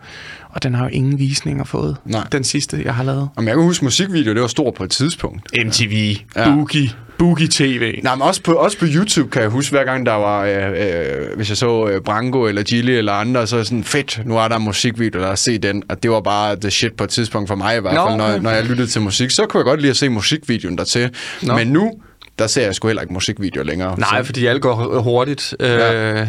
og 0.49 0.63
den 0.63 0.75
har 0.75 0.83
jo 0.83 0.89
ingen 0.89 1.19
visninger 1.19 1.63
fået. 1.63 1.97
Nej. 2.05 2.27
Den 2.31 2.43
sidste, 2.43 2.81
jeg 2.85 2.95
har 2.95 3.03
lavet. 3.03 3.29
Om 3.35 3.47
jeg 3.47 3.55
kan 3.55 3.63
huske, 3.63 3.85
musikvideo, 3.85 4.33
det 4.33 4.41
var 4.41 4.47
stort 4.47 4.73
på 4.73 4.83
et 4.83 4.91
tidspunkt. 4.91 5.51
MTV, 5.65 6.15
ja. 6.35 6.53
Boogie, 6.53 6.89
Boogie 7.17 7.47
TV. 7.51 7.99
Nej, 8.03 8.15
men 8.15 8.21
også 8.21 8.41
på, 8.41 8.53
også 8.53 8.79
på 8.79 8.85
YouTube 8.95 9.29
kan 9.29 9.41
jeg 9.41 9.49
huske, 9.49 9.71
hver 9.71 9.83
gang 9.83 10.05
der 10.05 10.13
var, 10.13 10.45
øh, 10.45 10.71
øh, 10.71 11.35
hvis 11.35 11.49
jeg 11.49 11.57
så 11.57 11.87
øh, 11.87 12.01
Branko 12.01 12.45
eller 12.45 12.63
Gilly 12.63 12.91
eller 12.91 13.13
andre, 13.13 13.47
så 13.47 13.57
er 13.57 13.63
sådan, 13.63 13.83
fedt, 13.83 14.21
nu 14.25 14.37
er 14.37 14.47
der 14.47 14.55
en 14.55 14.63
musikvideo, 14.63 15.19
der 15.21 15.27
har 15.27 15.35
set 15.35 15.63
den, 15.63 15.83
og 15.89 16.03
det 16.03 16.11
var 16.11 16.21
bare 16.21 16.55
the 16.55 16.71
shit 16.71 16.93
på 16.93 17.03
et 17.03 17.09
tidspunkt 17.09 17.47
for 17.47 17.55
mig 17.55 17.77
i 17.77 17.79
hvert 17.79 17.93
fald, 18.07 18.17
når, 18.17 18.37
når 18.39 18.49
jeg 18.49 18.63
lyttede 18.63 18.87
til 18.87 19.01
musik, 19.01 19.29
så 19.31 19.45
kunne 19.45 19.59
jeg 19.59 19.65
godt 19.65 19.79
lide 19.81 19.89
at 19.89 19.97
se 19.97 20.09
musikvideoen 20.09 20.77
dertil. 20.77 21.09
Nå. 21.43 21.55
Men 21.55 21.67
nu, 21.67 21.91
der 22.39 22.47
ser 22.47 22.61
jeg 22.65 22.75
sgu 22.75 22.87
heller 22.87 23.01
ikke 23.01 23.13
musikvideoer 23.13 23.63
længere. 23.65 23.99
Nej, 23.99 24.19
så, 24.21 24.25
fordi 24.25 24.45
alt 24.45 24.61
går 24.61 25.01
hurtigt. 25.01 25.55
Øh, 25.59 25.69
Ja. 25.69 26.27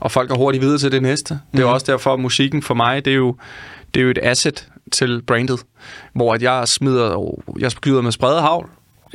Og 0.00 0.10
folk 0.10 0.28
går 0.28 0.36
hurtigt 0.36 0.62
videre 0.62 0.78
til 0.78 0.92
det 0.92 1.02
næste. 1.02 1.38
Det 1.52 1.58
er 1.58 1.62
jo 1.62 1.72
også 1.72 1.86
derfor, 1.92 2.14
at 2.14 2.20
musikken 2.20 2.62
for 2.62 2.74
mig, 2.74 3.04
det 3.04 3.10
er 3.10 3.14
jo, 3.14 3.36
det 3.94 4.00
er 4.00 4.04
jo 4.04 4.10
et 4.10 4.18
asset 4.22 4.68
til 4.92 5.22
brandet. 5.26 5.60
Hvor 6.14 6.34
at 6.34 6.42
jeg 6.42 6.68
smider, 6.68 7.34
jeg 7.58 7.70
skyder 7.70 8.00
med 8.02 8.12
spredet 8.12 8.40
havl. 8.42 8.68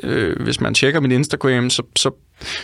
Øh, 0.04 0.42
hvis 0.44 0.62
man 0.62 0.74
tjekker 0.74 1.00
min 1.00 1.12
Instagram, 1.12 1.70
så, 1.70 1.84
så, 1.96 2.12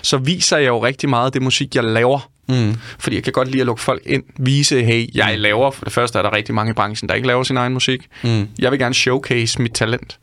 så 0.01 0.17
viser 0.17 0.57
jeg 0.57 0.67
jo 0.67 0.83
rigtig 0.83 1.09
meget 1.09 1.25
af 1.25 1.31
det 1.31 1.41
musik, 1.41 1.75
jeg 1.75 1.83
laver. 1.83 2.29
Mm. 2.49 2.75
Fordi 2.99 3.15
jeg 3.15 3.23
kan 3.23 3.33
godt 3.33 3.47
lide 3.47 3.61
at 3.61 3.65
lukke 3.65 3.81
folk 3.81 4.01
ind, 4.05 4.23
vise, 4.39 4.83
hey, 4.83 5.15
jeg 5.15 5.39
laver. 5.39 5.71
For 5.71 5.83
det 5.83 5.93
første 5.93 6.19
er 6.19 6.23
der 6.23 6.35
rigtig 6.35 6.55
mange 6.55 6.71
i 6.71 6.73
branchen, 6.73 7.09
der 7.09 7.15
ikke 7.15 7.27
laver 7.27 7.43
sin 7.43 7.57
egen 7.57 7.73
musik. 7.73 8.07
Mm. 8.23 8.47
Jeg 8.59 8.71
vil 8.71 8.79
gerne 8.79 8.95
showcase 8.95 9.61
mit 9.61 9.71
talent. 9.71 10.19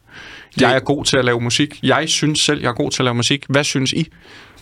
Jeg 0.61 0.75
er 0.77 0.81
god 0.81 1.05
til 1.05 1.17
at 1.17 1.25
lave 1.25 1.41
musik. 1.41 1.79
Jeg 1.83 2.09
synes 2.09 2.41
selv, 2.41 2.61
jeg 2.61 2.69
er 2.69 2.73
god 2.73 2.91
til 2.91 3.03
at 3.03 3.05
lave 3.05 3.15
musik. 3.15 3.45
Hvad 3.49 3.65
synes 3.65 3.93
I? 3.93 4.09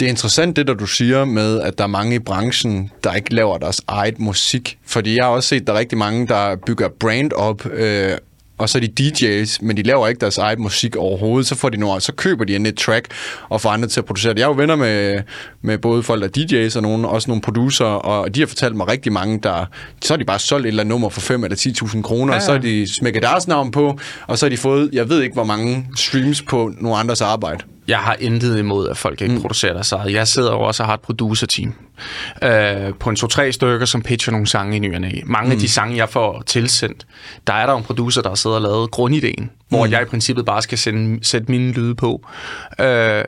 Det 0.01 0.07
er 0.07 0.11
interessant, 0.11 0.57
det 0.57 0.67
der 0.67 0.75
du 0.75 0.87
siger 0.87 1.25
med, 1.25 1.61
at 1.61 1.79
der 1.79 1.85
er 1.85 1.89
mange 1.89 2.15
i 2.17 2.19
branchen, 2.19 2.91
der 3.05 3.15
ikke 3.15 3.35
laver 3.35 3.59
deres 3.59 3.81
eget 3.89 4.19
musik. 4.19 4.79
Fordi 4.87 5.17
jeg 5.17 5.25
har 5.25 5.31
også 5.31 5.49
set, 5.49 5.61
at 5.61 5.67
der 5.67 5.73
er 5.73 5.79
rigtig 5.79 5.99
mange, 5.99 6.27
der 6.27 6.57
bygger 6.67 6.89
brand 7.01 7.33
op, 7.33 7.67
øh, 7.73 8.11
og 8.59 8.69
så 8.69 8.79
er 8.79 8.83
de 8.87 8.89
DJ's, 9.01 9.59
men 9.61 9.77
de 9.77 9.83
laver 9.83 10.09
ikke 10.09 10.21
deres 10.21 10.39
eget 10.39 10.59
musik 10.59 10.97
overhovedet. 10.97 11.47
Så 11.47 11.55
får 11.55 11.69
de 11.69 11.77
noget, 11.77 12.03
så 12.03 12.13
køber 12.13 12.45
de 12.45 12.57
en 12.57 12.67
et 12.67 12.77
track 12.77 13.07
og 13.49 13.61
får 13.61 13.71
andre 13.71 13.89
til 13.89 14.01
at 14.01 14.05
producere 14.05 14.35
det. 14.35 14.39
Jeg 14.39 14.45
er 14.45 14.49
jo 14.49 14.55
venner 14.55 14.77
med, 14.77 15.21
med 15.63 15.79
både 15.79 16.03
folk, 16.03 16.23
der 16.23 16.29
er 16.43 16.67
DJ's 16.69 16.77
og 16.77 16.83
nogen, 16.83 17.05
også 17.05 17.31
nogle 17.31 17.43
producer, 17.43 17.85
og 17.85 18.35
de 18.35 18.41
har 18.41 18.47
fortalt 18.47 18.77
mig 18.77 18.89
rigtig 18.89 19.13
mange, 19.13 19.39
der 19.43 19.65
så 20.03 20.13
har 20.13 20.19
de 20.19 20.25
bare 20.25 20.39
solgt 20.39 20.67
et 20.67 20.69
eller 20.69 20.83
andet 20.83 20.91
nummer 20.91 21.09
for 21.09 21.21
5 21.21 21.45
eller 21.45 21.57
10.000 21.57 22.03
kroner, 22.03 22.33
ja, 22.33 22.37
ja. 22.37 22.37
og 22.37 22.43
så 22.43 22.53
har 22.53 22.59
de 22.59 22.95
smækket 22.95 23.23
deres 23.23 23.49
navn 23.49 23.71
på, 23.71 23.99
og 24.27 24.39
så 24.39 24.47
har 24.47 24.51
de 24.51 24.57
fået, 24.57 24.91
jeg 24.93 25.09
ved 25.09 25.23
ikke, 25.23 25.35
hvor 25.35 25.45
mange 25.45 25.87
streams 25.97 26.43
på 26.43 26.73
nogle 26.81 26.99
andres 26.99 27.21
arbejde. 27.21 27.65
Jeg 27.89 27.99
har 27.99 28.17
intet 28.21 28.59
imod, 28.59 28.89
at 28.89 28.97
folk 28.97 29.21
ikke 29.21 29.35
mm. 29.35 29.41
producerer 29.41 29.73
deres 29.73 29.93
eget. 29.93 30.13
Jeg 30.13 30.29
sidder 30.29 30.53
jo 30.53 30.61
også 30.61 30.83
og 30.83 30.87
har 30.87 30.95
et 30.95 31.01
producer-team 31.01 31.75
øh, 32.43 32.95
på 33.01 33.11
en 33.11 33.17
to-tre 33.17 33.53
stykker, 33.53 33.87
som 33.87 34.03
pitcher 34.03 34.31
nogle 34.31 34.47
sange 34.47 34.77
i 34.77 34.79
nyerne. 34.79 35.13
Mange 35.25 35.47
mm. 35.47 35.53
af 35.53 35.59
de 35.59 35.69
sange, 35.69 35.97
jeg 35.97 36.09
får 36.09 36.43
tilsendt, 36.47 37.07
der 37.47 37.53
er 37.53 37.67
der 37.67 37.77
en 37.77 37.83
producer, 37.83 38.23
der 38.23 38.35
sidder 38.35 38.57
og 38.57 38.63
lavet 38.63 38.91
grundideen, 38.91 39.43
mm. 39.43 39.51
hvor 39.69 39.87
jeg 39.87 40.03
i 40.03 40.05
princippet 40.05 40.45
bare 40.45 40.63
skal 40.63 40.79
sende, 40.79 41.25
sætte 41.25 41.51
mine 41.51 41.73
lyde 41.73 41.95
på. 41.95 42.27
Øh, 42.81 43.25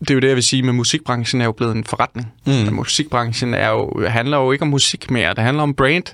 det 0.00 0.10
er 0.10 0.14
jo 0.14 0.20
det, 0.20 0.28
jeg 0.28 0.36
vil 0.36 0.42
sige, 0.42 0.62
med 0.62 0.72
musikbranchen 0.72 1.40
er 1.40 1.44
jo 1.44 1.52
blevet 1.52 1.76
en 1.76 1.84
forretning. 1.84 2.32
Mm. 2.46 2.72
Musikbranchen 2.72 3.54
er 3.54 3.70
jo, 3.70 4.06
handler 4.08 4.36
jo 4.36 4.52
ikke 4.52 4.62
om 4.62 4.68
musik 4.68 5.10
mere, 5.10 5.34
det 5.34 5.38
handler 5.38 5.62
om 5.62 5.74
brand, 5.74 6.04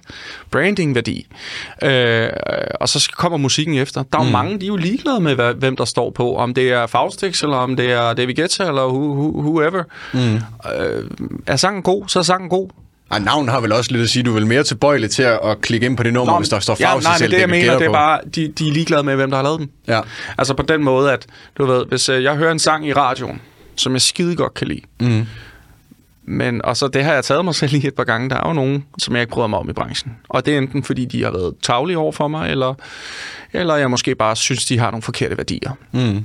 branding-værdi. 0.51 1.27
Øh, 1.83 2.29
og 2.81 2.89
så 2.89 3.11
kommer 3.17 3.39
musikken 3.39 3.75
efter. 3.75 4.03
Der 4.03 4.19
er 4.19 4.23
jo 4.23 4.27
mm. 4.27 4.33
mange, 4.33 4.61
de 4.61 4.65
er 4.65 4.69
jo 4.69 4.77
ligeglade 4.77 5.21
med, 5.21 5.55
hvem 5.55 5.77
der 5.77 5.85
står 5.85 6.11
på, 6.11 6.37
om 6.37 6.55
det 6.55 6.73
er 6.73 6.87
Faustix, 6.87 7.43
eller 7.43 7.57
om 7.57 7.77
det 7.77 7.93
er 7.93 8.13
David 8.13 8.35
Guetta, 8.35 8.67
eller 8.67 8.87
who, 8.87 9.13
who, 9.13 9.41
whoever. 9.41 9.83
Mm. 10.13 10.35
Øh, 10.35 11.11
er 11.47 11.57
sangen 11.57 11.83
god, 11.83 12.05
så 12.09 12.19
er 12.19 12.23
sangen 12.23 12.49
god. 12.49 12.69
Og 13.11 13.21
navn 13.21 13.49
har 13.49 13.61
vel 13.61 13.73
også 13.73 13.93
lidt 13.93 14.03
at 14.03 14.11
sige, 14.11 14.23
du 14.23 14.31
er 14.31 14.35
vel 14.35 14.47
mere 14.47 14.63
tilbøjelig 14.63 15.11
til 15.11 15.23
at, 15.23 15.41
at 15.45 15.61
klikke 15.61 15.87
ind 15.87 15.97
på 15.97 16.03
det 16.03 16.13
nummer, 16.13 16.33
Nå, 16.33 16.39
hvis 16.39 16.49
der 16.49 16.61
står 16.61 16.75
Faustix. 16.75 17.05
Ja, 17.05 17.11
nej, 17.11 17.19
men 17.21 17.31
det 17.31 17.41
jeg 17.41 17.49
mener, 17.49 17.79
det 17.79 17.87
er 17.87 17.93
bare, 17.93 18.21
de, 18.35 18.49
de 18.49 18.69
er 18.69 18.73
ligeglade 18.73 19.03
med, 19.03 19.17
hvem 19.17 19.31
der 19.31 19.37
har 19.37 19.45
lavet 19.45 19.61
den. 19.61 19.71
Ja. 19.89 20.01
Altså 20.39 20.55
på 20.55 20.63
den 20.63 20.85
måde, 20.85 21.13
at 21.13 21.27
du 21.59 21.67
ved, 21.67 21.85
hvis 21.89 22.09
øh, 22.09 22.23
jeg 22.23 22.37
hører 22.37 22.53
en 22.53 22.59
sang 22.59 22.87
i 22.87 22.93
radioen, 22.93 23.41
som 23.81 23.93
jeg 23.93 24.03
skide 24.03 24.37
godt 24.37 24.55
kan 24.55 24.69
lide. 24.69 24.83
Mm. 25.01 25.27
Men, 26.23 26.65
og 26.65 26.77
så 26.77 26.89
det 26.89 27.05
har 27.05 27.13
jeg 27.13 27.25
taget 27.25 27.45
mig 27.45 27.55
selv 27.55 27.75
i 27.75 27.87
et 27.87 27.95
par 27.95 28.05
gange. 28.05 28.31
Der 28.31 28.37
er 28.37 28.49
jo 28.49 28.53
nogen, 28.53 28.85
som 28.99 29.15
jeg 29.15 29.21
ikke 29.21 29.33
bryder 29.33 29.49
mig 29.49 29.59
om 29.59 29.71
i 29.71 29.73
branchen. 29.73 30.17
Og 30.29 30.47
det 30.47 30.55
er 30.55 30.59
enten 30.59 30.83
fordi, 30.83 31.05
de 31.05 31.23
har 31.23 31.31
været 31.31 31.55
tavlige 31.63 31.99
over 31.99 32.13
for 32.13 32.29
mig, 32.29 32.51
eller, 32.51 32.75
eller 33.53 33.77
jeg 33.77 33.91
måske 33.91 34.15
bare 34.15 34.37
synes, 34.37 34.67
de 34.67 34.79
har 34.79 34.91
nogle 34.91 35.03
forkerte 35.03 35.37
værdier. 35.37 35.73
Mm. 35.93 36.25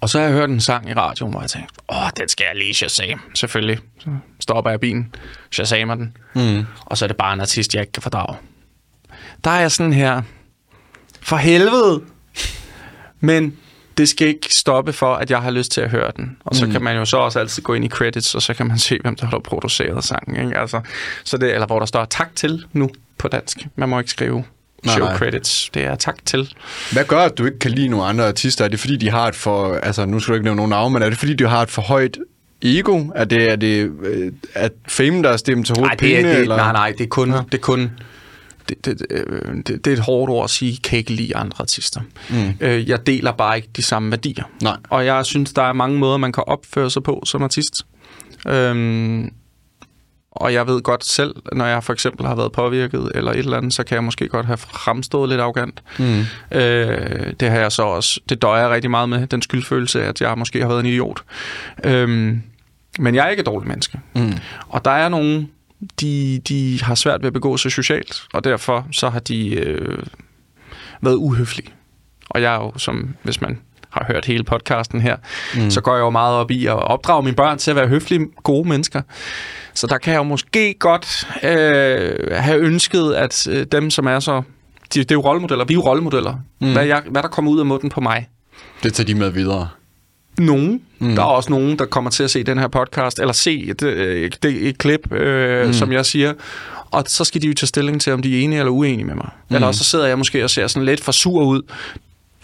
Og 0.00 0.08
så 0.08 0.18
har 0.18 0.26
jeg 0.26 0.34
hørt 0.34 0.50
en 0.50 0.60
sang 0.60 0.90
i 0.90 0.92
radioen, 0.92 1.32
hvor 1.32 1.40
jeg 1.40 1.50
tænkte, 1.50 1.74
åh, 1.88 2.08
den 2.16 2.28
skal 2.28 2.44
jeg 2.44 2.56
lige 2.56 2.74
shazam. 2.74 3.20
Selvfølgelig. 3.34 3.78
Så 3.98 4.10
stopper 4.40 4.70
jeg 4.70 4.80
bilen, 4.80 5.14
shazamer 5.50 5.94
den. 5.94 6.16
Mm. 6.34 6.66
Og 6.80 6.98
så 6.98 7.04
er 7.04 7.06
det 7.06 7.16
bare 7.16 7.32
en 7.32 7.40
artist, 7.40 7.74
jeg 7.74 7.80
ikke 7.80 7.92
kan 7.92 8.02
fordrage. 8.02 8.36
Der 9.44 9.50
er 9.50 9.60
jeg 9.60 9.72
sådan 9.72 9.92
her, 9.92 10.22
for 11.20 11.36
helvede! 11.36 12.00
Men 13.20 13.56
det 13.98 14.08
skal 14.08 14.28
ikke 14.28 14.48
stoppe 14.54 14.92
for, 14.92 15.14
at 15.14 15.30
jeg 15.30 15.42
har 15.42 15.50
lyst 15.50 15.72
til 15.72 15.80
at 15.80 15.90
høre 15.90 16.12
den. 16.16 16.36
Og 16.44 16.56
så 16.56 16.66
mm. 16.66 16.72
kan 16.72 16.82
man 16.82 16.96
jo 16.96 17.04
så 17.04 17.16
også 17.16 17.38
altid 17.38 17.62
gå 17.62 17.74
ind 17.74 17.84
i 17.84 17.88
credits, 17.88 18.34
og 18.34 18.42
så 18.42 18.54
kan 18.54 18.66
man 18.66 18.78
se, 18.88 18.98
hvem 19.02 19.16
der 19.16 19.26
har 19.26 19.38
produceret 19.38 20.04
sangen. 20.04 20.46
Ikke? 20.46 20.58
Altså, 20.58 20.80
så 21.24 21.38
det, 21.38 21.54
eller 21.54 21.66
hvor 21.66 21.78
der 21.78 21.86
står 21.86 22.04
tak 22.04 22.36
til 22.36 22.64
nu 22.72 22.90
på 23.18 23.28
dansk. 23.28 23.66
Man 23.76 23.88
må 23.88 23.98
ikke 23.98 24.10
skrive 24.10 24.44
nej, 24.84 24.94
show 24.94 25.06
nej. 25.06 25.16
credits. 25.16 25.70
Det 25.74 25.84
er 25.84 25.94
tak 25.94 26.16
til. 26.24 26.54
Hvad 26.92 27.04
gør, 27.04 27.20
at 27.20 27.38
du 27.38 27.44
ikke 27.44 27.58
kan 27.58 27.70
lide 27.70 27.88
nogle 27.88 28.04
andre 28.04 28.26
artister? 28.26 28.64
Er 28.64 28.68
det 28.68 28.80
fordi, 28.80 28.96
de 28.96 29.10
har 29.10 29.28
et 29.28 29.34
for... 29.34 29.74
Altså, 29.74 30.06
nu 30.06 30.20
skal 30.20 30.32
du 30.32 30.34
ikke 30.34 30.44
nævne 30.44 30.56
nogen 30.56 30.70
navn, 30.70 30.92
men 30.92 31.02
er 31.02 31.08
det 31.08 31.18
fordi, 31.18 31.34
de 31.34 31.48
har 31.48 31.62
et 31.62 31.70
for 31.70 31.82
højt 31.82 32.18
ego? 32.62 33.04
Er 33.14 33.24
det, 33.24 33.52
er 33.52 33.56
det 33.56 33.90
øh, 34.02 34.32
at 34.54 34.72
fame, 34.88 35.22
der 35.22 35.28
er 35.28 35.36
stemt 35.36 35.66
til 35.66 35.76
hovedet 35.76 36.00
nej, 36.02 36.08
det 36.08 36.18
er, 36.18 36.22
det, 36.22 36.40
eller? 36.40 36.56
Nej, 36.56 36.72
nej, 36.72 36.92
det 36.98 37.04
er 37.04 37.08
kun... 37.08 37.30
Ja. 37.30 37.36
Det 37.36 37.54
er 37.54 37.58
kun 37.58 37.90
det, 38.68 38.84
det, 38.84 38.98
det, 39.66 39.84
det 39.84 39.86
er 39.86 39.92
et 39.92 40.02
hårdt 40.02 40.30
ord 40.30 40.44
at 40.44 40.50
sige, 40.50 40.76
kan 40.76 40.98
ikke 40.98 41.12
lide 41.12 41.36
andre 41.36 41.56
artister. 41.60 42.00
Mm. 42.30 42.54
Øh, 42.60 42.88
jeg 42.88 43.06
deler 43.06 43.32
bare 43.32 43.56
ikke 43.56 43.68
de 43.76 43.82
samme 43.82 44.10
værdier. 44.10 44.44
Nej. 44.62 44.76
Og 44.90 45.06
jeg 45.06 45.26
synes, 45.26 45.52
der 45.52 45.62
er 45.62 45.72
mange 45.72 45.98
måder, 45.98 46.16
man 46.16 46.32
kan 46.32 46.44
opføre 46.46 46.90
sig 46.90 47.02
på 47.02 47.22
som 47.26 47.42
artist. 47.42 47.86
Øhm, 48.46 49.30
og 50.30 50.52
jeg 50.52 50.66
ved 50.66 50.82
godt 50.82 51.04
selv, 51.04 51.34
når 51.52 51.66
jeg 51.66 51.84
for 51.84 51.92
eksempel 51.92 52.26
har 52.26 52.34
været 52.34 52.52
påvirket 52.52 53.12
eller 53.14 53.32
et 53.32 53.38
eller 53.38 53.56
andet, 53.56 53.74
så 53.74 53.84
kan 53.84 53.94
jeg 53.94 54.04
måske 54.04 54.28
godt 54.28 54.46
have 54.46 54.56
fremstået 54.56 55.28
lidt 55.28 55.40
arrogant. 55.40 55.82
Mm. 55.98 56.24
Øh, 56.58 57.32
det 57.40 57.50
har 57.50 57.58
jeg 57.58 57.72
så 57.72 57.82
også, 57.82 58.20
det 58.28 58.42
døjer 58.42 58.62
jeg 58.62 58.70
rigtig 58.70 58.90
meget 58.90 59.08
med, 59.08 59.26
den 59.26 59.42
skyldfølelse, 59.42 60.04
at 60.04 60.20
jeg 60.20 60.38
måske 60.38 60.60
har 60.60 60.68
været 60.68 60.80
en 60.80 60.86
idiot. 60.86 61.22
Øhm, 61.84 62.42
men 62.98 63.14
jeg 63.14 63.26
er 63.26 63.30
ikke 63.30 63.40
et 63.40 63.46
dårligt 63.46 63.68
menneske. 63.68 64.00
Mm. 64.14 64.32
Og 64.68 64.84
der 64.84 64.90
er 64.90 65.08
nogen, 65.08 65.50
de, 66.00 66.40
de 66.48 66.82
har 66.82 66.94
svært 66.94 67.20
ved 67.20 67.26
at 67.26 67.32
begå 67.32 67.56
sig 67.56 67.72
socialt, 67.72 68.22
og 68.32 68.44
derfor 68.44 68.86
så 68.92 69.08
har 69.08 69.20
de 69.20 69.54
øh, 69.54 69.98
været 71.00 71.14
uhøflige. 71.14 71.68
Og 72.30 72.42
jeg 72.42 72.54
er 72.54 72.58
jo, 72.58 72.72
som 72.76 73.14
hvis 73.22 73.40
man 73.40 73.58
har 73.90 74.04
hørt 74.08 74.24
hele 74.24 74.44
podcasten 74.44 75.00
her, 75.00 75.16
mm. 75.56 75.70
så 75.70 75.80
går 75.80 75.94
jeg 75.94 76.00
jo 76.00 76.10
meget 76.10 76.36
op 76.36 76.50
i 76.50 76.66
at 76.66 76.72
opdrage 76.72 77.22
mine 77.22 77.36
børn 77.36 77.58
til 77.58 77.70
at 77.70 77.76
være 77.76 77.88
høflige, 77.88 78.26
gode 78.42 78.68
mennesker. 78.68 79.02
Så 79.74 79.86
der 79.86 79.98
kan 79.98 80.12
jeg 80.12 80.18
jo 80.18 80.22
måske 80.22 80.74
godt 80.74 81.28
øh, 81.42 82.36
have 82.36 82.58
ønsket, 82.58 83.14
at 83.14 83.48
øh, 83.50 83.66
dem, 83.72 83.90
som 83.90 84.06
er 84.06 84.20
så... 84.20 84.42
De, 84.94 84.98
det 84.98 85.10
er 85.10 85.14
jo 85.14 85.20
rollemodeller. 85.20 85.64
Vi 85.64 85.74
er 85.74 85.78
jo 85.78 85.84
rollemodeller. 85.84 86.34
Mm. 86.60 86.72
Hvad, 86.72 86.86
jeg, 86.86 87.02
hvad 87.10 87.22
der 87.22 87.28
kommer 87.28 87.50
ud 87.50 87.60
af 87.60 87.66
munden 87.66 87.90
på 87.90 88.00
mig. 88.00 88.28
Det 88.82 88.94
tager 88.94 89.06
de 89.06 89.14
med 89.14 89.30
videre 89.30 89.68
nogen. 90.38 90.82
Mm. 90.98 91.14
Der 91.14 91.22
er 91.22 91.26
også 91.26 91.50
nogen, 91.50 91.78
der 91.78 91.84
kommer 91.84 92.10
til 92.10 92.22
at 92.22 92.30
se 92.30 92.42
den 92.42 92.58
her 92.58 92.68
podcast, 92.68 93.18
eller 93.18 93.32
se 93.32 93.64
et, 93.64 93.82
øh, 93.82 94.16
et, 94.16 94.44
et, 94.44 94.68
et 94.68 94.78
klip, 94.78 95.12
øh, 95.12 95.66
mm. 95.66 95.72
som 95.72 95.92
jeg 95.92 96.06
siger. 96.06 96.34
Og 96.90 97.04
så 97.06 97.24
skal 97.24 97.42
de 97.42 97.46
jo 97.46 97.54
tage 97.54 97.66
stilling 97.66 98.00
til, 98.00 98.12
om 98.12 98.22
de 98.22 98.38
er 98.38 98.44
enige 98.44 98.58
eller 98.58 98.72
uenige 98.72 99.04
med 99.04 99.14
mig. 99.14 99.28
Mm. 99.48 99.54
Eller 99.54 99.68
også 99.68 99.84
så 99.84 99.90
sidder 99.90 100.06
jeg 100.06 100.18
måske 100.18 100.44
og 100.44 100.50
ser 100.50 100.66
sådan 100.66 100.86
lidt 100.86 101.00
for 101.00 101.12
sur 101.12 101.44
ud. 101.44 101.62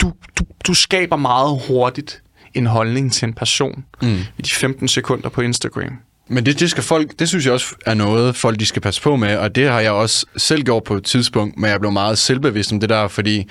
Du, 0.01 0.11
du, 0.39 0.43
du 0.67 0.73
skaber 0.73 1.15
meget 1.15 1.59
hurtigt 1.67 2.21
en 2.53 2.65
holdning 2.65 3.13
til 3.13 3.25
en 3.27 3.33
person 3.33 3.83
mm. 4.01 4.17
i 4.37 4.41
de 4.41 4.49
15 4.49 4.87
sekunder 4.87 5.29
på 5.29 5.41
Instagram. 5.41 5.91
Men 6.27 6.45
det, 6.45 6.59
det 6.59 6.71
skal 6.71 6.83
folk, 6.83 7.19
det 7.19 7.29
synes 7.29 7.45
jeg 7.45 7.53
også 7.53 7.75
er 7.85 7.93
noget, 7.93 8.35
folk 8.35 8.59
de 8.59 8.65
skal 8.65 8.81
passe 8.81 9.01
på 9.01 9.15
med, 9.15 9.37
og 9.37 9.55
det 9.55 9.69
har 9.69 9.79
jeg 9.79 9.91
også 9.91 10.25
selv 10.37 10.63
gjort 10.63 10.83
på 10.83 10.95
et 10.95 11.03
tidspunkt, 11.03 11.57
men 11.57 11.69
jeg 11.69 11.79
blev 11.79 11.91
meget 11.91 12.17
selvbevidst 12.17 12.71
om 12.71 12.79
det 12.79 12.89
der, 12.89 13.07
fordi 13.07 13.47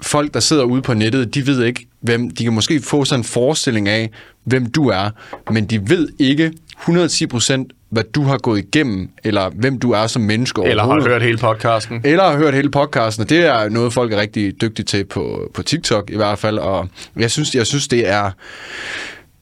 folk, 0.00 0.34
der 0.34 0.40
sidder 0.40 0.64
ude 0.64 0.82
på 0.82 0.94
nettet, 0.94 1.34
de 1.34 1.46
ved 1.46 1.64
ikke, 1.64 1.87
hvem, 2.00 2.30
de 2.30 2.44
kan 2.44 2.52
måske 2.52 2.80
få 2.82 3.04
sådan 3.04 3.20
en 3.20 3.24
forestilling 3.24 3.88
af, 3.88 4.10
hvem 4.44 4.66
du 4.66 4.88
er, 4.88 5.10
men 5.50 5.66
de 5.66 5.90
ved 5.90 6.08
ikke 6.18 6.52
110 6.80 7.26
procent, 7.26 7.72
hvad 7.90 8.02
du 8.14 8.22
har 8.22 8.38
gået 8.38 8.58
igennem, 8.58 9.10
eller 9.24 9.50
hvem 9.50 9.78
du 9.78 9.92
er 9.92 10.06
som 10.06 10.22
menneske 10.22 10.62
Eller 10.64 10.82
har 10.84 11.08
hørt 11.08 11.22
hele 11.22 11.38
podcasten. 11.38 12.00
Eller 12.04 12.24
har 12.24 12.36
hørt 12.36 12.54
hele 12.54 12.70
podcasten, 12.70 13.22
og 13.22 13.30
det 13.30 13.38
er 13.38 13.68
noget, 13.68 13.92
folk 13.92 14.12
er 14.12 14.20
rigtig 14.20 14.60
dygtige 14.60 14.84
til 14.84 15.04
på, 15.04 15.50
på 15.54 15.62
TikTok 15.62 16.10
i 16.10 16.16
hvert 16.16 16.38
fald, 16.38 16.58
og 16.58 16.88
jeg 17.16 17.30
synes, 17.30 17.54
jeg 17.54 17.66
synes 17.66 17.88
det 17.88 18.08
er 18.08 18.30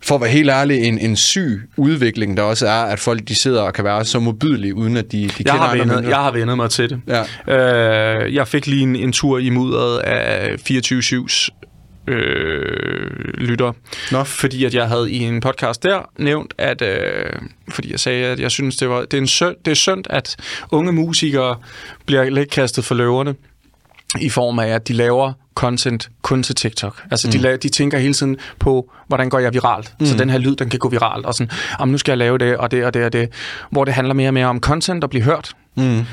for 0.03 0.15
at 0.15 0.21
være 0.21 0.31
helt 0.31 0.51
ærlig, 0.51 0.85
en, 0.85 0.99
en 0.99 1.17
syg 1.17 1.61
udvikling, 1.77 2.37
der 2.37 2.43
også 2.43 2.67
er, 2.67 2.83
at 2.83 2.99
folk 2.99 3.29
de 3.29 3.35
sidder 3.35 3.63
og 3.63 3.75
kan 3.75 3.85
være 3.85 4.05
så 4.05 4.21
modbydelige, 4.21 4.75
uden 4.75 4.97
at 4.97 5.13
de, 5.13 5.19
de 5.19 5.23
jeg 5.23 5.33
kender 5.37 5.53
har 5.53 5.77
vendet, 5.77 6.09
Jeg 6.09 6.17
har 6.17 6.31
vendet 6.31 6.57
mig 6.57 6.71
til 6.71 6.91
det. 6.91 7.01
Ja. 7.49 8.25
Øh, 8.25 8.35
jeg 8.35 8.49
fik 8.49 8.67
lige 8.67 8.83
en, 8.83 8.97
en 8.97 9.13
tur 9.13 9.39
i 9.39 9.51
mudderet 9.51 9.99
af 9.99 10.57
24-7's 10.71 11.49
øh, 12.07 13.35
lytter. 13.35 13.73
Nå. 14.13 14.25
Fordi 14.25 14.65
at 14.65 14.75
jeg 14.75 14.89
havde 14.89 15.11
i 15.11 15.19
en 15.19 15.41
podcast 15.41 15.83
der 15.83 16.11
nævnt, 16.19 16.55
at 16.59 16.83
øh, 16.83 17.33
fordi 17.69 17.91
jeg 17.91 18.01
sagde, 18.01 18.27
at 18.27 18.41
jeg 18.41 18.51
synes, 18.51 18.77
det, 18.77 18.89
var, 18.89 19.01
det, 19.01 19.15
er 19.15 19.19
en 19.19 19.27
synd, 19.27 19.57
det 19.65 19.71
er 19.71 19.75
synd, 19.75 20.05
at 20.11 20.37
unge 20.71 20.93
musikere 20.93 21.57
bliver 22.07 22.31
lidt 22.31 22.51
kastet 22.51 22.85
for 22.85 22.95
løverne 22.95 23.35
i 24.21 24.29
form 24.29 24.59
af, 24.59 24.69
at 24.69 24.89
de 24.89 24.93
laver 24.93 25.33
content 25.55 26.11
kun 26.23 26.43
til 26.43 26.55
TikTok. 26.55 27.03
Altså, 27.11 27.29
mm. 27.29 27.43
de, 27.43 27.57
de 27.57 27.69
tænker 27.69 27.99
hele 27.99 28.15
tiden 28.15 28.37
på, 28.59 28.93
hvordan 29.09 29.29
går 29.29 29.39
jeg 29.39 29.55
viralt? 29.55 29.95
Mm. 30.01 30.07
Så 30.07 30.17
den 30.17 30.31
her 30.31 30.39
lyd, 30.39 30.57
den 30.57 30.69
kan 30.69 30.79
gå 30.79 30.89
viralt. 30.89 31.27
Og 31.27 31.35
sådan, 31.35 31.51
om 31.79 31.89
nu 31.89 31.99
skal 31.99 32.13
jeg 32.13 32.19
lave 32.19 32.39
det, 32.39 32.57
og 32.57 32.71
det, 32.71 32.85
og 32.85 32.95
det, 32.95 33.05
og 33.05 33.13
det. 33.13 33.29
Hvor 33.71 33.85
det 33.85 33.95
handler 33.95 34.15
mere 34.15 34.29
og 34.29 34.35
mere 34.35 34.47
om 34.47 34.61
content 34.61 35.05
og 35.05 35.11
blive 35.11 35.23
hørt. 35.23 35.53
Mm. 35.77 36.05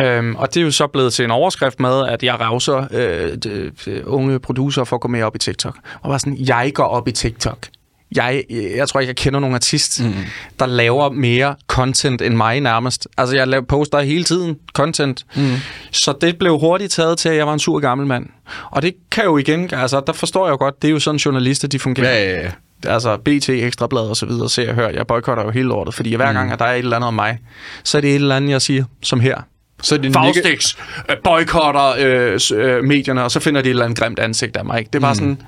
Øhm, 0.00 0.36
og 0.36 0.54
det 0.54 0.60
er 0.60 0.64
jo 0.64 0.70
så 0.70 0.86
blevet 0.86 1.12
til 1.12 1.24
en 1.24 1.30
overskrift 1.30 1.80
med, 1.80 2.08
at 2.08 2.22
jeg 2.22 2.40
rauser 2.40 2.86
øh, 2.90 3.36
de, 3.36 3.70
de 3.84 4.08
unge 4.08 4.38
producer 4.38 4.84
for 4.84 4.96
at 4.96 5.00
gå 5.00 5.08
mere 5.08 5.24
op 5.24 5.36
i 5.36 5.38
TikTok. 5.38 5.76
Og 6.02 6.10
var 6.10 6.18
sådan, 6.18 6.36
jeg 6.38 6.72
går 6.74 6.84
op 6.84 7.08
i 7.08 7.12
TikTok 7.12 7.68
jeg, 8.16 8.44
jeg 8.50 8.88
tror 8.88 9.00
ikke, 9.00 9.08
jeg 9.08 9.16
kender 9.16 9.40
nogen 9.40 9.54
artist, 9.54 10.04
mm. 10.04 10.12
der 10.58 10.66
laver 10.66 11.10
mere 11.10 11.54
content 11.66 12.22
end 12.22 12.34
mig 12.34 12.60
nærmest. 12.60 13.08
Altså, 13.18 13.36
jeg 13.36 13.48
laver, 13.48 13.64
poster 13.64 14.00
hele 14.00 14.24
tiden 14.24 14.58
content. 14.72 15.26
Mm. 15.36 15.54
Så 15.92 16.14
det 16.20 16.38
blev 16.38 16.58
hurtigt 16.58 16.92
taget 16.92 17.18
til, 17.18 17.28
at 17.28 17.36
jeg 17.36 17.46
var 17.46 17.52
en 17.52 17.58
sur 17.58 17.80
gammel 17.80 18.06
mand. 18.06 18.26
Og 18.70 18.82
det 18.82 18.94
kan 19.10 19.24
jo 19.24 19.38
igen, 19.38 19.74
altså, 19.74 20.00
der 20.06 20.12
forstår 20.12 20.46
jeg 20.46 20.52
jo 20.52 20.56
godt, 20.56 20.82
det 20.82 20.88
er 20.88 20.92
jo 20.92 20.98
sådan 20.98 21.18
journalister, 21.18 21.68
de 21.68 21.78
fungerer. 21.78 22.18
Ja, 22.18 22.32
ja, 22.32 22.40
ja. 22.40 22.50
Altså, 22.92 23.16
BT, 23.16 23.48
Ekstrablad 23.48 24.02
og 24.02 24.16
så 24.16 24.26
videre, 24.26 24.48
ser 24.48 24.64
jeg 24.64 24.74
hører. 24.74 24.90
Jeg 24.90 25.06
boykotter 25.06 25.44
jo 25.44 25.50
hele 25.50 25.68
lortet, 25.68 25.94
fordi 25.94 26.14
hver 26.14 26.28
mm. 26.28 26.36
gang, 26.36 26.52
at 26.52 26.58
der 26.58 26.64
er 26.64 26.74
et 26.74 26.78
eller 26.78 26.96
andet 26.96 27.08
om 27.08 27.14
mig, 27.14 27.38
så 27.84 27.96
er 27.96 28.00
det 28.00 28.10
et 28.10 28.14
eller 28.14 28.36
andet, 28.36 28.50
jeg 28.50 28.62
siger, 28.62 28.84
som 29.02 29.20
her. 29.20 29.42
Så 29.82 29.94
er 29.94 29.98
det 29.98 30.12
Faustix 30.12 30.76
øh, 31.10 31.16
boykotter 31.24 31.94
øh, 31.98 32.40
øh, 32.54 32.84
medierne, 32.84 33.24
og 33.24 33.30
så 33.30 33.40
finder 33.40 33.62
de 33.62 33.68
et 33.68 33.70
eller 33.70 33.84
andet 33.84 33.98
grimt 33.98 34.18
ansigt 34.18 34.56
af 34.56 34.64
mig. 34.64 34.78
Ikke? 34.78 34.88
Det 34.88 34.98
er 34.98 35.00
bare 35.00 35.12
mm. 35.12 35.18
sådan 35.18 35.42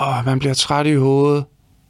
åh, 0.00 0.26
man 0.26 0.38
bliver 0.38 0.54
træt 0.54 0.86
i 0.86 0.94
hovedet. 0.94 1.44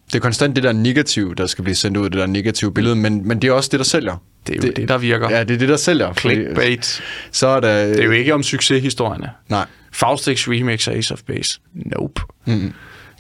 Det 0.07 0.15
er 0.15 0.21
konstant 0.21 0.57
det 0.57 0.65
der 0.65 0.73
negative, 0.73 1.35
der 1.35 1.47
skal 1.47 1.65
blive 1.65 1.75
sendt 1.75 1.97
ud, 1.97 2.05
det 2.11 2.19
der 2.19 2.27
negative 2.27 2.75
billede, 2.75 2.97
men, 2.97 3.29
men 3.29 3.43
det 3.43 3.49
er 3.49 3.53
også 3.53 3.69
det, 3.73 3.79
der 3.79 3.85
sælger. 3.85 4.17
Det 4.47 4.53
er 4.53 4.57
jo 4.57 4.63
det, 4.63 4.77
det 4.77 4.89
der 4.89 4.99
virker. 4.99 5.31
Ja, 5.31 5.45
det 5.45 5.55
er 5.55 5.59
det, 5.59 5.69
der 5.69 5.77
sælger. 5.77 6.13
fordi 6.13 6.35
Clickbait. 6.35 7.03
Så 7.31 7.47
er 7.47 7.61
der... 7.61 7.87
Det 7.87 8.01
er 8.01 8.05
jo 8.05 8.11
ikke 8.11 8.35
om 8.35 8.43
succeshistorierne. 8.43 9.31
Nej. 9.49 9.67
Faustix 9.93 10.49
remix 10.49 10.89
af 10.89 10.97
Ace 10.97 11.15
of 11.15 11.23
Base. 11.27 11.61
Nope. 11.75 12.21
Mm. 12.45 12.73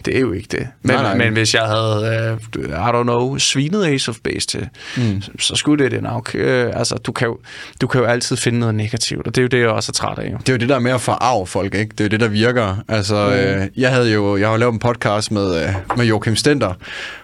Det 0.04 0.16
er 0.16 0.20
jo 0.20 0.32
ikke 0.32 0.48
det. 0.50 0.68
Men, 0.82 0.96
Nej, 0.96 1.02
nej. 1.02 1.16
men 1.16 1.32
hvis 1.32 1.54
jeg 1.54 1.62
havde, 1.62 2.38
uh, 2.56 2.64
I 2.64 2.72
don't 2.72 3.02
know, 3.02 3.38
svinet 3.38 3.86
Ace 3.86 4.10
of 4.10 4.16
Base 4.24 4.46
til, 4.46 4.68
mm. 4.96 5.22
så, 5.22 5.30
så 5.38 5.56
skulle 5.56 5.84
det 5.84 5.92
det 5.92 6.02
nok. 6.02 6.30
Uh, 6.34 6.40
altså, 6.78 6.94
du 6.94 7.12
kan, 7.12 7.28
jo, 7.28 7.38
du 7.80 7.86
kan 7.86 8.00
jo 8.00 8.06
altid 8.06 8.36
finde 8.36 8.58
noget 8.58 8.74
negativt, 8.74 9.26
og 9.26 9.34
det 9.34 9.38
er 9.40 9.42
jo 9.42 9.48
det, 9.48 9.60
jeg 9.60 9.68
også 9.68 9.90
er 9.90 9.92
træt 9.92 10.18
af. 10.18 10.32
Jo. 10.32 10.36
Det 10.38 10.48
er 10.48 10.52
jo 10.52 10.58
det 10.58 10.68
der 10.68 10.78
med 10.78 10.92
at 10.92 11.00
forarve 11.00 11.46
folk, 11.46 11.74
ikke? 11.74 11.90
Det 11.90 12.00
er 12.00 12.04
jo 12.04 12.08
det, 12.08 12.20
der 12.20 12.28
virker. 12.28 12.76
Altså, 12.88 13.26
mm. 13.26 13.60
øh, 13.60 13.66
jeg 13.76 13.90
havde 13.90 14.12
jo 14.12 14.36
jeg 14.36 14.48
har 14.48 14.56
lavet 14.56 14.72
en 14.72 14.78
podcast 14.78 15.30
med, 15.32 15.62
øh, 15.62 15.68
med 15.96 16.06
Joachim 16.06 16.36
Stenter, 16.36 16.74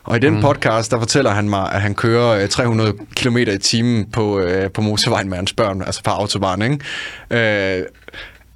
og 0.05 0.17
i 0.17 0.21
den 0.21 0.35
mm. 0.35 0.41
podcast, 0.41 0.91
der 0.91 0.99
fortæller 0.99 1.31
han 1.31 1.49
mig, 1.49 1.73
at 1.73 1.81
han 1.81 1.95
kører 1.95 2.43
øh, 2.43 2.49
300 2.49 2.93
km 3.17 3.37
i 3.37 3.59
timen 3.59 4.11
på, 4.13 4.41
øh, 4.41 4.71
på 4.71 4.81
motorvejen 4.81 5.29
med 5.29 5.37
hans 5.37 5.53
børn, 5.53 5.83
altså 5.83 6.03
på 6.03 6.11
autobahn, 6.11 6.63
ikke? 6.63 7.79
Øh, 7.79 7.85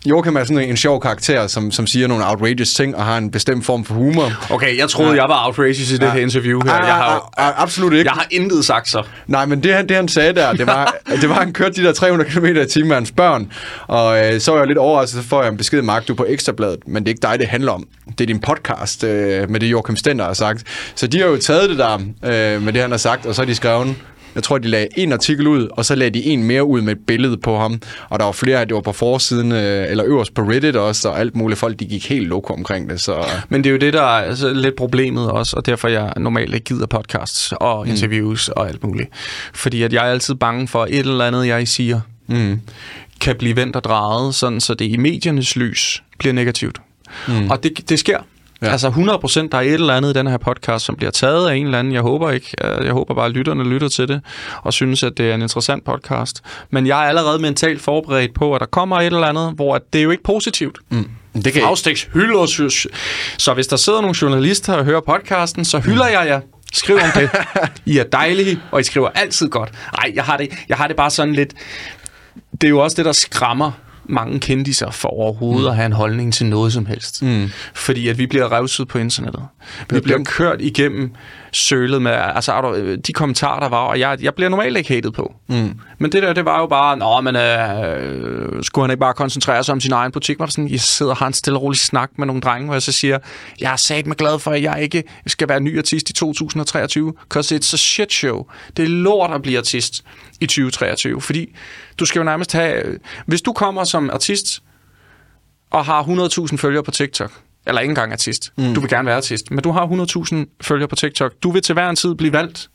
Joachim 0.07 0.37
er 0.37 0.45
sådan 0.45 0.59
en, 0.69 0.77
sjov 0.77 1.01
karakter, 1.01 1.47
som, 1.47 1.71
som 1.71 1.87
siger 1.87 2.07
nogle 2.09 2.25
outrageous 2.29 2.75
ting, 2.75 2.97
og 2.97 3.05
har 3.05 3.19
en 3.19 3.31
bestemt 3.31 3.65
form 3.67 3.85
for 3.85 3.95
humor. 3.95 4.33
Okay, 4.51 4.79
jeg 4.79 4.89
troede, 4.89 5.11
ja. 5.15 5.21
jeg 5.21 5.29
var 5.29 5.47
outrageous 5.47 5.91
i 5.93 5.97
det 5.97 6.13
her 6.13 6.21
interview 6.21 6.61
her. 6.65 6.73
Ah, 6.73 6.87
Jeg 6.87 6.95
har, 6.95 7.31
ah, 7.37 7.47
ah, 7.49 7.63
absolut 7.63 7.93
ikke. 7.93 8.05
jeg 8.11 8.13
har 8.15 8.27
intet 8.31 8.65
sagt 8.65 8.89
så. 8.89 9.03
Nej, 9.27 9.47
men 9.47 9.63
det, 9.63 9.75
han- 9.75 9.89
det 9.89 9.97
han 9.97 10.09
sagde 10.09 10.33
der, 10.35 10.53
det 10.53 10.67
var, 10.67 10.95
det 11.21 11.29
var, 11.29 11.35
at 11.35 11.45
han 11.45 11.53
kørte 11.53 11.83
de 11.83 11.87
der 11.87 11.93
300 11.93 12.31
km 12.31 12.45
i 12.45 12.67
timen 12.67 12.89
med 12.89 12.97
hans 12.97 13.13
børn, 13.13 13.53
og 13.87 14.27
øh, 14.35 14.41
så 14.41 14.51
var 14.53 14.59
jeg 14.59 14.67
lidt 14.67 14.79
overrasket, 14.79 15.23
så 15.23 15.29
får 15.29 15.43
jeg 15.43 15.51
en 15.51 15.57
besked, 15.57 15.83
Mark, 15.83 16.09
du 16.09 16.13
er 16.13 16.17
på 16.17 16.27
Ekstrabladet, 16.29 16.79
men 16.87 17.03
det 17.05 17.09
er 17.09 17.15
ikke 17.15 17.23
dig, 17.23 17.39
det 17.39 17.47
handler 17.49 17.73
om. 17.73 17.87
Det 18.19 18.21
er 18.21 18.27
din 18.27 18.41
podcast 18.41 19.05
øh, 19.05 19.51
med 19.51 19.61
det, 19.61 19.67
Joachim 19.67 19.97
Stender 19.97 20.25
har 20.25 20.33
sagt. 20.35 20.63
Så 20.95 21.07
de 21.07 21.21
har 21.21 21.27
jo 21.27 21.37
taget 21.37 21.71
det 21.71 21.79
der 21.79 21.95
øh, 22.25 22.63
med 22.63 22.73
det, 22.73 22.81
han 22.83 22.91
har 22.91 22.99
sagt, 22.99 23.27
og 23.27 23.35
så 23.35 23.41
har 23.43 23.47
de 23.47 23.55
skrevet, 23.55 23.95
jeg 24.35 24.43
tror, 24.43 24.59
de 24.59 24.69
lagde 24.69 24.89
en 24.97 25.13
artikel 25.13 25.47
ud, 25.47 25.69
og 25.71 25.85
så 25.85 25.95
lagde 25.95 26.19
de 26.19 26.25
en 26.25 26.45
mere 26.45 26.65
ud 26.65 26.81
med 26.81 26.93
et 26.93 27.07
billede 27.07 27.37
på 27.37 27.59
ham. 27.59 27.81
Og 28.09 28.19
der 28.19 28.25
var 28.25 28.33
flere, 28.33 28.65
det 28.65 28.75
var 28.75 28.81
på 28.81 28.93
forsiden, 28.93 29.53
øh, 29.53 29.91
eller 29.91 30.05
øverst 30.07 30.35
på 30.35 30.43
Reddit 30.43 30.77
også, 30.77 31.09
og 31.09 31.21
alt 31.21 31.37
muligt 31.37 31.61
folk, 31.61 31.81
de 31.81 31.85
gik 31.85 32.09
helt 32.09 32.27
loko 32.27 32.55
omkring 32.55 32.91
det. 32.91 33.01
Så 33.01 33.25
Men 33.49 33.65
det 33.65 33.71
er 33.71 33.73
jo 33.73 33.79
det, 33.79 33.93
der 33.93 34.03
er 34.03 34.25
altså, 34.25 34.53
lidt 34.53 34.77
problemet 34.77 35.31
også, 35.31 35.57
og 35.57 35.67
derfor 35.67 35.89
jeg 35.89 36.13
normalt 36.17 36.55
ikke 36.55 36.65
gider 36.65 36.87
podcasts 36.87 37.53
og 37.61 37.89
interviews 37.89 38.49
mm. 38.49 38.53
og 38.57 38.69
alt 38.69 38.85
muligt. 38.85 39.09
Fordi 39.55 39.83
at 39.83 39.93
jeg 39.93 40.07
er 40.07 40.11
altid 40.11 40.35
bange 40.35 40.69
for, 40.69 40.85
et 40.85 40.99
eller 40.99 41.25
andet, 41.25 41.47
jeg 41.47 41.69
siger, 41.69 42.01
mm. 42.27 42.61
kan 43.21 43.37
blive 43.37 43.57
vendt 43.57 43.77
og 43.77 43.85
drejet, 43.85 44.35
sådan 44.35 44.61
så 44.61 44.75
det 44.75 44.85
i 44.85 44.97
mediernes 44.97 45.57
lys 45.57 46.03
bliver 46.19 46.33
negativt. 46.33 46.81
Mm. 47.29 47.51
Og 47.51 47.63
det, 47.63 47.89
det 47.89 47.99
sker. 47.99 48.19
Ja. 48.65 48.71
Altså 48.73 48.89
100% 48.89 49.49
der 49.53 49.59
er 49.59 49.63
et 49.63 49.73
eller 49.75 49.95
andet 49.95 50.11
i 50.11 50.19
den 50.19 50.27
her 50.27 50.37
podcast, 50.39 50.85
som 50.85 50.97
bliver 50.97 51.11
taget 51.11 51.49
af 51.49 51.55
en 51.55 51.65
eller 51.67 51.79
anden. 51.79 51.93
Jeg 51.93 52.03
håber 52.03 52.31
ikke. 52.31 52.51
Øh, 52.65 52.85
Jeg 52.85 52.93
håber 52.93 53.15
bare, 53.15 53.27
at 53.27 53.33
lytterne 53.33 53.65
lytter 53.65 53.89
til 53.89 54.09
det 54.09 54.21
og 54.63 54.73
synes, 54.73 55.03
at 55.03 55.13
det 55.17 55.31
er 55.31 55.35
en 55.35 55.43
interessant 55.43 55.85
podcast. 55.85 56.43
Men 56.71 56.87
jeg 56.87 57.05
er 57.05 57.09
allerede 57.09 57.39
mentalt 57.43 57.83
forberedt 57.83 58.35
på, 58.35 58.55
at 58.55 58.61
der 58.61 58.67
kommer 58.67 59.01
et 59.01 59.07
eller 59.07 59.27
andet, 59.27 59.53
hvor 59.55 59.79
det 59.93 59.99
er 59.99 60.03
jo 60.03 60.11
ikke 60.11 60.23
positivt. 60.23 60.79
Mm. 60.91 61.09
det 61.45 61.53
kan 61.53 61.63
Faustix 61.63 62.07
hylder 62.15 62.47
synes. 62.47 62.87
Så 63.39 63.55
hvis 63.55 63.67
der 63.67 63.77
sidder 63.77 64.01
nogle 64.01 64.17
journalister 64.23 64.73
og 64.75 64.85
hører 64.85 65.01
podcasten, 65.01 65.65
så 65.65 65.79
hylder 65.79 66.07
jeg 66.07 66.27
jer. 66.27 66.41
Skriv 66.73 66.97
om 66.97 67.11
det. 67.15 67.31
I 67.95 67.99
er 67.99 68.05
dejlige, 68.05 68.61
og 68.71 68.81
I 68.81 68.83
skriver 68.83 69.09
altid 69.15 69.49
godt. 69.49 69.71
Nej, 70.03 70.13
jeg 70.15 70.25
har 70.25 70.37
det, 70.37 70.49
jeg 70.69 70.77
har 70.77 70.87
det 70.87 70.97
bare 70.97 71.11
sådan 71.11 71.35
lidt... 71.35 71.55
Det 72.53 72.65
er 72.65 72.69
jo 72.69 72.79
også 72.79 72.95
det, 72.97 73.05
der 73.05 73.13
skræmmer 73.13 73.71
mange 74.05 74.41
kendiser 74.41 74.91
for 74.91 75.09
overhovedet 75.09 75.63
mm. 75.63 75.69
at 75.69 75.77
have 75.77 75.87
en 75.87 75.93
holdning 75.93 76.35
til 76.35 76.47
noget 76.47 76.73
som 76.73 76.87
helst. 76.87 77.23
Mm. 77.23 77.51
Fordi 77.75 78.09
at 78.09 78.19
vi 78.19 78.27
bliver 78.27 78.53
revset 78.53 78.89
på 78.89 78.99
internettet. 78.99 79.43
Vi 79.91 80.01
bliver 80.01 80.25
kørt 80.25 80.61
igennem 80.61 81.15
sølet 81.53 82.03
med 82.03 82.13
altså, 82.13 82.97
de 83.07 83.13
kommentarer, 83.13 83.61
der 83.61 83.69
var, 83.69 83.79
og 83.79 84.01
jeg, 84.01 84.19
jeg 84.23 84.35
bliver 84.35 84.49
normalt 84.49 84.77
ikke 84.77 84.95
hated 84.95 85.11
på. 85.11 85.35
Mm. 85.47 85.81
Men 85.99 86.13
det 86.13 86.23
der, 86.23 86.33
det 86.33 86.45
var 86.45 86.61
jo 86.61 86.67
bare, 86.67 86.97
nå, 86.97 87.21
men 87.21 87.37
øh, 87.37 88.63
skulle 88.63 88.83
han 88.83 88.91
ikke 88.91 89.01
bare 89.01 89.15
koncentrere 89.15 89.65
sig 89.65 89.73
om 89.73 89.81
sin 89.81 89.93
egen 89.93 90.13
butik? 90.13 90.39
Var 90.39 90.47
sådan, 90.47 90.71
jeg 90.71 90.81
sidder 90.81 91.13
og 91.13 91.19
har 91.19 91.27
en 91.27 91.33
stille 91.33 91.59
og 91.59 91.63
rolig 91.63 91.79
snak 91.79 92.11
med 92.19 92.27
nogle 92.27 92.43
drenge, 92.43 92.65
hvor 92.65 92.75
jeg 92.75 92.83
så 92.83 92.93
siger, 92.93 93.19
jeg 93.61 93.73
er 93.73 93.77
sat 93.77 94.07
mig 94.07 94.17
glad 94.17 94.39
for, 94.39 94.51
at 94.51 94.63
jeg 94.63 94.83
ikke 94.83 95.03
skal 95.27 95.49
være 95.49 95.61
ny 95.61 95.79
artist 95.79 96.11
i 96.11 96.13
2023, 96.13 97.13
because 97.13 97.55
it's 97.55 97.75
a 97.75 97.77
shit 97.77 98.13
show. 98.13 98.47
Det 98.77 98.83
er 98.83 98.89
lort 98.89 99.31
at 99.31 99.43
blive 99.43 99.59
artist 99.59 100.05
i 100.41 100.47
2023, 100.47 101.21
fordi 101.21 101.57
du 101.99 102.05
skal 102.05 102.19
jo 102.19 102.25
nærmest 102.25 102.53
have, 102.53 102.99
hvis 103.27 103.43
du 103.43 103.53
kommer 103.53 103.85
som 103.85 104.11
artist, 104.11 104.63
og 105.71 105.85
har 105.85 106.03
100.000 106.03 106.57
følgere 106.57 106.83
på 106.83 106.91
TikTok, 106.91 107.33
eller 107.67 107.81
ikke 107.81 107.91
engang 107.91 108.13
artist, 108.13 108.53
mm. 108.57 108.75
du 108.75 108.81
vil 108.81 108.91
gerne 108.91 109.07
være 109.07 109.17
artist, 109.17 109.51
men 109.51 109.63
du 109.63 109.71
har 109.71 109.87
100.000 109.87 110.37
følgere 110.61 110.89
på 110.89 110.97
TikTok, 110.97 111.33
du 111.43 111.51
vil 111.51 111.63
til 111.63 111.73
hver 111.73 111.91
en 111.91 111.97
tid 111.97 112.15
blive 112.15 112.33
valgt, 112.33 112.71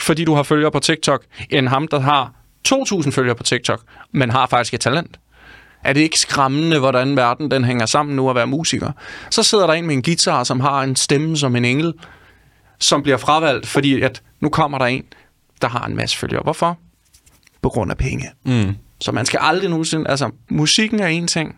fordi 0.00 0.24
du 0.24 0.34
har 0.34 0.42
følgere 0.42 0.70
på 0.70 0.80
TikTok, 0.80 1.24
end 1.50 1.68
ham, 1.68 1.88
der 1.88 2.00
har 2.00 2.32
2.000 2.68 3.10
følgere 3.10 3.34
på 3.34 3.42
TikTok, 3.42 3.82
men 4.12 4.30
har 4.30 4.46
faktisk 4.46 4.74
et 4.74 4.80
talent. 4.80 5.18
Er 5.84 5.92
det 5.92 6.00
ikke 6.00 6.18
skræmmende, 6.18 6.78
hvordan 6.78 7.16
verden 7.16 7.50
den 7.50 7.64
hænger 7.64 7.86
sammen 7.86 8.16
nu 8.16 8.30
at 8.30 8.36
være 8.36 8.46
musiker? 8.46 8.92
Så 9.30 9.42
sidder 9.42 9.66
der 9.66 9.74
en 9.74 9.86
med 9.86 9.94
en 9.94 10.02
guitar, 10.02 10.44
som 10.44 10.60
har 10.60 10.82
en 10.82 10.96
stemme 10.96 11.36
som 11.36 11.56
en 11.56 11.64
engel, 11.64 11.94
som 12.78 13.02
bliver 13.02 13.16
fravalgt, 13.16 13.66
fordi 13.66 14.00
at 14.00 14.22
nu 14.40 14.48
kommer 14.48 14.78
der 14.78 14.84
en, 14.84 15.04
der 15.62 15.68
har 15.68 15.86
en 15.86 15.96
masse 15.96 16.16
følgere. 16.16 16.42
Hvorfor? 16.42 16.78
På 17.62 17.68
grund 17.68 17.90
af 17.90 17.96
penge. 17.96 18.30
Mm. 18.44 18.76
Så 19.00 19.12
man 19.12 19.26
skal 19.26 19.40
aldrig 19.42 19.70
nogensinde... 19.70 20.10
Altså, 20.10 20.30
musikken 20.48 21.00
er 21.00 21.06
en 21.06 21.26
ting, 21.26 21.56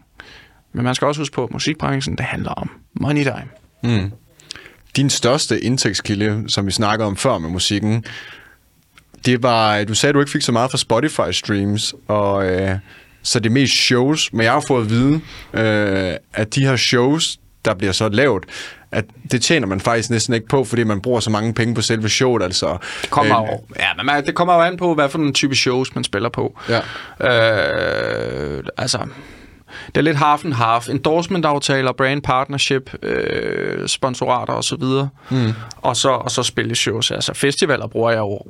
men 0.72 0.84
man 0.84 0.94
skal 0.94 1.06
også 1.06 1.20
huske 1.20 1.34
på, 1.34 1.44
at 1.44 1.52
musikbranchen, 1.52 2.16
det 2.16 2.24
handler 2.24 2.50
om 2.50 2.70
money 3.00 3.22
time. 3.22 3.48
Din 4.96 5.10
største 5.10 5.60
indtægtskilde, 5.60 6.44
som 6.48 6.66
vi 6.66 6.70
snakkede 6.70 7.06
om 7.06 7.16
før 7.16 7.38
med 7.38 7.50
musikken, 7.50 8.04
det 9.26 9.42
var, 9.42 9.84
du 9.84 9.94
sagde, 9.94 10.10
at 10.10 10.14
du 10.14 10.20
ikke 10.20 10.32
fik 10.32 10.42
så 10.42 10.52
meget 10.52 10.70
fra 10.70 10.78
Spotify 10.78 11.32
streams, 11.32 11.94
og 12.08 12.46
øh, 12.46 12.76
så 13.22 13.38
det 13.38 13.46
er 13.46 13.54
mest 13.54 13.74
shows, 13.74 14.32
men 14.32 14.44
jeg 14.44 14.52
har 14.52 14.64
fået 14.68 14.84
at 14.84 14.90
vide, 14.90 15.20
øh, 15.52 16.14
at 16.34 16.54
de 16.54 16.66
her 16.66 16.76
shows, 16.76 17.38
der 17.64 17.74
bliver 17.74 17.92
så 17.92 18.08
lavet, 18.08 18.44
at 18.92 19.04
det 19.32 19.42
tjener 19.42 19.66
man 19.66 19.80
faktisk 19.80 20.10
næsten 20.10 20.34
ikke 20.34 20.48
på, 20.48 20.64
fordi 20.64 20.84
man 20.84 21.00
bruger 21.00 21.20
så 21.20 21.30
mange 21.30 21.54
penge 21.54 21.74
på 21.74 21.82
selve 21.82 22.08
showet, 22.08 22.42
altså. 22.42 22.78
Det 23.02 23.10
kommer, 23.10 23.42
øh, 23.42 23.48
jo, 23.48 23.60
ja, 23.78 23.88
men 23.96 24.06
man, 24.06 24.26
det 24.26 24.34
kommer 24.34 24.54
jo 24.54 24.60
an 24.60 24.76
på, 24.76 24.94
hvad 24.94 25.08
for 25.08 25.18
en 25.18 25.34
type 25.34 25.54
shows, 25.54 25.94
man 25.94 26.04
spiller 26.04 26.28
på. 26.28 26.58
Ja. 26.68 26.80
Øh, 27.30 28.64
altså, 28.76 28.98
det 29.86 29.96
er 29.96 30.00
lidt 30.00 30.16
half 30.16 30.44
and 30.44 30.52
half. 30.54 30.88
Endorsement-aftaler, 30.88 31.92
brand 31.92 32.22
partnership, 32.22 32.94
øh, 33.02 33.88
sponsorater 33.88 34.52
osv. 34.52 34.82
Mm. 35.30 35.52
Og, 35.76 35.96
så, 35.96 36.10
og 36.10 36.30
så 36.30 36.42
spilleshows. 36.42 37.10
Altså 37.10 37.34
festivaler 37.34 37.86
bruger 37.86 38.10
jeg 38.10 38.18
jo 38.18 38.40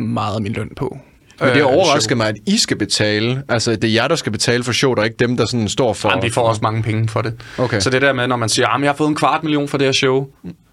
meget 0.00 0.34
af 0.34 0.40
min 0.42 0.52
løn 0.52 0.70
på. 0.76 0.98
Men 1.40 1.48
det 1.48 1.56
Øh, 1.56 1.66
overrasker 1.66 2.00
show. 2.10 2.16
mig, 2.16 2.28
at 2.28 2.34
I 2.46 2.56
skal 2.58 2.76
betale. 2.78 3.42
Altså, 3.48 3.70
det 3.76 3.84
er 3.84 3.88
jer, 3.94 4.08
der 4.08 4.16
skal 4.16 4.32
betale 4.32 4.64
for 4.64 4.72
showet, 4.72 4.98
og 4.98 5.04
ikke 5.04 5.16
dem, 5.18 5.36
der 5.36 5.46
sådan 5.46 5.68
står 5.68 5.92
for... 5.92 6.08
Jamen, 6.08 6.24
vi 6.24 6.30
får 6.30 6.42
også 6.48 6.60
mange 6.62 6.82
penge 6.82 7.08
for 7.08 7.22
det. 7.22 7.34
Okay. 7.58 7.80
Så 7.80 7.90
det 7.90 8.02
der 8.02 8.12
med, 8.12 8.26
når 8.26 8.36
man 8.36 8.48
siger, 8.48 8.68
at 8.68 8.80
jeg 8.80 8.88
har 8.90 8.94
fået 8.96 9.08
en 9.08 9.14
kvart 9.14 9.42
million 9.42 9.68
for 9.68 9.78
det 9.78 9.86
her 9.86 9.92
show, 9.92 10.26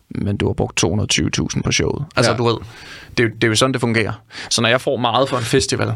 men 0.09 0.37
du 0.37 0.45
har 0.47 0.53
brugt 0.53 0.83
220.000 0.85 1.61
på 1.61 1.71
showet. 1.71 2.05
Altså, 2.15 2.31
Ja. 2.31 2.37
du 2.37 2.43
ved, 2.45 2.55
det 3.17 3.23
er, 3.25 3.29
det 3.29 3.43
er 3.43 3.47
jo 3.47 3.55
sådan, 3.55 3.73
det 3.73 3.81
fungerer. 3.81 4.13
Så 4.49 4.61
når 4.61 4.69
jeg 4.69 4.81
får 4.81 4.97
meget 4.97 5.29
for 5.29 5.37
en 5.37 5.43
festival, 5.43 5.93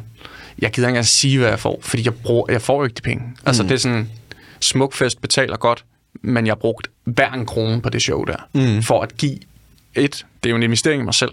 jeg 0.59 0.71
gider 0.71 0.87
ikke 0.87 0.91
engang 0.93 1.05
sige, 1.05 1.37
hvad 1.39 1.49
jeg 1.49 1.59
får, 1.59 1.79
fordi 1.81 2.05
jeg, 2.05 2.13
bruger, 2.13 2.51
jeg 2.51 2.61
får 2.61 2.77
jo 2.77 2.83
ikke 2.83 2.95
de 2.95 3.01
penge. 3.01 3.23
Altså, 3.45 3.63
Mm. 3.63 3.67
det 3.69 3.75
er 3.75 3.79
sådan, 3.79 4.09
Smukfest 4.59 5.21
betaler 5.21 5.57
godt, 5.57 5.85
men 6.21 6.45
jeg 6.45 6.51
har 6.51 6.55
brugt 6.55 6.87
hver 7.03 7.31
en 7.31 7.45
krone 7.45 7.81
på 7.81 7.89
det 7.89 8.01
show 8.01 8.23
der, 8.23 8.47
mm. 8.53 8.83
for 8.83 9.01
at 9.01 9.17
give 9.17 9.37
et, 9.95 10.25
det 10.43 10.49
er 10.49 10.51
jo 10.51 10.55
en 10.55 10.63
investering 10.63 11.01
i 11.01 11.05
mig 11.05 11.13
selv, 11.13 11.31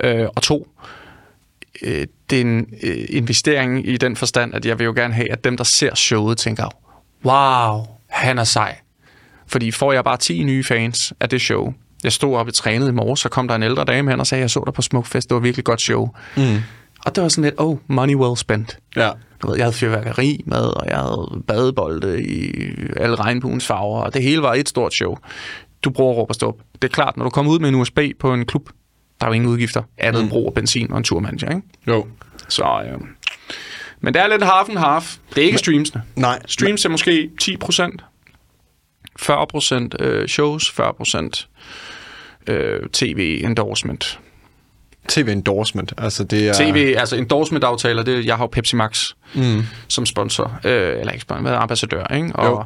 øh, 0.00 0.26
og 0.36 0.42
to, 0.42 0.68
øh, 1.82 2.06
det 2.30 2.36
er 2.36 2.40
en 2.40 2.66
øh, 2.82 2.96
investering 3.08 3.88
i 3.88 3.96
den 3.96 4.16
forstand, 4.16 4.54
at 4.54 4.66
jeg 4.66 4.78
vil 4.78 4.84
jo 4.84 4.92
gerne 4.96 5.14
have, 5.14 5.32
at 5.32 5.44
dem, 5.44 5.56
der 5.56 5.64
ser 5.64 5.94
showet, 5.94 6.38
tænker, 6.38 6.68
wow, 7.24 7.86
han 8.06 8.38
er 8.38 8.44
sej. 8.44 8.76
Fordi 9.46 9.70
får 9.70 9.92
jeg 9.92 10.04
bare 10.04 10.16
10 10.16 10.42
nye 10.42 10.64
fans 10.64 11.12
af 11.20 11.28
det 11.28 11.40
show, 11.40 11.74
jeg 12.04 12.12
stod 12.12 12.36
op 12.36 12.46
og 12.46 12.54
trænede 12.54 12.88
i 12.88 12.92
morges, 12.92 13.20
så 13.20 13.28
kom 13.28 13.48
der 13.48 13.54
en 13.54 13.62
ældre 13.62 13.84
dame 13.84 14.10
hen 14.10 14.20
og 14.20 14.26
sagde, 14.26 14.42
jeg 14.42 14.50
så 14.50 14.62
dig 14.66 14.74
på 14.74 14.82
Smukfest, 14.82 15.28
det 15.28 15.34
var 15.34 15.40
virkelig 15.40 15.64
godt 15.64 15.80
show. 15.80 16.08
Mm. 16.36 16.42
Og 17.04 17.14
det 17.14 17.22
var 17.22 17.28
sådan 17.28 17.44
lidt, 17.44 17.54
oh, 17.58 17.78
money 17.86 18.14
well 18.14 18.36
spent. 18.36 18.78
Ja. 18.96 19.10
Du 19.42 19.48
ved, 19.48 19.56
jeg 19.56 19.64
havde 19.64 19.76
fyrværkeri 19.76 20.40
med, 20.46 20.62
og 20.62 20.86
jeg 20.86 20.96
havde 20.96 21.42
badebolde 21.48 22.22
i 22.24 22.52
alle 22.96 23.16
regnbuens 23.16 23.66
farver, 23.66 24.00
og 24.00 24.14
det 24.14 24.22
hele 24.22 24.42
var 24.42 24.54
et 24.54 24.68
stort 24.68 24.94
show. 24.94 25.16
Du 25.82 25.90
bruger 25.90 26.14
råb 26.14 26.28
og 26.28 26.34
stop. 26.34 26.58
Det 26.74 26.84
er 26.84 26.92
klart, 26.94 27.16
når 27.16 27.24
du 27.24 27.30
kommer 27.30 27.52
ud 27.52 27.58
med 27.58 27.68
en 27.68 27.74
USB 27.74 27.98
på 28.18 28.34
en 28.34 28.46
klub, 28.46 28.68
der 29.20 29.26
er 29.26 29.30
jo 29.30 29.32
ingen 29.32 29.50
udgifter. 29.50 29.82
Andet 29.98 30.22
end 30.22 30.30
brug 30.30 30.46
af 30.46 30.54
benzin 30.54 30.92
og 30.92 30.98
en 30.98 31.04
turmanager, 31.04 31.48
ikke? 31.48 31.62
Jo. 31.88 32.06
Så, 32.48 32.82
øh, 32.86 33.00
men 34.00 34.14
det 34.14 34.22
er 34.22 34.26
lidt 34.26 34.42
half 34.42 34.68
and 34.68 34.78
half. 34.78 35.16
Det 35.34 35.42
er 35.42 35.46
ikke 35.46 35.58
streamsene. 35.58 36.02
Nej. 36.16 36.38
Streams 36.46 36.84
er 36.84 36.88
måske 36.88 37.30
10% 37.42 37.96
40% 39.20 39.88
øh, 39.98 40.28
shows, 40.28 40.70
40% 40.80 41.46
øh, 42.46 42.88
tv 42.92 43.40
endorsement. 43.44 44.20
TV-endorsement. 45.08 45.92
Altså, 45.98 46.24
det 46.24 46.48
er... 46.48 46.52
TV, 46.52 46.94
altså 46.98 47.16
endorsement-aftaler, 47.16 48.02
det, 48.02 48.26
jeg 48.26 48.36
har 48.36 48.44
jo 48.44 48.46
Pepsi 48.46 48.76
Max 48.76 49.10
mm. 49.34 49.62
som 49.88 50.06
sponsor, 50.06 50.60
øh, 50.64 51.00
eller 51.00 51.12
ikke 51.12 51.22
sponsor, 51.22 51.42
men 51.42 51.52
ambassadør, 51.52 52.06
ikke? 52.14 52.30
Og 52.34 52.46
Jo. 52.46 52.62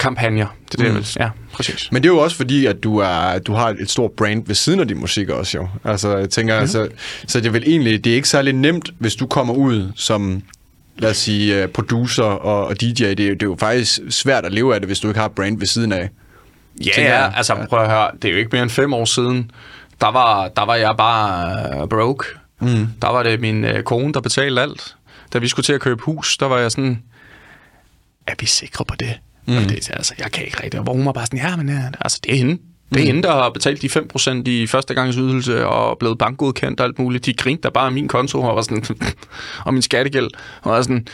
kampagner, 0.00 0.46
det 0.72 0.80
er 0.80 0.84
det, 0.84 0.94
mm. 0.94 1.20
ja, 1.20 1.30
præcis. 1.52 1.92
Men 1.92 2.02
det 2.02 2.08
er 2.08 2.12
jo 2.12 2.18
også 2.18 2.36
fordi, 2.36 2.66
at 2.66 2.84
du, 2.84 2.98
er, 2.98 3.38
du 3.38 3.52
har 3.52 3.68
et 3.80 3.90
stort 3.90 4.10
brand 4.10 4.46
ved 4.46 4.54
siden 4.54 4.80
af 4.80 4.88
din 4.88 4.98
musik 5.00 5.28
også 5.28 5.58
jo. 5.58 5.68
Altså, 5.84 6.16
jeg 6.16 6.30
tænker, 6.30 6.54
mm. 6.54 6.60
altså, 6.60 6.88
så 7.26 7.40
det 7.40 7.46
er 7.46 7.50
vel 7.50 7.64
egentlig, 7.66 8.04
det 8.04 8.10
er 8.10 8.14
ikke 8.14 8.28
særlig 8.28 8.52
nemt, 8.52 8.90
hvis 8.98 9.14
du 9.14 9.26
kommer 9.26 9.54
ud 9.54 9.92
som, 9.96 10.42
lad 10.98 11.10
os 11.10 11.16
sige, 11.16 11.62
øh, 11.62 11.68
producer 11.68 12.24
og, 12.24 12.66
og 12.66 12.80
DJ. 12.80 12.86
Det 12.88 13.10
er, 13.10 13.14
det 13.14 13.30
er 13.30 13.36
jo 13.42 13.56
faktisk 13.60 14.00
svært 14.10 14.44
at 14.44 14.52
leve 14.52 14.74
af 14.74 14.80
det, 14.80 14.88
hvis 14.88 15.00
du 15.00 15.08
ikke 15.08 15.20
har 15.20 15.28
brand 15.28 15.58
ved 15.58 15.66
siden 15.66 15.92
af. 15.92 16.10
Ja, 16.86 17.02
ja, 17.02 17.36
altså 17.36 17.56
prøv 17.68 17.82
at 17.82 17.90
høre, 17.90 18.10
det 18.22 18.28
er 18.28 18.32
jo 18.32 18.38
ikke 18.38 18.50
mere 18.52 18.62
end 18.62 18.70
fem 18.70 18.92
år 18.92 19.04
siden, 19.04 19.50
der 20.00 20.06
var, 20.08 20.48
der 20.48 20.62
var 20.62 20.74
jeg 20.74 20.96
bare 20.96 21.82
uh, 21.82 21.88
broke. 21.88 22.24
Mm. 22.60 22.88
Der 23.02 23.08
var 23.08 23.22
det 23.22 23.40
min 23.40 23.64
uh, 23.64 23.80
kone, 23.80 24.12
der 24.12 24.20
betalte 24.20 24.62
alt. 24.62 24.96
Da 25.32 25.38
vi 25.38 25.48
skulle 25.48 25.64
til 25.64 25.72
at 25.72 25.80
købe 25.80 26.02
hus, 26.02 26.38
der 26.38 26.46
var 26.46 26.58
jeg 26.58 26.70
sådan, 26.70 27.02
er 28.26 28.34
vi 28.40 28.46
sikre 28.46 28.84
på 28.84 28.94
det? 28.96 29.18
Mm. 29.46 29.56
Og 29.56 29.62
det 29.62 29.90
altså, 29.90 30.14
jeg 30.18 30.32
kan 30.32 30.44
ikke 30.44 30.62
rigtig. 30.62 30.80
Hvor 30.80 30.92
hun 30.92 31.06
var 31.06 31.12
bare 31.12 31.26
sådan, 31.26 31.38
ja, 31.38 31.56
men 31.56 31.68
ja, 31.68 31.82
altså, 32.00 32.20
det 32.24 32.32
er 32.32 32.36
hende. 32.36 32.58
Det 32.94 33.08
er 33.08 33.12
mm. 33.12 33.22
der 33.22 33.32
har 33.32 33.50
betalt 33.50 33.82
de 33.82 33.86
5% 33.86 34.42
i 34.46 34.66
første 34.66 34.94
gangs 34.94 35.16
ydelse 35.16 35.66
og 35.66 35.98
blevet 35.98 36.18
bankgodkendt 36.18 36.80
og 36.80 36.86
alt 36.86 36.98
muligt. 36.98 37.26
De 37.26 37.34
grinte 37.34 37.62
der 37.62 37.70
bare 37.70 37.86
af 37.86 37.92
min 37.92 38.08
konto 38.08 38.42
og 38.42 38.56
var 38.56 38.62
sådan, 38.62 38.84
og 39.66 39.72
min 39.74 39.82
skattegæld. 39.82 40.28
Og 40.62 40.72
var 40.72 40.82
sådan, 40.82 41.06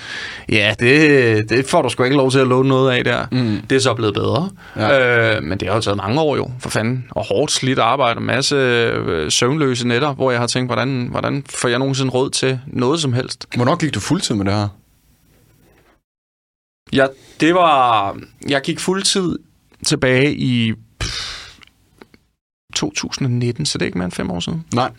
ja, 0.49 0.75
det, 0.81 1.51
det 1.51 1.67
får 1.67 1.83
du 1.83 1.89
sgu 1.89 2.03
ikke 2.03 2.17
lov 2.17 2.31
til 2.31 2.39
at 2.39 2.47
låne 2.47 2.69
noget 2.69 2.93
af 2.93 3.05
der. 3.05 3.27
Mm. 3.33 3.61
Det 3.71 3.77
er 3.77 3.81
så 3.81 3.95
blevet 3.95 4.15
bedre. 4.15 4.51
Ja. 4.77 5.37
Øh, 5.37 5.43
men 5.43 5.61
det 5.61 5.69
har 5.69 5.75
jo 5.75 5.81
taget 5.81 5.97
mange 5.97 6.21
år 6.21 6.37
jo, 6.37 6.51
for 6.61 6.71
fanden. 6.71 7.05
Og 7.11 7.25
hårdt 7.25 7.53
slidt 7.53 7.79
arbejde, 7.79 8.19
og 8.19 8.23
masse 8.23 8.57
øh, 8.57 9.31
søvnløse 9.31 9.89
nætter, 9.89 10.15
hvor 10.15 10.31
jeg 10.31 10.41
har 10.41 10.47
tænkt, 10.47 10.69
hvordan, 10.69 11.09
hvordan 11.11 11.45
får 11.51 11.69
jeg 11.69 11.79
nogensinde 11.79 12.11
råd 12.11 12.31
til 12.31 12.59
noget 12.67 13.01
som 13.01 13.13
helst? 13.13 13.47
Hvornår 13.57 13.77
gik 13.77 13.95
du 13.95 14.01
fuldtid 14.01 14.35
med 14.35 14.45
det 14.45 14.55
her? 14.55 14.69
Ja, 16.93 17.07
det 17.41 17.55
var... 17.55 18.17
Jeg 18.49 18.61
gik 18.63 18.81
fuldtid 18.81 19.39
tilbage 19.87 20.35
i 20.35 20.73
2019, 22.91 23.67
så 23.67 23.79
det 23.79 23.83
er 23.83 23.87
ikke 23.87 23.99
mere 23.99 24.05
end 24.05 24.13
fem 24.13 24.31
år 24.31 24.41
siden. 24.41 24.65
Nej. 24.75 24.91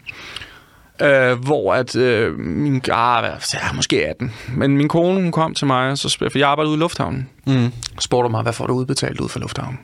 Øh, 1.02 1.40
hvor 1.40 1.74
at 1.74 1.96
øh, 1.96 2.40
min... 2.40 2.82
Ah, 2.92 3.40
ja, 3.54 3.74
måske 3.74 4.08
18. 4.08 4.32
Men 4.56 4.78
min 4.78 4.88
kone, 4.88 5.22
hun 5.22 5.32
kom 5.32 5.54
til 5.54 5.68
mig, 5.68 5.98
så, 5.98 6.18
for 6.20 6.38
jeg 6.40 6.50
arbejdede 6.50 6.70
ude 6.70 6.78
i 6.78 6.80
lufthavnen. 6.80 7.30
Mm. 7.48 7.72
Spurgte 8.00 8.30
mig, 8.30 8.42
hvad 8.42 8.54
får 8.54 8.68
du 8.68 8.74
udbetalt 8.74 9.20
ud 9.20 9.30
for 9.30 9.40
lufthavnen? 9.40 9.80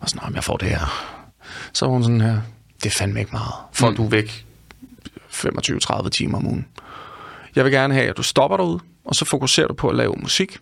Og 0.00 0.08
sådan, 0.08 0.28
"Nå, 0.30 0.34
jeg 0.34 0.44
får 0.44 0.56
det 0.56 0.68
her. 0.68 1.12
Så 1.72 1.86
var 1.86 1.92
hun 1.92 2.02
sådan 2.02 2.20
her, 2.20 2.38
det 2.82 2.86
er 2.86 2.90
fandme 2.90 3.20
ikke 3.20 3.32
meget. 3.32 3.52
Får 3.72 3.90
mm. 3.90 3.96
du 3.96 4.06
væk 4.06 4.44
25-30 5.30 6.08
timer 6.08 6.38
om 6.38 6.46
ugen. 6.46 6.66
Jeg 7.56 7.64
vil 7.64 7.72
gerne 7.72 7.94
have, 7.94 8.10
at 8.10 8.16
du 8.16 8.22
stopper 8.22 8.56
derude, 8.56 8.80
og 9.04 9.14
så 9.14 9.24
fokuserer 9.24 9.66
du 9.66 9.74
på 9.74 9.88
at 9.88 9.96
lave 9.96 10.14
musik. 10.16 10.58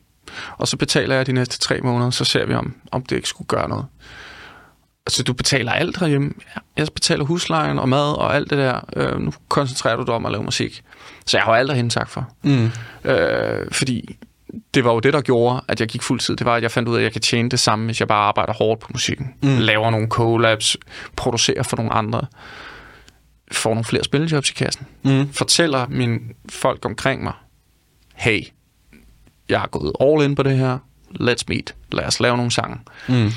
Og 0.56 0.68
så 0.68 0.76
betaler 0.76 1.16
jeg 1.16 1.26
de 1.26 1.32
næste 1.32 1.58
tre 1.58 1.80
måneder, 1.80 2.10
så 2.10 2.24
ser 2.24 2.46
vi, 2.46 2.54
om, 2.54 2.74
om 2.92 3.02
det 3.02 3.16
ikke 3.16 3.28
skulle 3.28 3.48
gøre 3.48 3.68
noget. 3.68 3.86
Altså, 5.10 5.22
du 5.22 5.32
betaler 5.32 5.72
alt 5.72 5.98
herhjemme. 5.98 6.32
Jeg 6.76 6.86
betaler 6.94 7.24
huslejen 7.24 7.78
og 7.78 7.88
mad 7.88 8.18
og 8.18 8.34
alt 8.34 8.50
det 8.50 8.58
der. 8.58 8.80
Øh, 8.96 9.20
nu 9.20 9.32
koncentrerer 9.48 9.96
du 9.96 10.02
dig 10.02 10.14
om 10.14 10.26
at 10.26 10.32
lave 10.32 10.44
musik. 10.44 10.82
Så 11.26 11.36
jeg 11.36 11.44
har 11.44 11.52
aldrig 11.52 11.76
hende 11.76 11.90
tak 11.90 12.08
for. 12.08 12.28
Mm. 12.42 12.70
Øh, 13.04 13.66
fordi 13.72 14.16
det 14.74 14.84
var 14.84 14.92
jo 14.92 15.00
det, 15.00 15.12
der 15.12 15.20
gjorde, 15.20 15.60
at 15.68 15.80
jeg 15.80 15.88
gik 15.88 16.02
fuldtid. 16.02 16.36
Det 16.36 16.46
var, 16.46 16.54
at 16.54 16.62
jeg 16.62 16.70
fandt 16.70 16.88
ud 16.88 16.94
af, 16.94 16.98
at 16.98 17.04
jeg 17.04 17.12
kan 17.12 17.20
tjene 17.20 17.48
det 17.48 17.60
samme, 17.60 17.84
hvis 17.84 18.00
jeg 18.00 18.08
bare 18.08 18.22
arbejder 18.22 18.52
hårdt 18.52 18.80
på 18.80 18.90
musikken. 18.92 19.34
Mm. 19.42 19.58
Laver 19.58 19.90
nogle 19.90 20.08
collabs, 20.08 20.76
producerer 21.16 21.62
for 21.62 21.76
nogle 21.76 21.92
andre. 21.92 22.26
Får 23.52 23.70
nogle 23.70 23.84
flere 23.84 24.04
spillejobs 24.04 24.50
i 24.50 24.54
kassen. 24.54 24.86
Mm. 25.02 25.32
Fortæller 25.32 25.86
mine 25.88 26.20
folk 26.48 26.84
omkring 26.84 27.22
mig, 27.22 27.32
hey, 28.14 28.42
jeg 29.48 29.60
har 29.60 29.66
gået 29.66 29.92
all 30.00 30.24
in 30.24 30.34
på 30.34 30.42
det 30.42 30.56
her. 30.58 30.78
Let's 31.20 31.44
meet. 31.48 31.74
Lad 31.92 32.04
os 32.04 32.20
lave 32.20 32.36
nogle 32.36 32.52
sange. 32.52 32.78
Mm. 33.08 33.30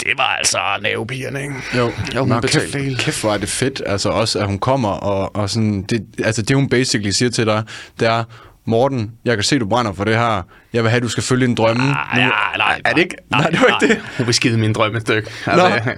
Det 0.00 0.12
var 0.16 0.36
altså 0.38 0.58
nervepigerne, 0.82 1.42
ikke? 1.42 1.54
Jo, 1.76 1.92
Jo, 2.14 2.24
hun 2.24 2.40
betalte 2.40 2.94
kæft, 2.98 3.20
hvor 3.20 3.32
er 3.34 3.38
det 3.38 3.48
fedt, 3.48 3.82
altså 3.86 4.08
også, 4.08 4.38
at 4.38 4.46
hun 4.46 4.58
kommer, 4.58 4.88
og, 4.88 5.36
og 5.36 5.50
sådan, 5.50 5.82
det, 5.82 6.06
altså 6.24 6.42
det 6.42 6.56
hun 6.56 6.68
basically 6.68 7.10
siger 7.10 7.30
til 7.30 7.46
dig, 7.46 7.62
det 8.00 8.08
er, 8.08 8.24
Morten, 8.66 9.12
jeg 9.24 9.36
kan 9.36 9.44
se, 9.44 9.58
du 9.58 9.66
brænder 9.66 9.92
for 9.92 10.04
det 10.04 10.16
her, 10.16 10.42
jeg 10.72 10.82
vil 10.82 10.90
have, 10.90 11.00
du 11.00 11.08
skal 11.08 11.22
følge 11.22 11.46
din 11.46 11.54
drømme. 11.54 11.84
Nej, 11.84 12.06
nej, 12.16 12.56
nej, 12.56 12.80
er 12.84 12.92
det 12.92 13.00
ikke? 13.02 13.16
Nej, 13.30 13.50
det 13.50 13.60
var 13.60 13.80
ikke 13.80 13.94
det. 13.94 14.02
Hun 14.16 14.26
vil 14.26 14.34
skide 14.34 14.58
min 14.58 14.72
drømme 14.72 14.96
et 14.96 15.02
stykke. 15.02 15.30
Altså, 15.46 15.92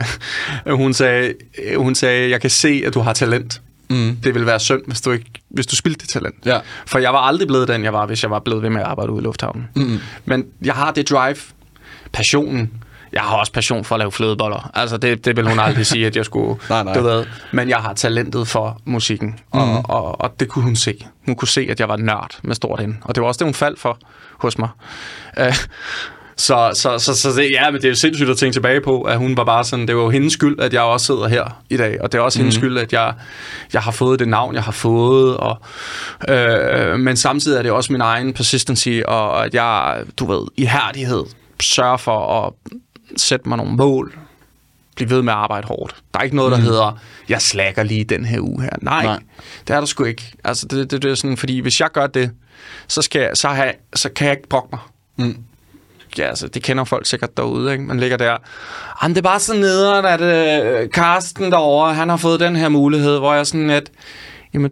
hun, 0.82 0.94
sagde, 0.94 1.34
hun 1.76 1.94
sagde, 1.94 2.30
jeg 2.30 2.40
kan 2.40 2.50
se, 2.50 2.82
at 2.86 2.94
du 2.94 3.00
har 3.00 3.12
talent. 3.12 3.60
Mm. 3.90 4.16
Det 4.24 4.34
vil 4.34 4.46
være 4.46 4.60
synd, 4.60 4.82
hvis 4.86 5.00
du, 5.00 5.12
ikke, 5.12 5.24
hvis 5.48 5.66
du 5.66 5.76
spildte 5.76 6.00
det 6.00 6.08
talent. 6.08 6.34
Ja. 6.46 6.58
For 6.86 6.98
jeg 6.98 7.12
var 7.12 7.18
aldrig 7.18 7.48
blevet 7.48 7.68
den, 7.68 7.84
jeg 7.84 7.92
var, 7.92 8.06
hvis 8.06 8.22
jeg 8.22 8.30
var 8.30 8.38
blevet 8.38 8.62
ved 8.62 8.70
med 8.70 8.80
at 8.80 8.86
arbejde 8.86 9.12
ude 9.12 9.22
i 9.22 9.24
lufthavnen. 9.24 9.68
Mm. 9.76 9.98
Men 10.24 10.44
jeg 10.62 10.74
har 10.74 10.90
det 10.90 11.10
drive, 11.10 11.36
passionen. 12.12 12.70
Jeg 13.16 13.24
har 13.24 13.36
også 13.36 13.52
passion 13.52 13.84
for 13.84 13.94
at 13.94 13.98
lave 13.98 14.12
flødeboller. 14.12 14.70
Altså, 14.74 14.96
det, 14.96 15.24
det 15.24 15.36
vil 15.36 15.48
hun 15.48 15.58
aldrig 15.58 15.86
sige, 15.86 16.06
at 16.06 16.16
jeg 16.16 16.24
skulle... 16.24 16.60
Nej, 16.70 16.82
nej. 16.82 16.94
Du 16.94 17.00
ved, 17.02 17.24
men 17.52 17.68
jeg 17.68 17.78
har 17.78 17.92
talentet 17.94 18.48
for 18.48 18.80
musikken, 18.84 19.38
og, 19.50 19.66
Mhm. 19.66 19.76
mm. 19.76 19.82
og, 19.88 20.20
og 20.20 20.40
det 20.40 20.48
kunne 20.48 20.64
hun 20.64 20.76
se. 20.76 21.06
Hun 21.26 21.34
kunne 21.34 21.48
se, 21.48 21.66
at 21.70 21.80
jeg 21.80 21.88
var 21.88 21.96
nørd 21.96 22.38
med 22.42 22.54
stort 22.54 22.88
N. 22.88 22.92
Og 23.02 23.14
det 23.14 23.20
var 23.22 23.28
også 23.28 23.38
det, 23.38 23.46
hun 23.46 23.54
faldt 23.54 23.80
for 23.80 23.98
hos 24.38 24.58
mig. 24.58 24.68
Uh, 25.40 25.54
så, 26.36 26.70
så, 26.74 26.98
så, 26.98 27.14
så 27.14 27.28
det, 27.32 27.50
ja, 27.50 27.70
men 27.70 27.74
det 27.80 27.84
er 27.84 27.88
jo 27.88 27.94
sindssygt 27.94 28.30
at 28.30 28.36
tænke 28.36 28.54
tilbage 28.54 28.80
på, 28.80 29.02
at 29.02 29.18
hun 29.18 29.36
var 29.36 29.44
bare 29.44 29.64
sådan, 29.64 29.88
det 29.88 29.96
var 29.96 30.02
jo 30.02 30.10
hendes 30.10 30.32
skyld, 30.32 30.60
at 30.60 30.72
jeg 30.72 30.82
også 30.82 31.06
sidder 31.06 31.28
her 31.28 31.62
i 31.70 31.76
dag, 31.76 31.96
og 32.02 32.12
det 32.12 32.18
er 32.18 32.22
også 32.22 32.38
mm. 32.38 32.42
hendes 32.42 32.54
skyld, 32.54 32.78
at 32.78 32.92
jeg, 32.92 33.14
jeg 33.72 33.82
har 33.82 33.90
fået 33.90 34.18
det 34.18 34.28
navn, 34.28 34.54
jeg 34.54 34.62
har 34.62 34.72
fået, 34.72 35.36
og, 35.36 35.58
øh, 36.28 36.98
men 36.98 37.16
samtidig 37.16 37.58
er 37.58 37.62
det 37.62 37.70
også 37.72 37.92
min 37.92 38.00
egen 38.02 38.32
persistency, 38.32 38.98
og 39.08 39.44
at 39.44 39.54
jeg, 39.54 40.02
du 40.18 40.26
ved, 40.26 40.46
ihærdighed, 40.56 41.24
sørger 41.60 41.96
for 41.96 42.46
at 42.46 42.52
sætte 43.16 43.48
mig 43.48 43.58
nogle 43.58 43.72
mål, 43.72 44.18
blive 44.96 45.10
ved 45.10 45.22
med 45.22 45.32
at 45.32 45.38
arbejde 45.38 45.66
hårdt. 45.66 45.96
Der 46.14 46.20
er 46.20 46.24
ikke 46.24 46.36
noget, 46.36 46.52
der 46.52 46.58
mm. 46.58 46.64
hedder, 46.64 46.98
jeg 47.28 47.42
slækker 47.42 47.82
lige 47.82 48.04
den 48.04 48.24
her 48.24 48.40
uge 48.40 48.62
her. 48.62 48.70
Nej, 48.82 49.04
Nej. 49.04 49.18
Det 49.68 49.74
er 49.74 49.78
der 49.80 49.86
sgu 49.86 50.04
ikke. 50.04 50.32
Altså, 50.44 50.66
det, 50.66 50.90
det, 50.90 51.02
det 51.02 51.10
er 51.10 51.14
sådan, 51.14 51.36
fordi 51.36 51.58
hvis 51.58 51.80
jeg 51.80 51.92
gør 51.92 52.06
det, 52.06 52.30
så, 52.88 53.02
skal 53.02 53.20
jeg, 53.20 53.30
så, 53.34 53.48
har 53.48 53.64
jeg, 53.64 53.74
så 53.94 54.08
kan 54.08 54.26
jeg 54.26 54.36
ikke 54.36 54.48
brokke 54.48 54.68
mig. 54.72 54.80
Mm. 55.16 55.36
Ja, 56.18 56.28
altså, 56.28 56.48
det 56.48 56.62
kender 56.62 56.84
folk 56.84 57.06
sikkert 57.06 57.36
derude, 57.36 57.72
ikke? 57.72 57.84
Man 57.84 58.00
ligger 58.00 58.16
der. 58.16 58.36
Jamen, 59.02 59.14
det 59.14 59.20
er 59.20 59.28
bare 59.28 59.40
så 59.40 59.54
nederen, 59.54 60.04
at 60.04 60.20
øh, 60.20 60.90
Karsten 60.90 61.52
derovre, 61.52 61.94
han 61.94 62.08
har 62.08 62.16
fået 62.16 62.40
den 62.40 62.56
her 62.56 62.68
mulighed, 62.68 63.18
hvor 63.18 63.34
jeg 63.34 63.46
sådan 63.46 63.70
at, 63.70 63.90
jamen, 64.54 64.70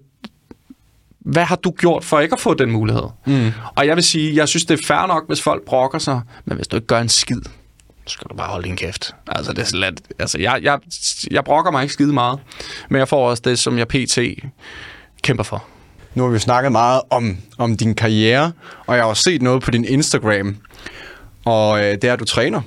hvad 1.21 1.45
har 1.45 1.57
du 1.57 1.71
gjort 1.71 2.05
for 2.05 2.21
ikke 2.21 2.33
at 2.33 2.41
få 2.41 2.55
den 2.55 2.71
mulighed? 2.71 3.03
Mm. 3.27 3.53
Og 3.77 3.87
jeg 3.87 3.97
vil 3.97 4.05
sige, 4.05 4.37
jeg 4.37 4.49
synes, 4.49 4.65
det 4.65 4.81
er 4.81 4.87
fair 4.87 5.07
nok, 5.07 5.27
hvis 5.27 5.43
folk 5.43 5.65
brokker 5.65 5.99
sig, 5.99 6.21
men 6.45 6.57
hvis 6.57 6.69
du 6.69 6.77
ikke 6.77 6.87
gør 6.87 7.01
en 7.01 7.09
skid, 7.09 7.41
så 8.07 8.13
skal 8.13 8.27
du 8.31 8.35
bare 8.37 8.49
holde 8.49 8.69
din 8.69 8.77
kæft. 8.77 9.15
Altså, 9.29 9.53
det 9.53 9.59
er 9.63 9.65
så 9.67 9.77
let. 9.77 10.01
Altså, 10.19 10.39
jeg, 10.39 10.59
jeg, 10.63 10.79
jeg 11.31 11.45
brokker 11.45 11.71
mig 11.71 11.83
ikke 11.83 11.93
skide 11.95 12.13
meget, 12.13 12.39
men 12.91 12.99
jeg 12.99 13.09
får 13.09 13.31
også 13.31 13.43
det, 13.45 13.59
som 13.59 13.79
jeg 13.79 13.89
pt. 13.89 14.19
kæmper 15.23 15.45
for. 15.45 15.65
Nu 16.15 16.23
har 16.23 16.31
vi 16.31 16.35
jo 16.35 16.39
snakket 16.41 16.73
meget 16.73 17.01
om, 17.11 17.37
om 17.59 17.77
din 17.77 17.95
karriere, 17.95 18.53
og 18.87 18.95
jeg 18.97 19.05
har 19.05 19.09
også 19.09 19.23
set 19.23 19.43
noget 19.43 19.63
på 19.63 19.71
din 19.71 19.85
Instagram, 19.85 20.57
og 21.45 21.79
øh, 21.79 21.93
det 21.93 22.05
er, 22.05 22.13
at 22.13 22.19
du 22.21 22.25
træner. 22.25 22.61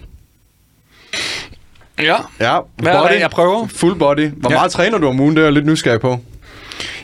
Ja. 2.00 2.16
Ja, 2.40 2.60
Hvad 2.78 2.94
er 2.94 3.08
det, 3.08 3.20
jeg 3.20 3.30
prøver? 3.30 3.68
Full 3.68 3.96
body. 3.96 4.30
Hvor 4.30 4.52
Ja. 4.52 4.56
meget 4.58 4.72
træner 4.72 4.98
du 4.98 5.08
om 5.08 5.20
ugen? 5.20 5.36
Det 5.36 5.42
er 5.42 5.46
jeg 5.46 5.54
lidt 5.54 5.66
nysgerrig 5.66 6.02
på. 6.02 6.20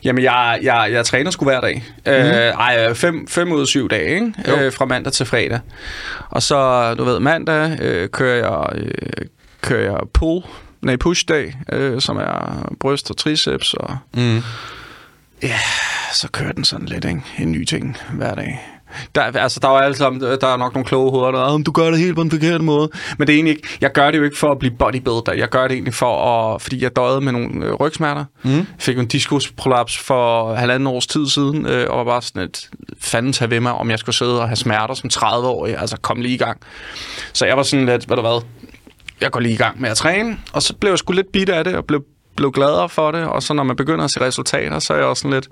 Jamen, 0.03 0.23
jeg, 0.23 0.59
jeg, 0.61 0.87
jeg 0.91 1.05
træner 1.05 1.31
sgu 1.31 1.45
hver 1.45 1.61
dag. 1.61 1.83
Mm. 2.05 2.11
Øh, 2.11 2.21
ej, 2.53 2.93
fem, 2.93 3.27
fem 3.27 3.51
ud 3.51 3.61
af 3.61 3.67
syv 3.67 3.89
dage, 3.89 4.13
ikke? 4.15 4.33
Jo. 4.47 4.55
Øh, 4.59 4.73
fra 4.73 4.85
mandag 4.85 5.13
til 5.13 5.25
fredag. 5.25 5.59
Og 6.29 6.41
så, 6.43 6.93
du 6.95 7.03
ved, 7.03 7.19
mandag 7.19 7.79
øh, 7.81 8.09
kører 8.09 8.35
jeg, 8.49 8.67
øh, 8.81 9.25
kører 9.61 9.91
jeg 9.91 9.99
pull, 10.13 10.43
nej, 10.81 10.95
push-dag, 10.95 11.55
øh, 11.71 12.01
som 12.01 12.17
er 12.17 12.69
bryst 12.79 13.09
og 13.09 13.17
triceps, 13.17 13.73
og 13.73 13.97
Mm. 14.15 14.41
ja, 15.43 15.57
så 16.13 16.27
kører 16.31 16.51
den 16.51 16.63
sådan 16.63 16.85
lidt, 16.87 17.05
ikke? 17.05 17.21
En 17.39 17.51
ny 17.51 17.63
ting 17.65 17.97
hver 18.13 18.35
dag. 18.35 18.61
Der, 19.15 19.22
altså, 19.22 19.60
der 19.60 19.68
er 19.68 19.72
jo 19.72 19.78
alle 19.78 19.95
sammen, 19.98 20.22
der 20.22 20.48
er 20.48 20.57
nok 20.57 20.74
nogle 20.74 20.86
kloge 20.86 21.11
hoveder, 21.11 21.32
der 21.32 21.40
er, 21.40 21.56
"Ah, 21.56 21.65
du 21.65 21.72
gør 21.72 21.90
det 21.90 21.99
helt 21.99 22.15
på 22.15 22.24
den 22.24 22.32
forkerte 22.32 22.64
måde. 22.64 22.90
Men 23.18 23.28
det 23.28 23.34
er 23.34 23.38
egentlig 23.38 23.56
ikke, 23.57 23.68
jeg 23.82 23.91
gør 23.91 24.11
det 24.11 24.18
jo 24.18 24.24
ikke 24.24 24.38
for 24.38 24.52
at 24.52 24.60
blive 24.60 24.74
bodybuilder. 24.80 25.34
Jeg 25.34 25.49
gør 25.49 25.64
det 25.68 25.72
egentlig 25.72 25.94
for 25.94 26.26
at, 26.53 26.61
fordi 26.61 26.84
jeg 26.84 26.95
døjede 26.95 27.22
med 27.22 27.32
nogle 27.32 27.65
øh, 27.65 27.74
rygsmerter. 27.74 28.26
Mm. 28.44 28.52
Jeg 28.52 28.65
fik 28.80 28.98
en 28.98 29.07
diskusprolaps 29.07 29.98
for 29.98 30.53
halvanden 30.53 30.88
års 30.88 31.07
tid 31.07 31.28
siden, 31.30 31.65
øh, 31.65 31.90
og 31.90 31.98
var 31.98 32.03
bare 32.03 32.22
sådan 32.22 32.41
et, 32.41 32.70
fanden 33.02 33.34
tage 33.34 33.49
ved 33.52 33.60
mig, 33.60 33.72
om 33.74 33.90
jeg 33.90 33.99
skulle 33.99 34.15
sidde 34.15 34.41
og 34.41 34.48
have 34.48 34.56
smerter 34.56 34.94
som 34.94 35.10
30-årig. 35.14 35.78
Altså, 35.78 35.98
kom 35.98 36.22
lige 36.22 36.34
i 36.34 36.38
gang. 36.38 36.57
Så 37.34 37.45
jeg 37.45 37.57
var 37.57 37.64
sådan 37.64 37.86
lidt, 37.86 38.10
ved 38.10 38.15
du 38.15 38.22
hvad, 38.22 38.41
jeg 39.22 39.32
går 39.32 39.40
lige 39.40 39.53
i 39.53 39.57
gang 39.57 39.82
med 39.82 39.90
at 39.90 39.98
træne, 39.98 40.38
og 40.53 40.61
så 40.64 40.76
blev 40.76 40.91
jeg 40.91 40.98
sgu 40.99 41.14
lidt 41.14 41.32
bidt 41.34 41.49
af 41.49 41.64
det, 41.64 41.76
og 41.76 41.86
blev, 41.86 42.03
blev 42.36 42.52
gladere 42.52 42.90
for 42.90 43.11
det, 43.11 43.24
og 43.26 43.44
så 43.44 43.53
når 43.53 43.64
man 43.64 43.76
begynder 43.76 44.06
at 44.06 44.11
se 44.11 44.22
resultater, 44.22 44.80
så 44.80 44.94
er 44.94 44.98
jeg 44.98 45.06
også 45.06 45.22
sådan 45.22 45.34
lidt, 45.34 45.48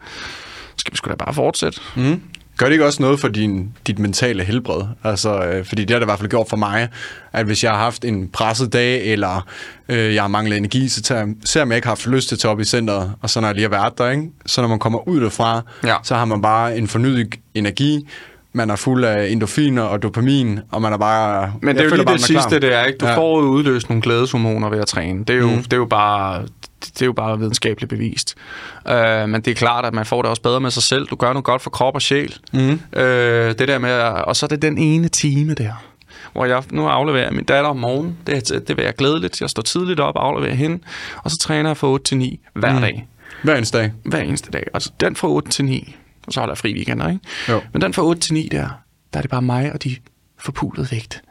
skal 0.78 0.92
vi 0.94 0.98
sgu 0.98 1.10
da 1.10 1.16
bare 1.16 1.34
fortsætte? 1.34 1.82
Mm. 1.96 2.22
Gør 2.62 2.66
det 2.68 2.74
ikke 2.74 2.86
også 2.86 3.02
noget 3.02 3.20
for 3.20 3.28
din, 3.28 3.70
dit 3.88 4.00
mentale 4.00 4.44
helbred? 4.44 4.82
Altså, 5.04 5.44
øh, 5.44 5.66
fordi 5.66 5.82
det 5.82 5.90
har 5.92 6.00
det 6.00 6.06
i 6.06 6.08
hvert 6.08 6.20
fald 6.20 6.30
gjort 6.30 6.50
for 6.50 6.58
mig, 6.58 6.88
at 7.34 7.46
hvis 7.46 7.64
jeg 7.64 7.72
har 7.72 7.78
haft 7.80 8.06
en 8.06 8.28
presset 8.28 8.74
dag, 8.74 9.06
eller 9.06 9.48
øh, 9.90 10.16
jeg 10.16 10.24
har 10.24 10.28
manglet 10.28 10.58
energi, 10.58 10.88
så 10.90 11.02
tager, 11.02 11.28
ser 11.46 11.66
jeg 11.66 11.76
ikke 11.76 11.88
har 11.88 11.92
haft 11.92 12.08
lyst 12.08 12.28
til 12.28 12.36
at 12.36 12.40
tage 12.40 12.52
op 12.52 12.60
i 12.60 12.64
centret, 12.64 13.12
og 13.22 13.30
så 13.30 13.42
når 13.42 13.48
jeg 13.48 13.56
lige 13.56 13.64
har 13.64 13.70
været 13.70 13.98
der, 13.98 14.10
ikke? 14.10 14.24
så 14.46 14.62
når 14.62 14.68
man 14.68 14.80
kommer 14.80 15.08
ud 15.08 15.22
derfra, 15.22 15.62
Ja. 15.84 15.96
så 16.04 16.16
har 16.16 16.26
man 16.26 16.42
bare 16.42 16.78
en 16.78 16.88
fornyet 16.88 17.36
energi, 17.54 18.08
man 18.54 18.70
er 18.70 18.76
fuld 18.76 19.04
af 19.06 19.28
endorfiner 19.28 19.82
og 19.82 20.04
dopamin, 20.04 20.60
og 20.72 20.82
man 20.82 20.94
er 20.94 20.98
bare... 20.98 21.54
Men 21.62 21.76
det 21.76 21.82
er 21.86 21.90
jo 21.90 21.96
lige 21.96 22.06
bare, 22.06 22.16
det 22.18 22.24
sidste, 22.26 22.50
klar. 22.50 22.60
det 22.60 22.74
er, 22.76 22.84
ikke? 22.86 22.98
Du 22.98 23.06
Ja. 23.06 23.18
får 23.18 23.42
jo 23.42 23.46
udløst 23.48 23.90
nogle 23.90 24.02
glædeshormoner 24.02 24.70
ved 24.70 24.80
at 24.80 24.88
træne. 24.88 25.20
Det 25.20 25.30
er 25.30 25.40
jo, 25.40 25.50
mm. 25.50 25.64
det 25.64 25.74
er 25.74 25.78
jo 25.78 25.86
bare 25.86 26.44
det 26.86 27.02
er 27.02 27.06
jo 27.06 27.14
bare 27.14 27.40
videnskabeligt 27.40 27.90
bevist. 27.90 28.36
Uh, 28.86 28.94
men 29.30 29.34
det 29.42 29.48
er 29.48 29.56
klart, 29.56 29.86
at 29.86 29.94
man 29.94 30.06
får 30.06 30.22
det 30.22 30.30
også 30.30 30.42
bedre 30.42 30.60
med 30.60 30.72
sig 30.72 30.84
selv. 30.84 31.08
Du 31.08 31.16
gør 31.16 31.34
noget 31.34 31.44
godt 31.46 31.62
for 31.62 31.70
krop 31.70 31.96
og 31.96 32.02
sjæl. 32.02 32.36
Mm. 32.54 32.60
Uh, 32.60 33.02
det 33.02 33.68
der 33.68 33.78
med, 33.80 33.92
og 34.02 34.36
så 34.36 34.46
er 34.46 34.48
det 34.48 34.62
den 34.62 34.78
ene 34.78 35.08
time 35.08 35.54
der, 35.54 35.74
hvor 36.34 36.46
jeg 36.46 36.64
nu 36.72 36.88
afleverer 36.88 37.32
min 37.32 37.44
datter 37.46 37.70
om 37.70 37.78
morgenen. 37.78 38.18
Det, 38.28 38.64
det 38.68 38.78
vil 38.78 38.86
jeg 38.86 38.96
glædeligt. 38.96 39.42
Jeg 39.42 39.50
står 39.50 39.62
tidligt 39.64 40.00
op 40.00 40.16
og 40.16 40.26
afleverer 40.28 40.56
hende, 40.56 40.80
og 41.24 41.32
så 41.32 41.38
træner 41.38 41.70
jeg 41.70 41.78
fra 41.78 41.88
8 41.88 42.04
til 42.06 42.18
9 42.18 42.40
hver 42.54 42.74
Mm. 42.74 42.82
dag. 42.82 43.08
Hver 43.44 43.56
eneste 43.56 43.78
dag. 43.78 43.92
Hver 44.06 44.20
eneste 44.20 44.52
dag. 44.52 44.64
Og 44.74 44.82
den 45.00 45.16
fra 45.16 45.28
8 45.28 45.50
til 45.52 45.66
9, 45.66 45.96
og 46.28 46.34
så 46.34 46.40
holder 46.40 46.52
jeg 46.54 46.58
fri 46.58 46.74
weekender, 46.74 47.10
ikke? 47.10 47.20
Jo. 47.50 47.62
Men 47.74 47.82
den 47.82 47.94
fra 47.94 48.04
8 48.04 48.22
til 48.22 48.34
9 48.34 48.50
der, 48.52 48.68
der 49.14 49.18
er 49.18 49.22
det 49.22 49.32
bare 49.32 49.42
mig 49.42 49.74
og 49.74 49.84
de 49.84 49.96
forpulede 50.40 50.88
vægt. 50.92 51.22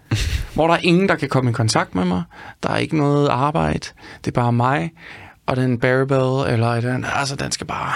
Hvor 0.55 0.66
der 0.66 0.74
er 0.74 0.78
ingen, 0.82 1.09
der 1.09 1.14
kan 1.16 1.28
komme 1.28 1.51
i 1.51 1.52
kontakt 1.52 1.94
med 1.94 2.05
mig. 2.05 2.22
Der 2.62 2.68
er 2.70 2.77
ikke 2.77 2.97
noget 2.97 3.28
arbejde. 3.28 3.78
Det 4.24 4.27
er 4.27 4.31
bare 4.31 4.52
mig 4.52 4.90
og 5.46 5.56
den 5.56 5.78
barbell, 5.78 6.54
eller 6.54 6.80
den, 6.80 7.06
altså 7.14 7.36
den 7.36 7.52
skal 7.52 7.66
bare... 7.66 7.92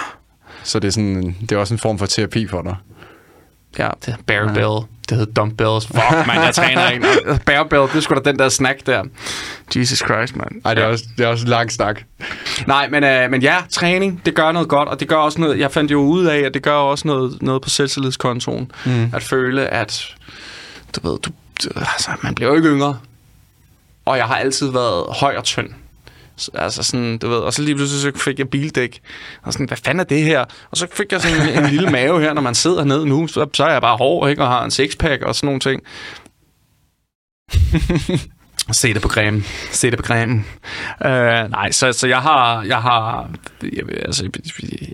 Så 0.63 0.79
det 0.79 0.89
er, 0.89 0.93
sådan, 0.93 1.37
det 1.41 1.53
er 1.53 1.57
også 1.57 1.75
en 1.75 1.79
form 1.79 1.99
for 1.99 2.07
terapi 2.07 2.47
for 2.47 2.63
dig. 2.63 2.77
Ja, 3.79 3.91
det 4.07 4.15
er 4.15 4.17
barbell. 4.27 4.89
Det 5.09 5.19
hedder 5.19 5.33
dumbbells. 5.33 5.87
Fuck, 5.87 6.27
man, 6.27 6.37
jeg 6.37 6.55
træner 6.55 6.91
ikke. 6.91 7.07
Barbell, 7.47 7.83
det 7.83 7.95
er 7.95 8.01
sgu 8.01 8.15
da 8.15 8.21
den 8.31 8.39
der 8.39 8.49
snack 8.49 8.87
der. 8.87 9.05
Jesus 9.77 9.99
Christ, 9.99 10.37
man. 10.37 10.61
Ej, 10.65 10.75
det 10.75 10.85
er, 10.85 10.87
også, 10.87 11.05
det 11.19 11.25
er 11.25 11.29
også 11.29 11.45
en 11.45 11.51
lang 11.51 11.73
snak. 11.73 12.03
Nej, 12.67 12.89
men, 12.89 13.05
øh, 13.05 13.31
men 13.31 13.43
ja, 13.43 13.57
træning, 13.71 14.23
det 14.27 14.35
gør 14.35 14.53
noget 14.53 14.69
godt, 14.69 14.89
og 14.89 15.01
det 15.01 15.09
gør 15.09 15.17
også 15.17 15.41
noget, 15.41 15.59
jeg 15.59 15.71
fandt 15.71 15.93
jo 15.93 16.01
ud 16.01 16.25
af, 16.25 16.39
at 16.39 16.55
det 16.55 16.63
gør 16.63 16.75
også 16.75 17.09
noget, 17.09 17.43
noget 17.43 17.63
på 17.63 17.69
selvtillidskontoen. 17.69 18.71
Mm. 18.87 19.11
At 19.13 19.23
føle, 19.23 19.67
at 19.67 20.15
du 20.97 21.09
ved, 21.09 21.19
du, 21.19 21.31
du, 21.65 21.69
altså, 21.77 22.11
man 22.23 22.35
bliver 22.35 22.51
jo 22.51 22.57
ikke 22.57 22.69
yngre. 22.69 22.99
Og 24.05 24.17
jeg 24.17 24.27
har 24.27 24.37
altid 24.37 24.71
været 24.71 25.05
høj 25.21 25.37
og 25.37 25.45
tynd. 25.45 25.69
Så, 26.37 26.51
altså 26.55 26.83
sådan, 26.83 27.19
du 27.19 27.29
ved, 27.29 27.39
og 27.39 27.53
så 27.53 27.63
lige 27.63 27.75
pludselig 27.75 28.03
så 28.03 28.25
fik 28.25 28.39
jeg 28.39 28.49
bildæk. 28.49 29.01
Og 29.43 29.53
sådan, 29.53 29.67
hvad 29.67 29.77
fanden 29.77 30.01
er 30.01 30.05
det 30.05 30.23
her? 30.23 30.45
Og 30.71 30.77
så 30.77 30.87
fik 30.93 31.13
jeg 31.13 31.21
sådan 31.21 31.49
en, 31.49 31.65
en 31.65 31.71
lille 31.71 31.91
mave 31.91 32.21
her, 32.21 32.33
når 32.33 32.43
man 32.43 32.55
sidder 32.55 32.85
ned 32.85 33.05
nu, 33.05 33.27
så, 33.27 33.47
så 33.55 33.65
er 33.65 33.73
jeg 33.73 33.81
bare 33.81 33.97
hård, 33.97 34.31
ikke? 34.31 34.43
Og 34.43 34.49
har 34.49 34.65
en 34.65 34.71
sixpack 34.71 35.23
og 35.23 35.35
sådan 35.35 35.47
nogle 35.47 35.61
ting. 35.61 35.83
Se 38.73 38.95
det 38.95 39.03
på 39.03 39.09
cremen. 39.09 39.45
Se 39.71 39.91
det 39.91 39.99
på 39.99 40.03
cremen. 40.03 40.47
Uh, 41.01 41.11
nej, 41.51 41.71
så, 41.71 41.93
så 41.93 42.07
jeg 42.07 42.23
har, 42.23 42.63
jeg 42.63 42.83
har, 42.83 43.31
jeg, 43.63 43.83
altså, 44.05 44.31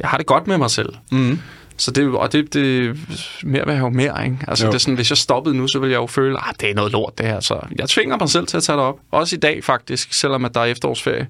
jeg 0.01 0.09
har 0.09 0.17
det 0.17 0.27
godt 0.27 0.47
med 0.47 0.59
mig 0.59 0.71
selv. 0.71 0.95
Mm. 1.13 1.39
Så 1.81 1.91
det, 1.91 2.09
og 2.09 2.33
det, 2.33 2.55
det 2.55 2.97
mere 3.43 3.67
vil 3.67 3.73
jeg 3.75 3.81
jo 3.83 3.89
mere, 3.89 4.25
ikke? 4.25 4.37
Altså, 4.49 4.65
Jo. 4.65 4.71
det 4.71 4.75
er 4.75 4.79
sådan, 4.79 4.95
hvis 4.95 5.11
jeg 5.11 5.17
stoppede 5.19 5.57
nu, 5.57 5.69
så 5.69 5.79
ville 5.79 5.93
jeg 5.93 5.99
jo 5.99 6.07
føle, 6.07 6.49
at 6.49 6.61
det 6.61 6.71
er 6.71 6.75
noget 6.75 6.93
lort, 6.93 7.19
det 7.19 7.27
her. 7.27 7.41
Så 7.41 7.61
jeg 7.79 7.89
tvinger 7.89 8.17
mig 8.19 8.29
selv 8.29 8.47
til 8.47 8.57
at 8.57 8.63
tage 8.63 8.77
det 8.77 8.85
op. 8.85 8.99
Også 9.11 9.37
i 9.37 9.39
dag, 9.39 9.65
faktisk, 9.65 10.13
selvom 10.13 10.45
at 10.45 10.55
der 10.55 10.61
er 10.61 10.65
efterårsferie. 10.65 11.29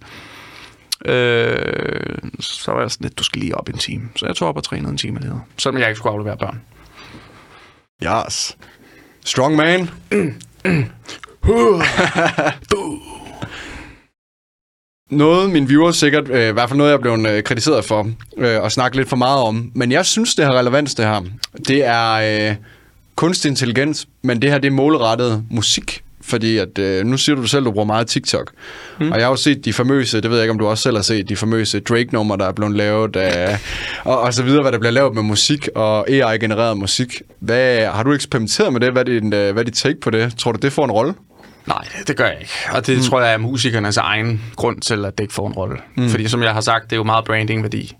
Øh, 1.04 2.18
så 2.40 2.72
var 2.72 2.80
jeg 2.80 2.90
sådan 2.90 3.04
lidt, 3.04 3.18
du 3.18 3.24
skal 3.24 3.40
lige 3.40 3.56
op 3.56 3.68
en 3.68 3.78
time. 3.78 4.02
Så 4.16 4.26
jeg 4.26 4.36
tog 4.36 4.48
op 4.48 4.56
og 4.56 4.64
trænede 4.64 4.90
en 4.90 4.96
time 4.96 5.16
alligevel. 5.18 5.40
Selvom 5.58 5.80
jeg 5.80 5.88
ikke 5.88 5.98
skulle 5.98 6.12
aflevere 6.12 6.36
børn. 6.36 6.60
Yes. 8.04 8.56
Strong 9.24 9.56
man. 9.56 9.90
noget, 15.10 15.50
min 15.50 15.68
viewers 15.68 15.96
sikkert, 15.96 16.30
øh, 16.30 16.48
i 16.48 16.52
hvert 16.52 16.68
fald 16.68 16.78
noget, 16.78 16.90
jeg 16.90 16.96
er 16.96 17.00
blevet 17.00 17.28
øh, 17.28 17.42
kritiseret 17.42 17.84
for, 17.84 18.10
øh, 18.36 18.62
og 18.62 18.72
snakke 18.72 18.96
lidt 18.96 19.08
for 19.08 19.16
meget 19.16 19.42
om, 19.42 19.70
men 19.74 19.92
jeg 19.92 20.06
synes, 20.06 20.34
det 20.34 20.44
har 20.44 20.52
relevans, 20.52 20.94
det 20.94 21.04
her. 21.04 21.20
Det 21.68 21.84
er 21.84 22.48
øh, 22.50 22.56
kunstig 23.14 23.48
intelligens, 23.48 24.08
men 24.22 24.42
det 24.42 24.50
her, 24.50 24.58
det 24.58 24.68
er 24.68 24.72
målrettet 24.72 25.44
musik. 25.50 26.02
Fordi 26.22 26.58
at, 26.58 26.78
øh, 26.78 27.06
nu 27.06 27.16
siger 27.16 27.36
du 27.36 27.46
selv, 27.46 27.60
at 27.60 27.66
du 27.66 27.70
bruger 27.70 27.86
meget 27.86 28.06
TikTok. 28.06 28.52
Mm. 29.00 29.12
Og 29.12 29.18
jeg 29.18 29.26
har 29.26 29.30
jo 29.30 29.36
set 29.36 29.64
de 29.64 29.72
famøse, 29.72 30.20
det 30.20 30.30
ved 30.30 30.36
jeg 30.36 30.44
ikke, 30.44 30.52
om 30.52 30.58
du 30.58 30.66
også 30.66 30.82
selv 30.82 30.96
har 30.96 31.02
set, 31.02 31.28
de 31.28 31.36
famøse 31.36 31.80
Drake-numre, 31.80 32.36
der 32.36 32.46
er 32.46 32.52
blevet 32.52 32.76
lavet, 32.76 33.16
øh, 33.16 33.58
og, 34.04 34.20
og 34.20 34.34
så 34.34 34.42
videre, 34.42 34.62
hvad 34.62 34.72
der 34.72 34.78
bliver 34.78 34.92
lavet 34.92 35.14
med 35.14 35.22
musik 35.22 35.68
og 35.74 36.10
AI-genereret 36.10 36.76
musik. 36.78 37.22
Hvad, 37.38 37.86
har 37.86 38.02
du 38.02 38.12
eksperimenteret 38.12 38.72
med 38.72 38.80
det? 38.80 38.92
Hvad 38.92 39.08
er, 39.08 39.20
din, 39.20 39.32
øh, 39.32 39.52
hvad 39.52 39.62
er 39.62 39.64
dit 39.64 39.74
take 39.74 40.00
på 40.00 40.10
det? 40.10 40.34
Tror 40.38 40.52
du, 40.52 40.58
det 40.62 40.72
får 40.72 40.84
en 40.84 40.90
rolle? 40.90 41.14
Nej, 41.66 41.84
det, 42.06 42.16
gør 42.16 42.26
jeg 42.26 42.36
ikke. 42.40 42.52
Og 42.72 42.86
det 42.86 42.96
mm. 42.96 43.02
tror 43.02 43.20
jeg 43.20 43.32
er 43.32 43.38
musikernes 43.38 43.96
egen 43.96 44.42
grund 44.56 44.80
til, 44.80 45.04
at 45.04 45.18
det 45.18 45.24
ikke 45.24 45.34
får 45.34 45.46
en 45.46 45.52
rolle. 45.52 45.78
Mm. 45.96 46.08
Fordi 46.08 46.28
som 46.28 46.42
jeg 46.42 46.52
har 46.52 46.60
sagt, 46.60 46.84
det 46.84 46.92
er 46.92 46.96
jo 46.96 47.04
meget 47.04 47.24
branding-værdi. 47.24 47.96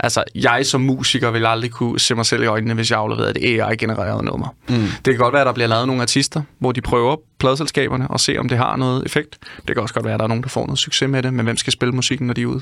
Altså, 0.00 0.24
jeg 0.34 0.66
som 0.66 0.80
musiker 0.80 1.30
vil 1.30 1.46
aldrig 1.46 1.70
kunne 1.70 2.00
se 2.00 2.14
mig 2.14 2.26
selv 2.26 2.42
i 2.42 2.46
øjnene, 2.46 2.74
hvis 2.74 2.90
jeg 2.90 2.98
afleverede 2.98 3.30
et 3.30 3.60
AI-genereret 3.60 4.24
nummer. 4.24 4.54
Mm. 4.68 4.74
Det 4.74 5.12
kan 5.12 5.16
godt 5.16 5.32
være, 5.32 5.42
at 5.42 5.46
der 5.46 5.52
bliver 5.52 5.68
lavet 5.68 5.86
nogle 5.86 6.02
artister, 6.02 6.42
hvor 6.58 6.72
de 6.72 6.80
prøver 6.80 7.16
pladselskaberne 7.38 8.08
og 8.08 8.20
se, 8.20 8.38
om 8.38 8.48
det 8.48 8.58
har 8.58 8.76
noget 8.76 9.06
effekt. 9.06 9.38
Det 9.68 9.76
kan 9.76 9.82
også 9.82 9.94
godt 9.94 10.04
være, 10.04 10.14
at 10.14 10.18
der 10.18 10.24
er 10.24 10.28
nogen, 10.28 10.42
der 10.42 10.48
får 10.48 10.66
noget 10.66 10.78
succes 10.78 11.08
med 11.08 11.22
det, 11.22 11.34
men 11.34 11.44
hvem 11.44 11.56
skal 11.56 11.72
spille 11.72 11.92
musikken, 11.92 12.26
når 12.26 12.34
de 12.34 12.42
er 12.42 12.46
ude? 12.46 12.60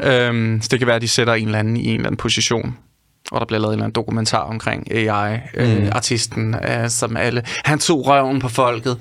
Øhm, 0.00 0.62
så 0.62 0.68
det 0.70 0.78
kan 0.78 0.86
være, 0.86 0.96
at 0.96 1.02
de 1.02 1.08
sætter 1.08 1.34
en 1.34 1.46
eller 1.46 1.58
anden 1.58 1.76
i 1.76 1.86
en 1.86 1.94
eller 1.94 2.06
anden 2.06 2.16
position, 2.16 2.76
og 3.30 3.40
der 3.40 3.46
bliver 3.46 3.60
lavet 3.60 3.72
en 3.72 3.78
eller 3.78 3.84
anden 3.84 3.94
dokumentar 3.94 4.38
omkring 4.38 4.92
AI-artisten, 4.92 6.46
mm. 6.46 6.54
øh, 6.54 6.88
som 6.88 7.16
alle... 7.16 7.42
Han 7.64 7.78
tog 7.78 8.06
røven 8.06 8.40
på 8.40 8.48
folket, 8.48 8.98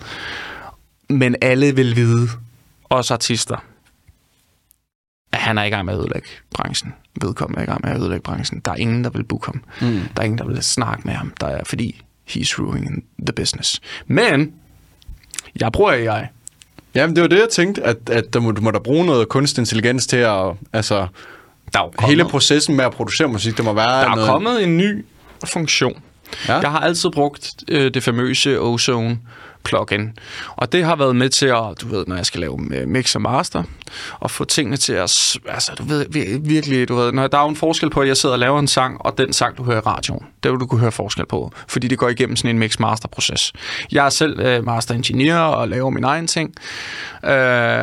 men 1.17 1.35
alle 1.41 1.75
vil 1.75 1.95
vide, 1.95 2.27
også 2.89 3.13
artister, 3.13 3.57
at 5.31 5.39
han 5.39 5.57
er 5.57 5.63
i 5.63 5.69
gang 5.69 5.85
med 5.85 5.93
at 5.93 5.99
ødelægge 5.99 6.27
branchen. 6.55 6.93
Vedkommende 7.21 7.59
er 7.59 7.63
i 7.63 7.65
gang 7.65 7.81
med 7.83 7.91
at 7.91 7.99
ødelægge 7.99 8.23
branchen. 8.23 8.61
Der 8.65 8.71
er 8.71 8.75
ingen, 8.75 9.03
der 9.03 9.09
vil 9.09 9.23
booke 9.23 9.45
ham. 9.45 9.63
Mm. 9.81 9.99
Der 10.15 10.21
er 10.21 10.23
ingen, 10.23 10.38
der 10.38 10.45
vil 10.45 10.63
snakke 10.63 11.01
med 11.05 11.13
ham. 11.13 11.33
Der 11.39 11.47
er, 11.47 11.63
fordi 11.63 12.01
he's 12.29 12.59
ruining 12.59 13.03
the 13.27 13.33
business. 13.35 13.81
Men, 14.07 14.53
jeg 15.59 15.71
bruger 15.71 15.91
AI. 15.91 16.25
Jamen, 16.95 17.15
det 17.15 17.21
var 17.21 17.27
det, 17.27 17.39
jeg 17.39 17.49
tænkte, 17.51 17.83
at, 17.83 17.97
at 18.09 18.33
der 18.33 18.39
må, 18.39 18.51
du 18.51 18.61
må 18.61 18.71
da 18.71 18.79
bruge 18.79 19.05
noget 19.05 19.29
kunstig 19.29 19.61
intelligens 19.61 20.07
til 20.07 20.17
at... 20.17 20.53
Altså, 20.73 21.07
Der 21.73 21.79
er 21.79 21.83
kommet, 21.83 22.09
hele 22.09 22.25
processen 22.25 22.75
med 22.75 22.85
at 22.85 22.91
producere 22.91 23.27
musik, 23.27 23.57
der 23.57 23.63
må 23.63 23.73
være 23.73 24.01
der 24.01 24.09
er 24.09 24.15
noget... 24.15 24.29
kommet 24.29 24.63
en 24.63 24.77
ny 24.77 25.05
funktion. 25.45 26.01
Ja? 26.47 26.57
Jeg 26.57 26.71
har 26.71 26.79
altid 26.79 27.09
brugt 27.09 27.55
øh, 27.67 27.93
det 27.93 28.03
famøse 28.03 28.59
Ozone 28.59 29.19
plugin. 29.63 30.09
Og 30.55 30.71
det 30.71 30.83
har 30.83 30.95
været 30.95 31.15
med 31.15 31.29
til 31.29 31.45
at, 31.45 31.63
du 31.81 31.88
ved, 31.88 32.05
når 32.07 32.15
jeg 32.15 32.25
skal 32.25 32.41
lave 32.41 32.57
mix 32.88 33.15
og 33.15 33.21
master, 33.21 33.63
og 34.19 34.31
få 34.31 34.45
tingene 34.45 34.77
til 34.77 34.93
at, 34.93 35.38
altså 35.49 35.71
du 35.77 35.83
ved, 35.83 36.05
vir- 36.05 36.39
virkelig, 36.47 36.88
du 36.88 36.95
ved, 36.95 37.11
når 37.11 37.27
der 37.27 37.38
er 37.38 37.45
en 37.45 37.55
forskel 37.55 37.89
på, 37.89 38.01
at 38.01 38.07
jeg 38.07 38.17
sidder 38.17 38.33
og 38.35 38.39
laver 38.39 38.59
en 38.59 38.67
sang, 38.67 38.97
og 39.01 39.17
den 39.17 39.33
sang, 39.33 39.57
du 39.57 39.63
hører 39.63 39.77
i 39.77 39.79
radioen. 39.79 40.25
Det 40.43 40.51
vil 40.51 40.59
du 40.59 40.65
kunne 40.67 40.81
høre 40.81 40.91
forskel 40.91 41.25
på, 41.25 41.51
fordi 41.67 41.88
det 41.88 41.97
går 41.97 42.09
igennem 42.09 42.35
sådan 42.35 42.49
en 42.49 42.59
mix-master-proces. 42.59 43.53
Jeg 43.91 44.05
er 44.05 44.09
selv 44.09 44.39
øh, 44.39 44.65
master-ingeniør 44.65 45.39
og 45.39 45.67
laver 45.69 45.89
min 45.89 46.03
egen 46.03 46.27
ting, 46.27 46.53
øh, 47.23 47.31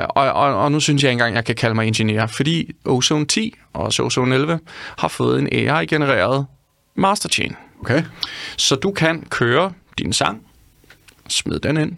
og, 0.09 0.33
og, 0.33 0.55
og 0.55 0.73
nu 0.73 0.81
synes 0.81 1.03
jeg 1.03 1.11
ikke 1.11 1.13
engang, 1.21 1.35
jeg 1.35 1.45
kan 1.45 1.55
kalde 1.55 1.75
mig 1.75 1.87
ingeniør, 1.87 2.27
fordi 2.27 2.71
Ozone 2.85 3.27
10 3.27 3.55
og 3.75 3.93
Ozone 4.01 4.35
11 4.35 4.61
har 4.99 5.09
fået 5.09 5.39
en 5.39 5.49
AI-genereret 5.53 6.47
masterchain. 6.97 7.57
Okay. 7.81 8.03
Så 8.57 8.75
du 8.75 8.91
kan 8.91 9.27
køre 9.31 9.73
din 9.99 10.13
sang, 10.13 10.43
smid 11.29 11.59
den 11.59 11.77
ind. 11.77 11.93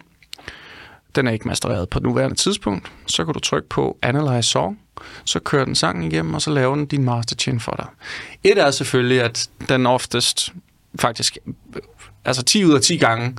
Den 1.15 1.27
er 1.27 1.31
ikke 1.31 1.47
mastereret 1.47 1.89
på 1.89 1.99
nuværende 1.99 2.35
tidspunkt. 2.35 2.91
Så 3.07 3.25
kan 3.25 3.33
du 3.33 3.39
trykke 3.39 3.69
på 3.69 3.97
Analyze 4.01 4.49
Song, 4.49 4.79
så 5.25 5.39
kører 5.39 5.65
den 5.65 5.75
sangen 5.75 6.11
igennem, 6.11 6.33
og 6.33 6.41
så 6.41 6.51
laver 6.51 6.75
den 6.75 6.85
din 6.85 7.03
masterchain 7.03 7.59
for 7.59 7.71
dig. 7.71 7.85
Et 8.43 8.57
er 8.57 8.71
selvfølgelig, 8.71 9.21
at 9.21 9.49
den 9.69 9.85
oftest 9.85 10.53
faktisk, 10.99 11.37
altså 12.25 12.43
10 12.43 12.65
ud 12.65 12.73
af 12.73 12.81
10 12.81 12.97
gange, 12.97 13.37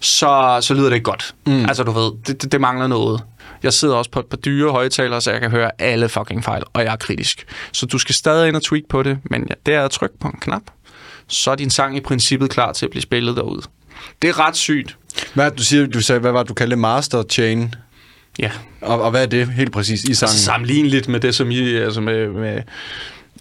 så, 0.00 0.58
så 0.60 0.74
lyder 0.74 0.88
det 0.88 0.94
ikke 0.94 1.04
godt. 1.04 1.34
Mm. 1.46 1.64
Altså 1.64 1.82
du 1.82 1.90
ved, 1.90 2.12
det, 2.26 2.42
det, 2.42 2.52
det 2.52 2.60
mangler 2.60 2.86
noget. 2.86 3.22
Jeg 3.62 3.72
sidder 3.72 3.94
også 3.94 4.10
på 4.10 4.20
et 4.20 4.26
par 4.26 4.36
dyre 4.36 4.70
højtalere, 4.70 5.20
så 5.20 5.30
jeg 5.30 5.40
kan 5.40 5.50
høre 5.50 5.70
alle 5.78 6.08
fucking 6.08 6.44
fejl, 6.44 6.62
og 6.72 6.84
jeg 6.84 6.92
er 6.92 6.96
kritisk. 6.96 7.46
Så 7.72 7.86
du 7.86 7.98
skal 7.98 8.14
stadig 8.14 8.48
ind 8.48 8.56
og 8.56 8.62
tweak 8.62 8.82
på 8.88 9.02
det, 9.02 9.18
men 9.24 9.46
ja, 9.50 9.54
det 9.66 9.74
er 9.74 9.84
at 9.84 9.90
trykke 9.90 10.18
på 10.18 10.28
en 10.28 10.38
knap, 10.40 10.62
så 11.26 11.50
er 11.50 11.54
din 11.54 11.70
sang 11.70 11.96
i 11.96 12.00
princippet 12.00 12.50
klar 12.50 12.72
til 12.72 12.86
at 12.86 12.90
blive 12.90 13.02
spillet 13.02 13.36
derude. 13.36 13.62
Det 14.22 14.30
er 14.30 14.40
ret 14.40 14.56
sygt. 14.56 14.96
Hvad, 15.34 15.50
du, 15.50 15.62
siger, 15.62 15.86
du 15.86 16.00
sagde, 16.00 16.20
hvad 16.20 16.32
var 16.32 16.42
du 16.42 16.54
kaldte 16.54 16.76
master 16.76 17.22
chain? 17.30 17.74
Ja. 18.38 18.50
Og, 18.80 19.02
og 19.02 19.10
hvad 19.10 19.22
er 19.22 19.26
det 19.26 19.48
helt 19.48 19.72
præcis 19.72 20.04
i 20.04 20.14
sangen? 20.14 20.30
Altså 20.30 20.44
sammenligneligt 20.44 21.08
med 21.08 21.20
det, 21.20 21.34
som 21.34 21.50
I, 21.50 21.74
altså 21.74 22.00
med, 22.00 22.28
med, 22.28 22.62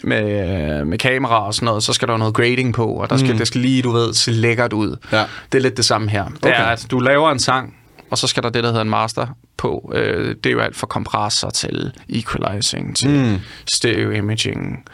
med, 0.03 0.85
med 0.85 0.97
kamera 0.97 1.45
og 1.45 1.53
sådan 1.53 1.65
noget, 1.65 1.83
så 1.83 1.93
skal 1.93 2.07
der 2.07 2.13
jo 2.13 2.17
noget 2.17 2.33
grading 2.33 2.73
på, 2.73 2.87
og 2.87 3.09
der 3.09 3.17
skal, 3.17 3.31
mm. 3.31 3.37
det 3.37 3.47
skal 3.47 3.61
lige, 3.61 3.81
du 3.81 3.91
ved, 3.91 4.13
se 4.13 4.31
lækkert 4.31 4.73
ud. 4.73 4.95
Ja. 5.11 5.23
Det 5.51 5.57
er 5.57 5.61
lidt 5.61 5.77
det 5.77 5.85
samme 5.85 6.09
her. 6.09 6.25
Det 6.25 6.37
Okay. 6.45 6.61
er, 6.61 6.65
at 6.65 6.85
du 6.91 6.99
laver 6.99 7.31
en 7.31 7.39
sang, 7.39 7.75
og 8.11 8.17
så 8.17 8.27
skal 8.27 8.43
der 8.43 8.49
det, 8.49 8.63
der 8.63 8.69
hedder 8.69 8.81
en 8.81 8.89
master 8.89 9.27
på. 9.57 9.91
Øh, 9.95 10.35
det 10.35 10.45
er 10.45 10.51
jo 10.51 10.59
alt 10.59 10.75
fra 10.75 10.87
kompressor 10.87 11.49
til 11.49 11.91
equalizing, 12.09 12.95
til 12.95 13.09
mm. 13.09 13.37
stereo 13.73 14.11
imaging, 14.11 14.85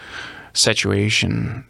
saturation, 0.54 1.64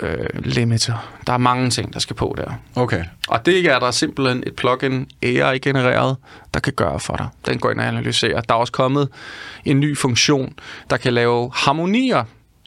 øh, 0.00 0.26
limiter. 0.34 1.12
Der 1.26 1.32
er 1.32 1.38
mange 1.38 1.70
ting, 1.70 1.92
der 1.92 1.98
skal 1.98 2.16
på 2.16 2.34
der. 2.36 2.52
Okay. 2.74 3.04
Og 3.28 3.46
det 3.46 3.66
er 3.66 3.78
der 3.78 3.90
simpelthen 3.90 4.42
et 4.46 4.56
plugin 4.56 5.06
AI-genereret, 5.22 6.16
der 6.54 6.60
kan 6.60 6.72
gøre 6.72 7.00
for 7.00 7.16
dig. 7.16 7.28
Den 7.46 7.58
går 7.58 7.70
ind 7.70 7.80
og 7.80 7.86
analyserer. 7.86 8.40
Der 8.40 8.54
er 8.54 8.58
også 8.58 8.72
kommet 8.72 9.08
en 9.64 9.80
ny 9.80 9.98
funktion, 9.98 10.54
der 10.90 10.96
kan 10.96 11.12
lave 11.12 11.50
harmonier 11.54 12.24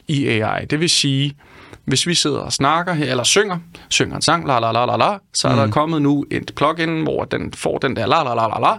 i 0.08 0.28
AI. 0.28 0.64
Det 0.64 0.80
vil 0.80 0.90
sige, 0.90 1.36
hvis 1.84 2.06
vi 2.06 2.14
sidder 2.14 2.38
og 2.38 2.52
snakker 2.52 2.92
her, 2.92 3.10
eller 3.10 3.24
synger, 3.24 3.58
synger 3.88 4.16
en 4.16 4.22
sang, 4.22 4.46
la 4.46 4.58
la 4.58 4.72
la 4.72 4.84
la 4.86 4.96
la, 4.96 5.18
så 5.34 5.48
er 5.48 5.52
mm. 5.52 5.58
der 5.58 5.70
kommet 5.70 6.02
nu 6.02 6.24
et 6.30 6.52
plugin, 6.56 7.02
hvor 7.02 7.24
den 7.24 7.52
får 7.52 7.78
den 7.78 7.96
der 7.96 8.06
la 8.06 8.22
la 8.22 8.34
la 8.34 8.46
la 8.46 8.60
la, 8.60 8.78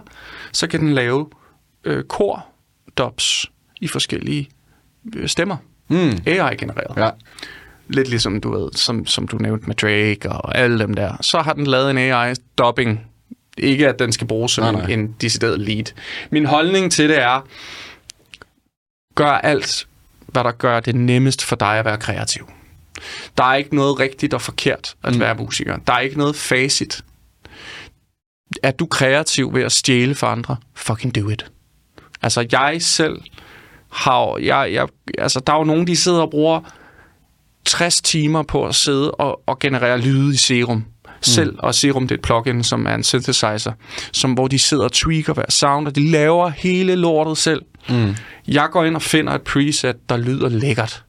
så 0.52 0.66
kan 0.66 0.80
den 0.80 0.94
lave 0.94 1.26
øh, 1.84 2.04
kor 2.04 2.46
dubs 2.98 3.46
i 3.80 3.88
forskellige 3.88 4.48
øh, 5.16 5.28
stemmer. 5.28 5.56
Mm. 5.88 6.18
AI-genereret. 6.26 6.96
Ja. 6.96 7.10
Lidt 7.88 8.08
ligesom 8.08 8.40
du 8.40 8.50
ved, 8.50 8.70
som, 8.72 9.06
som 9.06 9.28
du 9.28 9.36
nævnte 9.36 9.66
med 9.66 9.74
Drake 9.74 10.30
og 10.30 10.58
alle 10.58 10.78
dem 10.78 10.94
der. 10.94 11.16
Så 11.20 11.38
har 11.38 11.52
den 11.52 11.66
lavet 11.66 11.90
en 11.90 11.98
AI-dubbing. 11.98 13.00
Ikke 13.58 13.88
at 13.88 13.98
den 13.98 14.12
skal 14.12 14.26
bruges 14.26 14.52
som 14.52 14.64
Nej, 14.64 14.72
nej, 14.72 14.92
en, 14.92 15.00
en 15.00 15.16
decideret 15.20 15.60
lead. 15.60 15.84
Min 16.30 16.46
holdning 16.46 16.92
til 16.92 17.08
det 17.08 17.22
er, 17.22 17.46
gør 19.14 19.30
alt, 19.30 19.86
hvad 20.26 20.44
der 20.44 20.52
gør 20.52 20.80
det 20.80 20.94
nemmest 20.94 21.44
for 21.44 21.56
dig 21.56 21.78
at 21.78 21.84
være 21.84 21.98
kreativ. 21.98 22.50
Der 23.38 23.44
er 23.44 23.54
ikke 23.54 23.76
noget 23.76 24.00
rigtigt 24.00 24.34
og 24.34 24.42
forkert 24.42 24.94
at 25.04 25.14
mm. 25.14 25.20
være 25.20 25.34
musiker. 25.34 25.76
Der 25.86 25.92
er 25.92 26.00
ikke 26.00 26.18
noget 26.18 26.36
facit. 26.36 27.04
Er 28.62 28.70
du 28.70 28.86
kreativ 28.86 29.54
ved 29.54 29.62
at 29.62 29.72
stjæle 29.72 30.14
for 30.14 30.26
andre? 30.26 30.56
Fucking 30.74 31.14
do 31.14 31.28
it. 31.28 31.50
Altså, 32.22 32.46
jeg 32.52 32.82
selv 32.82 33.20
har... 33.88 34.38
Jeg, 34.38 34.72
jeg, 34.72 34.88
altså, 35.18 35.40
der 35.40 35.52
er 35.52 35.58
jo 35.58 35.64
nogen, 35.64 35.86
de 35.86 35.96
sidder 35.96 36.20
og 36.20 36.30
bruger 36.30 36.60
60 37.68 38.00
timer 38.02 38.42
på 38.42 38.66
at 38.66 38.74
sidde 38.74 39.10
og, 39.10 39.40
og 39.46 39.58
generere 39.58 39.98
lyde 40.00 40.34
i 40.34 40.36
Serum. 40.36 40.84
Selv, 41.20 41.56
og 41.58 41.74
Serum 41.74 42.08
det 42.08 42.14
er 42.14 42.18
et 42.18 42.22
plugin, 42.22 42.64
som 42.64 42.86
er 42.86 42.94
en 42.94 43.04
synthesizer, 43.04 43.72
som, 44.12 44.32
hvor 44.32 44.48
de 44.48 44.58
sidder 44.58 44.84
og 44.84 44.92
tweaker 44.92 45.34
hver 45.34 45.44
sound, 45.48 45.86
og 45.86 45.96
de 45.96 46.10
laver 46.10 46.48
hele 46.48 46.94
lortet 46.94 47.38
selv. 47.38 47.62
Mm. 47.88 48.14
Jeg 48.48 48.68
går 48.72 48.84
ind 48.84 48.94
og 48.96 49.02
finder 49.02 49.32
et 49.32 49.42
preset, 49.42 49.96
der 50.08 50.16
lyder 50.16 50.48
lækkert. 50.48 51.04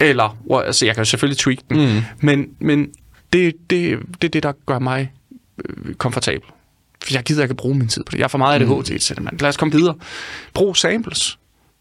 Eller, 0.00 0.36
altså 0.64 0.86
jeg 0.86 0.94
kan 0.94 1.00
jo 1.00 1.04
selvfølgelig 1.04 1.38
tweak 1.38 1.58
den, 1.70 1.94
Mm. 1.94 2.02
men, 2.20 2.46
men 2.60 2.88
det, 3.32 3.54
det, 3.70 3.98
det 4.22 4.24
er 4.24 4.28
det, 4.28 4.42
der 4.42 4.52
gør 4.66 4.78
mig 4.78 5.12
øh, 5.64 5.94
komfortabel. 5.94 6.48
For 7.04 7.14
jeg 7.14 7.22
gider 7.22 7.42
ikke 7.42 7.52
at 7.52 7.56
bruge 7.56 7.74
min 7.74 7.88
tid 7.88 8.04
på 8.04 8.10
det. 8.10 8.18
Jeg 8.18 8.24
er 8.24 8.28
for 8.28 8.38
meget 8.38 8.62
ADHD 8.62 8.98
til 8.98 9.16
det, 9.16 9.24
mand. 9.24 9.40
Lad 9.40 9.48
os 9.48 9.56
komme 9.56 9.72
videre. 9.72 9.94
Brug 10.54 10.76
samples, 10.76 11.38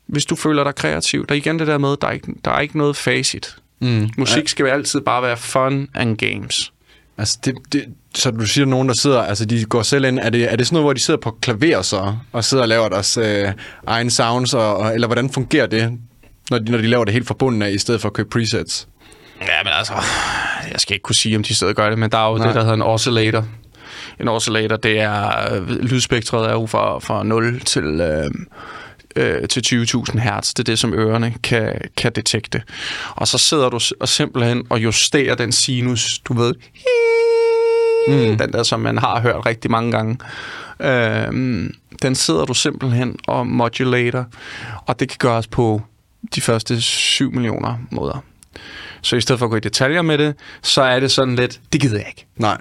hvis 0.10 0.26
du 0.26 0.36
føler 0.36 0.64
dig 0.64 0.76
kreativ. 0.76 1.26
Der 1.28 1.36
er 1.36 1.38
igen 1.38 1.60
det 1.60 1.68
der 1.68 1.78
med, 1.78 1.96
der 2.02 2.08
er 2.08 2.12
ikke, 2.12 2.34
der 2.46 2.52
er 2.52 2.60
ikke 2.60 2.78
noget 2.78 2.96
facit. 2.96 3.56
Mm. 3.82 4.10
Musik 4.18 4.48
skal 4.48 4.66
altid 4.66 5.02
bare 5.02 5.22
være 5.22 5.38
fun 5.38 5.88
and 5.94 6.18
games. 6.18 6.72
Altså, 7.18 7.40
det, 7.46 7.56
det, 7.74 7.86
så 8.16 8.32
du 8.32 8.46
siger, 8.46 8.66
nogen, 8.66 8.88
der 8.88 8.94
sidder, 8.94 9.22
altså 9.22 9.46
de 9.46 9.66
går 9.66 9.82
selv 9.82 10.06
ind, 10.06 10.20
er 10.20 10.30
det, 10.30 10.52
er 10.52 10.56
det 10.56 10.68
sådan 10.68 10.76
noget, 10.76 10.86
hvor 10.86 10.94
de 10.94 11.00
sidder 11.00 11.20
på 11.20 11.38
klaver 11.42 11.82
så, 11.82 12.16
og 12.32 12.44
sidder 12.44 12.64
og 12.64 12.68
laver 12.68 12.90
deres 12.90 13.18
øh, 13.18 13.52
egen 13.88 14.10
sounds, 14.10 14.54
og, 14.54 14.78
og, 14.78 14.94
eller 14.94 15.08
hvordan 15.08 15.30
fungerer 15.30 15.66
det, 15.68 15.92
når 16.50 16.60
de, 16.60 16.72
når 16.72 16.78
de 16.78 16.88
laver 16.88 17.06
det 17.06 17.14
helt 17.14 17.28
forbundet 17.28 17.68
af, 17.68 17.72
i 17.72 17.78
stedet 17.78 18.02
for 18.02 18.10
at 18.10 18.14
købe 18.14 18.30
presets? 18.30 18.88
Ja, 19.42 19.64
men 19.64 19.74
altså, 19.74 19.94
jeg 20.72 20.80
skal 20.80 20.94
ikke 20.94 21.04
kunne 21.04 21.16
sige, 21.16 21.36
om 21.36 21.44
de 21.44 21.56
sidder 21.56 21.72
og 21.72 21.76
gør 21.76 21.90
det, 21.90 22.00
men 22.00 22.12
der 22.12 22.18
er 22.18 22.30
jo 22.30 22.38
Nej. 22.38 22.38
Nej. 22.38 22.48
det, 22.48 22.56
der 22.56 22.62
hedder 22.62 22.76
en 22.76 22.82
oscillator. 22.82 23.46
En 24.20 24.28
oscillator, 24.28 24.76
det 24.76 25.00
er, 25.00 25.54
øh, 25.54 25.70
lydspektret 25.70 26.50
er 26.50 26.52
jo 26.52 26.66
fra, 26.66 27.00
fra 27.00 27.24
0 27.24 27.60
til, 27.60 27.84
øh, 27.84 28.32
øh, 29.16 29.48
til 29.48 29.88
20.000 29.88 30.20
hertz. 30.20 30.54
Det 30.54 30.60
er 30.60 30.64
det, 30.64 30.80
som 30.80 30.94
ørerne 30.94 31.34
kan, 31.44 31.82
kan 31.98 32.12
detekte. 32.16 32.62
Og 33.16 33.28
så 33.28 33.38
sidder 33.38 33.70
du 33.70 33.80
og 34.00 34.10
simpelthen 34.10 34.64
og 34.70 34.84
justerer 34.84 35.36
den 35.36 35.52
sinus, 35.52 36.20
du 36.26 36.34
ved, 36.34 36.54
mm. 38.08 38.38
den 38.38 38.52
der, 38.54 38.64
som 38.64 38.80
man 38.80 38.98
har 38.98 39.22
hørt 39.22 39.46
rigtig 39.46 39.72
mange 39.72 39.92
gange. 39.92 40.18
Øh, 40.80 41.70
den 42.02 42.16
sidder 42.16 42.46
du 42.46 42.54
simpelthen 42.54 43.20
og 43.28 43.48
modulator, 43.48 44.26
og 44.86 45.00
det 45.00 45.10
kan 45.10 45.18
gøres 45.20 45.48
på 45.48 45.82
de 46.36 46.42
første 46.42 46.82
7 46.82 47.32
millioner 47.32 47.78
måder. 47.92 48.24
Så 49.02 49.16
i 49.16 49.22
stedet 49.22 49.40
for 49.40 49.46
at 49.46 49.50
gå 49.50 49.56
i 49.56 49.60
detaljer 49.60 50.02
med 50.02 50.18
det, 50.18 50.36
så 50.62 50.82
er 50.82 51.00
det 51.00 51.12
sådan 51.12 51.36
lidt, 51.36 51.60
det 51.74 51.82
gider 51.82 51.98
jeg 51.98 52.08
ikke. 52.08 52.26
Nej. 52.38 52.58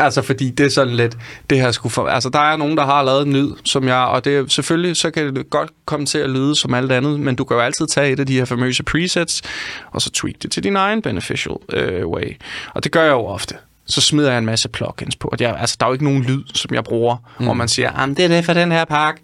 Altså, 0.00 0.22
fordi 0.22 0.50
det 0.50 0.66
er 0.66 0.70
sådan 0.70 0.94
lidt, 0.94 1.16
det 1.50 1.60
her 1.60 1.70
skulle 1.70 1.92
for... 1.92 2.06
Altså, 2.06 2.28
der 2.28 2.38
er 2.38 2.56
nogen, 2.56 2.76
der 2.76 2.84
har 2.84 3.02
lavet 3.02 3.26
en 3.26 3.32
lyd, 3.32 3.50
som 3.64 3.88
jeg... 3.88 3.96
Og 3.96 4.24
det 4.24 4.52
selvfølgelig, 4.52 4.96
så 4.96 5.10
kan 5.10 5.34
det 5.36 5.50
godt 5.50 5.70
komme 5.84 6.06
til 6.06 6.18
at 6.18 6.30
lyde 6.30 6.56
som 6.56 6.74
alt 6.74 6.92
andet, 6.92 7.20
men 7.20 7.34
du 7.34 7.44
kan 7.44 7.56
jo 7.56 7.60
altid 7.62 7.86
tage 7.86 8.12
et 8.12 8.20
af 8.20 8.26
de 8.26 8.34
her 8.38 8.44
famøse 8.44 8.82
presets, 8.82 9.42
og 9.90 10.02
så 10.02 10.10
tweak 10.10 10.34
det 10.42 10.50
til 10.50 10.62
din 10.64 10.76
egen 10.76 11.02
beneficial 11.02 11.56
øh, 11.72 12.06
way. 12.06 12.36
Og 12.74 12.84
det 12.84 12.92
gør 12.92 13.02
jeg 13.02 13.10
jo 13.12 13.26
ofte. 13.26 13.54
Så 13.86 14.00
smider 14.00 14.30
jeg 14.30 14.38
en 14.38 14.46
masse 14.46 14.68
plugins 14.68 15.16
på. 15.16 15.28
Og 15.28 15.36
jeg, 15.40 15.56
altså, 15.60 15.76
der 15.80 15.86
er 15.86 15.90
jo 15.90 15.92
ikke 15.92 16.04
nogen 16.04 16.22
lyd, 16.22 16.42
som 16.54 16.74
jeg 16.74 16.84
bruger, 16.84 17.16
mm. 17.38 17.44
hvor 17.44 17.54
man 17.54 17.68
siger, 17.68 18.00
"Jamen, 18.00 18.16
det 18.16 18.24
er 18.24 18.28
det 18.28 18.44
for 18.44 18.52
den 18.52 18.72
her 18.72 18.84
pakke. 18.84 19.20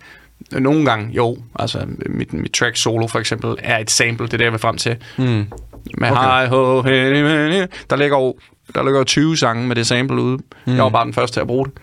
Nogle 0.53 0.85
gange, 0.85 1.11
jo. 1.12 1.36
Altså, 1.59 1.86
mit, 2.07 2.32
mit 2.32 2.53
track 2.53 2.77
solo, 2.77 3.07
for 3.07 3.19
eksempel, 3.19 3.55
er 3.59 3.78
et 3.78 3.90
sample. 3.90 4.27
Det 4.27 4.32
er 4.35 4.39
det, 4.39 4.44
jeg 4.44 4.53
vil 4.53 4.61
frem 4.61 4.77
til. 4.77 4.97
Mm. 5.16 5.47
Med 5.98 6.11
Okay. 6.11 6.44
hi 6.44 6.48
ho 6.48 6.82
hey, 6.82 7.15
hey, 7.15 7.66
Der 7.90 7.97
ligger 7.97 8.19
jo 8.19 8.35
der 8.74 8.82
ligger 8.82 9.01
jo 9.01 9.05
20 9.05 9.36
sange 9.36 9.66
med 9.66 9.76
det 9.76 9.86
sample 9.86 10.22
ude. 10.22 10.38
Mm. 10.66 10.74
Jeg 10.74 10.84
var 10.84 10.88
bare 10.88 11.05
den 11.05 11.14
første 11.14 11.34
til 11.36 11.40
at 11.40 11.47
bruge 11.47 11.66
det. 11.66 11.74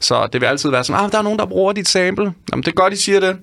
Så 0.00 0.26
det 0.26 0.40
vil 0.40 0.46
altid 0.46 0.70
være 0.70 0.84
sådan, 0.84 1.04
ah, 1.04 1.12
der 1.12 1.18
er 1.18 1.22
nogen, 1.22 1.38
der 1.38 1.46
bruger 1.46 1.72
dit 1.72 1.88
sample. 1.88 2.34
Jamen, 2.52 2.62
det 2.62 2.68
er 2.68 2.74
godt, 2.74 2.92
de 2.92 2.96
siger 2.96 3.20
det. 3.20 3.36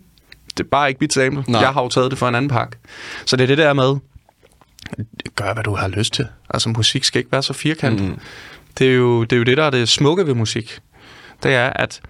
Det 0.58 0.64
er 0.64 0.70
bare 0.72 0.90
ikke 0.90 0.98
mit 1.02 1.14
sample. 1.14 1.44
Nej. 1.48 1.62
Jeg 1.62 1.70
har 1.70 1.84
jo 1.84 1.90
taget 1.90 2.12
det 2.12 2.20
for 2.20 2.28
en 2.28 2.36
anden 2.36 2.50
pakke. 2.50 2.78
Så 3.26 3.36
det 3.36 3.44
er 3.44 3.48
det 3.48 3.58
der 3.58 3.74
med, 3.74 3.96
gør 5.36 5.54
hvad 5.54 5.64
du 5.64 5.76
har 5.76 5.88
lyst 5.88 6.14
til. 6.14 6.28
Altså, 6.50 6.70
musik 6.70 7.04
skal 7.04 7.20
ikke 7.20 7.32
være 7.32 7.44
så 7.44 7.54
firkantet. 7.54 8.08
Mm. 8.08 8.20
Det, 8.78 8.88
er 8.88 8.94
jo, 8.94 9.24
det 9.24 9.34
er 9.34 9.38
jo 9.38 9.44
det, 9.44 9.58
der 9.58 9.64
er 9.64 9.70
det 9.70 9.90
smukke 9.90 10.28
ved 10.28 10.34
musik. 10.34 10.80
Det 11.44 11.54
er, 11.54 11.70
at 11.70 12.02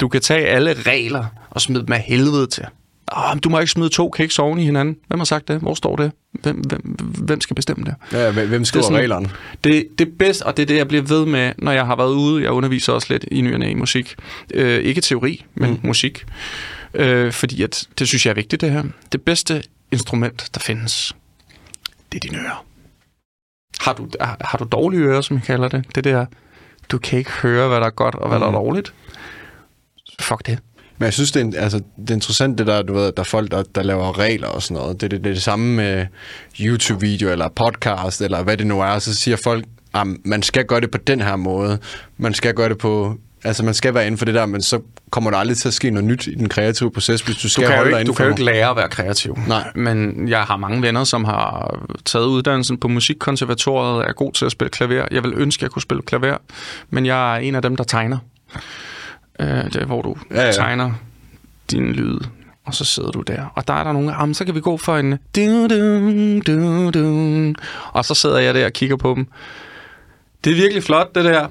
du 0.00 0.08
kan 0.08 0.20
tage 0.20 0.46
alle 0.46 0.72
regler 0.72 1.24
og 1.50 1.60
smide 1.60 1.86
dem 1.86 1.92
af 1.92 2.00
helvede 2.00 2.46
til. 2.46 2.64
Oh, 3.16 3.36
du 3.44 3.48
må 3.48 3.58
ikke 3.58 3.72
smide 3.72 3.88
to 3.88 4.10
kiks 4.10 4.38
oven 4.38 4.58
i 4.58 4.64
hinanden. 4.64 4.96
Hvem 5.08 5.20
har 5.20 5.24
sagt 5.24 5.48
det? 5.48 5.60
Hvor 5.60 5.74
står 5.74 5.96
det? 5.96 6.12
Hvem, 6.32 6.56
hvem, 6.56 6.80
hvem 7.18 7.40
skal 7.40 7.56
bestemme 7.56 7.84
det? 7.84 7.94
Ja, 8.12 8.30
hvem- 8.30 8.64
skriver 8.64 8.82
sådan- 8.84 8.98
reglerne? 8.98 9.30
Det, 9.64 9.88
det 9.98 10.18
bedste, 10.18 10.42
og 10.46 10.56
det 10.56 10.62
er 10.62 10.66
det, 10.66 10.76
jeg 10.76 10.88
bliver 10.88 11.02
ved 11.02 11.26
med, 11.26 11.52
når 11.58 11.72
jeg 11.72 11.86
har 11.86 11.96
været 11.96 12.14
ude. 12.14 12.42
Jeg 12.42 12.50
underviser 12.50 12.92
også 12.92 13.06
lidt 13.10 13.24
i 13.30 13.40
nyerne 13.40 13.70
i 13.70 13.74
musik. 13.74 14.14
Øh, 14.54 14.80
ikke 14.84 15.00
teori, 15.00 15.44
men 15.54 15.70
mm. 15.70 15.80
musik. 15.82 16.24
Øh, 16.94 17.32
fordi 17.32 17.62
at, 17.62 17.88
det 17.98 18.08
synes 18.08 18.26
jeg 18.26 18.30
er 18.30 18.34
vigtigt, 18.34 18.60
det 18.60 18.70
her. 18.70 18.82
Det 19.12 19.22
bedste 19.22 19.62
instrument, 19.92 20.48
der 20.54 20.60
findes, 20.60 21.16
det 22.12 22.24
er 22.24 22.28
dine 22.28 22.42
ører. 22.42 22.64
Har 23.80 23.92
du, 23.92 24.08
har, 24.20 24.36
har 24.40 24.58
du 24.58 24.64
dårlige 24.64 25.02
ører, 25.02 25.20
som 25.20 25.36
jeg 25.36 25.44
kalder 25.44 25.68
det? 25.68 25.84
Det 25.94 26.04
der, 26.04 26.26
du 26.88 26.98
kan 26.98 27.18
ikke 27.18 27.30
høre, 27.30 27.68
hvad 27.68 27.80
der 27.80 27.86
er 27.86 27.90
godt 27.90 28.14
og 28.14 28.28
hvad 28.28 28.38
mm. 28.38 28.40
der 28.40 28.46
er 28.46 28.50
Mm. 28.50 28.64
dårligt. 28.64 28.94
Fuck 30.20 30.46
det. 30.46 30.58
Men 30.98 31.04
jeg 31.04 31.12
synes, 31.12 31.32
det 31.32 31.40
er, 31.40 31.44
en- 31.44 31.54
altså, 31.56 31.80
det 32.00 32.10
er 32.10 32.14
interessant, 32.14 32.58
det 32.58 32.66
der, 32.66 32.82
du 32.82 32.94
ved, 32.94 33.04
der 33.04 33.20
er 33.20 33.22
folk, 33.24 33.50
der, 33.50 33.62
der 33.74 33.82
laver 33.82 34.18
regler 34.18 34.48
og 34.48 34.62
sådan 34.62 34.74
noget. 34.82 35.00
Det, 35.00 35.10
det, 35.10 35.24
det 35.24 35.30
er 35.30 35.34
det 35.34 35.42
samme 35.42 35.74
med 35.76 36.06
YouTube-video 36.60 37.28
eller 37.30 37.48
podcast, 37.48 38.20
eller 38.22 38.42
hvad 38.42 38.56
det 38.56 38.66
nu 38.66 38.80
er. 38.80 38.98
Så 38.98 39.14
siger 39.14 39.36
folk, 39.44 39.64
at 39.94 40.06
man 40.24 40.42
skal 40.42 40.64
gøre 40.64 40.80
det 40.80 40.90
på 40.90 40.98
den 40.98 41.20
her 41.20 41.36
måde. 41.36 41.78
Man 42.18 42.34
skal 42.34 42.54
gøre 42.54 42.68
det 42.68 42.78
på... 42.78 43.16
Altså, 43.44 43.64
man 43.64 43.74
skal 43.74 43.94
være 43.94 44.06
inden 44.06 44.18
for 44.18 44.24
det 44.24 44.34
der, 44.34 44.46
men 44.46 44.62
så 44.62 44.80
kommer 45.10 45.30
der 45.30 45.38
aldrig 45.38 45.56
til 45.56 45.68
at 45.68 45.74
ske 45.74 45.90
noget 45.90 46.04
nyt 46.08 46.26
i 46.26 46.34
den 46.34 46.48
kreative 46.48 46.90
proces, 46.92 47.20
hvis 47.20 47.36
du 47.36 47.42
Du 47.42 47.48
skal 47.48 47.66
holde 47.76 47.80
dig 47.80 47.86
ikke, 47.88 48.00
inden 48.00 48.06
du 48.06 48.12
kan 48.16 48.24
jo 48.26 48.30
ikke 48.30 48.44
lære 48.44 48.70
at 48.70 48.76
være 48.76 48.88
kreativ. 48.88 49.38
Nej. 49.46 49.70
Men 49.74 50.28
jeg 50.28 50.40
har 50.42 50.56
mange 50.56 50.82
venner, 50.82 51.04
som 51.04 51.24
har 51.24 51.74
taget 52.04 52.24
uddannelsen 52.26 52.78
på 52.78 52.88
musikkonservatoriet, 52.88 54.04
er 54.08 54.12
god 54.12 54.32
til 54.32 54.44
at 54.44 54.52
spille 54.52 54.70
klaver. 54.70 55.04
Jeg 55.10 55.22
vil 55.22 55.32
ønske, 55.36 55.60
at 55.60 55.62
jeg 55.62 55.70
kunne 55.70 55.82
spille 55.82 56.02
klaver, 56.02 56.36
men 56.90 57.06
jeg 57.06 57.34
er 57.36 57.38
en 57.40 57.54
af 57.54 57.62
dem, 57.62 57.76
der 57.76 57.84
tegner. 57.84 58.18
Øh, 59.40 59.64
det 59.64 59.76
er, 59.76 59.84
hvor 59.86 60.02
du 60.02 60.16
Ja, 60.30 60.44
ja, 60.46 60.52
tegner 60.52 60.92
din 61.70 61.92
lyd, 61.92 62.18
og 62.66 62.74
så 62.74 62.84
sidder 62.84 63.10
du 63.10 63.20
der. 63.20 63.52
Og 63.54 63.68
der 63.68 63.74
er 63.74 63.84
der 63.84 63.92
nogle, 63.92 64.12
jamen, 64.12 64.34
så 64.34 64.44
kan 64.44 64.54
vi 64.54 64.60
gå 64.60 64.76
for 64.76 64.96
en... 64.96 65.18
Du, 65.36 65.66
du, 65.68 66.40
du, 66.46 66.90
du. 66.90 67.54
Og 67.92 68.04
så 68.04 68.14
sidder 68.14 68.38
jeg 68.38 68.54
der 68.54 68.66
og 68.66 68.72
kigger 68.72 68.96
på 68.96 69.14
dem. 69.16 69.26
Det 70.44 70.52
er 70.52 70.56
virkelig 70.56 70.82
flot, 70.82 71.14
det 71.14 71.24
der. 71.24 71.46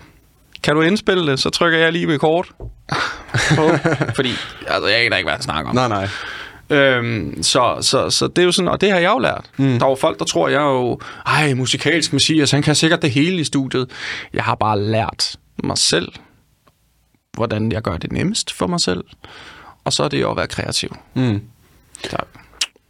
Kan 0.64 0.76
du 0.76 0.82
indspille 0.82 1.32
det, 1.32 1.40
så 1.40 1.50
trykker 1.50 1.80
jeg 1.80 1.92
lige 1.92 2.08
med 2.08 2.20
kort. 2.20 2.52
Fordi 4.16 4.32
altså, 4.68 4.88
jeg 4.88 5.06
aner 5.06 5.18
ikke, 5.18 5.28
hvad 5.28 5.34
jeg 5.34 5.44
snakker 5.44 5.70
om. 5.70 5.76
Nej, 5.76 5.88
nej. 5.88 6.08
Øhm, 6.70 7.44
så, 7.44 7.78
så, 7.82 8.10
så 8.10 8.28
det 8.28 8.38
er 8.38 8.44
jo 8.46 8.52
sådan, 8.52 8.70
og 8.70 8.82
det 8.82 8.92
har 8.92 9.00
jeg 9.00 9.12
jo 9.12 9.20
lært. 9.20 9.46
Mm. 9.58 9.80
Der 9.80 9.86
er 9.86 9.90
jo 9.90 9.96
folk, 9.96 10.20
der 10.20 10.26
tror, 10.26 10.48
jeg 10.48 10.62
er 10.62 10.72
jo, 10.72 11.00
ej, 11.26 11.54
musikalsk 11.54 12.14
messias, 12.14 12.52
han 12.52 12.62
kan 12.62 12.76
sikkert 12.76 13.02
det 13.02 13.12
hele 13.12 13.38
i 13.42 13.44
studiet. 13.44 13.90
Jeg 14.34 14.44
har 14.44 14.56
bare 14.56 14.80
lært 14.82 15.36
mig 15.64 15.78
selv, 15.78 16.08
hvordan 17.34 17.72
jeg 17.72 17.82
gør 17.82 17.98
det 17.98 18.12
nemmest 18.12 18.54
for 18.54 18.68
mig 18.68 18.80
selv. 18.82 19.04
Og 19.84 19.94
så 19.94 20.04
er 20.04 20.08
det 20.08 20.22
jo 20.22 20.32
at 20.32 20.38
være 20.38 20.48
kreativ. 20.48 20.96
Mm. 21.14 21.42
Der, 22.12 22.18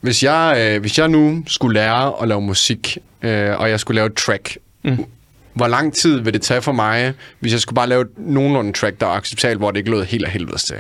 Hvis 0.02 0.24
jeg, 0.24 0.56
øh, 0.60 0.82
hvis 0.82 1.00
jeg 1.00 1.08
nu 1.08 1.44
skulle 1.48 1.74
lære 1.74 2.22
at 2.22 2.28
lave 2.28 2.42
musik, 2.42 2.98
øh, 3.22 3.60
og 3.60 3.70
jeg 3.70 3.80
skulle 3.80 3.96
lave 3.96 4.08
et 4.08 4.14
track, 4.14 4.58
mm. 4.84 5.06
hvor 5.54 5.68
lang 5.68 5.94
tid 5.94 6.20
vil 6.20 6.34
det 6.34 6.42
tage 6.42 6.62
for 6.62 6.72
mig, 6.72 7.14
hvis 7.40 7.52
jeg 7.52 7.60
skulle 7.62 7.76
bare 7.76 7.88
lave 7.90 8.02
et 8.02 8.10
nogenlunde 8.18 8.74
track, 8.74 9.00
der 9.02 9.08
er 9.08 9.12
acceptabelt, 9.12 9.60
hvor 9.60 9.72
det 9.72 9.78
ikke 9.78 9.92
lød 9.92 10.04
helt 10.04 10.26
af 10.26 10.32
helvedes 10.32 10.64
til? 10.64 10.76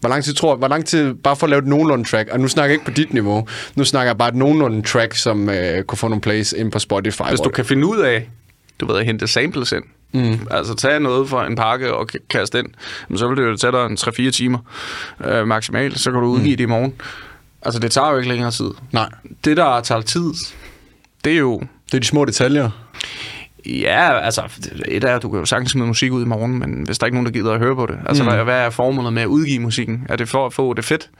Hvor 0.00 0.08
lang 0.08 0.24
tid 0.24 0.34
tror 0.34 0.56
Hvor 0.56 0.68
lang 0.68 0.86
tid, 0.86 1.14
bare 1.14 1.36
for 1.36 1.46
at 1.46 1.50
lave 1.50 1.58
et 1.58 1.66
nogenlunde 1.66 2.04
track, 2.04 2.28
og 2.28 2.40
nu 2.40 2.48
snakker 2.48 2.66
jeg 2.66 2.72
ikke 2.72 2.84
på 2.84 2.90
dit 2.90 3.12
niveau, 3.12 3.48
nu 3.74 3.84
snakker 3.84 4.08
jeg 4.10 4.18
bare 4.18 4.28
et 4.28 4.34
nogenlunde 4.34 4.82
track, 4.82 5.14
som 5.16 5.48
øh, 5.48 5.82
kunne 5.84 5.98
få 5.98 6.08
nogle 6.08 6.20
plays 6.20 6.52
ind 6.52 6.72
på 6.72 6.78
Spotify. 6.78 7.22
Hvis 7.28 7.40
du 7.40 7.50
kan 7.50 7.64
finde 7.64 7.86
ud 7.86 7.98
af, 7.98 8.28
du 8.80 8.86
ved, 8.86 8.96
at 8.98 9.04
hente 9.06 9.26
samples 9.26 9.72
ind, 9.72 9.84
mm. 10.12 10.46
altså 10.50 10.74
tage 10.74 11.00
noget 11.00 11.28
fra 11.28 11.46
en 11.46 11.56
pakke 11.56 11.94
og 11.94 12.08
kaste 12.30 12.58
ind, 12.58 12.68
men 13.08 13.18
så 13.18 13.28
vil 13.28 13.36
det 13.36 13.42
jo 13.42 13.56
tage 13.56 13.72
dig 13.72 13.86
en 13.86 13.96
3-4 14.00 14.30
timer 14.30 14.58
øh, 15.24 15.46
maksimalt, 15.46 16.00
så 16.00 16.10
kan 16.10 16.20
du 16.20 16.26
udgive 16.26 16.50
mm. 16.50 16.56
det 16.56 16.64
i 16.64 16.66
morgen. 16.66 16.94
Altså, 17.62 17.80
det 17.80 17.92
tager 17.92 18.10
jo 18.10 18.16
ikke 18.16 18.28
længere 18.28 18.50
tid. 18.50 18.70
Nej, 18.92 19.08
Det, 19.44 19.56
der 19.56 19.80
tager 19.80 20.00
tid, 20.00 20.32
det 21.24 21.32
er 21.32 21.38
jo... 21.38 21.60
det 21.86 21.94
er 21.94 22.00
de 22.00 22.06
små 22.06 22.24
detaljer. 22.24 22.70
Ja, 23.66 24.18
altså, 24.18 24.42
et 24.88 25.04
er, 25.04 25.16
at 25.16 25.22
du 25.22 25.30
kan 25.30 25.38
jo 25.38 25.44
sagtens 25.44 25.70
smide 25.70 25.86
musik 25.86 26.12
ud 26.12 26.22
i 26.22 26.26
morgen, 26.26 26.58
men 26.58 26.82
hvis 26.82 26.98
der 26.98 27.04
er 27.04 27.06
ikke 27.06 27.16
nogen, 27.16 27.26
der 27.26 27.32
gider 27.32 27.52
at 27.52 27.58
høre 27.58 27.76
på 27.76 27.86
det. 27.86 27.98
Altså, 28.06 28.22
mm. 28.22 28.28
hvad, 28.28 28.44
hvad 28.44 28.58
er 28.58 28.70
formålet 28.70 29.12
med 29.12 29.22
at 29.22 29.26
udgive 29.28 29.58
musikken? 29.58 30.06
Er 30.08 30.16
det 30.16 30.28
for 30.28 30.46
at 30.46 30.52
få 30.52 30.74
det 30.74 30.84
fedt 30.84 31.10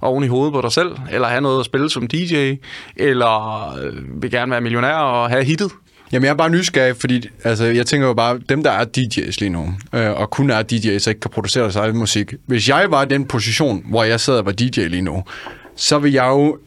oven 0.00 0.24
i 0.24 0.26
hovedet 0.26 0.52
på 0.52 0.60
dig 0.60 0.72
selv? 0.72 0.96
Eller 1.10 1.28
have 1.28 1.40
noget 1.40 1.60
at 1.60 1.66
spille 1.66 1.90
som 1.90 2.06
DJ? 2.08 2.54
Eller 2.96 3.68
øh, 3.82 4.22
vil 4.22 4.30
gerne 4.30 4.50
være 4.50 4.60
millionær 4.60 4.94
og 4.94 5.30
have 5.30 5.44
hittet? 5.44 5.72
Jamen, 6.12 6.24
jeg 6.24 6.30
er 6.30 6.36
bare 6.36 6.50
nysgerrig, 6.50 6.96
fordi 6.96 7.28
altså, 7.44 7.64
jeg 7.64 7.86
tænker 7.86 8.06
jo 8.06 8.14
bare, 8.14 8.40
dem 8.48 8.62
der 8.62 8.70
er 8.70 8.84
DJ's 8.98 9.36
lige 9.38 9.48
nu, 9.48 9.74
øh, 9.92 10.10
og 10.10 10.30
kun 10.30 10.50
er 10.50 10.62
DJ's 10.62 11.06
og 11.06 11.10
ikke 11.10 11.20
kan 11.20 11.30
producere 11.30 11.62
deres 11.62 11.76
egen 11.76 11.96
musik. 11.96 12.34
Hvis 12.46 12.68
jeg 12.68 12.90
var 12.90 13.02
i 13.02 13.06
den 13.06 13.24
position, 13.26 13.84
hvor 13.88 14.04
jeg 14.04 14.20
sad 14.20 14.34
og 14.34 14.46
var 14.46 14.52
DJ 14.52 14.80
lige 14.80 15.02
nu, 15.02 15.24
så 15.76 15.98
vil 15.98 16.12
jeg 16.12 16.24
jo 16.24 16.58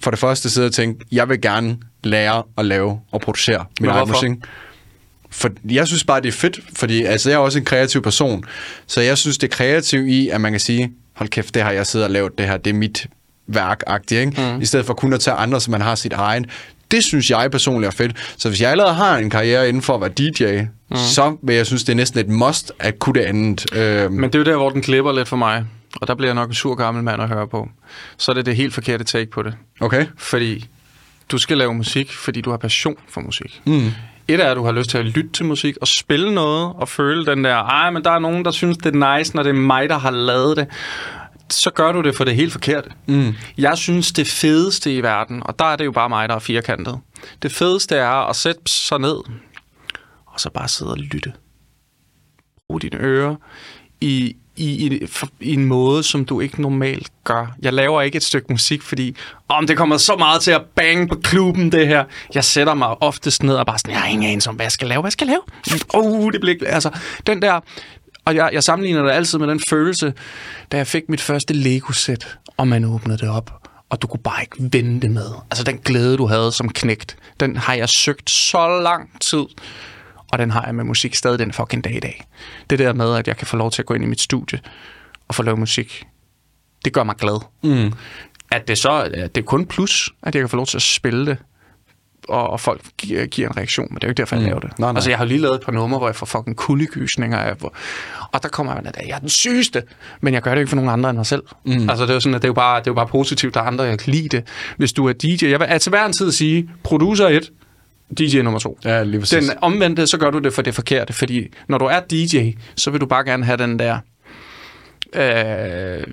for 0.00 0.10
det 0.10 0.20
første 0.20 0.50
sidde 0.50 0.66
og 0.66 0.72
tænke, 0.72 1.04
jeg 1.12 1.28
vil 1.28 1.40
gerne 1.40 1.76
lære 2.04 2.42
at 2.58 2.64
lave 2.64 3.00
og 3.12 3.20
producere 3.20 3.64
min 3.80 3.90
egen 3.90 4.08
musik. 4.08 4.30
For 5.30 5.50
jeg 5.64 5.86
synes 5.86 6.04
bare, 6.04 6.20
det 6.20 6.28
er 6.28 6.32
fedt, 6.32 6.60
fordi 6.76 7.04
altså, 7.04 7.30
jeg 7.30 7.36
er 7.36 7.40
også 7.40 7.58
en 7.58 7.64
kreativ 7.64 8.02
person, 8.02 8.44
så 8.86 9.00
jeg 9.00 9.18
synes, 9.18 9.38
det 9.38 9.52
er 9.52 9.56
kreativt 9.56 10.08
i, 10.08 10.28
at 10.28 10.40
man 10.40 10.52
kan 10.52 10.60
sige, 10.60 10.92
hold 11.12 11.28
kæft, 11.28 11.54
det 11.54 11.62
har 11.62 11.70
jeg 11.70 11.86
siddet 11.86 12.04
og 12.04 12.10
lavet, 12.10 12.38
det 12.38 12.46
her, 12.46 12.56
det 12.56 12.70
er 12.70 12.74
mit 12.74 13.06
værk 13.46 13.82
ikke? 14.12 14.54
Mm. 14.54 14.60
I 14.60 14.64
stedet 14.64 14.86
for 14.86 14.94
kun 14.94 15.12
at 15.12 15.20
tage 15.20 15.34
andre, 15.34 15.60
som 15.60 15.70
man 15.70 15.80
har 15.80 15.94
sit 15.94 16.12
egen. 16.12 16.46
Det 16.90 17.04
synes 17.04 17.30
jeg 17.30 17.50
personligt 17.50 17.92
er 17.94 17.96
fedt. 17.96 18.34
Så 18.36 18.48
hvis 18.48 18.60
jeg 18.60 18.70
allerede 18.70 18.94
har 18.94 19.16
en 19.16 19.30
karriere 19.30 19.68
inden 19.68 19.82
for 19.82 19.94
at 19.94 20.00
være 20.00 20.10
DJ, 20.10 20.62
mm. 20.90 20.96
så 20.96 21.36
vil 21.42 21.56
jeg 21.56 21.66
synes, 21.66 21.84
det 21.84 21.92
er 21.92 21.96
næsten 21.96 22.20
et 22.20 22.28
must 22.28 22.72
at 22.78 22.98
kunne 22.98 23.20
det 23.20 23.26
andet. 23.26 23.76
Øh, 23.76 24.12
Men 24.12 24.24
det 24.24 24.34
er 24.34 24.38
jo 24.38 24.44
der, 24.44 24.56
hvor 24.56 24.70
den 24.70 24.82
klipper 24.82 25.12
lidt 25.12 25.28
for 25.28 25.36
mig. 25.36 25.64
Og 26.00 26.08
der 26.08 26.14
bliver 26.14 26.28
jeg 26.28 26.34
nok 26.34 26.48
en 26.48 26.54
sur 26.54 26.74
gammel 26.74 27.04
mand 27.04 27.22
at 27.22 27.28
høre 27.28 27.48
på. 27.48 27.68
Så 28.16 28.32
er 28.32 28.34
det 28.34 28.46
det 28.46 28.56
helt 28.56 28.74
forkerte 28.74 29.04
take 29.04 29.30
på 29.30 29.42
det. 29.42 29.54
okay? 29.80 30.06
Fordi 30.18 30.66
du 31.30 31.38
skal 31.38 31.58
lave 31.58 31.74
musik, 31.74 32.12
fordi 32.12 32.40
du 32.40 32.50
har 32.50 32.56
passion 32.56 32.96
for 33.08 33.20
musik. 33.20 33.60
Mm. 33.66 33.90
Et 34.28 34.40
er, 34.40 34.50
at 34.50 34.56
du 34.56 34.64
har 34.64 34.72
lyst 34.72 34.90
til 34.90 34.98
at 34.98 35.04
lytte 35.04 35.30
til 35.32 35.44
musik 35.44 35.76
og 35.80 35.88
spille 35.88 36.34
noget 36.34 36.72
og 36.74 36.88
føle 36.88 37.26
den 37.26 37.44
der, 37.44 37.54
ej, 37.56 37.90
men 37.90 38.04
der 38.04 38.10
er 38.10 38.18
nogen, 38.18 38.44
der 38.44 38.50
synes, 38.50 38.76
det 38.76 38.94
er 38.94 39.18
nice, 39.18 39.36
når 39.36 39.42
det 39.42 39.50
er 39.50 39.54
mig, 39.54 39.88
der 39.88 39.98
har 39.98 40.10
lavet 40.10 40.56
det. 40.56 40.66
Så 41.50 41.70
gør 41.70 41.92
du 41.92 42.00
det 42.00 42.16
for 42.16 42.24
det 42.24 42.36
helt 42.36 42.52
forkerte. 42.52 42.90
Mm. 43.06 43.34
Jeg 43.58 43.78
synes, 43.78 44.12
det 44.12 44.26
fedeste 44.26 44.94
i 44.94 45.02
verden, 45.02 45.42
og 45.44 45.58
der 45.58 45.64
er 45.64 45.76
det 45.76 45.84
jo 45.84 45.92
bare 45.92 46.08
mig, 46.08 46.28
der 46.28 46.34
er 46.34 46.38
firkantet. 46.38 46.98
Det 47.42 47.52
fedeste 47.52 47.96
er 47.96 48.28
at 48.28 48.36
sætte 48.36 48.60
sig 48.66 48.98
ned, 48.98 49.16
og 50.26 50.40
så 50.40 50.50
bare 50.50 50.68
sidde 50.68 50.90
og 50.90 50.98
lytte. 50.98 51.32
Brug 52.68 52.82
dine 52.82 52.96
ører 52.96 53.36
i, 54.00 54.36
i, 54.56 54.86
i, 54.86 55.06
i 55.40 55.54
en 55.54 55.64
måde, 55.64 56.02
som 56.02 56.24
du 56.24 56.40
ikke 56.40 56.62
normalt 56.62 57.12
gør. 57.24 57.46
Jeg 57.62 57.72
laver 57.72 58.02
ikke 58.02 58.16
et 58.16 58.24
stykke 58.24 58.46
musik, 58.50 58.82
fordi 58.82 59.16
om 59.48 59.66
det 59.66 59.76
kommer 59.76 59.96
så 59.96 60.16
meget 60.16 60.42
til 60.42 60.50
at 60.50 60.62
bange 60.76 61.08
på 61.08 61.14
klubben, 61.14 61.72
det 61.72 61.86
her. 61.86 62.04
Jeg 62.34 62.44
sætter 62.44 62.74
mig 62.74 63.02
oftest 63.02 63.42
ned 63.42 63.54
og 63.54 63.66
bare 63.66 63.78
sådan, 63.78 63.92
jeg 63.92 64.00
har 64.00 64.08
ingen 64.08 64.30
anelse 64.30 64.48
om, 64.50 64.56
hvad 64.56 64.64
jeg 64.64 64.72
skal 64.72 64.88
lave. 64.88 65.00
Hvad 65.00 65.10
skal 65.10 65.28
jeg 65.28 65.38
lave? 65.70 65.82
Oh, 65.94 66.32
det 66.32 66.40
bliver 66.40 66.54
ikke... 66.54 66.68
Altså, 66.68 66.90
den 67.26 67.42
der... 67.42 67.60
Og 68.24 68.34
jeg, 68.34 68.50
jeg 68.52 68.62
sammenligner 68.62 69.02
det 69.02 69.10
altid 69.10 69.38
med 69.38 69.48
den 69.48 69.60
følelse, 69.68 70.14
da 70.72 70.76
jeg 70.76 70.86
fik 70.86 71.08
mit 71.08 71.20
første 71.20 71.54
Lego-sæt, 71.54 72.38
og 72.56 72.68
man 72.68 72.84
åbnede 72.84 73.18
det 73.18 73.28
op, 73.28 73.68
og 73.90 74.02
du 74.02 74.06
kunne 74.06 74.22
bare 74.22 74.42
ikke 74.42 74.56
vente 74.58 75.08
med. 75.08 75.30
Altså 75.50 75.64
den 75.64 75.78
glæde, 75.78 76.16
du 76.16 76.26
havde 76.26 76.52
som 76.52 76.68
knægt, 76.68 77.16
den 77.40 77.56
har 77.56 77.74
jeg 77.74 77.88
søgt 77.88 78.30
så 78.30 78.80
lang 78.80 79.20
tid, 79.20 79.44
og 80.32 80.38
den 80.38 80.50
har 80.50 80.64
jeg 80.66 80.74
med 80.74 80.84
musik 80.84 81.14
stadig 81.14 81.38
den 81.38 81.52
fucking 81.52 81.84
dag 81.84 81.96
i 81.96 82.00
dag. 82.00 82.24
Det 82.70 82.78
der 82.78 82.92
med, 82.92 83.16
at 83.16 83.28
jeg 83.28 83.36
kan 83.36 83.46
få 83.46 83.56
lov 83.56 83.70
til 83.70 83.82
at 83.82 83.86
gå 83.86 83.94
ind 83.94 84.04
i 84.04 84.06
mit 84.06 84.20
studie 84.20 84.60
og 85.28 85.34
få 85.34 85.42
lavet 85.42 85.58
musik, 85.58 86.06
det 86.84 86.92
gør 86.92 87.04
mig 87.04 87.16
glad. 87.16 87.40
Mm. 87.62 87.92
At 88.52 88.68
det 88.68 88.78
så, 88.78 88.90
at 89.14 89.34
det 89.34 89.40
er 89.40 89.46
kun 89.46 89.66
plus, 89.66 90.10
at 90.22 90.34
jeg 90.34 90.42
kan 90.42 90.48
få 90.48 90.56
lov 90.56 90.66
til 90.66 90.78
at 90.78 90.82
spille 90.82 91.26
det, 91.26 91.38
og, 92.28 92.50
og 92.50 92.60
folk 92.60 92.80
giver, 92.98 93.26
giver 93.26 93.48
en 93.48 93.56
reaktion, 93.56 93.86
men 93.90 93.94
det 93.94 94.04
er 94.04 94.08
jo 94.08 94.10
ikke 94.10 94.18
derfor, 94.18 94.36
jeg 94.36 94.44
laver 94.44 94.60
det. 94.60 94.78
Nej, 94.78 94.92
nej. 94.92 94.96
Altså, 94.96 95.10
jeg 95.10 95.18
har 95.18 95.24
lige 95.24 95.40
lavet 95.40 95.54
et 95.54 95.60
par 95.60 95.72
numre, 95.72 95.98
hvor 95.98 96.08
jeg 96.08 96.16
får 96.16 96.26
fucking 96.26 96.56
kuldegysninger 96.56 97.38
af, 97.38 97.54
hvor, 97.54 97.74
og 98.32 98.42
der 98.42 98.48
kommer 98.48 98.74
jeg, 98.74 98.82
at 98.86 99.06
jeg 99.08 99.14
er 99.14 99.18
den 99.18 99.28
sygeste, 99.28 99.82
men 100.20 100.34
jeg 100.34 100.42
gør 100.42 100.54
det 100.54 100.60
ikke 100.60 100.68
for 100.68 100.76
nogen 100.76 100.90
andre 100.90 101.10
end 101.10 101.18
mig 101.18 101.26
selv. 101.26 101.42
Mm. 101.64 101.90
Altså, 101.90 102.04
det 102.04 102.10
er 102.10 102.14
jo 102.14 102.20
sådan, 102.20 102.34
at 102.34 102.42
det 102.42 102.46
er 102.46 102.50
jo 102.50 102.54
bare, 102.54 102.80
det 102.80 102.86
er 102.86 102.90
jo 102.90 102.94
bare 102.94 103.06
positivt, 103.06 103.54
der 103.54 103.60
er 103.60 103.64
andre, 103.64 103.84
jeg 103.84 103.98
kan 103.98 104.12
lide 104.12 104.28
det. 104.28 104.46
Hvis 104.76 104.92
du 104.92 105.08
er 105.08 105.12
DJ, 105.12 105.50
jeg 105.50 105.60
vil 105.60 105.66
altså 105.66 105.90
hver 105.90 106.06
en 106.06 106.12
tid 106.12 106.32
sige, 106.32 106.70
producer 106.82 107.28
1, 107.28 107.50
DJ 108.18 108.42
nummer 108.42 108.60
2. 108.60 108.78
Ja, 108.84 109.02
lige 109.02 109.20
præcis. 109.20 109.48
Den 109.48 109.58
omvendte, 109.60 110.06
så 110.06 110.18
gør 110.18 110.30
du 110.30 110.38
det 110.38 110.52
for 110.52 110.62
det 110.62 110.74
forkerte, 110.74 111.12
fordi 111.12 111.48
når 111.68 111.78
du 111.78 111.84
er 111.84 112.00
DJ, 112.00 112.50
så 112.76 112.90
vil 112.90 113.00
du 113.00 113.06
bare 113.06 113.24
gerne 113.24 113.44
have 113.44 113.56
den 113.56 113.78
der, 113.78 113.98
øh, 115.14 116.04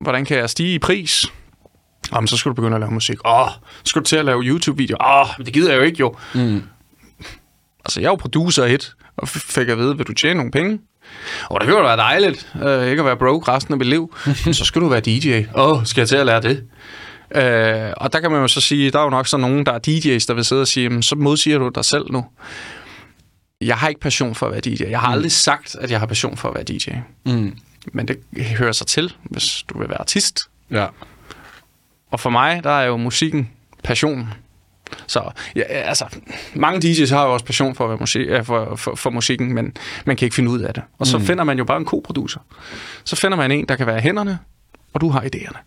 hvordan 0.00 0.24
kan 0.24 0.36
jeg 0.36 0.50
stige 0.50 0.74
i 0.74 0.78
pris? 0.78 1.24
Jamen, 2.14 2.28
så 2.28 2.36
skal 2.36 2.50
du 2.50 2.54
begynde 2.54 2.74
at 2.74 2.80
lave 2.80 2.92
musik. 2.92 3.18
Åh, 3.24 3.48
så 3.76 3.82
skal 3.84 4.00
du 4.02 4.06
til 4.06 4.16
at 4.16 4.24
lave 4.24 4.42
YouTube-videoer. 4.42 5.20
Åh, 5.22 5.28
men 5.38 5.46
det 5.46 5.54
gider 5.54 5.70
jeg 5.70 5.78
jo 5.78 5.82
ikke, 5.84 5.98
jo. 6.00 6.14
Mm. 6.34 6.62
Altså, 7.84 8.00
jeg 8.00 8.06
er 8.06 8.10
jo 8.10 8.16
producer 8.16 8.64
et, 8.64 8.94
og 9.16 9.28
fik 9.28 9.68
at 9.68 9.78
vide, 9.78 9.96
vil 9.96 10.06
du 10.06 10.12
tjene 10.12 10.34
nogle 10.34 10.50
penge? 10.50 10.78
Og 11.50 11.60
det 11.60 11.66
kan 11.66 11.76
jo 11.76 11.82
være 11.82 11.96
dejligt, 11.96 12.52
øh, 12.62 12.86
ikke 12.90 13.00
at 13.00 13.06
være 13.06 13.16
broke 13.16 13.52
resten 13.52 13.74
af 13.74 13.78
mit 13.78 13.86
liv. 13.88 14.14
Så 14.52 14.64
skal 14.64 14.80
du 14.82 14.88
være 14.88 15.00
DJ. 15.00 15.42
Åh, 15.54 15.70
oh, 15.78 15.84
skal 15.86 16.00
jeg 16.00 16.08
til 16.08 16.16
at 16.16 16.26
lære 16.26 16.40
det? 16.42 16.64
Øh, 17.34 17.92
og 17.96 18.12
der 18.12 18.20
kan 18.20 18.30
man 18.30 18.40
jo 18.40 18.48
så 18.48 18.60
sige, 18.60 18.90
der 18.90 18.98
er 18.98 19.02
jo 19.04 19.10
nok 19.10 19.26
så 19.26 19.36
nogen, 19.36 19.66
der 19.66 19.72
er 19.72 19.78
DJ's, 19.88 20.24
der 20.28 20.34
vil 20.34 20.44
sidde 20.44 20.60
og 20.62 20.68
sige, 20.68 20.84
"Jamen, 20.84 21.02
så 21.02 21.16
modsiger 21.16 21.58
du 21.58 21.68
dig 21.68 21.84
selv 21.84 22.04
nu. 22.10 22.24
Jeg 23.60 23.76
har 23.76 23.88
ikke 23.88 24.00
passion 24.00 24.34
for 24.34 24.46
at 24.46 24.52
være 24.52 24.60
DJ. 24.60 24.82
Jeg 24.90 25.00
har 25.00 25.08
Mm. 25.08 25.12
aldrig 25.12 25.32
sagt, 25.32 25.76
at 25.80 25.90
jeg 25.90 25.98
har 25.98 26.06
passion 26.06 26.36
for 26.36 26.48
at 26.48 26.54
være 26.54 26.64
DJ. 26.64 26.90
Mm. 27.26 27.56
Men 27.92 28.08
det 28.08 28.18
hører 28.58 28.72
sig 28.72 28.86
til, 28.86 29.14
hvis 29.24 29.64
du 29.68 29.78
vil 29.78 29.88
være 29.88 30.00
artist. 30.00 30.40
Ja. 30.70 30.86
Og 32.12 32.20
for 32.20 32.30
mig, 32.30 32.64
der 32.64 32.70
er 32.70 32.86
jo 32.86 32.96
musikken 32.96 33.50
passion. 33.84 34.28
Så 35.06 35.30
ja, 35.56 35.62
altså, 35.62 36.04
mange 36.54 36.88
DJ's 36.88 37.14
har 37.14 37.24
jo 37.24 37.32
også 37.32 37.44
passion 37.44 37.74
for, 37.74 37.96
musik, 37.96 38.28
for, 38.42 38.76
for, 38.76 38.94
for 38.94 39.10
musikken, 39.10 39.54
men 39.54 39.76
man 40.04 40.16
kan 40.16 40.26
ikke 40.26 40.34
finde 40.34 40.50
ud 40.50 40.60
af 40.60 40.74
det. 40.74 40.82
Og 40.98 41.06
så 41.06 41.18
mm. 41.18 41.24
finder 41.24 41.44
man 41.44 41.58
jo 41.58 41.64
bare 41.64 41.76
en 41.76 41.86
co-producer. 41.86 42.40
Så 43.04 43.16
finder 43.16 43.36
man 43.36 43.50
en, 43.50 43.68
der 43.68 43.76
kan 43.76 43.86
være 43.86 44.00
hænderne, 44.00 44.38
og 44.92 45.00
du 45.00 45.08
har 45.08 45.20
idéerne. 45.20 45.58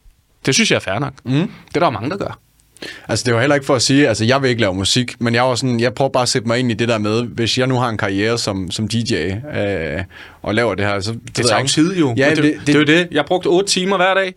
Det 0.45 0.53
synes 0.53 0.71
jeg 0.71 0.75
er 0.75 0.79
fair 0.79 0.99
nok. 0.99 1.13
Mm. 1.23 1.31
Det 1.31 1.75
er 1.75 1.79
der 1.79 1.89
mange, 1.89 2.09
der 2.09 2.17
gør. 2.17 2.39
Altså, 3.07 3.23
det 3.25 3.33
var 3.33 3.39
heller 3.39 3.55
ikke 3.55 3.65
for 3.65 3.75
at 3.75 3.81
sige, 3.81 4.07
altså, 4.07 4.25
jeg 4.25 4.41
vil 4.41 4.49
ikke 4.49 4.61
lave 4.61 4.73
musik, 4.73 5.21
men 5.21 5.35
jeg 5.35 5.43
var 5.43 5.55
sådan, 5.55 5.79
jeg 5.79 5.93
prøver 5.93 6.09
bare 6.09 6.23
at 6.23 6.29
sætte 6.29 6.47
mig 6.47 6.59
ind 6.59 6.71
i 6.71 6.73
det 6.73 6.87
der 6.87 6.97
med, 6.97 7.23
hvis 7.23 7.57
jeg 7.57 7.67
nu 7.67 7.75
har 7.75 7.89
en 7.89 7.97
karriere 7.97 8.37
som, 8.37 8.71
som 8.71 8.87
DJ, 8.87 9.13
øh, 9.15 10.03
og 10.41 10.55
laver 10.55 10.75
det 10.75 10.85
her, 10.85 10.99
så... 10.99 11.11
Det 11.37 11.45
tager 11.45 11.61
jo 11.61 11.67
tid 11.67 11.97
jo. 11.97 12.13
Ja, 12.17 12.29
det, 12.29 12.37
det, 12.37 12.43
det, 12.43 12.53
det, 12.59 12.67
det, 12.67 12.75
er 12.75 12.79
jo 12.79 12.85
det. 12.85 13.07
Jeg 13.11 13.25
brugte 13.25 13.47
8 13.47 13.69
timer 13.69 13.97
hver 13.97 14.13
dag 14.13 14.33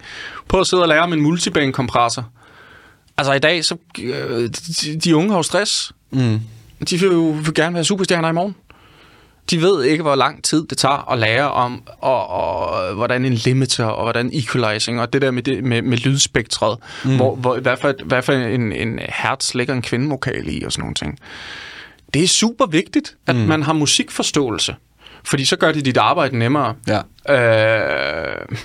på 0.49 0.61
at 0.61 0.67
sidde 0.67 0.83
og 0.83 0.89
lære 0.89 1.01
om 1.01 1.13
en 1.13 1.21
multiband-kompressor. 1.21 2.31
Altså 3.19 3.33
i 3.33 3.39
dag, 3.39 3.65
så 3.65 3.77
øh, 3.99 4.51
de, 4.83 4.97
de 4.99 5.17
unge 5.17 5.31
har 5.31 5.37
jo 5.37 5.43
stress. 5.43 5.93
Mm. 6.11 6.41
De 6.91 7.01
vil 7.01 7.11
jo 7.11 7.37
vil 7.45 7.55
gerne 7.55 7.75
være 7.75 7.85
superstjerner 7.85 8.29
i 8.29 8.33
morgen. 8.33 8.55
De 9.51 9.63
ved 9.63 9.85
ikke, 9.85 10.03
hvor 10.03 10.15
lang 10.15 10.45
tid 10.45 10.67
det 10.67 10.79
tager 10.79 11.13
at 11.13 11.19
lære 11.19 11.51
om, 11.51 11.83
og, 11.99 12.27
og, 12.29 12.95
hvordan 12.95 13.25
en 13.25 13.33
limiter, 13.35 13.85
og 13.85 14.03
hvordan 14.03 14.31
equalizing, 14.33 15.01
og 15.01 15.13
det 15.13 15.23
der 15.23 15.31
med, 15.31 15.43
det, 15.43 15.65
med, 15.65 15.83
med 15.83 15.99
lydspektret, 15.99 16.79
mm. 17.05 17.17
hvor, 17.17 17.35
hvor, 17.35 17.61
hvad 17.61 17.77
for, 17.77 17.95
hvad 18.05 18.23
for 18.23 18.33
en, 18.33 18.73
en 18.73 18.99
hertz 19.09 19.55
ligger 19.55 19.75
en 19.75 19.83
kvindevokal 19.83 20.49
i, 20.49 20.63
og 20.63 20.73
sådan 20.73 20.83
nogle 20.83 20.95
ting. 20.95 21.19
Det 22.15 22.25
er 22.25 22.29
super 22.29 22.67
vigtigt, 22.67 23.17
at 23.27 23.37
mm. 23.37 23.43
man 23.43 23.63
har 23.63 23.73
musikforståelse, 23.73 24.77
fordi 25.25 25.45
så 25.45 25.57
gør 25.57 25.73
det 25.73 25.85
dit 25.85 25.97
arbejde 25.97 26.39
nemmere. 26.39 26.75
Ja. 26.89 27.01
Øh, 27.35 28.57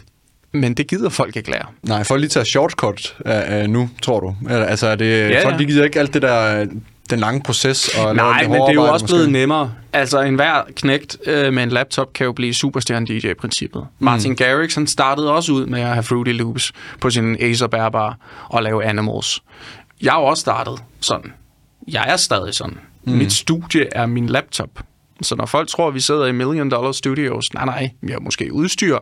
men 0.52 0.74
det 0.74 0.88
gider 0.88 1.10
folk 1.10 1.36
ikke 1.36 1.52
lære. 1.52 1.66
Nej, 1.84 2.04
folk 2.04 2.20
lige 2.20 2.30
tager 2.30 2.44
shortcut 2.44 3.16
uh, 3.26 3.32
uh, 3.32 3.70
nu, 3.70 3.90
tror 4.02 4.20
du? 4.20 4.36
Altså, 4.50 4.88
er 4.88 4.96
det, 4.96 5.30
Ja, 5.30 5.46
folk 5.46 5.54
ja. 5.54 5.60
de 5.60 5.66
gider 5.66 5.84
ikke 5.84 6.00
alt 6.00 6.14
det 6.14 6.22
der, 6.22 6.62
øh, 6.62 6.68
den 7.10 7.20
lange 7.20 7.42
proces 7.42 7.88
og 7.88 8.16
Nej, 8.16 8.44
men 8.48 8.54
det 8.54 8.70
er 8.70 8.74
jo 8.74 8.82
også 8.84 9.04
måske. 9.04 9.14
blevet 9.16 9.32
nemmere. 9.32 9.74
Altså, 9.94 10.22
enhver 10.22 10.62
knægt 10.76 11.18
øh, 11.26 11.54
med 11.54 11.64
en 11.64 11.70
laptop 11.70 12.14
kan 12.14 12.26
jo 12.26 12.32
blive 12.32 12.54
superstjerne 12.54 13.06
DJ 13.06 13.28
i 13.28 13.34
princippet. 13.34 13.82
Mm. 14.00 14.06
Martin 14.06 14.36
Garrix, 14.36 14.76
han 14.76 14.88
startede 14.88 15.32
også 15.32 15.52
ud 15.52 15.66
med 15.66 15.82
at 15.82 15.88
have 15.88 16.04
Fruity 16.04 16.32
Loops 16.32 16.72
på 17.02 17.10
sin 17.10 17.38
Acer 17.40 17.68
bærbar 17.68 18.18
og 18.50 18.64
lave 18.64 18.84
Animals. 18.84 19.44
Jeg 20.02 20.12
har 20.14 20.20
jo 20.20 20.26
også 20.26 20.42
startet 20.42 20.80
sådan. 21.00 21.34
Jeg 21.88 22.06
er 22.08 22.18
stadig 22.18 22.54
sådan. 22.54 22.78
Mm. 23.04 23.14
Mit 23.14 23.34
studie 23.34 23.88
er 23.96 24.06
min 24.06 24.28
laptop. 24.28 24.70
Så 25.22 25.36
når 25.36 25.46
folk 25.46 25.68
tror, 25.68 25.88
at 25.88 25.94
vi 25.94 26.00
sidder 26.00 26.26
i 26.26 26.32
million 26.32 26.70
dollar 26.72 26.92
studios, 26.92 27.54
nej, 27.54 27.66
nej, 27.66 27.90
vi 28.02 28.12
har 28.12 28.20
måske 28.20 28.54
udstyr, 28.54 28.98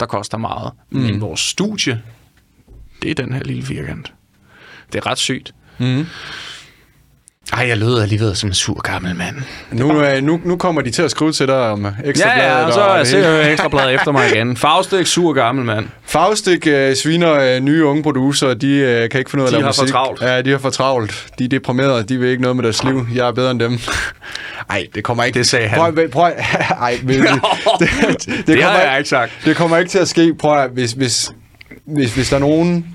der 0.00 0.06
koster 0.06 0.38
meget. 0.38 0.72
Mm. 0.90 1.00
Men 1.00 1.20
vores 1.20 1.40
studie, 1.40 2.02
det 3.02 3.10
er 3.10 3.14
den 3.14 3.32
her 3.32 3.42
lille 3.42 3.62
firkant. 3.62 4.12
Det 4.92 4.98
er 4.98 5.06
ret 5.06 5.18
sygt. 5.18 5.54
Ej, 7.52 7.68
jeg 7.68 7.76
lød 7.78 8.02
alligevel 8.02 8.36
som 8.36 8.48
en 8.48 8.54
sur 8.54 8.80
gammel 8.80 9.16
mand. 9.16 9.36
Nu, 9.72 10.02
øh, 10.04 10.22
nu, 10.22 10.40
nu 10.44 10.56
kommer 10.56 10.82
de 10.82 10.90
til 10.90 11.02
at 11.02 11.10
skrive 11.10 11.32
til 11.32 11.46
dig 11.46 11.56
om 11.70 11.86
ekstra 12.04 12.28
Ja, 12.38 12.58
ja, 12.58 12.64
og 12.64 12.72
så 12.72 12.80
er 12.80 13.18
jeg 13.18 13.52
ekstrabladet 13.52 13.94
efter 13.94 14.12
mig 14.12 14.30
igen. 14.34 14.56
Faustik, 14.56 15.06
sur 15.06 15.32
gammel 15.32 15.64
mand. 15.64 15.86
Faustik 16.04 16.66
øh, 16.66 16.94
sviner 16.96 17.34
øh, 17.34 17.60
nye 17.60 17.84
unge 17.84 18.02
producer, 18.02 18.54
de 18.54 18.68
øh, 18.68 19.10
kan 19.10 19.18
ikke 19.18 19.30
finde 19.30 19.42
ud 19.44 19.48
af 19.48 19.50
De 19.52 19.56
at 19.56 19.60
lave 19.60 19.64
har 19.64 19.72
for 19.72 19.82
musik. 19.82 19.92
travlt. 19.92 20.20
Ja, 20.22 20.42
de 20.42 20.50
har 20.50 20.58
for 20.58 20.70
travlt. 20.70 21.26
De 21.38 21.44
er 21.44 21.48
deprimerede, 21.48 22.02
de 22.04 22.18
vil 22.18 22.28
ikke 22.30 22.42
noget 22.42 22.56
med 22.56 22.64
deres 22.64 22.84
liv. 22.84 23.06
Jeg 23.14 23.28
er 23.28 23.32
bedre 23.32 23.50
end 23.50 23.60
dem. 23.60 23.78
Ej, 24.70 24.86
det 24.94 25.04
kommer 25.04 25.24
ikke... 25.24 25.38
Det 25.38 25.46
sagde 25.48 25.68
han. 25.68 25.78
Prøv, 25.78 25.94
prøv, 25.94 26.08
prøv 26.10 26.22
Ej, 26.80 26.98
det, 27.08 27.08
det, 27.08 27.18
det, 27.80 27.88
det, 28.26 28.46
Det 28.46 28.62
har 28.62 28.70
kommer 28.70 28.88
jeg 28.88 28.98
ikke 28.98 29.08
sagt. 29.10 29.32
Det 29.44 29.56
kommer 29.56 29.76
ikke 29.76 29.90
til 29.90 29.98
at 29.98 30.08
ske. 30.08 30.34
Prøv 30.34 30.58
at, 30.58 30.70
hvis, 30.70 30.92
hvis, 30.92 31.32
hvis, 31.86 32.14
hvis 32.14 32.28
der 32.28 32.36
er 32.36 32.40
nogen, 32.40 32.86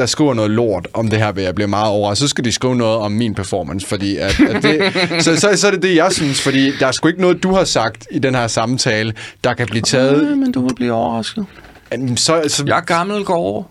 der 0.00 0.06
skriver 0.06 0.34
noget 0.34 0.50
lort 0.50 0.88
om 0.94 1.08
det 1.08 1.18
her, 1.18 1.32
vil 1.32 1.44
jeg 1.44 1.54
blive 1.54 1.68
meget 1.68 1.88
overrasket. 1.88 2.28
Så 2.28 2.28
skal 2.28 2.44
de 2.44 2.52
skrive 2.52 2.76
noget 2.76 2.98
om 2.98 3.12
min 3.12 3.34
performance, 3.34 3.86
fordi 3.86 4.16
at, 4.16 4.40
at 4.40 4.62
det, 4.62 4.92
så, 5.24 5.36
så, 5.36 5.56
så 5.56 5.66
er 5.66 5.70
det 5.70 5.82
det, 5.82 5.96
jeg 5.96 6.12
synes, 6.12 6.42
fordi 6.42 6.76
der 6.78 6.86
er 6.86 6.92
sgu 6.92 7.08
ikke 7.08 7.20
noget, 7.20 7.42
du 7.42 7.54
har 7.54 7.64
sagt 7.64 8.06
i 8.10 8.18
den 8.18 8.34
her 8.34 8.46
samtale, 8.46 9.14
der 9.44 9.54
kan 9.54 9.66
blive 9.66 9.82
taget... 9.82 10.30
Øh, 10.30 10.38
men 10.38 10.52
du 10.52 10.66
vil 10.66 10.74
blive 10.74 10.92
overrasket. 10.92 11.46
Så, 12.16 12.42
så, 12.48 12.64
Jeg 12.66 12.76
er 12.76 12.80
gammel, 12.80 13.24
går 13.24 13.34
over. 13.36 13.62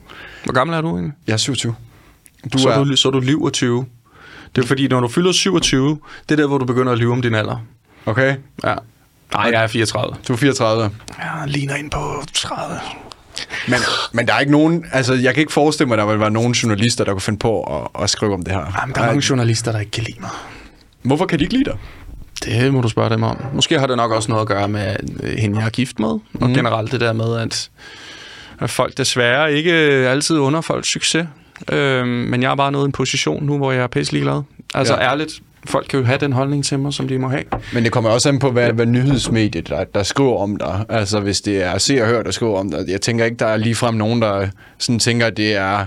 Hvor 0.43 0.53
gammel 0.53 0.77
er 0.77 0.81
du 0.81 0.89
egentlig? 0.89 1.13
jeg 1.27 1.33
er 1.33 1.37
27. 1.37 1.75
Du 2.53 2.57
så, 2.57 2.69
er, 2.69 2.83
du, 2.83 2.95
så 2.95 3.07
er 3.07 3.11
du 3.11 3.19
liv 3.19 3.49
20. 3.53 3.85
Det 4.55 4.63
er 4.63 4.67
fordi, 4.67 4.87
når 4.87 4.99
du 4.99 5.07
fylder 5.07 5.31
27, 5.31 5.99
det 6.29 6.31
er 6.31 6.41
der, 6.41 6.47
hvor 6.47 6.57
du 6.57 6.65
begynder 6.65 6.91
at 6.91 6.97
lyve 6.97 7.11
om 7.11 7.21
din 7.21 7.35
alder. 7.35 7.65
Okay, 8.05 8.35
Ja. 8.63 8.75
Nej, 9.33 9.49
jeg 9.53 9.63
er 9.63 9.67
34. 9.67 10.15
du 10.27 10.33
er 10.33 10.37
34. 10.37 10.89
Jeg 11.19 11.43
ligner 11.47 11.75
ind 11.75 11.91
på 11.91 12.23
30. 12.33 12.79
Men, 13.67 13.79
men 14.13 14.27
der 14.27 14.33
er 14.33 14.39
ikke 14.39 14.51
nogen... 14.51 14.85
Altså, 14.91 15.13
jeg 15.13 15.33
kan 15.33 15.41
ikke 15.41 15.53
forestille 15.53 15.87
mig, 15.87 15.95
at 15.95 15.99
der 15.99 16.05
vil 16.05 16.19
være 16.19 16.31
nogen 16.31 16.51
journalister, 16.53 17.03
der 17.03 17.11
kunne 17.11 17.21
finde 17.21 17.39
på 17.39 17.63
at, 17.63 18.03
at 18.03 18.09
skrive 18.09 18.33
om 18.33 18.43
det 18.43 18.53
her. 18.53 18.79
Jamen, 18.81 18.95
der 18.95 19.01
er 19.01 19.05
mange 19.05 19.23
journalister, 19.29 19.71
der 19.71 19.79
ikke 19.79 19.91
kan 19.91 20.03
lide 20.03 20.19
mig. 20.21 20.29
Hvorfor 21.01 21.25
kan 21.25 21.39
de 21.39 21.43
ikke 21.43 21.53
lide 21.53 21.65
dig? 21.65 21.77
Det 22.45 22.73
må 22.73 22.81
du 22.81 22.89
spørge 22.89 23.09
dem 23.09 23.23
om. 23.23 23.37
Måske 23.53 23.79
har 23.79 23.87
det 23.87 23.97
nok 23.97 24.11
også 24.11 24.29
noget 24.31 24.41
at 24.41 24.47
gøre 24.47 24.67
med 24.67 24.95
øh, 25.23 25.37
hende, 25.37 25.59
jeg 25.59 25.65
er 25.65 25.69
gift 25.69 25.99
med. 25.99 26.07
Og 26.07 26.21
Mhm. 26.33 26.53
generelt 26.53 26.91
det 26.91 27.01
der 27.01 27.13
med, 27.13 27.37
at, 27.37 27.69
at 28.59 28.69
folk 28.69 28.97
desværre 28.97 29.53
ikke 29.53 29.71
altid 30.09 30.37
under 30.37 30.61
folks 30.61 30.87
succes. 30.91 31.27
Øhm, 31.71 32.07
men 32.07 32.41
jeg 32.43 32.51
er 32.51 32.55
bare 32.55 32.71
nået 32.71 32.83
i 32.83 32.85
en 32.85 32.91
position 32.91 33.43
nu, 33.45 33.57
hvor 33.57 33.71
jeg 33.71 33.83
er 33.83 33.87
pisse 33.87 34.13
ligeglad. 34.13 34.41
Altså 34.73 34.93
ja. 34.95 35.01
ærligt, 35.11 35.31
folk 35.65 35.87
kan 35.89 35.99
jo 35.99 36.05
have 36.05 36.17
den 36.17 36.33
holdning 36.33 36.65
til 36.65 36.79
mig, 36.79 36.93
som 36.93 37.07
de 37.07 37.17
må 37.17 37.27
have. 37.27 37.43
Men 37.73 37.83
det 37.83 37.91
kommer 37.91 38.09
også 38.09 38.29
an 38.29 38.39
på, 38.39 38.51
hvad, 38.51 38.73
hvad 38.73 38.85
nyhedsmediet, 38.85 39.69
der, 39.69 39.83
der 39.83 40.03
skriver 40.03 40.37
om 40.37 40.57
dig. 40.57 40.85
Altså, 40.89 41.19
hvis 41.19 41.41
det 41.41 41.63
er 41.63 41.77
Se 41.77 42.01
og 42.01 42.07
Hør, 42.07 42.23
der 42.23 42.31
skriver 42.31 42.59
om 42.59 42.71
dig. 42.71 42.85
Jeg 42.87 43.01
tænker 43.01 43.25
ikke, 43.25 43.37
der 43.37 43.45
er 43.45 43.57
ligefrem 43.57 43.95
nogen, 43.95 44.21
der 44.21 44.47
sådan 44.77 44.99
tænker, 44.99 45.27
at 45.27 45.37
det 45.37 45.55
er 45.55 45.85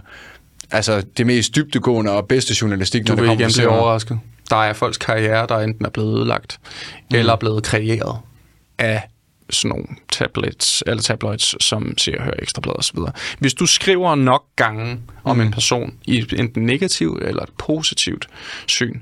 altså, 0.70 1.02
det 1.16 1.26
mest 1.26 1.56
dybtegående 1.56 2.12
og 2.12 2.28
bedste 2.28 2.54
journalistik, 2.62 3.06
Du 3.06 3.12
når 3.12 3.16
det 3.16 3.28
kommer 3.28 3.48
til 3.48 3.60
blive 3.60 3.68
overrasket. 3.68 4.18
Der 4.50 4.56
er 4.56 4.72
folks 4.72 4.98
karriere, 4.98 5.46
der 5.48 5.58
enten 5.58 5.84
er 5.84 5.90
blevet 5.90 6.16
ødelagt, 6.16 6.58
mm. 7.10 7.16
eller 7.16 7.36
blevet 7.36 7.62
kreeret 7.62 8.16
af 8.78 9.02
sådan 9.52 9.68
nogle 9.68 9.84
tablets, 10.12 10.82
eller 10.86 11.02
tabloids, 11.02 11.64
som 11.64 11.98
ser 11.98 12.16
og 12.18 12.24
hører 12.24 12.34
ekstrablad 12.42 12.74
og 12.76 12.84
så 12.84 12.92
videre. 12.94 13.12
Hvis 13.38 13.54
du 13.54 13.66
skriver 13.66 14.14
nok 14.14 14.44
gange 14.56 15.00
om 15.24 15.36
Mm. 15.36 15.42
en 15.42 15.50
person 15.50 15.94
i 16.04 16.18
et 16.18 16.32
enten 16.32 16.66
negativt 16.66 17.22
eller 17.22 17.42
et 17.42 17.50
positivt 17.58 18.26
syn, 18.66 19.00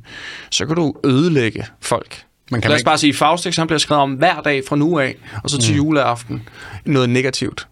så 0.51 0.67
kan 0.67 0.77
du 0.77 0.95
ødelægge 1.05 1.67
folk. 1.81 2.23
Men 2.51 2.61
kan 2.61 2.69
Lad 2.69 2.71
man 2.71 2.75
os 2.75 2.81
ikke- 2.81 2.87
bare 2.89 2.99
sige, 2.99 3.15
Faustix 3.15 3.57
han 3.57 3.67
bliver 3.67 3.79
skrevet 3.79 4.03
om 4.03 4.13
hver 4.13 4.41
dag 4.41 4.63
fra 4.69 4.77
nu 4.77 4.99
af, 4.99 5.17
og 5.45 5.51
så 5.51 5.59
til 5.59 5.73
mm. 5.73 5.77
juleaften 5.77 6.49
noget 6.85 7.09
negativt. 7.11 7.67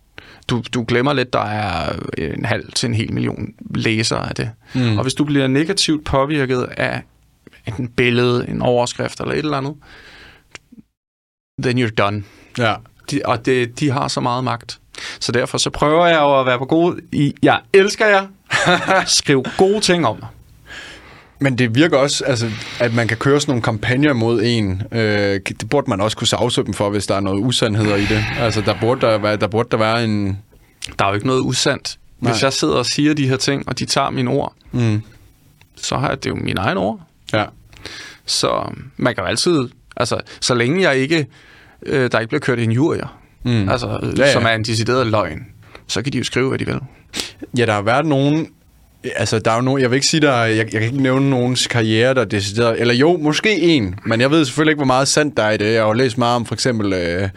Du, 0.49 0.63
du 0.75 0.85
glemmer 0.89 1.13
lidt, 1.13 1.33
der 1.33 1.41
er 1.45 1.97
en 2.19 2.45
halv 2.45 2.73
til 2.73 2.87
en 2.87 2.95
hel 2.95 3.13
million 3.13 3.49
læsere 3.75 4.29
af 4.29 4.35
det. 4.35 4.51
Mm. 4.75 4.97
Og 4.99 5.03
hvis 5.03 5.15
du 5.15 5.25
bliver 5.25 5.47
negativt 5.47 6.05
påvirket 6.05 6.63
af 6.77 7.03
enten 7.67 7.89
billede, 7.89 8.47
en 8.49 8.63
overskrift 8.63 9.21
eller 9.21 9.33
et 9.33 9.39
eller 9.39 9.57
andet, 9.57 9.75
then 11.63 11.79
you're 11.85 11.91
done. 11.95 12.25
Ja. 12.59 12.75
De, 13.11 13.20
og 13.25 13.47
det, 13.47 13.81
de 13.81 13.91
har 13.91 14.09
så 14.09 14.20
meget 14.20 14.45
magt. 14.45 14.79
Så 15.20 15.33
derfor 15.33 15.59
så 15.59 15.70
prøver 15.70 16.07
jeg 16.07 16.20
jo 16.20 16.41
at 16.41 16.47
være 16.47 16.59
på 16.59 16.65
god 16.65 17.01
i, 17.12 17.35
jeg 17.43 17.61
elsker 17.73 18.07
jer, 18.07 18.27
skriv 19.07 19.45
gode 19.59 19.81
ting 19.81 20.07
om 20.07 20.16
mig. 20.20 20.29
Men 21.41 21.59
det 21.59 21.75
virker 21.75 21.99
også, 21.99 22.25
altså, 22.25 22.51
at 22.81 22.95
man 22.95 23.09
kan 23.09 23.16
køre 23.16 23.41
sådan 23.41 23.51
nogle 23.51 23.62
kampagner 23.62 24.12
mod 24.12 24.43
en. 24.45 24.83
Øh, 24.93 25.41
det 25.49 25.69
burde 25.70 25.91
man 25.91 26.01
også 26.01 26.16
kunne 26.16 26.27
sagsøge 26.27 26.65
dem 26.65 26.75
for, 26.75 26.91
hvis 26.91 27.07
der 27.07 27.15
er 27.15 27.20
noget 27.20 27.41
usandheder 27.45 27.97
i 27.97 28.05
det. 28.05 28.25
Altså, 28.39 28.61
der 28.61 28.75
burde 28.81 29.01
der 29.01 29.19
være, 29.19 29.37
der 29.37 29.47
burde 29.47 29.69
der 29.70 29.77
være 29.77 30.05
en... 30.05 30.39
Der 30.99 31.05
er 31.05 31.09
jo 31.09 31.15
ikke 31.15 31.27
noget 31.27 31.41
usandt. 31.41 31.99
Hvis 32.19 32.31
Nej. 32.31 32.39
jeg 32.43 32.53
sidder 32.53 32.75
og 32.75 32.87
siger 32.87 33.15
de 33.15 33.29
her 33.29 33.37
ting, 33.37 33.69
og 33.69 33.79
de 33.79 33.85
tager 33.85 34.11
mine 34.11 34.31
ord, 34.31 34.55
Mm, 34.73 35.03
så 35.77 35.97
har 35.97 36.09
jeg 36.09 36.25
det 36.25 36.31
jo 36.31 36.35
mine 36.35 36.61
egne 36.61 36.81
ord. 36.81 37.01
ja. 37.33 37.45
Så 38.27 38.73
man 38.97 39.15
kan 39.15 39.25
jo 39.25 39.29
altid, 39.29 39.69
altså 39.97 40.20
så 40.41 40.55
længe 40.55 40.83
jeg 40.83 40.97
ikke, 40.97 41.27
øh, 41.87 42.11
der 42.13 42.19
ikke 42.19 42.29
bliver 42.29 42.41
kørt 42.41 42.59
injurier, 42.59 43.19
Mm. 43.45 43.69
altså, 43.69 43.87
Ja, 43.87 43.93
ja, 44.03 44.13
ja. 44.19 44.25
ja. 44.27 44.33
som 44.33 44.45
er 44.45 44.49
en 44.49 44.65
decideret 44.65 45.07
løgn, 45.07 45.47
så 45.87 46.03
kan 46.03 46.13
de 46.13 46.19
jo 46.19 46.25
skrive, 46.25 46.49
hvad 46.49 46.59
de 46.59 46.67
vil. 46.67 46.79
Ja, 47.59 47.67
der 47.67 47.73
har 47.73 47.83
været 47.83 48.07
nogen... 48.07 48.47
Altså, 49.17 49.39
der 49.39 49.51
er 49.51 49.55
jo 49.55 49.61
nogen... 49.61 49.83
Jeg 49.83 49.91
vil 49.91 49.97
ikke 49.97 50.07
sige, 50.07 50.21
der... 50.21 50.35
Jeg, 50.45 50.57
jeg 50.57 50.71
kan 50.71 50.83
ikke 50.83 51.03
nævne 51.03 51.31
nogens 51.31 51.67
karriere, 51.67 52.15
der 52.15 52.21
er 52.21 52.25
decideret... 52.25 52.81
Eller 52.81 52.95
jo, 52.95 53.17
måske 53.17 53.61
en. 53.61 53.95
Men 54.07 54.21
jeg 54.21 54.31
ved 54.31 54.45
selvfølgelig 54.45 54.71
ikke, 54.73 54.79
hvor 54.79 54.87
meget 54.87 55.09
sandt 55.09 55.37
der 55.37 55.43
er 55.43 55.51
i 55.51 55.57
det. 55.57 55.73
Jeg 55.73 55.81
har 55.83 55.87
jo 55.87 55.93
læst 55.93 56.19
meget 56.19 56.37
om 56.37 56.47
for 56.47 56.55
eksempel 56.55 56.93
øh, 56.93 57.29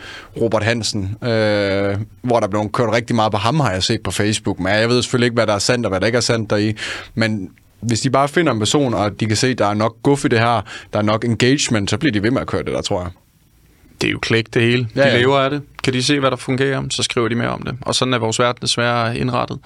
Robert 0.42 0.64
Hansen, 0.64 1.16
øh, 1.24 1.98
hvor 2.22 2.40
der 2.40 2.48
blev 2.48 2.70
kørt 2.74 2.94
rigtig 2.94 3.16
meget 3.16 3.32
på 3.32 3.38
ham, 3.38 3.60
har 3.60 3.72
jeg 3.72 3.84
set 3.84 4.02
på 4.04 4.12
Facebook. 4.12 4.60
Men 4.60 4.68
jeg 4.74 4.90
ved 4.90 5.02
selvfølgelig 5.02 5.26
ikke, 5.26 5.34
hvad 5.36 5.48
der 5.48 5.54
er 5.54 5.60
sandt 5.60 5.86
og 5.86 5.90
hvad 5.90 6.00
der 6.00 6.06
ikke 6.06 6.16
er 6.18 6.22
sandt 6.22 6.50
deri. 6.50 6.74
Men 7.16 7.50
hvis 7.82 8.02
de 8.02 8.10
bare 8.10 8.28
finder 8.28 8.52
en 8.54 8.60
person, 8.60 8.94
og 8.94 9.20
de 9.20 9.26
kan 9.26 9.38
se, 9.38 9.48
at 9.48 9.58
der 9.58 9.66
er 9.68 9.74
nok 9.74 9.96
guf 10.04 10.26
i 10.26 10.28
det 10.28 10.40
her, 10.40 10.62
der 10.94 11.00
er 11.00 11.04
nok 11.04 11.26
engagement, 11.26 11.90
så 11.90 11.98
bliver 11.98 12.12
de 12.14 12.24
ved 12.24 12.32
med 12.32 12.42
at 12.42 12.48
køre 12.48 12.64
det 12.64 12.74
der, 12.74 12.82
tror 12.82 13.02
jeg. 13.02 13.10
Det 14.02 14.08
er 14.08 14.12
jo 14.12 14.20
klik 14.20 14.54
det 14.54 14.62
hele. 14.62 14.84
De 14.84 14.88
Ja, 14.96 15.08
ja, 15.08 15.14
ja. 15.14 15.20
lever 15.20 15.38
af 15.40 15.50
det. 15.50 15.62
Kan 15.84 15.94
de 15.94 16.04
se, 16.04 16.20
hvad 16.20 16.32
der 16.32 16.38
fungerer, 16.38 16.84
så 16.90 17.04
skriver 17.04 17.28
de 17.28 17.36
mere 17.36 17.48
om 17.50 17.62
det. 17.62 17.76
Og 17.82 17.96
sådan 17.96 18.14
er 18.14 18.18
vores 18.18 18.40
verden 18.40 18.62
desværre 18.62 19.18
indrettet. 19.18 19.58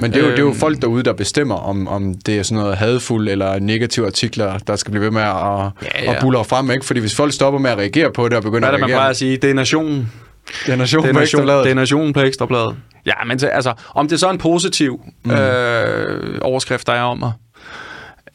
Men 0.00 0.12
det 0.12 0.18
er, 0.18 0.24
jo, 0.24 0.30
det 0.30 0.38
er 0.38 0.42
jo 0.42 0.48
Øhm. 0.48 0.58
folk 0.58 0.82
derude, 0.82 1.02
der 1.02 1.12
bestemmer, 1.12 1.54
om, 1.54 1.88
om 1.88 2.14
det 2.14 2.38
er 2.38 2.42
sådan 2.42 2.62
noget 2.62 2.76
hadfuld 2.76 3.28
eller 3.28 3.58
negative 3.58 4.06
artikler, 4.06 4.58
der 4.58 4.76
skal 4.76 4.90
blive 4.90 5.04
ved 5.04 5.10
med 5.10 5.22
at, 5.22 5.26
ja, 5.28 5.62
Ja, 6.04 6.12
at 6.14 6.18
buller 6.20 6.42
frem. 6.42 6.70
Ikke? 6.70 6.86
Fordi 6.86 7.00
hvis 7.00 7.16
folk 7.16 7.32
stopper 7.32 7.60
med 7.60 7.70
at 7.70 7.78
reagere 7.78 8.12
på 8.12 8.28
det 8.28 8.36
og 8.36 8.42
begynder 8.42 8.60
Hvad 8.60 8.68
er 8.68 8.70
det, 8.70 8.76
at 8.76 8.80
man 8.80 8.88
reagere... 8.88 8.96
plejer 8.98 9.10
at 9.10 9.16
sige? 9.16 9.36
Det 9.36 9.50
er 9.50 9.54
nationen. 9.54 10.12
Det 10.66 10.72
er 10.72 10.76
nation 10.76 11.02
Det 11.02 11.08
er, 11.08 11.12
på 11.12 11.18
nation, 11.20 11.40
Ekstrabladet. 11.40 11.64
det 11.64 11.70
er 11.70 11.74
nationen 11.74 12.12
på 12.12 12.20
ekstrabladet. 12.20 12.76
Ja, 13.06 13.12
men 13.26 13.38
det, 13.38 13.50
altså, 13.52 13.72
om 13.94 14.08
det 14.08 14.20
så 14.20 14.26
er 14.26 14.30
en 14.30 14.38
positiv 14.38 15.00
mm. 15.24 15.30
øh, 15.30 16.38
overskrift, 16.42 16.86
der 16.86 16.92
er 16.92 17.02
om 17.02 17.18
mig, 17.18 17.32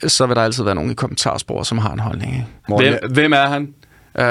så 0.07 0.25
vil 0.25 0.35
der 0.35 0.41
altid 0.41 0.63
være 0.63 0.75
nogen 0.75 0.91
i 0.91 0.93
kommentarspor, 0.93 1.63
som 1.63 1.77
har 1.77 1.93
en 1.93 1.99
holdning. 1.99 2.31
Ikke? 2.33 2.45
Morten, 2.69 2.93
Hvem, 3.01 3.11
hvem 3.11 3.33
er 3.33 3.47
han? 3.47 3.67
Øh, 4.19 4.25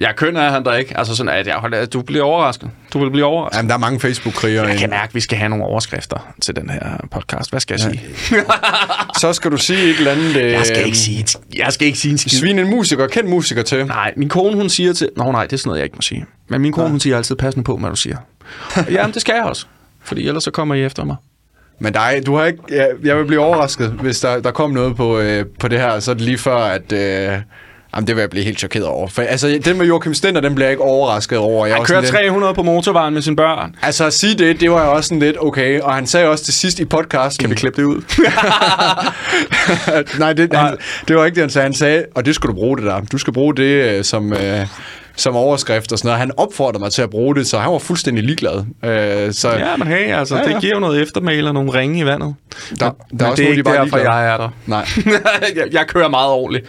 ja, 0.00 0.12
køn 0.16 0.36
er 0.36 0.50
han 0.50 0.64
der 0.64 0.74
ikke. 0.74 0.98
Altså 0.98 1.16
sådan, 1.16 1.32
at 1.32 1.46
jeg, 1.46 1.54
holder- 1.54 1.86
du 1.86 2.02
bliver 2.02 2.24
overrasket. 2.24 2.70
Du 2.92 2.98
vil 2.98 3.10
blive 3.10 3.24
overrasket. 3.24 3.56
Jamen, 3.58 3.68
der 3.68 3.74
er 3.74 3.78
mange 3.78 4.00
Facebook-krigere. 4.00 4.66
Jeg 4.66 4.78
kan 4.78 4.90
mærke, 4.90 5.04
at 5.10 5.14
vi 5.14 5.20
skal 5.20 5.38
have 5.38 5.48
nogle 5.48 5.64
overskrifter 5.64 6.32
til 6.42 6.56
den 6.56 6.70
her 6.70 6.80
podcast. 7.10 7.50
Hvad 7.50 7.60
skal 7.60 7.74
jeg 7.74 7.80
sige? 7.80 8.02
Så 9.20 9.32
skal 9.32 9.50
du 9.50 9.56
sige 9.56 9.90
et 9.90 9.96
eller 9.98 10.10
andet... 10.12 10.36
Øh, 10.36 10.52
Jeg 10.52 10.66
skal 10.66 10.86
ikke 10.86 10.98
sige, 10.98 11.20
et- 11.20 11.36
jeg 11.56 11.72
skal 11.72 11.86
ikke 11.86 11.98
sige 11.98 12.12
en 12.12 12.18
skid. 12.18 12.38
Svin 12.38 12.58
en 12.58 12.70
musiker, 12.70 13.06
kendt 13.06 13.30
musiker 13.30 13.62
til. 13.62 13.86
Nej, 13.86 14.12
min 14.16 14.28
kone 14.28 14.56
hun 14.56 14.68
siger 14.68 14.92
til... 14.92 15.08
Nå 15.16 15.32
nej, 15.32 15.44
det 15.44 15.52
er 15.52 15.56
sådan 15.56 15.68
noget, 15.68 15.78
jeg 15.78 15.84
ikke 15.84 15.96
må 15.96 16.02
sige. 16.02 16.26
Men 16.48 16.60
min 16.60 16.72
kone 16.72 16.88
hun 16.90 17.00
siger 17.00 17.16
altid, 17.16 17.36
pas 17.36 17.56
nu 17.56 17.62
på, 17.62 17.76
hvad 17.76 17.90
du 17.90 17.96
siger. 17.96 18.16
Jamen, 18.90 19.14
det 19.14 19.20
skal 19.22 19.34
jeg 19.34 19.44
også. 19.44 19.66
Fordi 20.04 20.28
ellers 20.28 20.44
så 20.44 20.50
kommer 20.50 20.74
I 20.74 20.84
efter 20.84 21.04
mig. 21.04 21.16
Men 21.80 21.92
dig, 21.92 22.22
du 22.26 22.36
har 22.36 22.44
ikke... 22.44 22.58
Jeg, 22.70 22.88
jeg 23.04 23.16
vil 23.16 23.24
blive 23.26 23.40
overrasket, 23.40 23.90
hvis 23.90 24.20
der, 24.20 24.40
der 24.40 24.50
kom 24.50 24.70
noget 24.70 24.96
på, 24.96 25.18
øh, 25.18 25.44
på 25.60 25.68
det 25.68 25.80
her. 25.80 26.00
Så 26.00 26.10
er 26.10 26.14
det 26.14 26.22
lige 26.24 26.38
før, 26.38 26.56
at... 26.56 26.92
Øh, 26.92 27.38
Jamen, 27.94 28.06
det 28.06 28.16
vil 28.16 28.22
jeg 28.22 28.30
blive 28.30 28.44
helt 28.44 28.58
chokeret 28.58 28.86
over. 28.86 29.08
For, 29.08 29.22
altså, 29.22 29.58
den 29.64 29.78
med 29.78 29.86
Joachim 29.86 30.14
Stender, 30.14 30.40
den 30.40 30.54
bliver 30.54 30.66
jeg 30.66 30.72
ikke 30.72 30.82
overrasket 30.82 31.38
over. 31.38 31.66
Jeg 31.66 31.74
Han 31.74 31.80
også 31.80 31.92
kører 31.92 32.02
sådan 32.04 32.20
lidt- 32.22 32.28
300 32.28 32.54
på 32.54 32.62
motorvejen 32.62 33.14
med 33.14 33.22
sine 33.22 33.36
børn. 33.36 33.74
Altså 33.82 34.04
at 34.06 34.12
sige 34.12 34.34
det, 34.38 34.60
det 34.60 34.70
var 34.70 34.84
jo 34.84 34.92
også 34.92 35.08
sådan 35.08 35.18
lidt 35.18 35.36
okay, 35.40 35.80
og 35.80 35.94
han 35.94 36.06
sagde 36.06 36.28
også 36.28 36.44
til 36.44 36.54
sidst 36.54 36.80
i 36.80 36.84
podcasten... 36.84 37.42
Kan 37.42 37.50
vi 37.50 37.54
klippe 37.54 37.80
det 37.82 37.86
ud? 37.86 38.02
Nej, 40.18 40.32
det, 40.32 40.52
Nej. 40.52 40.62
han, 40.62 40.76
det 41.08 41.16
var 41.16 41.24
ikke 41.24 41.34
det, 41.34 41.42
han 41.42 41.50
sagde. 41.50 41.62
Han 41.64 41.74
sagde, 41.74 42.04
og 42.14 42.26
det 42.26 42.34
skal 42.34 42.48
du 42.48 42.54
bruge 42.54 42.76
det 42.76 42.84
der. 42.86 43.00
Du 43.12 43.18
skal 43.18 43.32
bruge 43.32 43.54
det 43.56 43.62
øh, 43.62 44.04
som, 44.04 44.32
øh, 44.32 44.66
som 45.18 45.36
overskrift 45.36 45.92
og 45.92 45.98
sådan 45.98 46.08
noget. 46.08 46.18
Han 46.18 46.30
opfordrede 46.36 46.78
mig 46.78 46.92
til 46.92 47.02
at 47.02 47.10
bruge 47.10 47.34
det, 47.34 47.46
så 47.46 47.58
han 47.58 47.72
var 47.72 47.78
fuldstændig 47.78 48.24
ligeglad. 48.24 48.64
Øh, 48.84 49.32
så 49.32 49.50
ja, 49.50 49.76
men 49.76 49.88
hey, 49.88 50.12
altså, 50.14 50.36
Ja, 50.36 50.42
ja, 50.48 50.54
det 50.54 50.60
giver 50.60 50.74
jo 50.74 50.80
noget 50.80 51.02
eftermæl 51.02 51.46
og 51.46 51.54
nogle 51.54 51.72
ringe 51.74 51.98
i 52.00 52.04
vandet. 52.06 52.34
der, 52.70 52.76
der 52.76 52.92
men 53.10 53.20
er 53.20 53.26
også 53.26 53.42
det 53.42 53.48
er 53.48 53.50
de 53.50 53.50
ikke 53.50 53.62
bare 53.62 53.76
er 53.76 53.82
derfor, 53.82 53.96
ligeglade. 53.96 54.18
jeg 54.18 54.32
er 54.32 54.36
der. 54.36 54.48
Nej. 54.66 54.86
jeg, 55.56 55.64
jeg 55.72 55.86
kører 55.88 56.08
meget 56.08 56.30
ordentligt. 56.30 56.66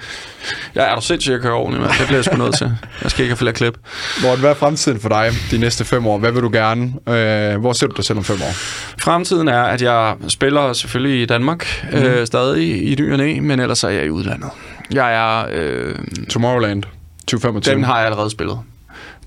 Jeg 0.76 0.90
er 0.90 0.94
der 0.94 1.02
sindssygt, 1.02 1.34
jeg 1.34 1.42
kører 1.42 1.54
ordentligt, 1.54 1.82
men 1.82 1.92
det 1.92 2.08
bliver 2.08 2.18
jeg 2.18 2.26
sgu 2.26 2.38
nødt 2.38 2.58
til. 2.58 2.72
Jeg 3.04 3.12
skal 3.12 3.24
ikke 3.24 3.32
have 3.32 3.38
flere 3.38 3.54
klip. 3.54 3.78
Morten, 4.22 4.40
hvad 4.40 4.50
er 4.50 4.54
fremtiden 4.54 5.00
for 5.00 5.10
dig 5.10 5.32
de 5.52 5.58
næste 5.58 5.86
fem 5.86 6.08
år? 6.08 6.18
Hvad 6.18 6.32
vil 6.32 6.42
du 6.42 6.50
gerne? 6.54 6.94
Øh, 7.10 7.60
hvor 7.60 7.74
ser 7.74 7.88
du 7.88 7.94
dig 7.96 8.06
selv 8.06 8.18
om 8.18 8.24
fem 8.24 8.38
år? 8.42 8.54
Fremtiden 9.02 9.48
er, 9.48 9.62
at 9.64 9.82
jeg 9.82 10.16
spiller 10.28 10.74
selvfølgelig 10.74 11.22
i 11.22 11.26
Danmark, 11.26 11.86
mm. 11.92 11.98
øh, 11.98 12.28
stadig 12.28 12.92
i 12.92 12.96
ny 13.00 13.12
og 13.12 13.18
næ, 13.18 13.40
men 13.42 13.60
ellers 13.60 13.84
er 13.84 13.90
jeg 13.90 14.06
i 14.06 14.10
udlandet. 14.10 14.50
Jeg 14.94 15.14
er... 15.16 15.46
Øh, 15.52 15.96
Tomorrowland 16.30 16.84
2025. 17.30 17.76
den 17.76 17.84
har 17.84 17.98
jeg 17.98 18.06
allerede 18.06 18.30
spillet 18.30 18.60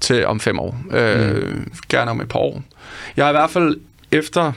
til 0.00 0.26
om 0.26 0.40
fem 0.40 0.58
år. 0.58 0.76
Øh, 0.90 1.66
Gerne 1.88 2.10
om 2.10 2.20
et 2.20 2.28
par 2.28 2.38
år. 2.38 2.62
Jeg 3.16 3.24
er 3.24 3.28
i 3.28 3.32
hvert 3.32 3.50
fald 3.50 3.76
efter 4.12 4.52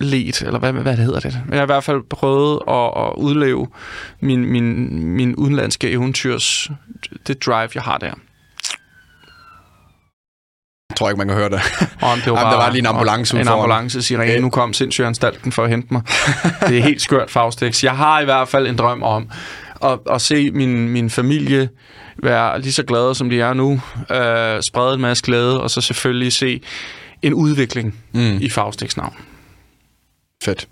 let, 0.00 0.42
eller 0.42 0.58
hvad, 0.58 0.72
hvad 0.72 0.96
hedder 0.96 1.20
det? 1.20 1.40
Jeg 1.50 1.58
har 1.58 1.62
i 1.62 1.66
hvert 1.66 1.84
fald 1.84 2.02
prøvet 2.10 2.60
at, 2.68 3.06
at 3.06 3.12
udleve 3.16 3.68
min, 4.20 4.44
min, 4.44 4.98
min 5.02 5.34
udenlandske 5.34 5.90
eventyrs, 5.90 6.70
det 7.26 7.46
drive, 7.46 7.68
jeg 7.74 7.82
har 7.82 7.98
der. 7.98 8.12
Jeg 10.90 10.96
tror 10.96 11.08
ikke, 11.08 11.18
man 11.18 11.28
kan 11.28 11.36
høre 11.36 11.48
det. 11.48 11.60
Om 12.02 12.18
det 12.18 12.32
var 12.32 12.38
Jamen, 12.38 12.52
der 12.52 12.56
var 12.56 12.70
lige 12.70 12.78
en 12.80 12.86
ambulance 12.86 13.40
En 13.40 13.48
ambulance 13.48 14.02
sirene. 14.02 14.34
Øh. 14.34 14.42
Nu 14.42 14.50
kom 14.50 14.72
sindssygeanstalten 14.72 15.52
for 15.52 15.64
at 15.64 15.70
hente 15.70 15.88
mig. 15.90 16.02
Det 16.68 16.78
er 16.78 16.82
helt 16.82 17.02
skørt, 17.02 17.30
Faustix. 17.30 17.84
Jeg 17.84 17.96
har 17.96 18.20
i 18.20 18.24
hvert 18.24 18.48
fald 18.48 18.66
en 18.66 18.78
drøm 18.78 19.02
om 19.02 19.30
at, 19.82 19.98
at 20.10 20.20
se 20.20 20.50
min, 20.50 20.88
min 20.88 21.10
familie 21.10 21.68
være 22.22 22.60
lige 22.60 22.72
så 22.72 22.82
glade, 22.82 23.14
som 23.14 23.30
de 23.30 23.40
er 23.40 23.52
nu. 23.54 23.72
Øh, 24.10 24.62
sprede 24.62 24.94
en 24.94 25.00
masse 25.00 25.24
glæde, 25.24 25.62
og 25.62 25.70
så 25.70 25.80
selvfølgelig 25.80 26.32
se 26.32 26.60
en 27.22 27.34
udvikling 27.34 27.98
mm. 28.12 28.38
i 28.40 28.48
Faustix 28.50 28.96
navn. 28.96 29.14
Fedt. 30.44 30.68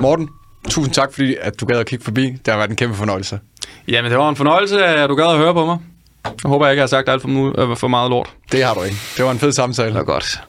Morten, 0.00 0.28
tusind 0.68 0.94
tak, 0.94 1.12
fordi 1.12 1.36
at 1.40 1.60
du 1.60 1.66
gad 1.66 1.76
at 1.78 1.86
kigge 1.86 2.04
forbi. 2.04 2.22
Det 2.24 2.48
har 2.48 2.56
været 2.56 2.70
en 2.70 2.76
kæmpe 2.76 2.96
fornøjelse. 2.96 3.40
Jamen, 3.88 4.10
det 4.10 4.18
var 4.18 4.28
en 4.28 4.36
fornøjelse, 4.36 4.84
at 4.84 5.08
du 5.10 5.14
gad 5.14 5.26
at 5.26 5.36
høre 5.36 5.54
på 5.54 5.66
mig. 5.66 5.78
Jeg 6.24 6.32
håber, 6.44 6.66
jeg 6.66 6.72
ikke 6.72 6.80
har 6.80 6.86
sagt 6.86 7.08
alt 7.08 7.22
for, 7.22 7.28
mu- 7.28 7.60
øh, 7.60 7.76
for 7.76 7.88
meget 7.88 8.10
lort. 8.10 8.30
Det 8.52 8.64
har 8.64 8.74
du 8.74 8.82
ikke. 8.82 8.96
Det 9.16 9.24
var 9.24 9.30
en 9.30 9.38
fed 9.38 9.52
samtale. 9.52 9.88
Det 9.88 9.94
var 9.94 10.04
godt. 10.04 10.40